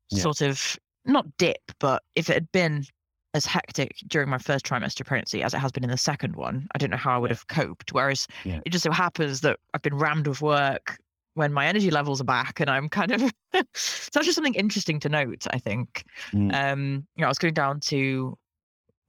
Yeah. 0.09 0.22
sort 0.23 0.41
of 0.41 0.77
not 1.05 1.26
dip, 1.38 1.72
but 1.80 2.03
if 2.15 2.30
it 2.30 2.34
had 2.34 2.51
been 2.51 2.85
as 3.34 3.45
hectic 3.45 3.97
during 4.07 4.30
my 4.30 4.38
first 4.38 4.65
trimester 4.65 5.05
pregnancy 5.05 5.43
as 5.43 5.53
it 5.53 5.57
has 5.59 5.72
been 5.72 5.84
in 5.84 5.89
the 5.89 5.97
second 5.97 6.35
one, 6.35 6.67
I 6.73 6.77
don't 6.77 6.89
know 6.89 6.97
how 6.97 7.15
I 7.15 7.17
would 7.17 7.31
have 7.31 7.47
coped. 7.47 7.91
Whereas 7.93 8.27
Yeah. 8.43 8.61
it 8.65 8.69
just 8.69 8.84
so 8.84 8.91
happens 8.91 9.41
that 9.41 9.59
I've 9.73 9.81
been 9.81 9.97
rammed 9.97 10.27
with 10.27 10.41
work 10.41 10.97
when 11.34 11.51
my 11.51 11.65
energy 11.67 11.91
levels 11.91 12.22
are 12.22 12.26
back 12.26 12.61
and 12.61 12.69
I'm 12.69 12.88
kind 12.88 13.11
of 13.11 13.22
so 13.53 14.09
that's 14.13 14.26
just 14.26 14.35
something 14.35 14.53
interesting 14.55 14.99
to 15.01 15.09
note, 15.09 15.45
I 15.51 15.59
think. 15.59 16.05
Mm. 16.34 16.53
Um, 16.53 17.07
you 17.15 17.22
know, 17.22 17.27
I 17.27 17.30
was 17.30 17.38
going 17.38 17.53
down 17.53 17.81
to 17.81 18.38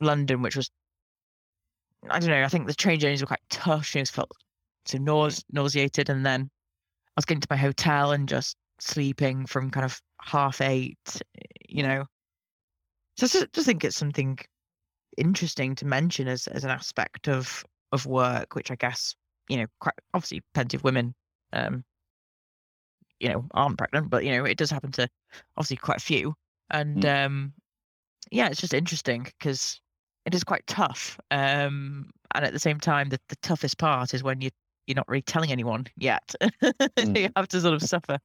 London, 0.00 0.42
which 0.42 0.56
was 0.56 0.70
I 2.10 2.18
don't 2.18 2.30
know, 2.30 2.42
I 2.42 2.48
think 2.48 2.66
the 2.66 2.74
train 2.74 3.00
journeys 3.00 3.20
were 3.20 3.26
quite 3.26 3.40
tough. 3.50 3.88
Things 3.88 4.10
felt 4.10 4.30
so 4.86 4.98
nause- 4.98 5.44
nauseated 5.52 6.08
and 6.10 6.24
then 6.24 6.50
I 7.08 7.12
was 7.16 7.24
getting 7.24 7.40
to 7.40 7.48
my 7.50 7.56
hotel 7.56 8.12
and 8.12 8.28
just 8.28 8.56
sleeping 8.80 9.46
from 9.46 9.70
kind 9.70 9.84
of 9.84 10.00
half 10.22 10.60
eight, 10.60 11.22
you 11.68 11.82
know. 11.82 12.04
So 13.16 13.26
I 13.26 13.28
just, 13.28 13.52
just 13.52 13.66
think 13.66 13.84
it's 13.84 13.96
something 13.96 14.38
interesting 15.16 15.74
to 15.76 15.86
mention 15.86 16.28
as 16.28 16.46
as 16.48 16.64
an 16.64 16.70
aspect 16.70 17.28
of 17.28 17.64
of 17.92 18.06
work, 18.06 18.54
which 18.54 18.70
I 18.70 18.76
guess 18.76 19.14
you 19.48 19.58
know, 19.58 19.66
quite, 19.80 19.94
obviously, 20.14 20.42
plenty 20.54 20.76
of 20.76 20.84
women, 20.84 21.14
um, 21.52 21.84
you 23.20 23.28
know, 23.28 23.46
aren't 23.52 23.78
pregnant, 23.78 24.10
but 24.10 24.24
you 24.24 24.32
know, 24.32 24.44
it 24.44 24.58
does 24.58 24.70
happen 24.70 24.92
to 24.92 25.08
obviously 25.56 25.76
quite 25.76 25.98
a 25.98 26.04
few, 26.04 26.34
and 26.70 27.04
um, 27.06 27.52
yeah, 28.30 28.48
it's 28.48 28.60
just 28.60 28.74
interesting 28.74 29.22
because 29.22 29.80
it 30.26 30.34
is 30.34 30.44
quite 30.44 30.66
tough, 30.66 31.18
um, 31.30 32.10
and 32.34 32.44
at 32.44 32.52
the 32.52 32.58
same 32.58 32.78
time, 32.80 33.08
the, 33.08 33.18
the 33.28 33.36
toughest 33.36 33.78
part 33.78 34.12
is 34.12 34.22
when 34.22 34.40
you 34.40 34.50
you're 34.86 34.96
not 34.96 35.08
really 35.08 35.22
telling 35.22 35.50
anyone 35.50 35.86
yet. 35.96 36.34
you 36.98 37.28
have 37.34 37.48
to 37.48 37.60
sort 37.60 37.74
of 37.74 37.82
suffer 37.82 38.18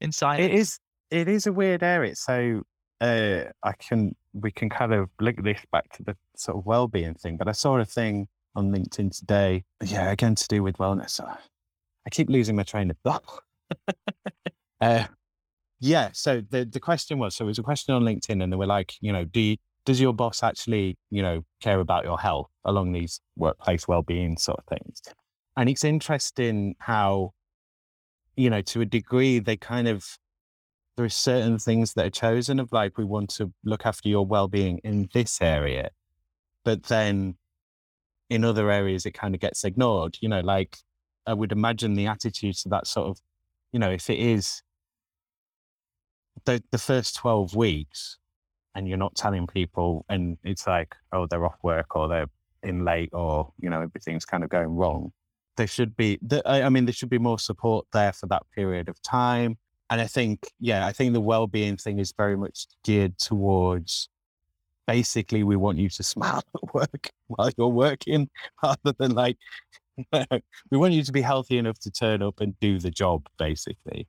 in 0.00 0.12
silence. 0.12 0.44
It 0.44 0.54
is 0.54 0.78
it 1.10 1.28
is 1.28 1.46
a 1.46 1.52
weird 1.52 1.82
area. 1.82 2.14
So 2.16 2.62
uh, 3.00 3.44
I 3.62 3.72
can 3.78 4.14
we 4.32 4.50
can 4.50 4.68
kind 4.68 4.92
of 4.92 5.10
link 5.20 5.42
this 5.42 5.60
back 5.72 5.92
to 5.96 6.02
the 6.02 6.16
sort 6.36 6.58
of 6.58 6.66
well-being 6.66 7.14
thing. 7.14 7.36
But 7.36 7.48
I 7.48 7.52
saw 7.52 7.78
a 7.78 7.84
thing 7.84 8.28
on 8.54 8.70
LinkedIn 8.70 9.16
today. 9.16 9.64
Yeah, 9.82 10.10
again 10.10 10.34
to 10.34 10.48
do 10.48 10.62
with 10.62 10.76
wellness. 10.78 11.20
Uh, 11.20 11.36
I 12.06 12.10
keep 12.10 12.28
losing 12.28 12.56
my 12.56 12.62
train 12.62 12.90
of 12.90 12.96
thought. 13.04 13.42
uh, 14.80 15.06
yeah. 15.80 16.10
So 16.12 16.42
the 16.48 16.64
the 16.64 16.80
question 16.80 17.18
was 17.18 17.34
so 17.34 17.44
it 17.44 17.48
was 17.48 17.58
a 17.58 17.62
question 17.62 17.94
on 17.94 18.02
LinkedIn, 18.02 18.42
and 18.42 18.52
they 18.52 18.56
were 18.56 18.66
like, 18.66 18.94
you 19.00 19.12
know, 19.12 19.24
do 19.24 19.40
you, 19.40 19.56
does 19.84 20.00
your 20.00 20.12
boss 20.12 20.42
actually 20.42 20.98
you 21.10 21.22
know 21.22 21.42
care 21.60 21.80
about 21.80 22.04
your 22.04 22.18
health 22.18 22.50
along 22.64 22.92
these 22.92 23.20
workplace 23.36 23.88
well-being 23.88 24.36
sort 24.36 24.58
of 24.58 24.64
things? 24.66 25.00
And 25.56 25.68
it's 25.68 25.84
interesting 25.84 26.74
how 26.78 27.32
you 28.36 28.50
know 28.50 28.62
to 28.62 28.80
a 28.80 28.86
degree 28.86 29.38
they 29.38 29.56
kind 29.56 29.88
of 29.88 30.18
there 30.96 31.04
are 31.04 31.08
certain 31.08 31.58
things 31.58 31.94
that 31.94 32.06
are 32.06 32.10
chosen 32.10 32.58
of 32.60 32.72
like 32.72 32.98
we 32.98 33.04
want 33.04 33.30
to 33.30 33.52
look 33.64 33.86
after 33.86 34.08
your 34.08 34.26
well-being 34.26 34.78
in 34.84 35.08
this 35.12 35.40
area 35.40 35.90
but 36.64 36.84
then 36.84 37.36
in 38.28 38.44
other 38.44 38.70
areas 38.70 39.06
it 39.06 39.12
kind 39.12 39.34
of 39.34 39.40
gets 39.40 39.64
ignored 39.64 40.16
you 40.20 40.28
know 40.28 40.40
like 40.40 40.78
i 41.26 41.34
would 41.34 41.52
imagine 41.52 41.94
the 41.94 42.06
attitude 42.06 42.54
to 42.54 42.68
that 42.68 42.86
sort 42.86 43.08
of 43.08 43.18
you 43.72 43.78
know 43.78 43.90
if 43.90 44.08
it 44.08 44.18
is 44.18 44.62
the, 46.44 46.62
the 46.70 46.78
first 46.78 47.16
12 47.16 47.54
weeks 47.54 48.18
and 48.74 48.88
you're 48.88 48.98
not 48.98 49.14
telling 49.14 49.46
people 49.46 50.04
and 50.08 50.38
it's 50.44 50.66
like 50.66 50.94
oh 51.12 51.26
they're 51.26 51.44
off 51.44 51.58
work 51.62 51.96
or 51.96 52.08
they're 52.08 52.28
in 52.62 52.84
late 52.84 53.10
or 53.12 53.52
you 53.58 53.70
know 53.70 53.80
everything's 53.80 54.24
kind 54.24 54.44
of 54.44 54.50
going 54.50 54.68
wrong. 54.68 55.12
There 55.56 55.66
should 55.66 55.96
be 55.96 56.18
I 56.46 56.68
mean 56.68 56.86
there 56.86 56.92
should 56.94 57.10
be 57.10 57.18
more 57.18 57.38
support 57.38 57.86
there 57.92 58.12
for 58.12 58.26
that 58.26 58.42
period 58.54 58.88
of 58.88 59.00
time. 59.02 59.58
And 59.90 60.00
I 60.00 60.06
think, 60.06 60.46
yeah, 60.60 60.86
I 60.86 60.92
think 60.92 61.14
the 61.14 61.20
well-being 61.20 61.76
thing 61.76 61.98
is 61.98 62.14
very 62.16 62.36
much 62.36 62.68
geared 62.84 63.18
towards 63.18 64.08
basically 64.86 65.42
we 65.42 65.56
want 65.56 65.78
you 65.78 65.88
to 65.88 66.02
smile 66.14 66.42
at 66.54 66.74
work 66.74 67.10
while 67.26 67.50
you're 67.56 67.68
working 67.68 68.28
rather 68.62 68.92
than 68.98 69.12
like 69.12 69.36
we 70.70 70.78
want 70.78 70.94
you 70.94 71.02
to 71.02 71.12
be 71.12 71.20
healthy 71.20 71.58
enough 71.58 71.78
to 71.80 71.90
turn 71.90 72.22
up 72.22 72.40
and 72.40 72.58
do 72.60 72.78
the 72.78 72.90
job 72.90 73.26
basically. 73.38 74.06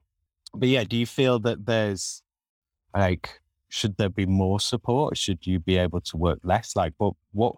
But 0.54 0.70
yeah 0.70 0.84
do 0.84 0.98
you 0.98 1.06
feel 1.06 1.40
that 1.40 1.66
there's 1.66 2.22
like 2.96 3.41
should 3.74 3.96
there 3.98 4.10
be 4.10 4.26
more 4.26 4.60
support 4.60 5.18
should 5.18 5.48
you 5.48 5.58
be 5.60 5.78
able 5.78 6.02
to 6.02 6.18
work 6.18 6.40
less 6.44 6.76
like 6.76 6.94
what 6.98 7.14
what 7.32 7.56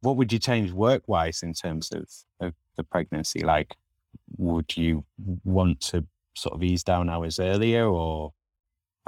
what 0.00 0.16
would 0.16 0.32
you 0.32 0.38
change 0.40 0.72
work 0.72 1.02
wise 1.06 1.42
in 1.44 1.54
terms 1.54 1.90
of, 1.92 2.04
of 2.40 2.52
the 2.76 2.82
pregnancy 2.82 3.40
like 3.44 3.76
would 4.36 4.76
you 4.76 5.04
want 5.44 5.80
to 5.80 6.04
sort 6.34 6.52
of 6.54 6.62
ease 6.64 6.82
down 6.82 7.08
hours 7.08 7.38
earlier 7.38 7.86
or 7.86 8.32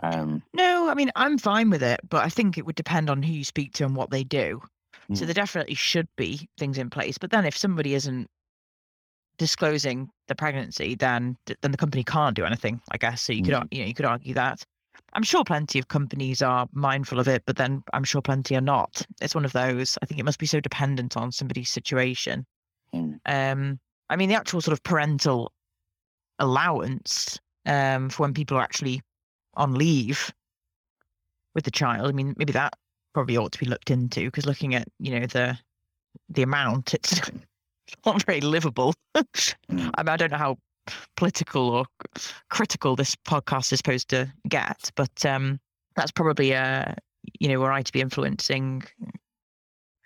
um 0.03 0.43
No, 0.53 0.89
I 0.89 0.95
mean, 0.95 1.11
I'm 1.17 1.39
fine 1.39 1.71
with 1.71 1.83
it, 1.83 2.01
but 2.09 2.25
I 2.25 2.29
think 2.29 2.57
it 2.57 2.65
would 2.67 2.77
depend 2.77 3.11
on 3.11 3.23
who 3.23 3.33
you 3.33 3.45
speak 3.45 3.73
to 3.75 3.85
and 3.85 3.97
what 3.97 4.11
they 4.11 4.23
do. 4.25 4.61
So 5.13 5.25
Mm. 5.25 5.27
there 5.27 5.35
definitely 5.35 5.75
should 5.75 6.09
be 6.17 6.49
things 6.59 6.79
in 6.79 6.89
place. 6.91 7.19
But 7.19 7.31
then 7.31 7.45
if 7.45 7.57
somebody 7.57 7.95
isn't 7.95 8.29
disclosing 9.39 10.09
the 10.29 10.35
pregnancy, 10.35 10.95
then 10.95 11.37
then 11.61 11.73
the 11.73 11.77
company 11.77 12.05
can't 12.05 12.37
do 12.37 12.45
anything, 12.45 12.81
I 12.91 12.97
guess. 12.97 13.23
So 13.23 13.33
you 13.33 13.43
could 13.43 13.55
Mm. 13.55 13.69
you 13.73 13.81
know, 13.81 13.87
you 13.87 13.95
could 13.95 14.07
argue 14.07 14.35
that. 14.35 14.65
I'm 15.15 15.23
sure 15.23 15.45
plenty 15.45 15.79
of 15.79 15.89
companies 15.89 16.43
are 16.43 16.69
mindful 16.73 17.21
of 17.21 17.29
it, 17.29 17.45
but 17.47 17.57
then 17.57 17.83
I'm 17.93 18.05
sure 18.05 18.21
plenty 18.21 18.57
are 18.57 18.61
not. 18.61 19.07
It's 19.21 19.35
one 19.35 19.45
of 19.45 19.53
those. 19.53 19.97
I 20.03 20.07
think 20.07 20.19
it 20.19 20.25
must 20.25 20.41
be 20.41 20.47
so 20.47 20.61
dependent 20.61 21.17
on 21.17 21.31
somebody's 21.31 21.71
situation. 21.71 22.45
Mm. 22.93 23.21
Um, 23.27 23.81
I 24.11 24.17
mean, 24.17 24.29
the 24.29 24.35
actual 24.35 24.61
sort 24.61 24.73
of 24.73 24.83
parental 24.83 25.53
allowance 26.39 27.39
um, 27.67 28.11
for 28.11 28.23
when 28.23 28.35
people 28.35 28.57
are 28.57 28.63
actually 28.63 29.01
on 29.55 29.75
leave 29.75 30.33
with 31.55 31.65
the 31.65 31.71
child. 31.71 32.09
I 32.09 32.13
mean, 32.13 32.35
maybe 32.37 32.53
that 32.53 32.75
probably 33.13 33.37
ought 33.37 33.53
to 33.53 33.59
be 33.59 33.67
looked 33.67 33.91
into 33.91 34.25
because 34.27 34.47
looking 34.47 34.75
at 34.75 34.89
you 34.99 35.19
know 35.19 35.27
the 35.27 35.57
the 36.29 36.43
amount, 36.43 36.95
it's 36.95 37.21
not 38.07 38.25
very 38.25 38.41
livable. 38.41 38.95
I 39.15 39.23
mean, 39.69 39.91
I 39.97 40.17
don't 40.17 40.33
know 40.33 40.39
how 40.39 40.59
political 41.17 41.69
or 41.71 41.87
critical 42.51 42.97
this 42.97 43.15
podcast 43.17 43.73
is 43.73 43.79
supposed 43.79 44.09
to 44.11 44.33
get, 44.49 44.91
but 44.97 45.25
um, 45.27 45.59
that's 45.97 46.13
probably 46.13 46.55
uh 46.55 46.93
you 47.41 47.49
know 47.49 47.61
were 47.61 47.73
I 47.73 47.83
to 47.83 47.93
be 47.93 48.01
influencing 48.01 48.83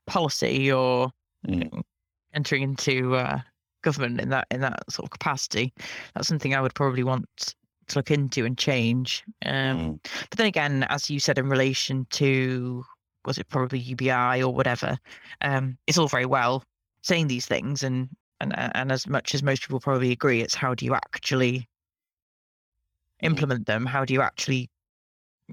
policy 0.06 0.70
or 0.72 1.10
you 1.46 1.56
Mm. 1.56 1.72
know, 1.72 1.82
entering 2.34 2.62
into 2.62 3.14
uh, 3.14 3.40
government 3.82 4.20
in 4.20 4.28
that 4.30 4.46
in 4.50 4.60
that 4.60 4.90
sort 4.90 5.06
of 5.06 5.10
capacity, 5.10 5.72
that's 6.14 6.28
something 6.28 6.54
I 6.54 6.60
would 6.60 6.74
probably 6.74 7.04
want 7.04 7.26
to 7.88 7.98
look 7.98 8.10
into 8.10 8.44
and 8.44 8.58
change. 8.58 9.24
Um, 9.46 9.78
Mm. 9.78 10.02
but 10.30 10.36
then 10.38 10.46
again, 10.46 10.84
as 10.88 11.08
you 11.08 11.20
said, 11.20 11.38
in 11.38 11.48
relation 11.48 12.06
to 12.10 12.84
was 13.24 13.38
it 13.38 13.48
probably 13.48 13.78
UBI 13.78 14.42
or 14.42 14.52
whatever, 14.52 14.98
um, 15.42 15.78
it's 15.86 15.98
all 15.98 16.08
very 16.08 16.26
well 16.26 16.64
saying 17.02 17.28
these 17.28 17.46
things, 17.46 17.82
and 17.82 18.08
and 18.40 18.54
and 18.56 18.92
as 18.92 19.06
much 19.06 19.34
as 19.34 19.42
most 19.42 19.62
people 19.62 19.80
probably 19.80 20.12
agree, 20.12 20.40
it's 20.40 20.54
how 20.54 20.74
do 20.74 20.84
you 20.84 20.94
actually 20.94 21.68
implement 23.22 23.66
them? 23.66 23.86
How 23.86 24.04
do 24.04 24.14
you 24.14 24.22
actually 24.22 24.70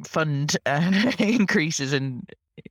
fund 0.06 0.58
uh, 0.66 1.12
increases 1.20 1.94
in 1.94 2.24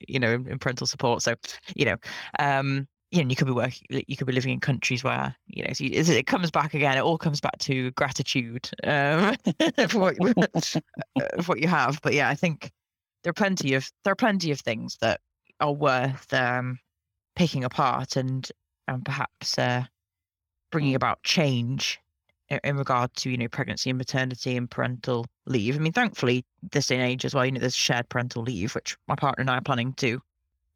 you 0.09 0.19
know 0.19 0.35
in, 0.35 0.59
parental 0.59 0.87
support? 0.87 1.23
So 1.23 1.35
you 1.75 1.85
know. 1.85 1.97
Um, 2.39 2.89
you 3.11 3.23
know, 3.23 3.31
you 3.31 3.37
could 3.37 3.47
be 3.47 3.53
working, 3.53 3.87
you 4.09 4.17
could 4.17 4.27
be 4.27 4.33
living 4.33 4.53
in 4.53 4.59
countries 4.59 5.05
where, 5.05 5.37
you 5.47 5.63
know, 5.63 5.73
so 5.73 5.85
you, 5.85 5.91
it 5.93 6.27
comes 6.27 6.51
back 6.51 6.75
again. 6.75 6.99
It 6.99 7.03
all 7.03 7.17
comes 7.17 7.41
back 7.41 7.57
to 7.59 7.93
gratitude 7.93 8.69
um, 8.83 9.37
for 9.89 10.01
what, 10.01 10.17
you- 10.19 10.35
for 11.43 11.43
what 11.47 11.61
you 11.61 11.69
have. 11.69 12.01
But 12.03 12.15
yeah, 12.15 12.29
I 12.29 12.35
think 12.35 12.73
there 13.23 13.31
are 13.31 13.35
plenty 13.35 13.75
of 13.75 13.89
there 14.03 14.13
are 14.13 14.17
plenty 14.17 14.51
of 14.51 14.59
things 14.61 14.97
that 15.01 15.21
are 15.61 15.73
worth 15.73 16.33
um, 16.33 16.79
picking 17.37 17.63
apart 17.63 18.17
and 18.17 18.51
and 18.89 19.05
perhaps 19.05 19.59
uh, 19.59 19.85
bringing 20.75 20.97
about 20.97 21.23
change 21.23 22.01
in, 22.49 22.59
in 22.65 22.77
regard 22.77 23.15
to 23.15 23.31
you 23.31 23.37
know 23.37 23.47
pregnancy 23.47 23.91
and 23.91 23.97
maternity 23.97 24.57
and 24.57 24.69
parental 24.69 25.25
leave. 25.47 25.77
I 25.77 25.79
mean, 25.79 25.93
thankfully, 25.93 26.45
this 26.73 26.89
day 26.89 26.97
and 26.97 27.05
age 27.05 27.25
as 27.25 27.33
well, 27.33 27.47
you 27.47 27.53
know, 27.53 27.61
there's 27.61 27.77
shared 27.77 28.09
parental 28.09 28.43
leave, 28.43 28.75
which 28.75 28.97
my 29.07 29.15
partner 29.15 29.43
and 29.43 29.51
I 29.51 29.59
are 29.59 29.61
planning 29.61 29.93
to 29.95 30.21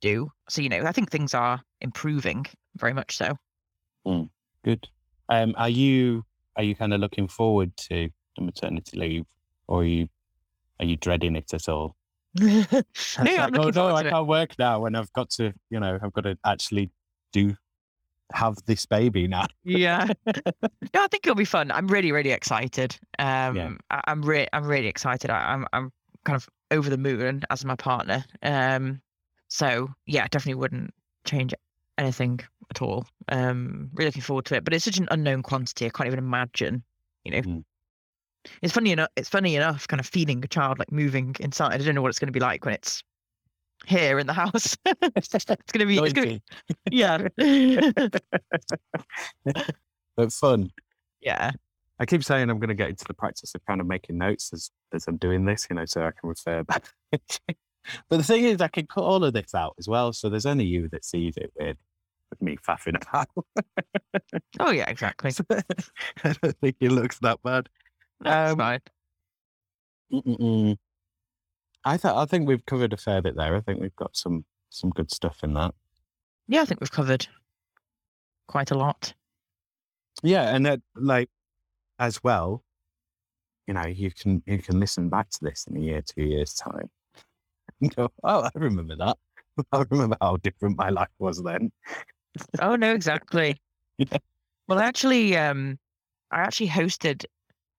do. 0.01 0.31
So 0.49 0.63
you 0.63 0.69
know, 0.69 0.85
I 0.85 0.93
think 0.93 1.11
things 1.11 1.35
are 1.35 1.61
improving 1.81 2.47
very 2.77 2.95
much 2.95 3.17
so. 3.17 3.37
Good. 4.65 4.89
Um, 5.29 5.55
are 5.59 5.69
you 5.69 6.25
are 6.57 6.63
you 6.63 6.77
kind 6.77 6.95
of 6.95 7.01
looking 7.01 7.27
forward 7.27 7.77
to 7.89 8.09
the 8.37 8.43
maternity 8.43 8.97
leave, 8.97 9.25
or 9.67 9.81
are 9.81 9.85
you 9.85 10.09
are 10.79 10.87
you 10.87 10.95
dreading 10.95 11.35
it 11.35 11.53
at 11.53 11.69
all? 11.69 11.97
no, 12.39 12.65
like, 12.69 13.59
oh 13.59 13.71
no, 13.71 13.97
I 13.97 14.05
can't 14.05 14.29
work 14.29 14.57
now, 14.61 14.85
and 14.87 14.97
I've 14.97 15.13
got 15.13 15.31
to, 15.31 15.53
you 15.71 15.81
know, 15.81 15.99
I've 16.01 16.13
got 16.13 16.23
to 16.23 16.39
actually 16.47 16.93
do 17.33 17.57
have 18.33 18.57
this 18.67 18.87
baby 18.87 19.27
now. 19.27 19.47
yeah. 19.65 20.07
No 20.95 21.03
i 21.05 21.07
think 21.09 21.27
it'll 21.27 21.35
be 21.35 21.45
fun. 21.45 21.71
I'm 21.71 21.87
really 21.89 22.13
really 22.13 22.31
excited. 22.31 22.97
Um 23.19 23.79
I, 23.91 24.01
i'm 24.07 24.23
really 24.23 24.49
i'm 24.53 24.65
really 24.67 24.87
excited. 24.87 25.31
I, 25.31 25.53
i'm 25.53 25.67
i'm 25.73 25.93
kind 26.25 26.37
of 26.37 26.49
over 26.71 26.89
the 26.91 26.99
moon 26.99 27.43
as 27.51 27.65
my 27.65 27.77
partner. 27.77 28.25
Um 28.43 29.01
so 29.49 29.89
yeah 30.07 30.27
definitely 30.31 30.55
wouldn't 30.61 30.95
change 31.25 31.55
anything 31.99 32.41
at 32.71 32.83
all. 32.83 33.07
Um 33.29 33.91
really 33.95 34.09
looking 34.09 34.23
forward 34.23 34.45
to 34.47 34.57
it 34.57 34.65
but 34.65 34.73
it's 34.75 34.85
such 34.85 34.99
an 34.99 35.09
unknown 35.11 35.43
quantity. 35.43 35.87
I 35.87 35.91
can't 35.91 36.07
even 36.07 36.19
imagine 36.19 36.83
you 37.25 37.33
know. 37.33 37.41
Mm. 37.43 37.65
it's 38.63 38.73
funny 38.73 38.93
enough 38.93 39.09
it's 39.17 39.29
funny 39.29 39.57
enough 39.57 39.87
kind 39.89 40.01
of 40.01 40.07
feeling 40.07 40.43
a 40.45 40.49
child 40.49 40.79
like 40.79 40.93
moving 40.93 41.35
inside. 41.41 41.75
I 41.75 41.85
don't 41.85 41.95
know 41.95 42.03
what 42.03 42.09
it's 42.11 42.19
going 42.19 42.29
to 42.29 42.33
be 42.33 42.41
like 42.41 42.65
when 42.65 42.75
it's 42.75 43.03
here 43.87 44.19
in 44.19 44.27
the 44.27 44.33
house 44.33 44.77
it's 44.87 45.29
going 45.47 45.57
to 45.79 45.87
be 45.87 45.99
it's 45.99 46.13
to 46.13 46.21
Noisy, 46.25 46.43
yeah 46.91 47.29
but 50.17 50.33
fun. 50.33 50.71
yeah 51.21 51.51
I 52.01 52.07
keep 52.07 52.23
saying 52.23 52.49
I'm 52.49 52.59
going 52.59 52.69
to 52.69 52.75
get 52.75 52.91
into 52.91 53.05
the 53.07 53.15
practice 53.15 53.55
of 53.55 53.65
kind 53.67 53.81
of 53.81 53.87
making 53.87 54.19
notes 54.19 54.53
as 54.53 54.71
as 54.95 55.07
I'm 55.09 55.17
doing 55.17 55.45
this, 55.45 55.67
you 55.69 55.77
know, 55.77 55.85
so 55.85 56.03
I 56.03 56.11
can 56.13 56.29
refer 56.29 56.63
back. 56.65 56.85
but 57.11 58.17
the 58.17 58.23
thing 58.23 58.45
is, 58.45 58.61
I 58.61 58.69
can 58.69 58.87
cut 58.87 59.03
all 59.03 59.25
of 59.25 59.33
this 59.33 59.55
out 59.55 59.75
as 59.79 59.89
well. 59.89 60.13
So 60.13 60.29
there's 60.29 60.47
only 60.47 60.65
you 60.65 60.89
that 60.91 61.05
sees 61.05 61.37
it 61.37 61.53
with, 61.59 61.77
with 62.31 62.41
me 62.41 62.57
faffing 62.57 63.01
about. 63.03 63.27
oh 64.61 64.71
yeah 64.71 64.89
exactly 64.89 65.33
I 66.25 66.35
don't 66.41 66.57
think 66.61 66.77
it 66.81 66.93
looks 66.93 67.19
that 67.21 67.43
bad. 67.43 67.69
that's 68.21 68.53
Um, 68.53 68.59
fine 68.59 68.81
Mm-mm-mm. 70.13 70.77
I 71.89 71.97
thought 71.97 72.17
I 72.17 72.27
think 72.27 72.47
we've 72.47 72.65
covered 72.67 72.93
a 72.93 72.99
fair 72.99 73.23
bit 73.23 73.35
there. 73.35 73.57
I 73.57 73.61
think 73.61 73.81
we've 73.81 73.97
got 73.97 74.15
some 74.15 74.45
some 74.69 74.91
good 74.91 75.11
stuff 75.11 75.39
in 75.43 75.55
that. 75.55 75.75
Yeah, 76.47 76.61
I 76.61 76.65
think 76.67 76.81
we've 76.81 76.93
covered 76.93 77.27
quite 78.47 78.71
a 78.71 78.77
lot. 78.77 79.15
Yeah, 80.23 80.55
and 80.55 80.67
that 80.67 80.81
like 80.95 81.31
as 81.99 82.23
well, 82.23 82.63
you 83.67 83.73
know, 83.73 83.87
you 83.87 84.11
can 84.11 84.43
you 84.47 84.59
can 84.59 84.79
listen 84.79 85.09
back 85.09 85.31
to 85.31 85.39
this 85.41 85.67
in 85.67 85.79
a 85.79 85.81
year, 85.81 86.03
two 86.03 86.25
years 86.25 86.53
time. 86.53 86.91
Go, 87.97 88.11
oh, 88.23 88.43
I 88.43 88.51
remember 88.55 88.97
that. 88.97 89.17
I 89.73 89.85
remember 89.91 90.19
how 90.21 90.37
different 90.37 90.77
my 90.77 90.91
life 90.91 91.09
was 91.19 91.43
then. 91.43 91.73
Oh 92.61 92.77
no, 92.77 92.95
exactly. 92.95 93.57
Yeah. 94.01 94.19
Well, 94.69 94.79
actually, 94.79 95.37
um, 95.37 95.77
I 96.31 96.39
actually 96.39 96.69
hosted 96.69 97.25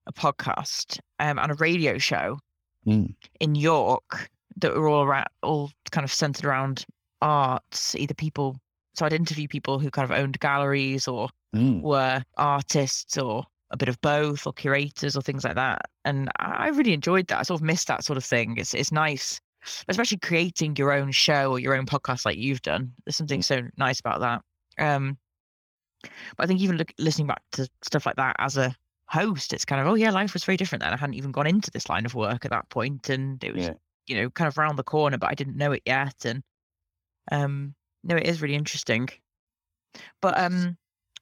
a 0.05 0.11
podcast 0.11 0.99
um, 1.19 1.39
and 1.39 1.49
a 1.49 1.55
radio 1.55 1.97
show 1.97 2.39
Mm. 2.87 3.13
in 3.39 3.55
York 3.55 4.29
that 4.57 4.73
were 4.75 4.87
all 4.89 5.03
around, 5.03 5.27
all 5.43 5.71
kind 5.91 6.05
of 6.05 6.13
centered 6.13 6.45
around 6.45 6.85
arts. 7.21 7.95
Either 7.95 8.13
people, 8.13 8.57
so 8.95 9.05
I'd 9.05 9.13
interview 9.13 9.47
people 9.47 9.79
who 9.79 9.91
kind 9.91 10.09
of 10.09 10.17
owned 10.17 10.39
galleries 10.39 11.07
or 11.07 11.29
Mm. 11.55 11.81
were 11.81 12.21
artists 12.37 13.17
or 13.17 13.43
a 13.71 13.77
bit 13.77 13.89
of 13.89 13.99
both 14.01 14.45
or 14.45 14.53
curators 14.53 15.17
or 15.17 15.21
things 15.21 15.43
like 15.43 15.55
that. 15.55 15.81
And 16.05 16.29
I 16.37 16.67
really 16.69 16.93
enjoyed 16.93 17.25
that. 17.27 17.39
I 17.39 17.43
sort 17.43 17.59
of 17.59 17.65
missed 17.65 17.87
that 17.87 18.03
sort 18.03 18.17
of 18.17 18.23
thing. 18.23 18.57
It's 18.57 18.73
it's 18.75 18.91
nice, 18.91 19.39
especially 19.87 20.17
creating 20.19 20.75
your 20.75 20.91
own 20.91 21.11
show 21.11 21.51
or 21.51 21.59
your 21.59 21.75
own 21.75 21.85
podcast 21.87 22.23
like 22.25 22.37
you've 22.37 22.61
done. 22.61 22.93
There's 23.05 23.15
something 23.15 23.41
so 23.41 23.61
nice 23.77 23.99
about 23.99 24.19
that. 24.21 24.41
Um, 24.77 25.17
but 26.03 26.43
I 26.43 26.45
think 26.45 26.61
even 26.61 26.77
look, 26.77 26.93
listening 26.99 27.27
back 27.27 27.41
to 27.53 27.67
stuff 27.83 28.05
like 28.05 28.15
that 28.17 28.35
as 28.39 28.55
a 28.57 28.75
host, 29.09 29.53
it's 29.53 29.65
kind 29.65 29.81
of 29.81 29.87
oh 29.87 29.95
yeah, 29.95 30.11
life 30.11 30.33
was 30.33 30.43
very 30.45 30.57
different 30.57 30.83
then. 30.83 30.93
I 30.93 30.97
hadn't 30.97 31.15
even 31.15 31.31
gone 31.31 31.47
into 31.47 31.71
this 31.71 31.89
line 31.89 32.05
of 32.05 32.15
work 32.15 32.45
at 32.45 32.51
that 32.51 32.69
point, 32.69 33.09
and 33.09 33.43
it 33.43 33.53
was 33.53 33.69
Yeah. 33.69 33.73
you 34.07 34.15
know 34.15 34.29
kind 34.29 34.47
of 34.47 34.57
round 34.57 34.77
the 34.79 34.83
corner, 34.83 35.17
but 35.17 35.29
I 35.31 35.35
didn't 35.35 35.57
know 35.57 35.71
it 35.71 35.83
yet. 35.85 36.25
And 36.25 36.43
um, 37.31 37.75
no, 38.03 38.17
it 38.17 38.27
is 38.27 38.41
really 38.41 38.55
interesting. 38.55 39.09
But 40.21 40.37
um, 40.39 40.77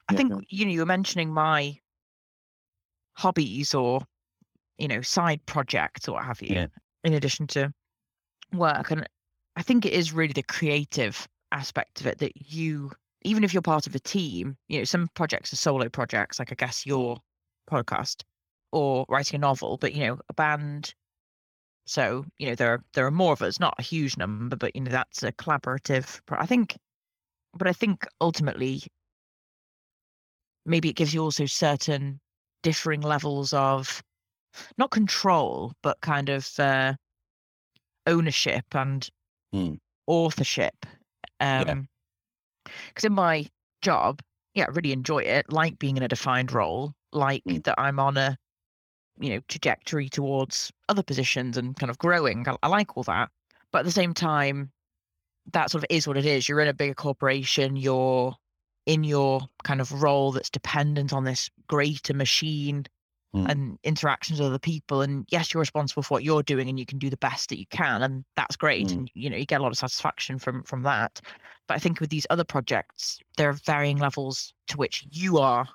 I 0.09 0.13
Yeah, 0.13 0.15
think 0.15 0.35
no. 0.35 0.45
you 0.49 0.65
know 0.65 0.71
you 0.71 0.79
were 0.81 0.85
mentioning 0.85 1.33
my 1.33 1.79
hobbies 3.17 3.73
or 3.73 4.01
you 4.77 4.87
know 4.87 5.01
side 5.01 5.45
projects 5.45 6.07
or 6.07 6.13
what 6.13 6.25
have 6.25 6.41
you, 6.41 6.55
Yeah. 6.55 6.67
in 7.03 7.13
addition 7.13 7.47
to 7.47 7.73
work, 8.53 8.91
and 8.91 9.07
I 9.55 9.63
think 9.63 9.85
it 9.85 9.93
is 9.93 10.13
really 10.13 10.33
the 10.33 10.43
creative 10.43 11.27
aspect 11.51 12.01
of 12.01 12.07
it 12.07 12.19
that 12.19 12.33
you, 12.51 12.91
even 13.23 13.43
if 13.43 13.53
you're 13.53 13.61
part 13.63 13.87
of 13.87 13.95
a 13.95 13.99
team, 13.99 14.57
you 14.69 14.79
know, 14.79 14.85
some 14.85 15.09
projects 15.15 15.53
are 15.53 15.57
solo 15.57 15.89
projects, 15.89 16.39
like 16.39 16.51
I 16.51 16.55
guess 16.55 16.85
your 16.85 17.19
podcast, 17.67 18.23
or 18.71 19.05
writing 19.09 19.37
a 19.37 19.39
novel, 19.39 19.77
but 19.77 19.93
you 19.93 20.07
know, 20.07 20.19
a 20.29 20.33
band. 20.33 20.95
So 21.85 22.25
you 22.37 22.47
know, 22.47 22.55
there 22.55 22.73
are 22.73 22.83
there 22.93 23.05
are 23.07 23.11
more 23.11 23.33
of 23.33 23.41
us, 23.41 23.59
not 23.59 23.75
a 23.79 23.83
huge 23.83 24.17
number, 24.17 24.55
but 24.55 24.75
you 24.75 24.81
know, 24.81 24.91
that's 24.91 25.23
a 25.23 25.31
collaborative. 25.33 26.21
I 26.29 26.45
think, 26.45 26.77
but 27.53 27.67
I 27.67 27.73
think 27.73 28.05
ultimately, 28.21 28.81
maybe 30.65 30.89
it 30.89 30.95
gives 30.95 31.13
you 31.13 31.23
also 31.23 31.45
certain 31.45 32.19
differing 32.63 33.01
levels 33.01 33.53
of 33.53 34.03
not 34.77 34.91
control, 34.91 35.73
but 35.81 36.01
kind 36.01 36.29
of 36.29 36.59
uh, 36.59 36.95
ownership 38.07 38.65
and 38.73 39.09
Hmm. 39.51 39.75
authorship. 40.07 40.85
Yeah. 41.57 41.75
Um, 41.75 41.87
because 42.87 43.05
in 43.05 43.13
my 43.13 43.47
job, 43.81 44.21
yeah, 44.57 44.65
I 44.65 44.71
really 44.71 44.91
enjoy 44.91 45.19
it. 45.19 45.51
Like 45.51 45.79
being 45.79 45.97
in 45.97 46.03
a 46.03 46.07
defined 46.07 46.51
role, 46.51 46.93
like 47.11 47.43
Mm. 47.45 47.63
that 47.65 47.75
I'm 47.79 47.99
on 47.99 48.17
a, 48.17 48.37
you 49.19 49.29
know, 49.31 49.41
trajectory 49.47 50.09
towards 50.09 50.71
other 50.89 51.03
positions 51.03 51.57
and 51.57 51.75
kind 51.75 51.89
of 51.89 51.97
growing. 51.99 52.47
I, 52.47 52.57
I 52.63 52.67
like 52.67 52.97
all 52.97 53.03
that, 53.03 53.29
but 53.71 53.79
at 53.79 53.85
the 53.85 53.91
same 53.91 54.13
time, 54.13 54.71
that 55.53 55.71
sort 55.71 55.83
of 55.83 55.87
is 55.89 56.07
what 56.07 56.17
it 56.17 56.25
is. 56.25 56.49
You're 56.49 56.61
in 56.61 56.67
a 56.67 56.73
bigger 56.73 56.95
corporation. 56.95 57.75
You're 57.75 58.35
in 58.85 59.03
your 59.03 59.41
kind 59.63 59.81
of 59.81 60.01
role 60.01 60.31
that's 60.31 60.49
dependent 60.49 61.13
on 61.13 61.23
this 61.23 61.49
greater 61.67 62.13
machine 62.13 62.85
Mm. 63.45 63.49
and 63.51 63.79
interactions 63.83 64.39
with 64.39 64.47
other 64.49 64.59
people. 64.59 65.01
And 65.01 65.25
yes, 65.29 65.53
you're 65.53 65.59
responsible 65.59 66.03
for 66.03 66.15
what 66.15 66.23
you're 66.23 66.43
doing, 66.43 66.69
and 66.69 66.79
you 66.79 66.85
can 66.85 66.99
do 66.99 67.09
the 67.09 67.17
best 67.17 67.49
that 67.49 67.59
you 67.59 67.65
can, 67.69 68.01
and 68.01 68.23
that's 68.35 68.55
great. 68.55 68.87
Mm. 68.87 68.91
And 68.91 69.11
you 69.13 69.29
know, 69.29 69.37
you 69.37 69.45
get 69.45 69.59
a 69.59 69.63
lot 69.63 69.71
of 69.71 69.77
satisfaction 69.77 70.39
from 70.39 70.63
from 70.63 70.83
that. 70.83 71.21
But 71.67 71.75
I 71.75 71.79
think 71.79 71.99
with 71.99 72.09
these 72.09 72.27
other 72.29 72.43
projects, 72.45 73.19
there 73.35 73.49
are 73.49 73.53
varying 73.53 73.97
levels 73.97 74.53
to 74.67 74.77
which 74.77 75.05
you 75.11 75.37
are 75.37 75.67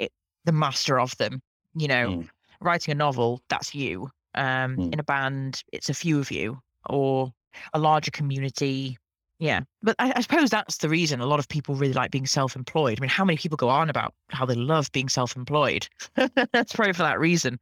it, 0.00 0.12
the 0.44 0.52
master 0.52 0.98
of 0.98 1.16
them. 1.18 1.42
You 1.74 1.88
know, 1.88 2.08
Mm. 2.08 2.28
writing 2.60 2.92
a 2.92 2.94
novel, 2.94 3.42
that's 3.48 3.74
you. 3.74 4.10
Um, 4.34 4.76
Mm. 4.76 4.92
In 4.92 5.00
a 5.00 5.04
band, 5.04 5.62
it's 5.72 5.90
a 5.90 5.94
few 5.94 6.18
of 6.18 6.30
you, 6.30 6.60
or 6.88 7.32
a 7.72 7.78
larger 7.78 8.10
community. 8.10 8.98
Yeah, 9.44 9.60
but 9.82 9.94
I, 9.98 10.14
I 10.16 10.20
suppose 10.22 10.48
that's 10.48 10.78
the 10.78 10.88
reason 10.88 11.20
a 11.20 11.26
lot 11.26 11.38
of 11.38 11.48
people 11.48 11.74
really 11.74 11.92
like 11.92 12.10
being 12.10 12.24
self-employed. 12.24 12.98
I 12.98 13.00
mean, 13.02 13.10
how 13.10 13.26
many 13.26 13.36
people 13.36 13.56
go 13.56 13.68
on 13.68 13.90
about 13.90 14.14
how 14.30 14.46
they 14.46 14.54
love 14.54 14.90
being 14.92 15.10
self-employed? 15.10 15.86
that's 16.16 16.72
probably 16.72 16.94
for 16.94 17.02
that 17.02 17.20
reason. 17.20 17.58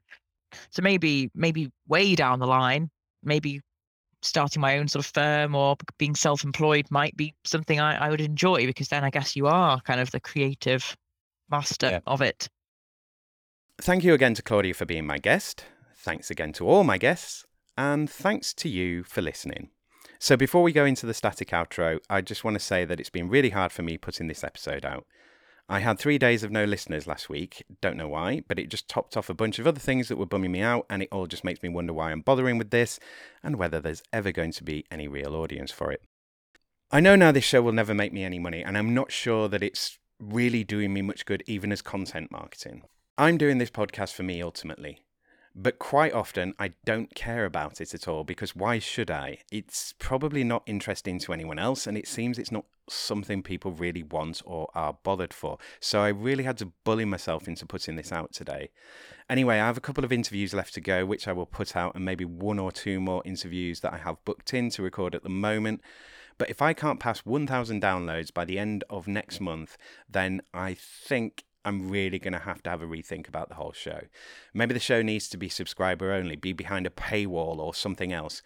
So 0.71 0.81
maybe, 0.81 1.29
maybe 1.35 1.73
way 1.89 2.15
down 2.15 2.39
the 2.39 2.47
line, 2.47 2.89
maybe 3.25 3.63
starting 4.23 4.61
my 4.61 4.79
own 4.79 4.87
sort 4.87 5.05
of 5.05 5.11
firm 5.13 5.57
or 5.57 5.75
being 5.99 6.15
self-employed 6.15 6.87
might 6.93 7.17
be 7.17 7.35
something 7.43 7.81
I, 7.81 7.97
I 7.97 8.11
would 8.11 8.21
enjoy 8.21 8.65
because 8.65 8.87
then 8.87 9.03
I 9.03 9.11
guess 9.11 9.35
you 9.35 9.49
are 9.49 9.81
kind 9.81 9.99
of 9.99 10.13
the 10.13 10.21
creative 10.21 10.97
master 11.51 11.91
Yeah. 11.91 12.01
of 12.07 12.23
it. 12.23 12.49
Thank 13.81 14.05
you 14.05 14.15
again 14.15 14.35
to 14.35 14.43
Claudia 14.43 14.75
for 14.75 14.87
being 14.87 15.05
my 15.05 15.19
guest. 15.19 15.65
Thanks 15.97 16.31
again 16.31 16.53
to 16.53 16.69
all 16.69 16.85
my 16.85 16.97
guests. 16.97 17.45
And 17.77 18.09
thanks 18.09 18.55
to 18.55 18.69
you 18.69 19.03
for 19.03 19.21
listening. 19.21 19.71
So, 20.23 20.37
before 20.37 20.63
we 20.63 20.71
go 20.71 20.85
into 20.85 21.05
the 21.05 21.15
static 21.15 21.49
outro, 21.49 21.99
I 22.09 22.21
just 22.21 22.45
want 22.45 22.55
to 22.55 22.61
say 22.61 22.85
that 22.85 23.01
it's 23.01 23.11
been 23.11 23.29
really 23.29 23.51
hard 23.51 23.73
for 23.73 23.83
me 23.83 23.99
putting 23.99 24.29
this 24.29 24.45
episode 24.45 24.85
out. 24.85 25.05
I 25.69 25.81
had 25.81 25.99
three 25.99 26.17
days 26.17 26.45
of 26.45 26.53
no 26.53 26.63
listeners 26.63 27.09
last 27.09 27.29
week. 27.29 27.65
Don't 27.81 27.97
know 27.97 28.07
why, 28.07 28.45
but 28.47 28.57
it 28.57 28.69
just 28.69 28.87
topped 28.87 29.17
off 29.17 29.29
a 29.29 29.35
bunch 29.35 29.59
of 29.59 29.67
other 29.67 29.81
things 29.81 30.07
that 30.07 30.19
were 30.19 30.25
bumming 30.25 30.53
me 30.53 30.61
out, 30.61 30.87
and 30.89 31.03
it 31.03 31.09
all 31.11 31.27
just 31.27 31.43
makes 31.43 31.61
me 31.61 31.71
wonder 31.71 31.93
why 31.93 32.13
I'm 32.13 32.21
bothering 32.21 32.57
with 32.57 32.71
this 32.71 33.01
and 33.43 33.57
whether 33.57 33.81
there's 33.81 34.05
ever 34.13 34.31
going 34.31 34.53
to 34.53 34.63
be 34.63 34.85
any 34.93 35.09
real 35.09 35.35
audience 35.35 35.73
for 35.73 35.91
it. 35.91 36.05
I 36.93 37.01
know 37.01 37.17
now 37.17 37.33
this 37.33 37.43
show 37.43 37.61
will 37.61 37.73
never 37.73 37.93
make 37.93 38.13
me 38.13 38.23
any 38.23 38.39
money, 38.39 38.63
and 38.63 38.79
I'm 38.79 38.95
not 38.95 39.11
sure 39.11 39.49
that 39.49 39.65
it's 39.65 39.99
really 40.21 40.63
doing 40.63 40.93
me 40.93 41.03
much 41.03 41.27
good, 41.27 41.43
even 41.49 41.73
as 41.73 41.83
content 41.83 42.31
marketing. 42.31 42.83
I'm 43.19 43.39
doing 43.39 43.59
this 43.59 43.71
podcast 43.71 44.13
for 44.13 44.23
me 44.23 44.41
ultimately. 44.41 45.01
But 45.55 45.79
quite 45.79 46.15
often, 46.15 46.55
I 46.59 46.73
don't 46.85 47.15
care 47.15 47.45
about 47.45 47.81
it 47.81 47.93
at 47.93 48.09
all 48.09 48.25
because 48.25 48.57
why 48.57 48.79
should 48.79 49.11
I? 49.11 49.39
It's 49.51 49.93
probably 49.99 50.45
not 50.45 50.63
interesting 50.67 51.19
to 51.21 51.33
anyone 51.33 51.59
else, 51.59 51.87
and 51.87 51.99
it 51.99 52.09
seems 52.09 52.39
it's 52.39 52.51
not 52.51 52.65
something 52.89 53.43
people 53.43 53.73
really 53.73 54.03
want 54.03 54.41
or 54.47 54.71
are 54.75 54.97
bothered 55.03 55.35
for. 55.35 55.59
So 55.79 56.01
I 56.01 56.09
really 56.09 56.45
had 56.45 56.57
to 56.59 56.73
bully 56.85 57.05
myself 57.05 57.47
into 57.47 57.67
putting 57.67 57.97
this 57.97 58.13
out 58.13 58.33
today. 58.33 58.71
Anyway, 59.29 59.57
I 59.57 59.67
have 59.67 59.77
a 59.77 59.83
couple 59.83 60.05
of 60.05 60.13
interviews 60.13 60.55
left 60.55 60.73
to 60.75 60.81
go, 60.81 61.05
which 61.05 61.29
I 61.29 61.33
will 61.33 61.47
put 61.47 61.77
out, 61.77 61.95
and 61.95 62.05
maybe 62.05 62.25
one 62.25 62.59
or 62.59 62.73
two 62.73 62.99
more 62.99 63.23
interviews 63.25 63.81
that 63.81 63.93
I 63.93 63.99
have 63.99 64.25
booked 64.25 64.55
in 64.55 64.71
to 64.71 64.83
record 64.83 65.15
at 65.15 65.23
the 65.23 65.29
moment. 65.29 65.83
But 66.39 66.49
if 66.49 66.63
I 66.63 66.73
can't 66.73 66.99
pass 66.99 67.21
1,000 67.21 67.83
downloads 67.83 68.33
by 68.33 68.47
the 68.47 68.59
end 68.59 68.85
of 68.89 69.07
next 69.07 69.39
month, 69.39 69.77
then 70.09 70.41
I 70.55 70.75
think 70.75 71.45
I'm 71.65 71.89
really 71.89 72.19
going 72.19 72.33
to 72.33 72.41
have 72.41 72.63
to 72.65 72.71
have 72.71 72.83
a 72.83 72.87
rethink 72.87 73.29
about 73.29 73.49
the 73.49 73.55
whole 73.55 73.73
show. 73.73 74.03
Maybe 74.53 74.75
the 74.75 74.81
show 74.81 75.03
needs 75.03 75.29
to 75.29 75.37
be 75.37 75.49
subscriber 75.49 76.13
only, 76.13 76.37
be 76.37 76.53
behind 76.53 76.87
a 76.87 76.91
paywall 76.91 77.59
or 77.59 77.75
something 77.75 78.13
else. 78.13 78.43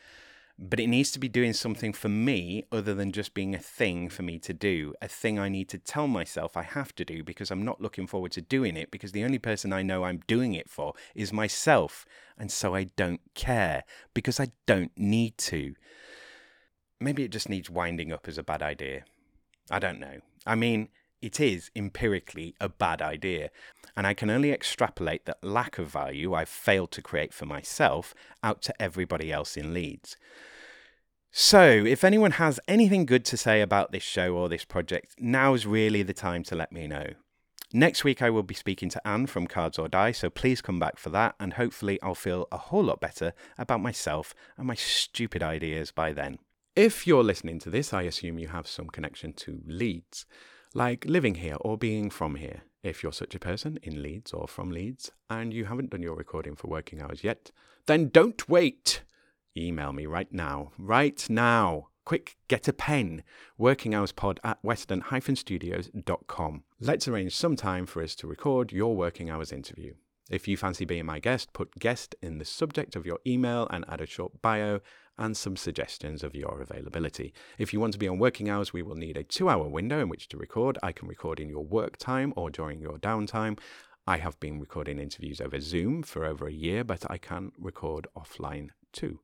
But 0.58 0.80
it 0.80 0.86
needs 0.86 1.10
to 1.12 1.18
be 1.18 1.28
doing 1.28 1.52
something 1.52 1.92
for 1.92 2.08
me 2.08 2.64
other 2.72 2.94
than 2.94 3.12
just 3.12 3.34
being 3.34 3.54
a 3.54 3.58
thing 3.58 4.08
for 4.08 4.22
me 4.22 4.38
to 4.38 4.54
do, 4.54 4.94
a 5.02 5.08
thing 5.08 5.38
I 5.38 5.50
need 5.50 5.68
to 5.68 5.78
tell 5.78 6.08
myself 6.08 6.56
I 6.56 6.62
have 6.62 6.94
to 6.94 7.04
do 7.04 7.22
because 7.22 7.50
I'm 7.50 7.62
not 7.62 7.82
looking 7.82 8.06
forward 8.06 8.32
to 8.32 8.40
doing 8.40 8.74
it 8.74 8.90
because 8.90 9.12
the 9.12 9.24
only 9.24 9.38
person 9.38 9.72
I 9.72 9.82
know 9.82 10.04
I'm 10.04 10.22
doing 10.26 10.54
it 10.54 10.70
for 10.70 10.94
is 11.14 11.30
myself. 11.30 12.06
And 12.38 12.50
so 12.50 12.74
I 12.74 12.84
don't 12.84 13.20
care 13.34 13.84
because 14.14 14.40
I 14.40 14.48
don't 14.64 14.92
need 14.96 15.36
to. 15.38 15.74
Maybe 17.00 17.22
it 17.22 17.32
just 17.32 17.50
needs 17.50 17.68
winding 17.68 18.10
up 18.10 18.26
as 18.26 18.38
a 18.38 18.42
bad 18.42 18.62
idea. 18.62 19.04
I 19.70 19.78
don't 19.78 20.00
know. 20.00 20.20
I 20.46 20.54
mean, 20.54 20.88
it 21.22 21.40
is 21.40 21.70
empirically 21.74 22.54
a 22.60 22.68
bad 22.68 23.02
idea, 23.02 23.50
and 23.96 24.06
I 24.06 24.14
can 24.14 24.30
only 24.30 24.52
extrapolate 24.52 25.24
that 25.26 25.42
lack 25.42 25.78
of 25.78 25.88
value 25.88 26.34
I've 26.34 26.48
failed 26.48 26.92
to 26.92 27.02
create 27.02 27.32
for 27.32 27.46
myself 27.46 28.14
out 28.42 28.62
to 28.62 28.82
everybody 28.82 29.32
else 29.32 29.56
in 29.56 29.74
Leeds. 29.74 30.16
So, 31.30 31.62
if 31.62 32.02
anyone 32.02 32.32
has 32.32 32.60
anything 32.66 33.04
good 33.04 33.24
to 33.26 33.36
say 33.36 33.60
about 33.60 33.92
this 33.92 34.02
show 34.02 34.34
or 34.34 34.48
this 34.48 34.64
project, 34.64 35.16
now's 35.18 35.66
really 35.66 36.02
the 36.02 36.14
time 36.14 36.42
to 36.44 36.54
let 36.54 36.72
me 36.72 36.86
know. 36.86 37.08
Next 37.72 38.04
week, 38.04 38.22
I 38.22 38.30
will 38.30 38.42
be 38.42 38.54
speaking 38.54 38.88
to 38.90 39.06
Anne 39.06 39.26
from 39.26 39.46
Cards 39.46 39.78
or 39.78 39.88
Die, 39.88 40.12
so 40.12 40.30
please 40.30 40.62
come 40.62 40.78
back 40.78 40.98
for 40.98 41.10
that, 41.10 41.34
and 41.40 41.54
hopefully, 41.54 42.00
I'll 42.02 42.14
feel 42.14 42.46
a 42.52 42.56
whole 42.56 42.84
lot 42.84 43.00
better 43.00 43.32
about 43.58 43.80
myself 43.80 44.34
and 44.56 44.66
my 44.66 44.76
stupid 44.76 45.42
ideas 45.42 45.90
by 45.90 46.12
then. 46.12 46.38
If 46.76 47.06
you're 47.06 47.24
listening 47.24 47.58
to 47.60 47.70
this, 47.70 47.92
I 47.92 48.02
assume 48.02 48.38
you 48.38 48.48
have 48.48 48.66
some 48.66 48.86
connection 48.86 49.32
to 49.34 49.62
Leeds, 49.66 50.26
like 50.76 51.06
living 51.06 51.36
here 51.36 51.56
or 51.62 51.78
being 51.78 52.10
from 52.10 52.34
here. 52.34 52.62
If 52.82 53.02
you're 53.02 53.12
such 53.12 53.34
a 53.34 53.40
person 53.40 53.78
in 53.82 54.02
Leeds 54.02 54.34
or 54.34 54.46
from 54.46 54.70
Leeds 54.70 55.10
and 55.30 55.52
you 55.52 55.64
haven't 55.64 55.90
done 55.90 56.02
your 56.02 56.14
recording 56.14 56.54
for 56.54 56.68
working 56.68 57.00
hours 57.00 57.24
yet, 57.24 57.50
then 57.86 58.10
don't 58.10 58.46
wait. 58.46 59.02
Email 59.56 59.94
me 59.94 60.04
right 60.04 60.30
now. 60.30 60.72
Right 60.78 61.26
now. 61.30 61.88
Quick, 62.04 62.36
get 62.46 62.68
a 62.68 62.74
pen. 62.74 63.24
Workinghourspod 63.58 64.38
at 64.44 64.58
western-studios.com. 64.62 66.64
Let's 66.78 67.08
arrange 67.08 67.34
some 67.34 67.56
time 67.56 67.86
for 67.86 68.02
us 68.02 68.14
to 68.16 68.26
record 68.26 68.70
your 68.70 68.94
working 68.94 69.30
hours 69.30 69.52
interview. 69.52 69.94
If 70.28 70.46
you 70.46 70.56
fancy 70.56 70.84
being 70.84 71.06
my 71.06 71.20
guest, 71.20 71.52
put 71.52 71.78
guest 71.78 72.14
in 72.20 72.38
the 72.38 72.44
subject 72.44 72.96
of 72.96 73.06
your 73.06 73.18
email 73.26 73.66
and 73.70 73.84
add 73.88 74.02
a 74.02 74.06
short 74.06 74.42
bio 74.42 74.80
and 75.18 75.36
some 75.36 75.56
suggestions 75.56 76.22
of 76.22 76.34
your 76.34 76.60
availability. 76.60 77.32
If 77.58 77.72
you 77.72 77.80
want 77.80 77.92
to 77.94 77.98
be 77.98 78.08
on 78.08 78.18
working 78.18 78.48
hours, 78.48 78.72
we 78.72 78.82
will 78.82 78.96
need 78.96 79.16
a 79.16 79.24
two 79.24 79.48
hour 79.48 79.68
window 79.68 80.00
in 80.00 80.08
which 80.08 80.28
to 80.28 80.36
record. 80.36 80.78
I 80.82 80.92
can 80.92 81.08
record 81.08 81.40
in 81.40 81.48
your 81.48 81.64
work 81.64 81.96
time 81.96 82.32
or 82.36 82.50
during 82.50 82.80
your 82.80 82.98
downtime. 82.98 83.58
I 84.06 84.18
have 84.18 84.38
been 84.38 84.60
recording 84.60 85.00
interviews 85.00 85.40
over 85.40 85.58
Zoom 85.58 86.02
for 86.02 86.24
over 86.24 86.46
a 86.46 86.52
year, 86.52 86.84
but 86.84 87.10
I 87.10 87.18
can 87.18 87.50
record 87.58 88.06
offline 88.16 88.68
too. 88.92 89.20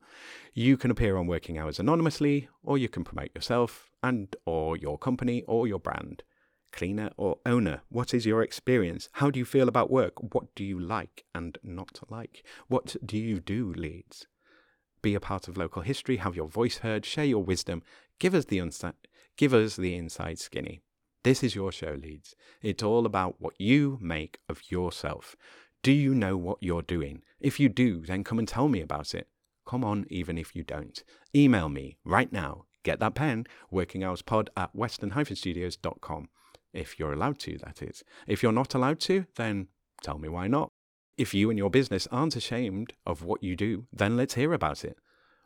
You 0.54 0.76
can 0.76 0.90
appear 0.90 1.16
on 1.16 1.26
working 1.26 1.56
hours 1.56 1.78
anonymously, 1.78 2.48
or 2.62 2.78
you 2.78 2.88
can 2.88 3.04
promote 3.04 3.30
yourself 3.34 3.92
and 4.02 4.34
or 4.44 4.76
your 4.76 4.98
company 4.98 5.42
or 5.46 5.66
your 5.66 5.78
brand. 5.78 6.24
Cleaner 6.72 7.10
or 7.16 7.38
owner, 7.44 7.82
what 7.90 8.14
is 8.14 8.26
your 8.26 8.42
experience? 8.42 9.08
How 9.12 9.30
do 9.30 9.38
you 9.38 9.44
feel 9.44 9.68
about 9.68 9.90
work? 9.90 10.34
What 10.34 10.54
do 10.54 10.64
you 10.64 10.80
like 10.80 11.24
and 11.34 11.58
not 11.62 12.00
like? 12.08 12.44
What 12.68 12.96
do 13.04 13.18
you 13.18 13.40
do, 13.40 13.72
Leeds? 13.72 14.26
Be 15.02 15.14
a 15.14 15.20
part 15.20 15.48
of 15.48 15.56
local 15.56 15.82
history, 15.82 16.16
have 16.18 16.36
your 16.36 16.48
voice 16.48 16.78
heard, 16.78 17.04
share 17.04 17.24
your 17.24 17.42
wisdom, 17.42 17.82
give 18.18 18.34
us 18.34 18.44
the 18.44 18.58
unsi- 18.58 18.94
give 19.36 19.52
us 19.52 19.76
the 19.76 19.96
inside 19.96 20.38
skinny. 20.38 20.82
This 21.24 21.42
is 21.42 21.54
your 21.54 21.72
show, 21.72 21.96
Leeds. 22.00 22.34
It's 22.62 22.82
all 22.82 23.06
about 23.06 23.36
what 23.40 23.60
you 23.60 23.98
make 24.00 24.38
of 24.48 24.70
yourself. 24.70 25.36
Do 25.82 25.92
you 25.92 26.14
know 26.14 26.36
what 26.36 26.58
you're 26.60 26.82
doing? 26.82 27.22
If 27.40 27.58
you 27.58 27.68
do, 27.68 28.06
then 28.06 28.24
come 28.24 28.38
and 28.38 28.46
tell 28.46 28.68
me 28.68 28.80
about 28.80 29.14
it. 29.14 29.28
Come 29.66 29.84
on, 29.84 30.06
even 30.08 30.38
if 30.38 30.54
you 30.54 30.62
don't. 30.62 31.02
Email 31.34 31.68
me 31.68 31.98
right 32.04 32.32
now. 32.32 32.66
Get 32.82 32.98
that 33.00 33.14
pen, 33.14 33.46
workinghourspod 33.72 34.48
at 34.56 34.74
western-studios.com. 34.74 36.28
If 36.72 36.98
you're 36.98 37.12
allowed 37.12 37.38
to, 37.40 37.58
that 37.58 37.82
is. 37.82 38.02
If 38.26 38.42
you're 38.42 38.52
not 38.52 38.74
allowed 38.74 39.00
to, 39.00 39.26
then 39.36 39.68
tell 40.02 40.18
me 40.18 40.28
why 40.28 40.48
not. 40.48 40.70
If 41.18 41.34
you 41.34 41.50
and 41.50 41.58
your 41.58 41.68
business 41.68 42.08
aren't 42.10 42.36
ashamed 42.36 42.94
of 43.06 43.22
what 43.22 43.42
you 43.42 43.54
do, 43.54 43.84
then 43.92 44.16
let's 44.16 44.32
hear 44.34 44.54
about 44.54 44.82
it. 44.84 44.96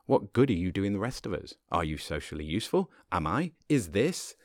What 0.06 0.32
good 0.32 0.50
are 0.50 0.54
you 0.54 0.70
doing 0.70 0.92
the 0.92 1.00
rest 1.00 1.26
of 1.26 1.32
us? 1.32 1.54
Are 1.72 1.82
you 1.82 1.98
socially 1.98 2.44
useful? 2.44 2.92
Am 3.10 3.26
I? 3.26 3.50
Is 3.68 3.88
this? 3.88 4.36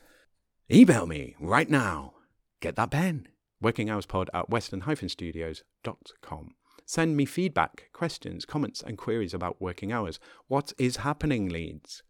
Email 0.72 1.06
me 1.06 1.36
right 1.40 1.70
now. 1.70 2.16
Get 2.60 2.76
that 2.78 2.90
pen. 2.90 3.28
Workinghourspod 3.64 4.30
at 4.34 4.50
western-studios.com. 4.50 6.56
Send 6.86 7.16
me 7.16 7.26
feedback, 7.26 7.90
questions, 7.94 8.44
comments, 8.44 8.82
and 8.82 8.98
queries 8.98 9.36
about 9.36 9.62
working 9.62 9.92
hours. 9.92 10.20
What 10.48 10.74
is 10.80 10.96
happening, 10.98 11.50
Leeds? 11.50 12.02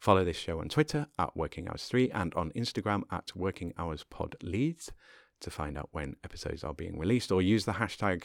Follow 0.00 0.24
this 0.24 0.38
show 0.38 0.60
on 0.60 0.70
Twitter 0.70 1.08
at 1.18 1.36
Working 1.36 1.68
Hours 1.68 1.84
3 1.84 2.10
and 2.10 2.32
on 2.34 2.52
Instagram 2.52 3.02
at 3.12 3.36
Working 3.36 3.74
Hours 3.78 4.04
Pod 4.04 4.36
Leeds 4.42 4.90
to 5.42 5.50
find 5.50 5.78
out 5.78 5.88
when 5.92 6.16
episodes 6.24 6.64
are 6.64 6.74
being 6.74 6.98
released, 6.98 7.30
or 7.30 7.42
use 7.42 7.64
the 7.64 7.72
hashtag 7.72 8.24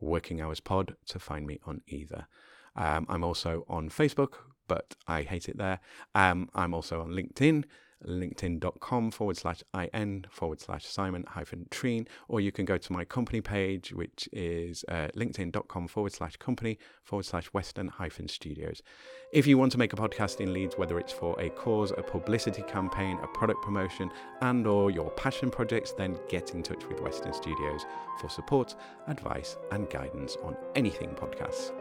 Working 0.00 0.40
Hours 0.40 0.60
Pod 0.60 0.96
to 1.06 1.18
find 1.18 1.46
me 1.46 1.60
on 1.64 1.82
either. 1.86 2.26
Um, 2.76 3.06
I'm 3.08 3.22
also 3.22 3.64
on 3.68 3.90
Facebook, 3.90 4.34
but 4.66 4.96
I 5.06 5.22
hate 5.22 5.48
it 5.48 5.58
there. 5.58 5.80
Um, 6.14 6.48
I'm 6.54 6.74
also 6.74 7.00
on 7.00 7.10
LinkedIn 7.10 7.64
linkedin.com 8.06 9.10
forward 9.10 9.36
slash 9.36 9.62
in 9.92 10.26
forward 10.30 10.60
slash 10.60 10.86
Simon 10.86 11.24
hyphen 11.28 11.66
Treen, 11.70 12.06
or 12.28 12.40
you 12.40 12.52
can 12.52 12.64
go 12.64 12.76
to 12.76 12.92
my 12.92 13.04
company 13.04 13.40
page, 13.40 13.92
which 13.92 14.28
is 14.32 14.84
uh, 14.88 15.08
linkedin.com 15.14 15.88
forward 15.88 16.12
slash 16.12 16.36
company 16.36 16.78
forward 17.02 17.24
slash 17.24 17.46
Western 17.46 17.88
hyphen 17.88 18.28
studios. 18.28 18.82
If 19.32 19.46
you 19.46 19.58
want 19.58 19.72
to 19.72 19.78
make 19.78 19.92
a 19.92 19.96
podcast 19.96 20.40
in 20.40 20.52
Leeds, 20.52 20.76
whether 20.78 20.98
it's 20.98 21.12
for 21.12 21.38
a 21.40 21.50
cause, 21.50 21.90
a 21.90 22.02
publicity 22.02 22.62
campaign, 22.62 23.18
a 23.22 23.26
product 23.28 23.62
promotion, 23.62 24.10
and 24.42 24.66
or 24.66 24.90
your 24.90 25.10
passion 25.12 25.50
projects, 25.50 25.92
then 25.92 26.18
get 26.28 26.54
in 26.54 26.62
touch 26.62 26.86
with 26.86 27.00
Western 27.00 27.32
Studios 27.32 27.84
for 28.20 28.28
support, 28.28 28.74
advice, 29.08 29.56
and 29.72 29.90
guidance 29.90 30.36
on 30.42 30.56
anything 30.74 31.10
podcasts. 31.10 31.72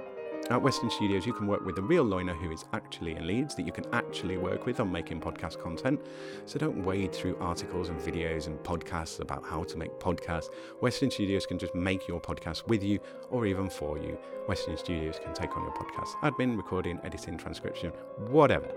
At 0.50 0.62
Western 0.62 0.90
Studios, 0.90 1.26
you 1.26 1.32
can 1.32 1.48
work 1.48 1.66
with 1.66 1.78
a 1.78 1.82
real 1.82 2.04
loiner 2.04 2.34
who 2.34 2.52
is 2.52 2.66
actually 2.74 3.16
in 3.16 3.26
Leeds 3.26 3.56
that 3.56 3.66
you 3.66 3.72
can 3.72 3.86
actually 3.94 4.38
work 4.38 4.66
with 4.66 4.82
on 4.82 4.92
making 4.92 5.22
podcast 5.22 5.58
content. 5.58 6.02
So 6.46 6.60
don't 6.60 6.84
wade 6.84 7.14
through 7.14 7.38
articles 7.38 7.88
and 7.88 7.98
videos 8.00 8.48
and 8.48 8.60
podcasts 8.60 9.22
about 9.22 9.46
how 9.46 9.64
to 9.64 9.78
make 9.78 9.92
podcasts. 10.00 10.50
Western 10.82 11.10
Studios 11.10 11.46
can 11.46 11.58
just 11.58 11.74
make 11.74 12.10
your 12.10 12.20
podcast 12.20 12.68
with 12.68 12.84
you 12.84 13.00
or 13.30 13.46
even 13.46 13.70
for 13.70 13.98
you. 13.98 14.18
Western 14.48 14.76
Studios 14.78 15.18
can 15.18 15.34
take 15.34 15.56
on 15.56 15.64
your 15.64 15.74
podcast 15.74 16.12
admin, 16.22 16.58
recording, 16.58 17.00
editing, 17.06 17.38
transcription, 17.38 17.92
whatever. 18.28 18.70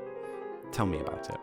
Tell 0.70 0.86
me 0.86 1.01
about 1.01 1.28
it. 1.28 1.40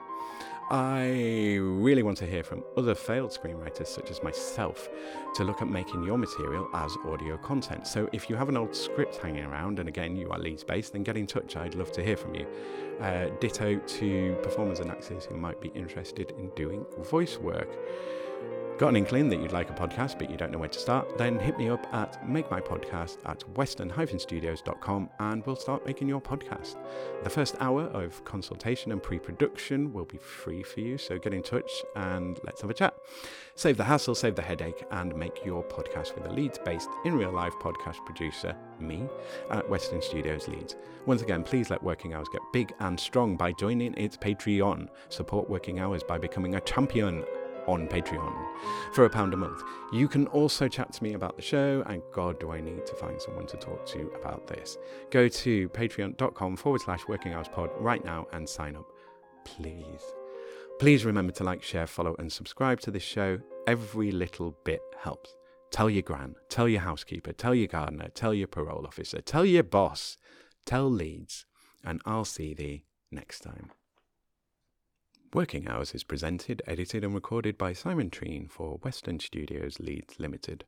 I 0.70 1.58
really 1.60 2.04
want 2.04 2.18
to 2.20 2.26
hear 2.26 2.44
from 2.44 2.64
other 2.78 2.96
failed 2.96 3.32
screenwriters 3.32 3.88
such 3.88 4.10
as 4.10 4.24
myself 4.24 4.90
to 5.36 5.44
look 5.44 5.62
at 5.62 5.68
making 5.68 6.04
your 6.04 6.18
material 6.18 6.68
as 6.74 6.96
audio 7.06 7.38
content. 7.38 7.86
So 7.86 8.10
if 8.14 8.30
you 8.30 8.36
have 8.36 8.50
an 8.50 8.58
old 8.58 8.76
script 8.76 9.18
hanging 9.18 9.44
around, 9.46 9.80
and 9.80 9.90
again 9.90 10.16
you 10.16 10.30
are 10.30 10.40
Leeds 10.40 10.64
based, 10.64 10.94
then 10.94 11.04
get 11.04 11.18
in 11.18 11.28
touch. 11.28 11.56
I'd 11.56 11.76
love 11.76 11.92
to 11.94 12.04
hear 12.04 12.18
from 12.18 12.36
you. 12.36 12.48
Uh, 13.02 13.30
ditto 13.40 13.78
to 13.78 14.38
performers 14.42 14.80
and 14.80 14.90
actors 14.90 15.26
who 15.26 15.36
might 15.36 15.60
be 15.60 15.70
interested 15.70 16.32
in 16.38 16.50
doing 16.50 16.86
voice 17.00 17.38
work. 17.38 17.70
Got 18.80 18.90
an 18.90 18.96
inkling 18.96 19.30
that 19.30 19.40
you'd 19.40 19.52
like 19.52 19.70
a 19.70 19.74
podcast 19.74 20.18
but 20.18 20.32
you 20.32 20.36
don't 20.36 20.52
know 20.52 20.58
where 20.58 20.68
to 20.68 20.80
start? 20.80 21.16
Then 21.18 21.38
hit 21.38 21.60
me 21.60 21.70
up 21.70 21.86
at 21.94 22.26
makemypodcast 22.28 23.18
at 23.26 23.48
western-studios.com 23.56 25.10
and 25.20 25.46
we'll 25.46 25.56
start 25.56 25.86
making 25.86 26.10
your 26.10 26.20
podcast. 26.20 26.78
The 27.24 27.30
first 27.30 27.56
hour 27.60 27.84
of 27.84 28.26
consultation 28.26 28.92
and 28.92 29.02
pre-production 29.02 29.94
will 29.94 30.06
be 30.06 30.18
free 30.18 30.64
for 30.64 30.80
you, 30.80 30.98
so 30.98 31.20
get 31.20 31.36
in 31.36 31.44
touch 31.44 31.70
and 31.96 32.40
let's 32.44 32.62
have 32.62 32.72
a 32.72 32.74
chat. 32.74 32.96
Save 33.56 33.78
the 33.78 33.84
hassle, 33.84 34.16
save 34.16 34.36
the 34.36 34.42
headache, 34.42 34.84
and 34.90 35.16
make 35.16 35.46
your 35.46 35.64
podcast 35.64 36.16
with 36.16 36.26
a 36.26 36.34
Leeds-based, 36.34 36.90
in 37.06 37.14
real-life 37.14 37.54
podcast 37.62 38.04
producer, 38.06 38.56
me, 38.80 39.08
at 39.52 39.70
Western 39.70 40.02
Studios 40.02 40.48
Leeds. 40.48 40.76
Once 41.06 41.22
again, 41.22 41.44
please 41.44 41.70
let 41.70 41.84
Working 41.84 42.16
Hours 42.16 42.28
get 42.30 42.42
big 42.52 42.74
and 42.80 43.00
strong 43.00 43.38
by 43.38 43.52
joining 43.52 43.94
its 43.94 44.18
Patreon. 44.18 44.90
Support 45.10 45.48
Working 45.48 45.80
Hours 45.80 46.02
by 46.04 46.18
becoming 46.18 46.56
a 46.56 46.62
champion 46.62 47.24
on 47.68 47.88
Patreon 47.88 48.34
for 48.94 49.06
a 49.06 49.10
pound 49.10 49.34
a 49.34 49.38
month. 49.38 49.62
You 49.92 50.08
can 50.08 50.28
also 50.28 50.68
chat 50.68 50.94
to 50.94 51.04
me 51.04 51.14
about 51.14 51.36
the 51.36 51.42
show, 51.42 51.84
and 51.88 52.02
God, 52.14 52.40
do 52.40 52.52
I 52.52 52.62
need 52.62 52.86
to 52.86 52.96
find 52.96 53.22
someone 53.22 53.48
to 53.48 53.58
talk 53.58 53.86
to 53.88 54.12
about 54.20 54.48
this. 54.48 54.78
Go 55.12 55.28
to 55.28 55.70
patreon.com 55.70 56.56
forward 56.58 56.82
slash 56.82 57.08
working 57.08 57.34
hours 57.34 57.48
pod 57.48 57.70
right 57.80 58.04
now 58.04 58.28
and 58.34 58.48
sign 58.48 58.76
up, 58.76 58.88
please. 59.46 60.02
Please 60.80 61.06
remember 61.06 61.32
to 61.34 61.44
like, 61.44 61.64
share, 61.64 61.88
follow, 61.88 62.16
and 62.20 62.32
subscribe 62.32 62.80
to 62.82 62.92
this 62.92 63.04
show. 63.04 63.40
Every 63.68 64.12
little 64.12 64.58
bit 64.64 64.82
helps. 65.00 65.36
Tell 65.72 65.90
your 65.90 66.04
gran, 66.04 66.36
tell 66.50 66.68
your 66.68 66.82
housekeeper, 66.82 67.34
tell 67.34 67.56
your 67.56 67.68
gardener, 67.68 68.10
tell 68.14 68.34
your 68.34 68.48
parole 68.48 68.86
officer, 68.86 69.22
tell 69.22 69.46
your 69.46 69.64
boss, 69.64 70.18
tell 70.66 70.90
Leeds, 70.90 71.46
and 71.84 72.00
I'll 72.06 72.26
see 72.26 72.54
thee 72.54 72.86
next 73.12 73.40
time. 73.40 73.72
Working 75.34 75.68
Hours 75.68 75.96
is 75.96 76.04
presented, 76.04 76.62
edited, 76.68 77.04
and 77.04 77.16
recorded 77.16 77.58
by 77.58 77.74
Simon 77.74 78.12
Treen 78.12 78.48
for 78.48 78.78
Western 78.84 79.20
Studios 79.20 79.80
Leeds 79.80 80.20
Limited. 80.20 80.64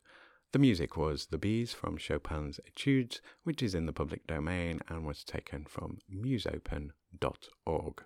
The 0.53 0.59
music 0.59 0.97
was 0.97 1.27
The 1.27 1.37
Bees 1.37 1.71
from 1.71 1.97
Chopin's 1.97 2.59
Etudes, 2.65 3.21
which 3.43 3.61
is 3.61 3.75
in 3.75 3.85
the 3.85 3.93
public 3.93 4.25
domain 4.25 4.79
and 4.87 5.05
was 5.05 5.23
taken 5.23 5.65
from 5.65 5.99
musopen.org. 6.11 8.05